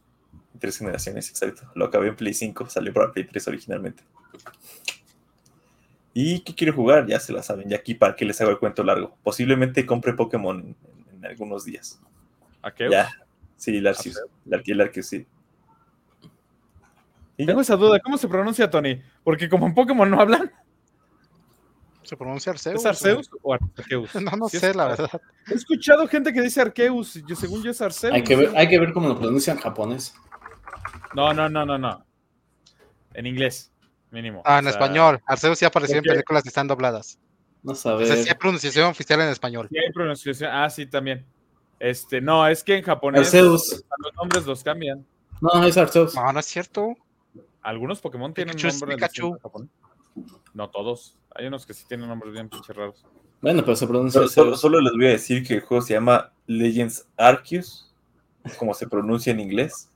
Tres 0.59 0.77
generaciones, 0.77 1.29
exacto. 1.29 1.69
Lo 1.75 1.85
acabé 1.85 2.07
en 2.07 2.15
Play 2.15 2.33
5, 2.33 2.67
salió 2.69 2.93
para 2.93 3.11
Play 3.11 3.25
3 3.25 3.47
originalmente. 3.47 4.03
¿Y 6.13 6.39
qué 6.41 6.55
quiero 6.55 6.73
jugar? 6.73 7.05
Ya 7.07 7.19
se 7.19 7.31
la 7.33 7.43
saben. 7.43 7.69
Ya 7.69 7.77
aquí 7.77 7.93
para 7.93 8.15
que 8.15 8.25
les 8.25 8.39
hago 8.41 8.49
el 8.51 8.59
cuento 8.59 8.83
largo. 8.83 9.15
Posiblemente 9.23 9.85
compre 9.85 10.13
Pokémon 10.13 10.59
en, 10.59 10.75
en 11.15 11.25
algunos 11.25 11.65
días. 11.65 12.01
¿A 12.61 12.71
qué? 12.71 12.89
Ya. 12.89 13.09
Sí, 13.55 13.77
el 13.77 13.87
Arceus. 13.87 14.19
El 14.65 14.81
Arceus, 14.81 15.05
sí. 15.07 15.27
Y 17.37 17.45
Tengo 17.45 17.61
esa 17.61 17.75
duda. 17.75 17.99
¿Cómo 17.99 18.17
se 18.17 18.27
pronuncia, 18.27 18.69
Tony? 18.69 19.01
Porque 19.23 19.47
como 19.47 19.65
en 19.67 19.73
Pokémon 19.73 20.09
no 20.09 20.19
hablan. 20.19 20.51
¿Se 22.03 22.17
pronuncia 22.17 22.51
Arceus? 22.51 22.79
¿Es 22.79 22.85
Arceus 22.85 23.29
o 23.41 23.53
Arceus? 23.53 24.15
No, 24.21 24.31
no 24.31 24.49
Sí 24.49 24.57
sé, 24.57 24.71
es- 24.71 24.75
la 24.75 24.87
verdad. 24.87 25.21
He 25.49 25.53
escuchado 25.53 26.07
gente 26.07 26.33
que 26.33 26.41
dice 26.41 26.59
Arceus. 26.61 27.21
Yo, 27.27 27.35
según 27.35 27.61
yo 27.63 27.71
es 27.71 27.81
Arceus. 27.81 28.13
Hay 28.13 28.23
que, 28.23 28.35
ver, 28.35 28.51
hay 28.57 28.67
que 28.67 28.79
ver 28.79 28.91
cómo 28.93 29.07
lo 29.07 29.17
pronuncian 29.19 29.57
en 29.57 29.63
japonés. 29.63 30.13
No, 31.13 31.33
no, 31.33 31.47
no, 31.49 31.65
no, 31.65 31.77
no. 31.77 32.03
En 33.13 33.25
inglés, 33.25 33.71
mínimo. 34.11 34.41
Ah, 34.45 34.59
en 34.59 34.67
O 34.67 34.69
sea, 34.69 34.79
español. 34.79 35.21
Arceus 35.25 35.57
sí 35.59 35.65
apareció 35.65 35.97
en 35.97 36.03
películas 36.03 36.43
que 36.43 36.49
están 36.49 36.67
dobladas. 36.67 37.19
No 37.63 37.73
O 37.73 37.75
sea, 37.75 37.97
sí 38.15 38.29
hay 38.29 38.35
pronunciación 38.35 38.85
oficial 38.89 39.19
en 39.21 39.29
español. 39.29 39.67
Sí 39.69 39.77
hay 39.77 39.91
pronunciación. 39.91 40.49
Ah, 40.53 40.69
sí, 40.69 40.85
también. 40.85 41.25
Este, 41.79 42.21
no, 42.21 42.47
es 42.47 42.63
que 42.63 42.77
en 42.77 42.83
japonés 42.83 43.21
Arceus. 43.27 43.83
los 43.99 44.13
nombres 44.15 44.45
los 44.45 44.63
cambian. 44.63 45.05
No, 45.41 45.63
es 45.63 45.77
Arceus. 45.77 46.15
No, 46.15 46.31
no 46.33 46.39
es 46.39 46.45
cierto. 46.45 46.95
Algunos 47.61 47.99
Pokémon 48.01 48.33
tienen 48.33 48.55
Pikachu 48.55 48.67
es 48.75 48.79
nombres 48.81 48.95
Pikachu. 48.97 49.27
en 49.33 49.39
japonés. 49.39 49.69
No 50.53 50.69
todos. 50.69 51.17
Hay 51.35 51.45
unos 51.47 51.65
que 51.65 51.73
sí 51.73 51.85
tienen 51.87 52.07
nombres 52.07 52.33
bien 52.33 52.49
pinches 52.49 52.75
raros. 52.75 53.05
Bueno, 53.41 53.61
pero 53.63 53.75
se 53.75 53.87
pronuncia 53.87 54.19
Solo, 54.19 54.29
solo- 54.29 54.47
Arceus. 54.49 54.61
solo 54.61 54.81
les 54.81 54.93
voy 54.93 55.05
a 55.07 55.09
decir 55.11 55.45
que 55.45 55.55
el 55.55 55.61
juego 55.61 55.81
se 55.81 55.93
llama 55.93 56.33
Legends 56.47 57.07
Arceus, 57.15 57.93
como 58.57 58.73
se 58.73 58.87
pronuncia 58.87 59.31
en 59.31 59.39
inglés. 59.39 59.89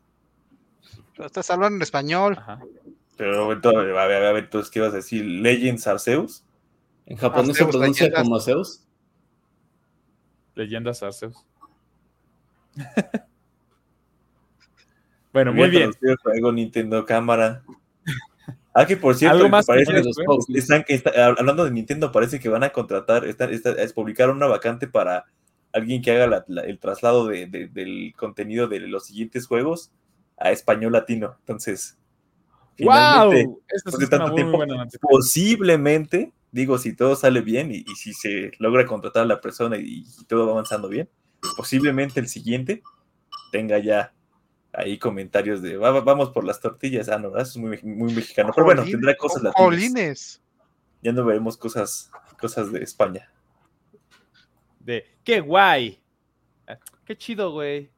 Pero 1.15 1.25
Ustedes 1.27 1.49
hablan 1.49 1.75
en 1.75 1.81
español. 1.81 2.37
Ajá. 2.37 2.59
Pero 3.17 3.51
entonces, 3.51 3.95
a 3.95 4.05
ver, 4.07 4.23
a 4.25 4.31
ver, 4.33 4.43
entonces, 4.45 4.71
¿qué 4.71 4.79
vas 4.79 4.93
a 4.93 4.97
decir? 4.97 5.23
Legends 5.23 5.85
Arceus. 5.87 6.43
En 7.05 7.17
japonés 7.17 7.55
se 7.57 7.63
Arceus, 7.63 7.69
pronuncia 7.75 8.05
leyendas. 8.05 8.23
como 8.23 8.35
Arceus. 8.35 8.83
Leyendas 10.55 11.03
Arceus. 11.03 11.35
bueno, 15.33 15.53
muy 15.53 15.69
bien. 15.69 15.91
juego 16.21 16.51
Nintendo 16.51 17.05
Cámara. 17.05 17.63
Ah, 18.75 18.85
que 18.87 18.97
por 18.97 19.13
cierto, 19.15 19.37
¿Algo 19.37 19.49
más 19.49 19.65
que 19.67 19.73
parece- 19.73 20.03
los 20.03 20.17
están, 20.49 20.83
está- 20.87 21.25
hablando 21.27 21.63
de 21.65 21.69
Nintendo, 21.71 22.11
parece 22.11 22.39
que 22.39 22.49
van 22.49 22.63
a 22.63 22.71
contratar, 22.71 23.25
están, 23.25 23.53
está- 23.53 23.71
es 23.73 23.93
publicar 23.93 24.31
una 24.31 24.47
vacante 24.47 24.87
para 24.87 25.25
alguien 25.71 26.01
que 26.01 26.11
haga 26.11 26.25
la- 26.25 26.45
la- 26.47 26.61
el 26.63 26.79
traslado 26.79 27.27
de- 27.27 27.45
de- 27.45 27.67
del 27.67 28.13
contenido 28.17 28.67
de 28.67 28.79
los 28.79 29.05
siguientes 29.05 29.45
juegos 29.45 29.91
a 30.37 30.49
español 30.51 30.93
latino. 30.93 31.35
Entonces, 31.41 31.99
finalmente, 32.75 33.45
¡Wow! 33.45 33.61
Esta 33.67 33.91
después 33.91 33.95
sí 33.95 33.99
de 33.99 34.03
es 34.05 34.09
una 34.09 34.17
tanto 34.17 34.31
muy 34.31 34.35
tiempo, 34.37 34.57
buena 34.57 34.75
noticia. 34.77 34.99
posiblemente, 35.01 36.31
digo, 36.51 36.77
si 36.77 36.95
todo 36.95 37.15
sale 37.15 37.41
bien 37.41 37.71
y, 37.71 37.77
y 37.77 37.95
si 37.95 38.13
se 38.13 38.51
logra 38.59 38.85
contratar 38.85 39.23
a 39.23 39.25
la 39.25 39.41
persona 39.41 39.77
y, 39.77 40.05
y 40.19 40.25
todo 40.25 40.45
va 40.47 40.51
avanzando 40.53 40.87
bien, 40.87 41.09
posiblemente 41.57 42.19
el 42.19 42.27
siguiente 42.27 42.81
tenga 43.51 43.77
ya 43.79 44.13
ahí 44.71 44.97
comentarios 44.97 45.61
de 45.61 45.77
"Va- 45.77 45.91
va- 45.91 46.01
vamos 46.01 46.31
por 46.31 46.43
las 46.43 46.59
tortillas. 46.59 47.07
Ah, 47.09 47.19
no, 47.19 47.29
eso 47.37 47.41
es 47.41 47.57
muy, 47.57 47.79
muy 47.83 48.13
mexicano. 48.13 48.51
Pero 48.55 48.65
bueno, 48.65 48.83
tendrá 48.83 49.15
cosas 49.15 49.43
latinas. 49.43 49.63
Jolines. 49.69 50.41
Ya 51.03 51.11
no 51.11 51.23
veremos 51.25 51.57
cosas, 51.57 52.09
cosas 52.39 52.71
de 52.71 52.81
España. 52.81 53.29
De 54.79 55.05
¡Qué 55.23 55.39
guay! 55.41 56.01
Ah, 56.67 56.77
¡Qué 57.05 57.15
chido, 57.17 57.51
güey! 57.51 57.89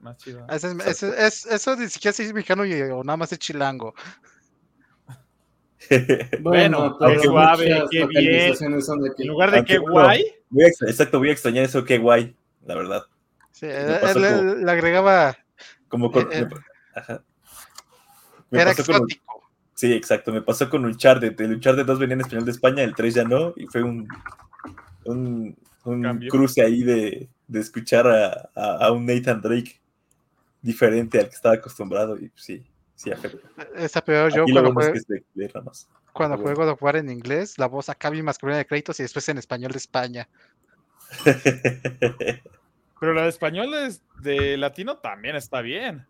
Más 0.00 0.16
chido. 0.18 0.46
Ese 0.48 0.68
es- 0.72 0.86
ese- 0.86 1.26
es- 1.26 1.46
eso 1.46 1.76
ni 1.76 1.88
siquiera 1.88 2.14
es 2.16 2.32
mexicano 2.32 2.64
y, 2.64 2.80
o 2.82 3.02
nada 3.02 3.16
más 3.16 3.32
es 3.32 3.38
chilango. 3.38 3.94
Bueno, 6.40 6.96
qué 6.98 7.18
suave, 7.20 7.84
qué 7.90 8.06
bien. 8.06 8.54
En 8.62 9.28
lugar 9.28 9.50
de 9.50 9.58
Aunque 9.58 9.74
qué 9.74 9.78
bueno, 9.78 9.92
guay, 10.06 10.24
extra- 10.56 10.88
exacto, 10.88 11.18
voy 11.18 11.28
a 11.28 11.32
extrañar 11.32 11.64
eso, 11.64 11.84
qué 11.84 11.98
guay, 11.98 12.34
la 12.64 12.74
verdad. 12.74 13.02
Sí, 13.52 13.66
él, 13.66 13.98
como- 14.00 14.54
le 14.64 14.70
agregaba. 14.70 15.36
Como 15.88 16.10
con- 16.10 16.32
Eh, 16.32 16.38
eh. 16.38 16.46
me- 16.46 17.00
ajá. 17.00 17.22
Me 18.50 18.60
Era 18.62 18.70
pasó 18.70 18.84
con 18.86 19.02
un- 19.02 19.10
exótico. 19.10 19.42
Sí, 19.74 19.92
exacto. 19.92 20.32
Me 20.32 20.40
pasó 20.40 20.70
con 20.70 20.84
Uncharted. 20.84 21.38
El 21.40 21.54
Uncharted 21.54 21.84
2 21.84 21.98
venía 21.98 22.14
en 22.14 22.20
español 22.22 22.44
de 22.44 22.50
España, 22.52 22.82
el 22.82 22.94
3 22.94 23.14
ya 23.14 23.24
no, 23.24 23.52
y 23.56 23.66
fue 23.66 23.82
un, 23.82 24.08
un, 25.04 25.56
un 25.84 26.02
Cambio. 26.02 26.30
cruce 26.30 26.62
ahí 26.62 26.82
de, 26.82 27.28
de 27.46 27.60
escuchar 27.60 28.06
a, 28.06 28.50
a- 28.54 28.86
a 28.86 28.92
un 28.92 29.04
Nathan 29.06 29.40
Drake 29.40 29.80
diferente 30.62 31.18
al 31.18 31.28
que 31.28 31.34
estaba 31.34 31.54
acostumbrado, 31.56 32.16
y 32.18 32.30
sí, 32.36 32.66
sí 32.94 33.10
afecta. 33.12 33.46
Está 33.76 34.02
peor 34.02 34.32
yo 34.34 34.42
Aquí 34.44 34.52
cuando, 34.52 34.72
bueno 34.72 34.94
es 34.94 35.04
que 35.06 35.24
de 35.34 35.52
cuando 36.12 36.36
Ah, 36.36 36.38
juego 36.38 36.62
God 36.62 36.70
of 36.70 36.82
War 36.82 36.96
en 36.96 37.10
inglés, 37.10 37.58
la 37.58 37.66
voz 37.66 37.88
acá 37.88 38.08
bien 38.08 38.24
masculina 38.24 38.58
de 38.58 38.66
créditos 38.66 38.98
y 39.00 39.02
después 39.02 39.28
en 39.28 39.38
español 39.38 39.72
de 39.72 39.78
España. 39.78 40.28
pero 43.00 43.12
la 43.12 43.22
de 43.22 43.28
español 43.28 43.74
es 43.74 44.02
de 44.20 44.56
latino 44.56 44.98
también 44.98 45.36
está 45.36 45.60
bien. 45.60 46.06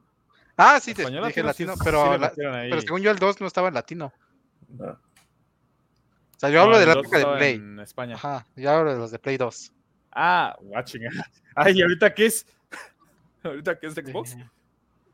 Ah, 0.57 0.79
sí, 0.81 0.95
te 0.95 1.03
Español 1.03 1.27
dije 1.27 1.43
latino 1.43 1.75
sí- 1.75 1.75
latino, 1.75 1.77
sí 1.77 1.81
pero, 1.85 2.13
le 2.13 2.19
la- 2.19 2.33
pero 2.71 2.81
según 2.81 3.01
yo 3.03 3.11
el 3.11 3.19
2 3.19 3.41
no 3.41 3.47
estaba 3.47 3.69
en 3.69 3.75
latino. 3.75 4.13
No. 4.69 4.85
O 4.93 6.39
sea, 6.39 6.51
yo 6.51 6.63
hablo 6.63 6.79
de 6.79 6.87
la 6.87 6.93
época 6.93 7.19
de 7.19 7.27
Play. 7.39 7.55
En 7.57 7.81
España. 7.81 8.15
Ajá, 8.17 8.47
yo 8.57 8.71
hablo 8.71 8.93
de 8.93 8.99
los 8.99 9.11
de 9.11 9.19
Play 9.19 9.37
2. 9.37 9.73
Ah, 10.15 10.57
watching. 10.61 11.03
Ay, 11.57 11.79
¿y 11.79 11.83
ahorita 11.83 12.15
qué 12.15 12.27
es? 12.27 12.47
¿Ahorita 13.43 13.79
qué 13.79 13.87
es 13.89 13.95
de 13.95 14.03
Xbox? 14.03 14.35
Eh, 14.35 14.49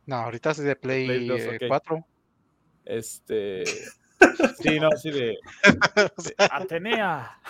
No, 0.07 0.17
ahorita 0.17 0.51
es 0.51 0.59
de 0.59 0.77
Play, 0.77 1.07
Play 1.07 1.27
2, 1.29 1.41
eh, 1.41 1.57
ok. 1.57 1.63
4. 1.69 2.07
Este. 2.85 3.65
Sí, 4.59 4.79
no, 4.79 4.91
sí, 4.99 5.11
de, 5.11 5.39
de 6.19 6.35
Atenea. 6.37 7.41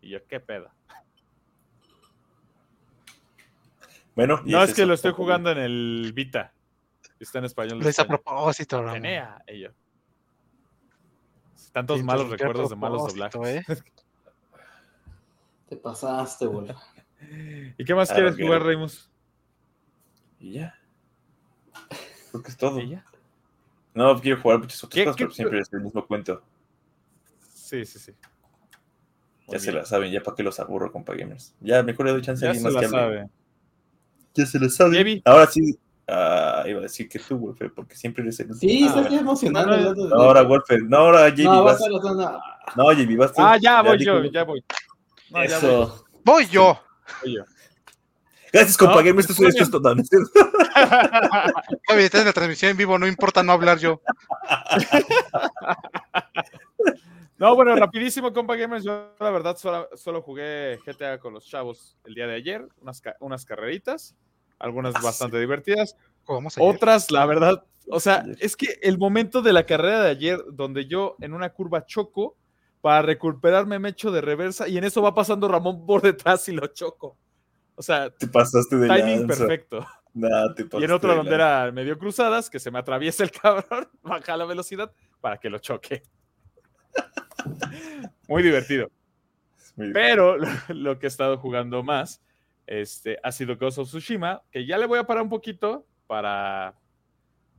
Y 0.00 0.08
yo, 0.10 0.26
¿qué 0.26 0.40
pedo? 0.40 0.68
Bueno, 4.16 4.40
y 4.44 4.50
No, 4.50 4.62
es 4.64 4.74
que 4.74 4.84
lo 4.86 4.94
estoy 4.94 5.12
jugando 5.12 5.52
en 5.52 5.58
el 5.58 6.12
Vita. 6.12 6.52
Está 7.20 7.38
en 7.38 7.44
español. 7.44 7.78
Lo 7.78 7.88
hice 7.88 8.02
a 8.02 8.08
propósito, 8.08 8.78
Ramón. 8.78 8.90
Atenea. 8.98 9.40
Y 9.46 9.60
yo. 9.60 9.68
Tantos 11.70 11.98
Sí, 11.98 12.02
malos 12.04 12.28
recuerdos 12.28 12.70
de 12.70 12.76
malos 12.76 13.06
doblajes. 13.06 13.68
¿eh? 13.68 13.82
Te 15.68 15.76
pasaste, 15.76 16.46
güey. 16.46 16.74
¿Y 17.78 17.84
qué 17.84 17.94
más 17.94 18.10
Ah, 18.10 18.14
quieres 18.14 18.36
jugar, 18.36 18.62
Reimus? 18.62 19.10
Y 20.38 20.52
ya. 20.52 20.74
Creo 22.30 22.42
que 22.42 22.50
es 22.50 22.56
todo. 22.56 22.80
¿Y 22.80 22.90
ya? 22.90 23.04
No, 23.94 24.20
quiero 24.20 24.40
jugar 24.40 24.58
muchas 24.58 24.82
otras 24.84 24.94
¿Qué- 24.94 25.04
cosas, 25.04 25.16
qué- 25.16 25.24
pero 25.24 25.34
siempre 25.34 25.60
es 25.60 25.72
el 25.72 25.80
mismo 25.80 26.06
cuento. 26.06 26.42
Sí, 27.54 27.84
sí, 27.86 27.98
sí. 27.98 28.12
Muy 29.46 29.54
Ya 29.56 29.58
se 29.60 29.72
la 29.72 29.84
saben, 29.84 30.12
ya 30.12 30.20
para 30.22 30.34
qué 30.36 30.42
los 30.42 30.58
aburro, 30.60 30.92
compa 30.92 31.14
gamers. 31.14 31.54
Ya 31.60 31.82
mejor 31.82 32.06
le 32.06 32.12
doy 32.12 32.22
chance 32.22 32.44
a 32.46 32.50
alguien 32.50 32.62
más 32.64 32.74
la 32.74 32.80
que 32.80 32.86
hable. 32.86 32.98
sabe. 32.98 33.30
Ya 34.34 34.46
se 34.46 34.58
la 34.58 34.68
sabe. 34.68 35.22
Ahora 35.24 35.46
sí. 35.46 35.78
Ah, 36.08 36.62
iba 36.66 36.78
a 36.78 36.82
decir 36.82 37.08
que 37.08 37.18
tú, 37.18 37.36
Wolfer, 37.36 37.72
porque 37.74 37.96
siempre 37.96 38.22
eres 38.22 38.38
el 38.38 38.54
Sí, 38.54 38.84
Ah, 38.84 38.86
estás 38.86 39.10
ya 39.10 39.18
emocionado. 39.20 39.94
No, 39.94 40.14
ahora 40.22 40.42
Wolfer. 40.42 40.82
No, 40.84 40.98
ahora 40.98 41.28
JB 41.30 41.44
No, 41.44 41.64
vas. 41.64 41.80
vas 41.80 41.88
a 41.88 41.90
la 41.90 42.00
zona. 42.00 42.38
No, 42.76 42.92
JB 42.92 43.16
vas 43.16 43.32
tú. 43.32 43.42
Ah, 43.42 43.56
ya 43.60 43.82
voy 43.82 44.04
yo, 44.04 44.22
ya 44.26 44.44
voy. 44.44 44.62
No, 45.30 45.44
ya 45.44 45.58
voy. 45.58 45.88
Voy 46.24 46.46
yo. 46.46 46.78
Yo. 47.24 47.44
Gracias, 48.52 48.76
compa 48.76 48.96
No, 48.96 49.04
gamers. 49.04 49.28
Esto, 49.30 49.46
esto 49.46 49.62
es 49.64 49.70
todo. 49.70 49.94
¿no 49.94 50.00
es 50.02 50.08
cierto? 50.08 50.30
Oye, 51.92 52.04
estás 52.04 52.20
en 52.22 52.26
la 52.28 52.32
transmisión 52.32 52.70
en 52.70 52.76
vivo, 52.76 52.98
no 52.98 53.06
importa 53.06 53.42
no 53.42 53.52
hablar 53.52 53.78
yo. 53.78 54.00
No, 57.38 57.54
bueno, 57.54 57.76
rapidísimo, 57.76 58.32
compa 58.32 58.56
gamers. 58.56 58.82
Yo, 58.82 59.14
la 59.20 59.30
verdad, 59.30 59.58
solo, 59.58 59.88
solo 59.94 60.22
jugué 60.22 60.78
GTA 60.86 61.18
con 61.18 61.34
los 61.34 61.44
chavos 61.46 61.98
el 62.04 62.14
día 62.14 62.26
de 62.26 62.34
ayer. 62.34 62.66
Unas, 62.80 63.02
ca- 63.02 63.16
unas 63.20 63.44
carreritas, 63.44 64.14
algunas 64.58 64.94
Ah, 64.94 65.00
sí. 65.00 65.04
bastante 65.04 65.38
divertidas. 65.38 65.96
Otras, 66.56 67.10
la 67.10 67.26
verdad, 67.26 67.62
o 67.90 68.00
sea, 68.00 68.24
es 68.40 68.56
que 68.56 68.78
el 68.80 68.96
momento 68.96 69.42
de 69.42 69.52
la 69.52 69.66
carrera 69.66 70.02
de 70.02 70.10
ayer, 70.10 70.40
donde 70.50 70.86
yo 70.86 71.16
en 71.20 71.34
una 71.34 71.50
curva 71.50 71.84
choco, 71.84 72.36
para 72.86 73.02
recuperarme 73.02 73.80
me 73.80 73.88
echo 73.88 74.12
de 74.12 74.20
reversa 74.20 74.68
y 74.68 74.78
en 74.78 74.84
eso 74.84 75.02
va 75.02 75.12
pasando 75.12 75.48
Ramón 75.48 75.84
por 75.84 76.02
detrás 76.02 76.48
y 76.48 76.52
lo 76.52 76.68
choco. 76.68 77.18
O 77.74 77.82
sea, 77.82 78.10
Te 78.10 78.28
pasaste 78.28 78.76
de 78.76 78.86
timing 78.86 79.26
lanza. 79.26 79.26
perfecto. 79.26 79.86
Nah, 80.14 80.54
te 80.54 80.68
Y 80.78 80.84
en 80.84 80.92
otra 80.92 81.10
de 81.10 81.16
donde 81.16 81.32
lanza. 81.32 81.62
era 81.64 81.72
medio 81.72 81.98
cruzadas, 81.98 82.48
que 82.48 82.60
se 82.60 82.70
me 82.70 82.78
atraviesa 82.78 83.24
el 83.24 83.30
cabrón, 83.42 83.88
baja 84.02 84.36
la 84.36 84.44
velocidad 84.44 84.92
para 85.20 85.38
que 85.38 85.50
lo 85.50 85.58
choque. 85.58 86.04
Muy 88.28 88.44
divertido. 88.44 88.88
Muy. 89.74 89.92
Pero 89.92 90.36
lo, 90.36 90.46
lo 90.68 90.98
que 91.00 91.06
he 91.06 91.08
estado 91.08 91.38
jugando 91.38 91.82
más 91.82 92.22
este, 92.68 93.18
ha 93.24 93.32
sido 93.32 93.56
Ghost 93.56 93.78
of 93.78 93.88
Tsushima, 93.88 94.44
que 94.52 94.64
ya 94.64 94.78
le 94.78 94.86
voy 94.86 95.00
a 95.00 95.08
parar 95.08 95.24
un 95.24 95.28
poquito 95.28 95.88
para, 96.06 96.78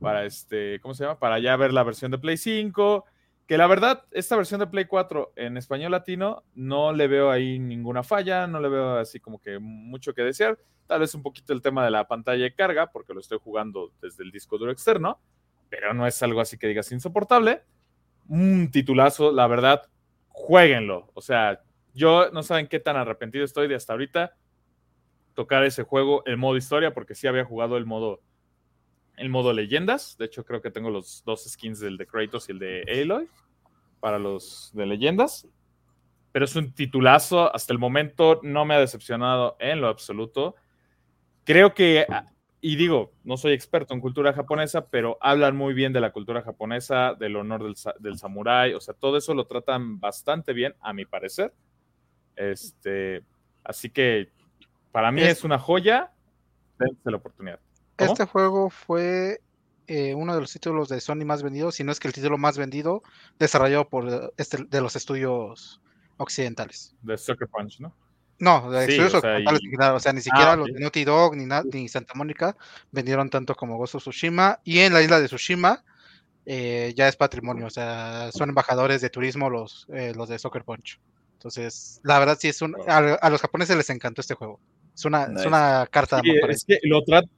para 0.00 0.24
este, 0.24 0.80
¿cómo 0.80 0.94
se 0.94 1.04
llama? 1.04 1.18
Para 1.18 1.38
ya 1.38 1.54
ver 1.56 1.74
la 1.74 1.82
versión 1.82 2.10
de 2.10 2.16
Play 2.16 2.38
5 2.38 3.04
que 3.48 3.56
la 3.56 3.66
verdad, 3.66 4.04
esta 4.10 4.36
versión 4.36 4.60
de 4.60 4.66
Play 4.66 4.84
4 4.84 5.32
en 5.34 5.56
español 5.56 5.92
latino 5.92 6.44
no 6.54 6.92
le 6.92 7.08
veo 7.08 7.30
ahí 7.30 7.58
ninguna 7.58 8.02
falla, 8.02 8.46
no 8.46 8.60
le 8.60 8.68
veo 8.68 8.96
así 8.98 9.20
como 9.20 9.40
que 9.40 9.58
mucho 9.58 10.12
que 10.12 10.20
desear. 10.20 10.58
Tal 10.86 11.00
vez 11.00 11.14
un 11.14 11.22
poquito 11.22 11.54
el 11.54 11.62
tema 11.62 11.82
de 11.82 11.90
la 11.90 12.06
pantalla 12.06 12.44
de 12.44 12.54
carga, 12.54 12.92
porque 12.92 13.14
lo 13.14 13.20
estoy 13.20 13.38
jugando 13.42 13.90
desde 14.02 14.22
el 14.22 14.30
disco 14.32 14.58
duro 14.58 14.70
externo, 14.70 15.18
pero 15.70 15.94
no 15.94 16.06
es 16.06 16.22
algo 16.22 16.42
así 16.42 16.58
que 16.58 16.66
digas 16.66 16.92
insoportable. 16.92 17.62
Un 18.28 18.70
titulazo, 18.70 19.32
la 19.32 19.46
verdad, 19.46 19.88
jueguenlo. 20.28 21.10
O 21.14 21.22
sea, 21.22 21.62
yo 21.94 22.30
no 22.30 22.42
saben 22.42 22.66
qué 22.66 22.80
tan 22.80 22.96
arrepentido 22.96 23.46
estoy 23.46 23.66
de 23.66 23.76
hasta 23.76 23.94
ahorita 23.94 24.36
tocar 25.32 25.64
ese 25.64 25.84
juego, 25.84 26.22
el 26.26 26.36
modo 26.36 26.58
historia, 26.58 26.92
porque 26.92 27.14
sí 27.14 27.26
había 27.26 27.46
jugado 27.46 27.78
el 27.78 27.86
modo 27.86 28.20
el 29.18 29.28
modo 29.28 29.52
leyendas. 29.52 30.16
De 30.18 30.26
hecho, 30.26 30.44
creo 30.44 30.60
que 30.60 30.70
tengo 30.70 30.90
los 30.90 31.22
dos 31.24 31.44
skins 31.44 31.80
del 31.80 31.96
de 31.96 32.06
Kratos 32.06 32.48
y 32.48 32.52
el 32.52 32.58
de 32.58 33.02
Aloy 33.02 33.28
para 34.00 34.18
los 34.18 34.70
de 34.74 34.86
leyendas. 34.86 35.46
Pero 36.32 36.44
es 36.44 36.56
un 36.56 36.72
titulazo. 36.72 37.54
Hasta 37.54 37.72
el 37.72 37.78
momento 37.78 38.40
no 38.42 38.64
me 38.64 38.74
ha 38.74 38.80
decepcionado 38.80 39.56
en 39.60 39.80
lo 39.80 39.88
absoluto. 39.88 40.54
Creo 41.44 41.74
que, 41.74 42.06
y 42.60 42.76
digo, 42.76 43.12
no 43.24 43.36
soy 43.36 43.52
experto 43.52 43.94
en 43.94 44.00
cultura 44.00 44.32
japonesa, 44.32 44.88
pero 44.88 45.16
hablan 45.20 45.56
muy 45.56 45.72
bien 45.74 45.92
de 45.92 46.00
la 46.00 46.12
cultura 46.12 46.42
japonesa, 46.42 47.14
del 47.14 47.36
honor 47.36 47.62
del, 47.62 47.74
del 48.00 48.18
samurái. 48.18 48.74
O 48.74 48.80
sea, 48.80 48.94
todo 48.94 49.16
eso 49.16 49.34
lo 49.34 49.46
tratan 49.46 49.98
bastante 49.98 50.52
bien, 50.52 50.74
a 50.80 50.92
mi 50.92 51.06
parecer. 51.06 51.52
Este, 52.36 53.24
así 53.64 53.90
que 53.90 54.30
para 54.92 55.12
mí 55.12 55.22
es, 55.22 55.44
una 55.44 55.58
joya. 55.58 56.12
Dense 56.78 57.10
la 57.10 57.16
oportunidad. 57.16 57.60
Este 57.98 58.24
juego 58.24 58.70
fue 58.70 59.40
eh, 59.86 60.14
uno 60.14 60.34
de 60.34 60.40
los 60.40 60.52
títulos 60.52 60.88
de 60.88 61.00
Sony 61.00 61.24
más 61.24 61.42
vendidos, 61.42 61.76
si 61.76 61.84
no 61.84 61.92
es 61.92 61.98
que 61.98 62.08
el 62.08 62.14
título 62.14 62.36
más 62.36 62.58
vendido, 62.58 63.02
desarrollado 63.38 63.88
por 63.88 64.08
eh, 64.08 64.30
este, 64.36 64.64
de 64.64 64.80
los 64.80 64.94
estudios 64.96 65.80
occidentales. 66.18 66.94
De 67.02 67.16
Sucker 67.16 67.48
Punch, 67.48 67.80
¿no? 67.80 67.94
No, 68.38 68.70
de 68.70 68.80
estudios 68.84 69.14
occidentales, 69.14 69.62
o 69.94 69.98
sea, 69.98 70.12
ni 70.12 70.20
siquiera 70.20 70.52
ah, 70.52 70.56
los 70.56 70.66
de 70.66 70.78
Naughty 70.78 71.04
Dog 71.04 71.36
ni, 71.36 71.46
ni, 71.72 71.88
Santa 71.88 72.12
Mónica 72.14 72.54
vendieron 72.92 73.30
tanto 73.30 73.54
como 73.54 73.78
Ghost 73.78 73.96
of 73.96 74.02
Tsushima. 74.02 74.60
Y 74.62 74.80
en 74.80 74.92
la 74.92 75.02
isla 75.02 75.20
de 75.20 75.26
Tsushima 75.26 75.82
eh, 76.46 76.92
ya 76.94 77.08
es 77.08 77.16
patrimonio, 77.16 77.66
o 77.66 77.70
sea, 77.70 78.30
son 78.32 78.50
embajadores 78.50 79.00
de 79.00 79.10
turismo 79.10 79.50
los, 79.50 79.88
los 79.88 80.28
de 80.28 80.38
Soccer 80.38 80.64
Punch. 80.64 81.00
Entonces, 81.32 82.00
la 82.04 82.18
verdad 82.18 82.36
sí 82.38 82.48
es 82.48 82.60
un... 82.60 82.76
A, 82.86 83.30
los 83.30 83.40
japoneses 83.40 83.76
les 83.76 83.90
encantó 83.90 84.20
este 84.20 84.34
juego. 84.34 84.60
Es 84.94 85.04
una, 85.04 85.24
es 85.24 85.46
una 85.46 85.86
carta 85.90 86.20
sí, 86.20 86.32
es 86.48 86.64
que 86.64 86.78
lo, 86.82 87.02
trata 87.04 87.28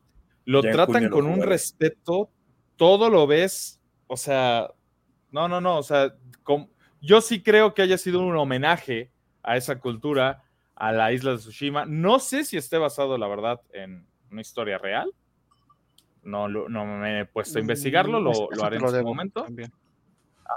lo 0.51 0.63
tratan 0.63 1.09
con 1.11 1.27
un 1.27 1.43
respeto, 1.43 2.29
todo 2.77 3.09
lo 3.09 3.27
ves, 3.29 3.81
o 4.09 4.17
sea, 4.17 4.69
no, 5.31 5.49
no, 5.49 5.61
no, 5.61 5.79
o 5.79 5.83
sea, 5.83 6.15
yo 7.01 7.21
sí 7.21 7.41
creo 7.41 7.73
que 7.73 7.83
haya 7.83 7.97
sido 7.97 8.21
un 8.21 8.37
homenaje 8.37 9.13
a 9.45 9.57
esa 9.57 9.79
cultura, 9.79 10.43
a 10.75 10.93
la 10.93 11.13
isla 11.13 11.33
de 11.33 11.39
Tsushima. 11.39 11.87
No 11.87 12.19
sé 12.19 12.45
si 12.45 12.57
esté 12.57 12.79
basado, 12.79 13.17
la 13.17 13.29
verdad, 13.29 13.61
en 13.73 14.07
una 14.31 14.41
historia 14.41 14.77
real. 14.77 15.15
No, 16.23 16.49
no 16.49 16.85
me 16.85 17.21
he 17.21 17.25
puesto 17.27 17.59
a 17.59 17.61
investigarlo, 17.61 18.21
lo, 18.21 18.33
mm, 18.33 18.65
haré 18.65 18.77
en 18.77 18.89
su 18.89 19.03
momento. 19.03 19.47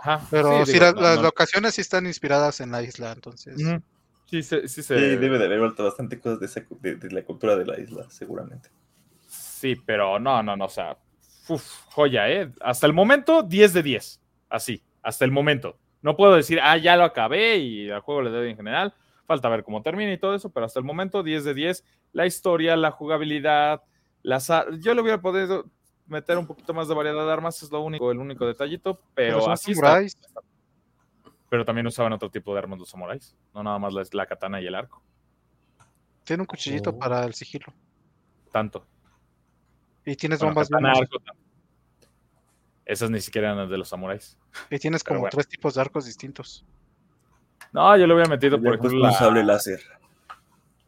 Ajá. 0.01 0.25
Pero 0.31 0.65
sí, 0.65 0.79
las, 0.79 1.21
locaciones 1.21 1.75
sí 1.75 1.81
están 1.81 2.07
inspiradas 2.07 2.61
en 2.61 2.71
la 2.71 2.81
isla, 2.81 3.11
entonces. 3.11 3.55
Sí, 4.25 4.41
sí, 4.41 4.67
sí, 4.67 4.93
debe 4.93 5.37
de 5.37 5.45
haber 5.45 5.59
vuelto 5.59 5.83
bastante 5.83 6.19
cosas 6.19 6.39
de, 6.81 6.95
de, 6.95 7.11
la 7.11 7.23
cultura 7.23 7.55
de 7.55 7.65
la 7.65 7.79
isla, 7.79 8.09
seguramente. 8.09 8.69
Sí, 9.63 9.77
pero 9.77 10.19
no, 10.19 10.43
no, 10.43 10.57
no, 10.57 10.65
o 10.65 10.69
sea, 10.69 10.97
joya, 11.91 12.29
¿eh? 12.29 12.51
Hasta 12.59 12.85
el 12.85 12.91
momento, 12.91 13.43
10 13.43 13.71
de 13.71 13.81
10, 13.81 14.21
así, 14.49 14.83
hasta 15.01 15.23
el 15.23 15.31
momento. 15.31 15.77
No 16.01 16.17
puedo 16.17 16.35
decir, 16.35 16.59
ah, 16.61 16.75
ya 16.75 16.97
lo 16.97 17.05
acabé 17.05 17.59
y 17.59 17.89
al 17.89 18.01
juego 18.01 18.23
le 18.23 18.29
doy 18.29 18.49
en 18.49 18.57
general. 18.57 18.93
Falta 19.25 19.47
ver 19.47 19.63
cómo 19.63 19.81
termina 19.81 20.11
y 20.11 20.17
todo 20.17 20.35
eso, 20.35 20.49
pero 20.51 20.65
hasta 20.65 20.81
el 20.81 20.85
momento, 20.85 21.23
10 21.23 21.45
de 21.45 21.53
10. 21.53 21.85
La 22.11 22.25
historia, 22.25 22.75
la 22.75 22.91
jugabilidad, 22.91 23.81
las 24.21 24.51
yo 24.81 24.93
le 24.93 25.01
hubiera 25.01 25.21
podido 25.21 25.63
meter 26.07 26.37
un 26.37 26.45
poquito 26.45 26.73
más 26.73 26.89
de 26.89 26.95
variedad 26.95 27.25
de 27.25 27.31
armas, 27.31 27.63
es 27.63 27.71
lo 27.71 27.79
único, 27.79 28.11
el 28.11 28.17
único 28.17 28.45
detallito, 28.45 28.99
pero, 29.15 29.49
así 29.49 29.71
está. 29.71 30.01
Pero 31.47 31.63
también 31.63 31.87
usaban 31.87 32.11
otro 32.11 32.29
tipo 32.29 32.51
de 32.51 32.59
armas 32.59 32.79
los 32.79 32.89
samuráis, 32.89 33.33
no 33.53 33.63
nada 33.63 33.79
más 33.79 33.93
la, 33.93 34.03
la 34.11 34.25
katana 34.25 34.59
y 34.59 34.67
el 34.67 34.75
arco. 34.75 35.01
Tiene 36.25 36.41
un 36.41 36.47
cuchillito 36.47 36.89
oh. 36.89 36.99
para 36.99 37.23
el 37.23 37.33
sigilo. 37.33 37.67
Tanto. 38.51 38.85
Y 40.05 40.15
tienes 40.15 40.39
bombas. 40.39 40.69
Esas 42.85 43.09
ni 43.09 43.21
siquiera 43.21 43.53
eran 43.53 43.69
de 43.69 43.77
los 43.77 43.87
samuráis. 43.87 44.37
Y 44.69 44.77
tienes 44.77 45.03
como 45.03 45.27
tres 45.29 45.47
tipos 45.47 45.75
de 45.75 45.81
arcos 45.81 46.05
distintos. 46.05 46.65
No, 47.71 47.95
yo 47.97 48.05
lo 48.05 48.15
había 48.15 48.27
metido 48.27 48.61
por 48.61 48.75
ejemplo. 48.75 48.99
La... 48.99 49.11
sable 49.13 49.43
láser. 49.43 49.81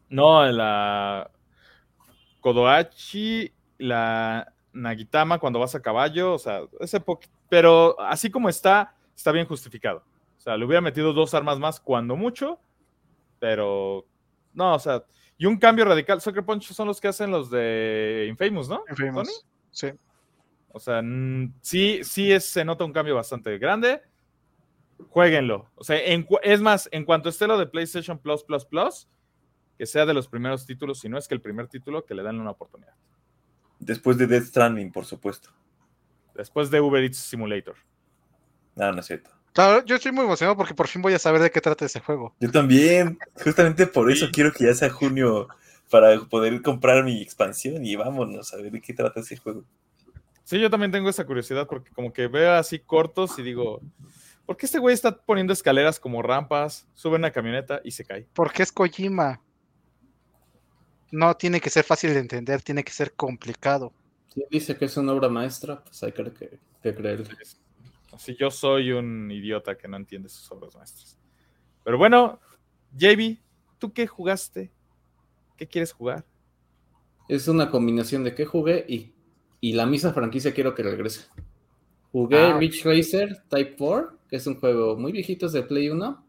No, 0.10 0.46
la 0.46 1.30
Kodoachi, 2.42 3.52
la 3.80 4.54
Nagitama 4.74 5.40
cuando 5.40 5.60
vas 5.60 5.74
a 5.74 5.82
caballo, 5.82 6.34
o 6.34 6.40
sea, 6.40 6.62
ese 6.80 7.02
pero 7.50 8.00
así 8.00 8.30
como 8.30 8.50
está, 8.50 8.94
está 9.16 9.32
bien 9.32 9.48
justificado. 9.48 10.04
O 10.38 10.42
sea, 10.42 10.58
le 10.58 10.66
hubiera 10.66 10.82
metido 10.82 11.14
dos 11.14 11.34
armas 11.34 11.58
más 11.58 11.80
cuando 11.80 12.16
mucho, 12.16 12.60
pero 13.40 14.06
no, 14.54 14.76
o 14.76 14.80
sea, 14.80 15.04
y 15.38 15.46
un 15.46 15.58
cambio 15.58 15.86
radical. 15.86 16.22
Sucker 16.22 16.46
Punch 16.46 16.72
son 16.74 16.88
los 16.88 17.02
que 17.02 17.08
hacen 17.08 17.32
los 17.32 17.50
de 17.50 18.28
Infamous, 18.30 18.70
¿no? 18.70 18.84
Infamous. 18.90 19.46
Sí. 19.72 19.88
O 20.72 20.80
sea, 20.80 21.02
sí, 21.62 22.02
sí 22.04 22.40
se 22.40 22.66
nota 22.66 22.84
un 22.84 22.94
cambio 22.94 23.16
bastante 23.16 23.58
grande. 23.58 24.02
Jueguenlo. 25.10 25.70
O 25.76 25.84
sea, 25.84 25.98
es 25.98 26.62
más, 26.62 26.90
en 26.92 27.06
cuanto 27.06 27.30
esté 27.30 27.48
lo 27.48 27.58
de 27.58 27.68
PlayStation 27.68 28.18
Plus 28.18 28.44
Plus 28.44 28.66
Plus, 28.66 29.08
que 29.78 29.86
sea 29.86 30.06
de 30.06 30.14
los 30.14 30.28
primeros 30.28 30.66
títulos, 30.66 31.00
si 31.00 31.10
no 31.10 31.18
es 31.18 31.28
que 31.28 31.36
el 31.36 31.42
primer 31.42 31.68
título, 31.68 32.06
que 32.06 32.14
le 32.14 32.24
dan 32.24 32.40
una 32.40 32.52
oportunidad. 32.52 32.94
Después 33.80 34.18
de 34.18 34.28
Death 34.28 34.46
Stranding, 34.46 34.92
por 34.92 35.06
supuesto. 35.06 35.50
Después 36.34 36.70
de 36.72 36.80
Uber 36.80 37.04
Eats 37.04 37.18
Simulator. 37.18 37.76
No, 38.76 38.92
no 38.92 39.00
es 39.00 39.06
cierto. 39.06 39.32
Claro, 39.56 39.86
yo 39.86 39.96
estoy 39.96 40.12
muy 40.12 40.26
emocionado 40.26 40.58
porque 40.58 40.74
por 40.74 40.90
fin 40.90 41.02
voy 41.02 41.14
a 41.14 41.20
saber 41.20 41.42
de 41.42 41.50
qué 41.50 41.62
trata 41.62 41.86
ese 41.86 42.02
juego. 42.02 42.36
Yo 42.42 42.52
también. 42.52 43.18
Justamente 43.42 43.88
por 43.88 44.12
eso 44.12 44.28
quiero 44.30 44.52
que 44.52 44.66
ya 44.66 44.74
sea 44.74 44.90
junio 44.90 45.48
para 45.90 46.20
poder 46.20 46.62
comprar 46.62 47.06
mi 47.06 47.22
expansión 47.22 47.86
y 47.86 47.96
vámonos 47.96 48.54
a 48.54 48.58
ver 48.58 48.70
de 48.70 48.82
qué 48.82 48.94
trata 48.94 49.22
ese 49.22 49.38
juego. 49.38 49.64
Sí, 50.44 50.60
yo 50.60 50.70
también 50.70 50.92
tengo 50.92 51.10
esa 51.10 51.26
curiosidad 51.26 51.68
porque 51.68 51.90
como 51.92 52.12
que 52.12 52.28
veo 52.28 52.52
así 52.52 52.80
cortos 52.80 53.40
y 53.40 53.44
digo, 53.44 53.80
¿por 54.46 54.58
qué 54.58 54.66
este 54.66 54.78
güey 54.78 54.94
está 54.94 55.16
poniendo 55.16 55.54
escaleras 55.54 56.02
como 56.02 56.22
rampas, 56.22 56.86
sube 56.94 57.16
una 57.16 57.32
camioneta 57.32 57.80
y 57.82 57.92
se 57.92 58.04
cae? 58.04 58.28
Porque 58.34 58.62
es 58.62 58.74
Kojima. 58.74 59.40
No 61.12 61.34
tiene 61.38 61.62
que 61.62 61.70
ser 61.70 61.86
fácil 61.86 62.14
de 62.14 62.20
entender, 62.20 62.62
tiene 62.62 62.84
que 62.84 62.92
ser 62.92 63.14
complicado. 63.14 63.94
Si 64.34 64.44
dice 64.52 64.76
que 64.76 64.84
es 64.84 64.98
una 64.98 65.14
obra 65.14 65.30
maestra, 65.30 65.82
pues 65.82 66.04
hay 66.04 66.12
que, 66.12 66.60
que 66.84 66.94
creerle. 66.94 67.30
Si 68.18 68.36
yo 68.36 68.52
soy 68.52 68.92
un 68.92 69.30
idiota 69.32 69.78
que 69.78 69.88
no 69.88 69.98
entiende 69.98 70.30
sus 70.30 70.52
obras 70.52 70.76
maestras. 70.76 71.18
Pero 71.84 71.98
bueno, 71.98 72.40
JB, 72.98 73.38
¿tú 73.78 73.94
qué 73.94 74.08
jugaste? 74.08 74.72
¿Qué 75.58 75.68
quieres 75.68 75.94
jugar? 75.94 76.26
Es 77.28 77.48
una 77.48 77.70
combinación 77.70 78.24
de 78.24 78.36
qué 78.36 78.46
jugué 78.46 78.86
y, 78.88 79.12
la 79.74 79.86
misma 79.88 80.14
franquicia 80.14 80.54
quiero 80.54 80.76
que 80.76 80.84
regrese. 80.84 81.28
Jugué 82.12 82.38
ah, 82.38 82.58
Rich 82.58 82.86
Racer 82.86 83.44
Type 83.50 83.76
4, 83.78 84.20
que 84.30 84.36
es 84.36 84.46
un 84.46 84.60
juego 84.60 84.96
muy 84.96 85.12
viejito, 85.12 85.48
es 85.48 85.54
de 85.54 85.64
Play 85.64 85.90
1, 85.90 86.26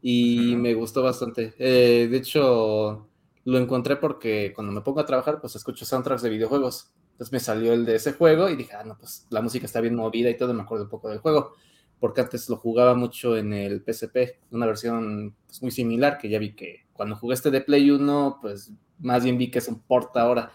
y 0.00 0.56
me 0.56 0.72
gustó 0.72 1.02
bastante. 1.02 1.54
Eh, 1.58 2.08
de 2.10 2.16
hecho, 2.16 3.06
lo 3.44 3.58
encontré 3.58 3.96
porque 3.96 4.52
cuando 4.54 4.72
me 4.72 4.80
pongo 4.80 5.00
a 5.00 5.06
trabajar, 5.06 5.40
pues 5.40 5.56
escucho 5.56 5.84
soundtracks 5.84 6.22
de 6.22 6.30
videojuegos. 6.30 6.90
Entonces 7.20 7.32
me 7.34 7.40
salió 7.40 7.74
el 7.74 7.84
de 7.84 7.96
ese 7.96 8.14
juego 8.14 8.48
y 8.48 8.56
dije, 8.56 8.72
ah, 8.72 8.82
no, 8.82 8.96
pues 8.96 9.26
la 9.28 9.42
música 9.42 9.66
está 9.66 9.82
bien 9.82 9.94
movida 9.94 10.30
y 10.30 10.38
todo, 10.38 10.54
me 10.54 10.62
acuerdo 10.62 10.84
un 10.84 10.90
poco 10.90 11.10
del 11.10 11.18
juego, 11.18 11.52
porque 11.98 12.22
antes 12.22 12.48
lo 12.48 12.56
jugaba 12.56 12.94
mucho 12.94 13.36
en 13.36 13.52
el 13.52 13.82
PSP, 13.84 14.38
una 14.52 14.64
versión 14.64 15.36
pues, 15.46 15.60
muy 15.60 15.70
similar, 15.70 16.16
que 16.16 16.30
ya 16.30 16.38
vi 16.38 16.54
que 16.54 16.86
cuando 16.94 17.16
jugué 17.16 17.34
este 17.34 17.50
de 17.50 17.60
Play 17.60 17.90
1, 17.90 18.38
pues 18.40 18.72
más 19.00 19.22
bien 19.22 19.36
vi 19.36 19.50
que 19.50 19.58
es 19.58 19.68
un 19.68 19.80
port 19.80 20.16
ahora. 20.16 20.50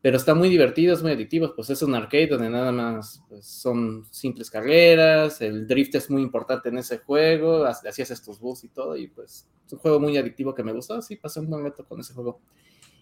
Pero 0.00 0.16
está 0.16 0.34
muy 0.34 0.48
divertido, 0.48 0.94
es 0.94 1.02
muy 1.02 1.12
adictivo, 1.12 1.52
pues 1.54 1.68
es 1.68 1.82
un 1.82 1.94
arcade 1.94 2.28
donde 2.28 2.48
nada 2.48 2.72
más 2.72 3.22
pues, 3.28 3.44
son 3.44 4.06
simples 4.10 4.50
carreras, 4.50 5.42
el 5.42 5.66
drift 5.66 5.94
es 5.96 6.08
muy 6.08 6.22
importante 6.22 6.70
en 6.70 6.78
ese 6.78 7.00
juego, 7.00 7.66
así 7.66 8.00
haces 8.00 8.22
tus 8.22 8.40
bus 8.40 8.64
y 8.64 8.68
todo, 8.68 8.96
y 8.96 9.08
pues 9.08 9.46
es 9.66 9.72
un 9.74 9.78
juego 9.78 10.00
muy 10.00 10.16
adictivo 10.16 10.54
que 10.54 10.62
me 10.62 10.72
gustó, 10.72 11.02
sí, 11.02 11.16
pasé 11.16 11.40
un 11.40 11.50
buen 11.50 11.60
momento 11.60 11.84
con 11.84 12.00
ese 12.00 12.14
juego. 12.14 12.40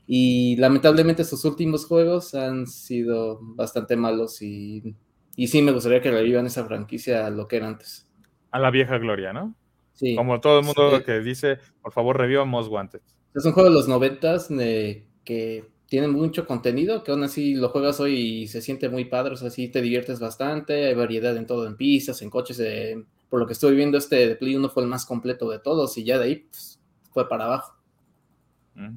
Y 0.06 0.56
lamentablemente 0.56 1.24
sus 1.24 1.44
últimos 1.44 1.84
juegos 1.86 2.34
han 2.34 2.66
sido 2.66 3.40
bastante 3.40 3.96
malos 3.96 4.40
y, 4.40 4.94
y 5.34 5.48
sí 5.48 5.62
me 5.62 5.72
gustaría 5.72 6.00
que 6.00 6.10
revivan 6.10 6.46
esa 6.46 6.64
franquicia 6.64 7.26
a 7.26 7.30
lo 7.30 7.48
que 7.48 7.56
era 7.56 7.68
antes. 7.68 8.08
A 8.50 8.58
la 8.58 8.70
vieja 8.70 8.98
gloria, 8.98 9.32
¿no? 9.32 9.54
Sí. 9.94 10.14
Como 10.14 10.40
todo 10.40 10.60
el 10.60 10.64
mundo 10.64 11.02
que 11.04 11.20
dice, 11.20 11.58
por 11.82 11.92
favor, 11.92 12.18
revivan 12.18 12.48
Most 12.48 12.70
Wanted. 12.70 13.00
Es 13.34 13.44
un 13.44 13.52
juego 13.52 13.68
de 13.68 13.74
los 13.74 13.88
noventas 13.88 14.48
que 15.24 15.68
tiene 15.86 16.08
mucho 16.08 16.46
contenido, 16.46 17.02
que 17.04 17.12
aún 17.12 17.22
así 17.22 17.54
lo 17.54 17.68
juegas 17.68 18.00
hoy 18.00 18.14
y 18.14 18.46
se 18.48 18.60
siente 18.60 18.88
muy 18.88 19.04
padre, 19.04 19.34
o 19.34 19.36
sea, 19.36 19.50
sí 19.50 19.68
te 19.68 19.80
diviertes 19.80 20.18
bastante, 20.20 20.86
hay 20.86 20.94
variedad 20.94 21.36
en 21.36 21.46
todo, 21.46 21.66
en 21.66 21.76
pistas, 21.76 22.22
en 22.22 22.30
coches, 22.30 22.60
por 23.28 23.40
lo 23.40 23.46
que 23.46 23.52
estoy 23.52 23.76
viendo, 23.76 23.98
este 23.98 24.28
de 24.28 24.36
Play 24.36 24.56
1 24.56 24.68
fue 24.68 24.82
el 24.82 24.88
más 24.88 25.06
completo 25.06 25.48
de 25.50 25.58
todos 25.58 25.96
y 25.96 26.04
ya 26.04 26.18
de 26.18 26.24
ahí 26.24 26.36
pues, 26.50 26.80
fue 27.12 27.28
para 27.28 27.44
abajo. 27.44 27.76
Mm. 28.74 28.96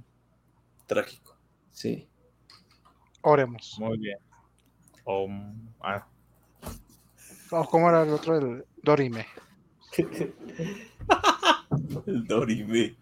Trágico. 0.90 1.38
Sí. 1.72 2.10
Oremos. 3.22 3.78
Muy 3.80 4.00
bien. 4.00 4.18
ah. 5.82 6.08
¿Cómo 7.70 7.90
era 7.90 8.02
el 8.02 8.10
otro? 8.10 8.38
El 8.38 8.66
Dorime. 8.82 9.28
el 12.08 12.26
Dorime. 12.26 12.96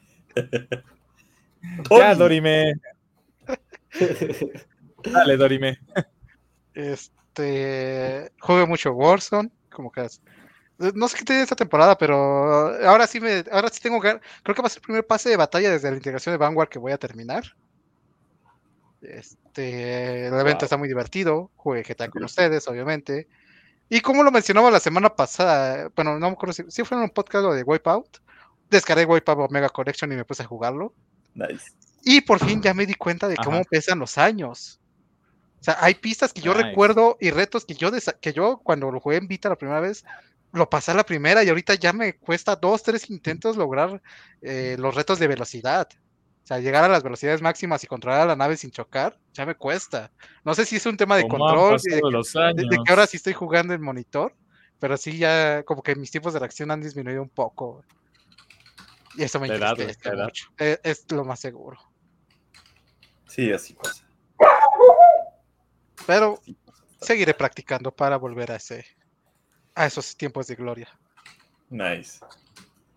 ya, 1.90 2.14
Dorime. 2.14 2.74
Dale, 5.04 5.38
Dorime. 5.38 5.80
Este. 6.74 8.34
Jugué 8.42 8.66
mucho 8.66 8.92
Warzone, 8.92 9.50
como 9.72 9.94
que 9.94 10.08
no 10.94 11.08
sé 11.08 11.18
qué 11.18 11.24
tiene 11.24 11.42
esta 11.42 11.56
temporada, 11.56 11.98
pero 11.98 12.16
ahora 12.86 13.08
sí 13.08 13.22
me, 13.22 13.46
ahora 13.50 13.70
sí 13.70 13.80
tengo 13.82 14.02
que, 14.02 14.20
creo 14.44 14.56
que 14.56 14.62
va 14.62 14.68
a 14.68 14.70
ser 14.70 14.80
el 14.80 14.84
primer 14.86 15.08
pase 15.08 15.30
de 15.30 15.38
batalla 15.38 15.72
desde 15.72 15.90
la 15.90 15.96
integración 15.96 16.34
de 16.34 16.38
Vanguard 16.38 16.68
que 16.70 16.80
voy 16.80 16.92
a 16.92 16.98
terminar. 16.98 17.56
Este, 19.02 20.28
el 20.28 20.34
evento 20.34 20.66
está 20.66 20.78
muy 20.78 20.88
divertido, 20.88 21.52
jugué 21.56 21.84
GTA 21.84 22.10
con 22.10 22.24
ustedes, 22.24 22.68
obviamente. 22.68 23.28
Y 23.90 24.02
como 24.02 24.24
lo 24.24 24.32
mencionaba 24.32 24.72
la 24.72 24.80
semana 24.80 25.16
pasada, 25.16 25.92
bueno, 25.96 26.20
no 26.20 26.28
me 26.28 26.34
acuerdo 26.34 26.54
si, 26.54 26.84
fue 26.84 26.98
en 26.98 27.04
un 27.04 27.10
podcast 27.10 27.46
de 27.46 27.64
Wipeout, 27.64 28.18
descargué 28.70 29.06
Wipeout 29.06 29.40
Omega 29.40 29.70
Collection 29.70 30.12
y 30.12 30.16
me 30.16 30.26
puse 30.26 30.44
a 30.44 30.48
jugarlo. 30.48 30.94
Nice. 31.34 31.72
Y 32.04 32.22
por 32.22 32.40
fin 32.44 32.62
ya 32.62 32.74
me 32.74 32.86
di 32.86 32.96
cuenta 32.96 33.28
de 33.28 33.36
cómo 33.38 33.64
pesan 33.64 34.00
los 34.00 34.18
años. 34.18 34.80
O 35.60 35.64
sea, 35.64 35.78
hay 35.80 35.96
pistas 35.96 36.34
que 36.34 36.42
yo 36.42 36.54
recuerdo 36.54 37.18
y 37.20 37.32
retos 37.32 37.66
que 37.66 37.74
yo, 37.74 37.92
que 38.22 38.34
yo 38.34 38.60
cuando 38.64 38.92
lo 38.92 39.00
jugué 39.00 39.18
en 39.18 39.28
Vita 39.28 39.50
la 39.50 39.56
primera 39.56 39.80
vez 39.80 40.04
lo 40.54 40.70
pasé 40.70 40.92
a 40.92 40.96
la 40.96 41.06
primera 41.06 41.44
y 41.44 41.50
ahorita 41.50 41.76
ya 41.76 41.94
me 41.94 42.14
cuesta 42.18 42.56
dos, 42.56 42.84
tres 42.84 43.10
intentos 43.10 43.58
lograr 43.58 44.02
eh, 44.42 44.76
los 44.80 44.96
retos 44.96 45.20
de 45.20 45.28
velocidad. 45.28 45.88
O 46.48 46.54
sea, 46.56 46.60
llegar 46.60 46.86
a 46.86 46.88
las 46.88 47.04
velocidades 47.04 47.42
máximas 47.42 47.84
y 47.84 47.88
controlar 47.88 48.22
a 48.22 48.26
la 48.26 48.38
nave 48.38 48.56
sin 48.56 48.72
chocar, 48.72 49.20
ya 49.34 49.46
me 49.46 49.56
cuesta. 49.56 50.14
No 50.46 50.56
sé 50.56 50.64
si 50.64 50.78
es 50.78 50.86
un 50.86 50.96
tema 50.96 51.18
de 51.18 51.28
control, 51.28 51.78
de, 51.78 51.96
de, 51.98 52.78
que 52.86 52.90
ahora 52.90 53.06
sí 53.06 53.18
estoy 53.18 53.34
jugando 53.34 53.74
en 53.74 53.82
monitor, 53.82 54.34
pero 54.80 54.96
sí 54.96 55.18
ya 55.18 55.64
como 55.64 55.84
que 55.84 55.94
mis 55.98 56.10
tiempos 56.10 56.32
de 56.32 56.40
reacción 56.40 56.72
han 56.72 56.80
disminuido 56.80 57.22
un 57.22 57.28
poco. 57.28 57.84
Y 59.18 59.24
eso 59.24 59.42
me 59.42 59.48
interesa 59.50 60.14
mucho. 60.24 60.48
Es, 60.58 60.80
es, 60.84 61.12
lo 61.12 61.26
más 61.26 61.42
seguro. 61.42 61.80
Sí, 63.26 63.52
así 63.52 63.74
pasa. 63.74 64.08
Pero 66.06 66.40
seguiré 67.02 67.34
practicando 67.34 67.92
para 67.92 68.16
volver 68.16 68.54
a 68.54 68.56
ese 68.56 68.86
a 69.76 69.86
esos 69.86 70.16
tiempos 70.16 70.48
de 70.48 70.56
gloria. 70.56 70.88
Nice. 71.70 72.22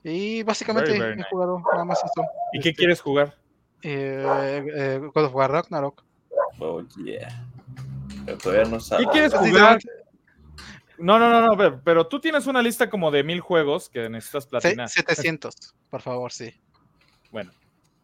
Y 0.04 0.44
básicamente 0.44 0.92
he 0.92 1.22
jugado 1.24 1.58
nada 1.72 1.84
más 1.84 1.98
esto. 2.04 2.22
¿Y 2.52 2.60
qué 2.60 2.68
este, 2.68 2.78
quieres 2.78 3.00
jugar? 3.00 3.39
Eh, 3.82 4.64
eh, 4.74 5.00
God 5.14 5.24
of 5.24 5.34
War 5.34 5.50
Ragnarok. 5.50 6.02
Oh, 6.58 6.82
yeah. 7.04 7.46
Pero 8.26 8.38
todavía 8.38 8.64
no 8.64 8.80
sabes. 8.80 9.06
¿Qué 9.06 9.12
quieres 9.12 9.34
jugar? 9.34 9.78
No, 10.98 11.18
no, 11.18 11.30
no, 11.30 11.54
no, 11.54 11.82
pero 11.82 12.06
tú 12.06 12.20
tienes 12.20 12.46
una 12.46 12.60
lista 12.60 12.90
como 12.90 13.10
de 13.10 13.24
mil 13.24 13.40
juegos 13.40 13.88
que 13.88 14.10
necesitas 14.10 14.46
platinar. 14.46 14.88
700, 14.88 15.54
por 15.88 16.02
favor, 16.02 16.30
sí. 16.30 16.52
Bueno, 17.30 17.52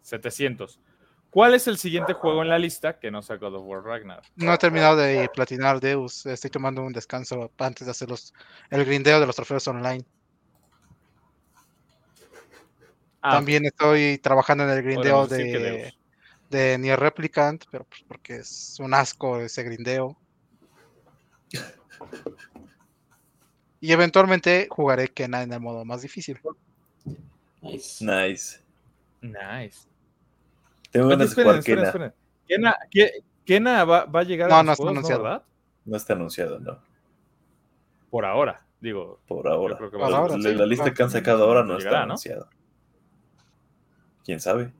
700. 0.01 0.81
¿Cuál 1.29 1.53
es 1.53 1.67
el 1.69 1.77
siguiente 1.77 2.15
juego 2.15 2.41
en 2.41 2.49
la 2.49 2.59
lista 2.59 2.99
que 2.99 3.11
no 3.11 3.21
sea 3.21 3.37
God 3.37 3.57
of 3.57 3.65
War 3.67 3.83
Ragnarok? 3.83 4.25
No 4.37 4.55
he 4.55 4.57
terminado 4.57 4.97
de 4.97 5.29
platinar 5.29 5.81
Deus. 5.81 6.25
Estoy 6.25 6.49
tomando 6.49 6.83
un 6.83 6.95
descanso 6.95 7.51
antes 7.59 7.87
de 7.87 7.91
hacer 7.91 8.09
el 8.71 8.85
grindeo 8.87 9.21
de 9.21 9.27
los 9.27 9.37
trofeos 9.37 9.69
online. 9.69 10.03
Ah, 13.29 13.33
También 13.33 13.65
estoy 13.65 14.19
trabajando 14.19 14.63
en 14.63 14.71
el 14.71 14.85
grindeo 14.85 15.27
de, 15.27 15.93
de 16.49 16.79
Nier 16.79 17.01
Replicant, 17.01 17.65
pero 17.73 17.83
pues 17.83 18.05
porque 18.07 18.37
es 18.37 18.77
un 18.79 18.95
asco 18.95 19.41
ese 19.41 19.65
grindeo. 19.65 20.17
Y 23.81 23.91
eventualmente 23.91 24.69
jugaré 24.71 25.09
Kena 25.09 25.43
en 25.43 25.53
el 25.53 25.59
modo 25.59 25.85
más 25.85 26.03
difícil. 26.03 26.39
Nice. 27.63 28.05
Nice. 28.05 28.61
Nice. 29.21 29.89
Tengo 30.93 31.09
ganas 31.09 31.35
de 31.35 31.43
jugar 31.43 31.65
Kena. 31.65 32.15
Kena, 32.47 32.77
Kena 33.45 33.85
va, 33.85 34.05
va, 34.05 34.21
a 34.21 34.23
llegar 34.23 34.49
no, 34.49 34.55
a 34.55 34.63
no 34.63 34.71
está 34.71 34.89
anunciado. 34.89 35.23
¿verdad? 35.25 35.43
No 35.85 35.97
está 35.97 36.13
anunciado, 36.13 36.61
no. 36.61 36.79
Por 38.09 38.25
ahora, 38.25 38.65
digo. 38.81 39.19
Por 39.27 39.49
ahora. 39.49 39.77
Por 39.77 40.01
ahora 40.01 40.39
la, 40.39 40.51
la, 40.51 40.67
lista 40.67 40.95
que 40.95 41.03
han 41.03 41.11
sacado 41.11 41.43
ahora 41.43 41.65
no 41.65 41.77
está 41.77 42.05
anunciada. 42.05 42.49
¿Quién 44.27 44.41
sabe? 44.41 44.73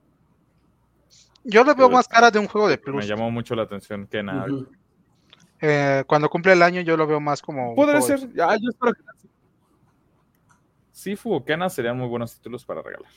Yo 1.45 1.63
le 1.63 1.75
veo 1.75 1.89
más 1.89 2.09
cara 2.09 2.33
de 2.33 2.41
un 2.41 2.49
juego 2.49 2.69
de 2.69 2.79
plus. 2.79 2.97
Me 2.97 3.07
llamó 3.07 3.31
mucho 3.31 3.55
la 3.55 3.63
atención 3.63 4.09
Kena. 4.09 4.45
eh, 5.61 6.03
cuando 6.09 6.29
cumple 6.29 6.53
el 6.53 6.63
año 6.63 6.81
yo 6.81 6.97
lo 6.97 7.07
veo 7.07 7.21
más 7.21 7.41
como... 7.41 7.77
Podría 7.77 8.01
ser. 8.01 8.29
Ah, 8.43 8.57
yo 8.61 8.71
espero 8.71 8.93
que... 8.93 9.03
Kena 11.45 11.71
serían 11.71 11.97
muy 11.97 12.09
buenos 12.09 12.35
títulos 12.35 12.65
para 12.65 12.83
regalar. 12.83 13.09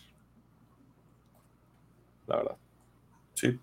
La 2.28 2.36
verdad. 2.36 2.58
Sí. 3.34 3.60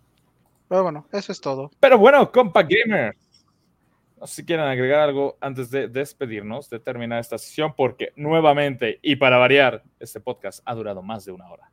Pero 0.68 0.82
bueno, 0.82 1.06
eso 1.12 1.30
es 1.30 1.40
todo. 1.40 1.70
Pero 1.78 1.98
bueno, 1.98 2.32
compa. 2.32 2.64
No 2.64 4.26
sé 4.26 4.34
si 4.34 4.44
quieren 4.44 4.66
agregar 4.66 5.02
algo 5.02 5.38
antes 5.40 5.70
de 5.70 5.86
despedirnos, 5.86 6.68
de 6.68 6.80
terminar 6.80 7.20
esta 7.20 7.38
sesión, 7.38 7.74
porque 7.76 8.12
nuevamente 8.16 8.98
y 9.02 9.14
para 9.14 9.38
variar, 9.38 9.84
este 10.00 10.18
podcast 10.18 10.62
ha 10.64 10.74
durado 10.74 11.00
más 11.00 11.24
de 11.24 11.30
una 11.30 11.48
hora. 11.48 11.70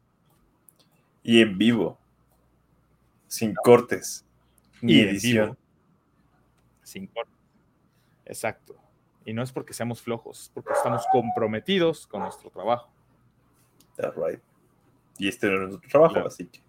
Y 1.24 1.42
en 1.42 1.58
vivo. 1.58 1.98
Sin 3.28 3.56
cortes. 3.56 4.26
Ni 4.82 5.00
edición. 5.00 5.58
Sin 6.84 7.08
cortes. 7.08 7.34
Exacto. 8.26 8.76
Y 9.26 9.34
no 9.34 9.42
es 9.42 9.52
porque 9.52 9.74
seamos 9.74 10.02
flojos, 10.02 10.44
es 10.44 10.50
porque 10.50 10.74
estamos 10.74 11.06
comprometidos 11.12 12.06
con 12.08 12.22
nuestro 12.24 12.50
trabajo. 12.50 12.92
That's 13.96 14.16
right. 14.18 14.42
Y 15.18 15.30
este 15.30 15.48
no 15.48 15.64
es 15.64 15.70
nuestro 15.70 15.90
trabajo, 15.90 16.28
así 16.28 16.46
que. 16.48 16.62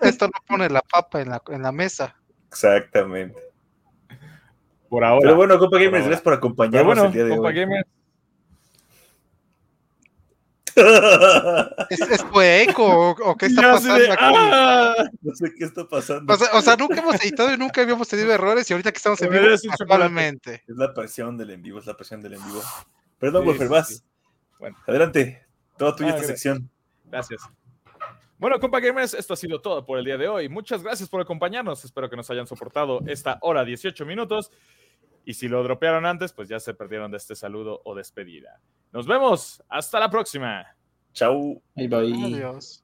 Esto 0.00 0.26
no 0.26 0.32
pone 0.46 0.68
la 0.68 0.82
papa 0.82 1.20
en 1.20 1.30
la, 1.30 1.42
en 1.48 1.62
la 1.62 1.72
mesa. 1.72 2.16
Exactamente. 2.48 3.40
Por 4.88 5.04
ahora. 5.04 5.20
Pero 5.22 5.36
bueno, 5.36 5.58
compa 5.58 5.78
Gamers, 5.78 6.04
gracias 6.04 6.22
por 6.22 6.34
acompañarnos 6.34 6.86
bueno, 6.86 7.04
el 7.06 7.12
día 7.12 7.24
de 7.24 7.38
hoy. 7.38 7.54
Gamers. 7.54 7.86
¿Es, 11.90 12.00
¿Es, 12.00 12.22
fue 12.24 12.62
eco 12.62 13.10
o, 13.10 13.36
qué 13.36 13.46
está 13.46 13.72
pasando 13.72 14.12
aquí? 14.12 14.16
¡Ah! 14.18 14.94
No 15.20 15.34
sé 15.34 15.52
qué 15.56 15.64
está 15.64 15.86
pasando. 15.88 16.32
O 16.32 16.36
sea, 16.36 16.48
o 16.54 16.62
sea, 16.62 16.76
nunca 16.76 17.00
hemos 17.00 17.22
editado 17.22 17.52
y 17.52 17.58
nunca 17.58 17.82
habíamos 17.82 18.08
tenido 18.08 18.32
errores 18.32 18.68
y 18.70 18.72
ahorita 18.72 18.92
que 18.92 18.96
estamos 18.96 19.20
en 19.22 19.30
vivo, 19.30 19.46
actualmente. 19.78 20.64
Es 20.66 20.76
la 20.76 20.92
presión 20.92 21.36
del 21.36 21.50
en 21.50 21.62
vivo, 21.62 21.78
es 21.78 21.86
la 21.86 21.96
presión 21.96 22.22
del 22.22 22.34
en 22.34 22.44
vivo. 22.46 22.62
Perdón, 23.18 23.42
sí, 23.42 23.46
Wolfer, 23.48 23.68
vas. 23.68 23.88
Sí. 23.88 24.02
Bueno, 24.58 24.76
adelante. 24.86 25.44
Toda 25.76 25.96
tuya 25.96 26.12
ah, 26.12 26.16
esta 26.16 26.26
sección. 26.28 26.70
Gracias. 27.10 27.42
Bueno, 28.38 28.58
compa 28.58 28.80
gamers, 28.80 29.14
esto 29.14 29.34
ha 29.34 29.36
sido 29.36 29.60
todo 29.60 29.84
por 29.84 29.98
el 29.98 30.04
día 30.04 30.16
de 30.16 30.26
hoy. 30.26 30.48
Muchas 30.48 30.82
gracias 30.82 31.08
por 31.08 31.20
acompañarnos. 31.20 31.84
Espero 31.84 32.10
que 32.10 32.16
nos 32.16 32.28
hayan 32.30 32.46
soportado 32.46 33.00
esta 33.06 33.38
hora 33.40 33.64
18 33.64 34.04
minutos. 34.04 34.50
Y 35.24 35.34
si 35.34 35.48
lo 35.48 35.62
dropearon 35.62 36.06
antes, 36.06 36.32
pues 36.32 36.48
ya 36.48 36.58
se 36.58 36.74
perdieron 36.74 37.10
de 37.10 37.16
este 37.16 37.34
saludo 37.34 37.80
o 37.84 37.94
despedida. 37.94 38.60
Nos 38.92 39.06
vemos. 39.06 39.62
Hasta 39.68 40.00
la 40.00 40.10
próxima. 40.10 40.66
Chau. 41.12 41.62
Bye 41.74 41.88
bye. 41.88 42.24
Adiós. 42.24 42.81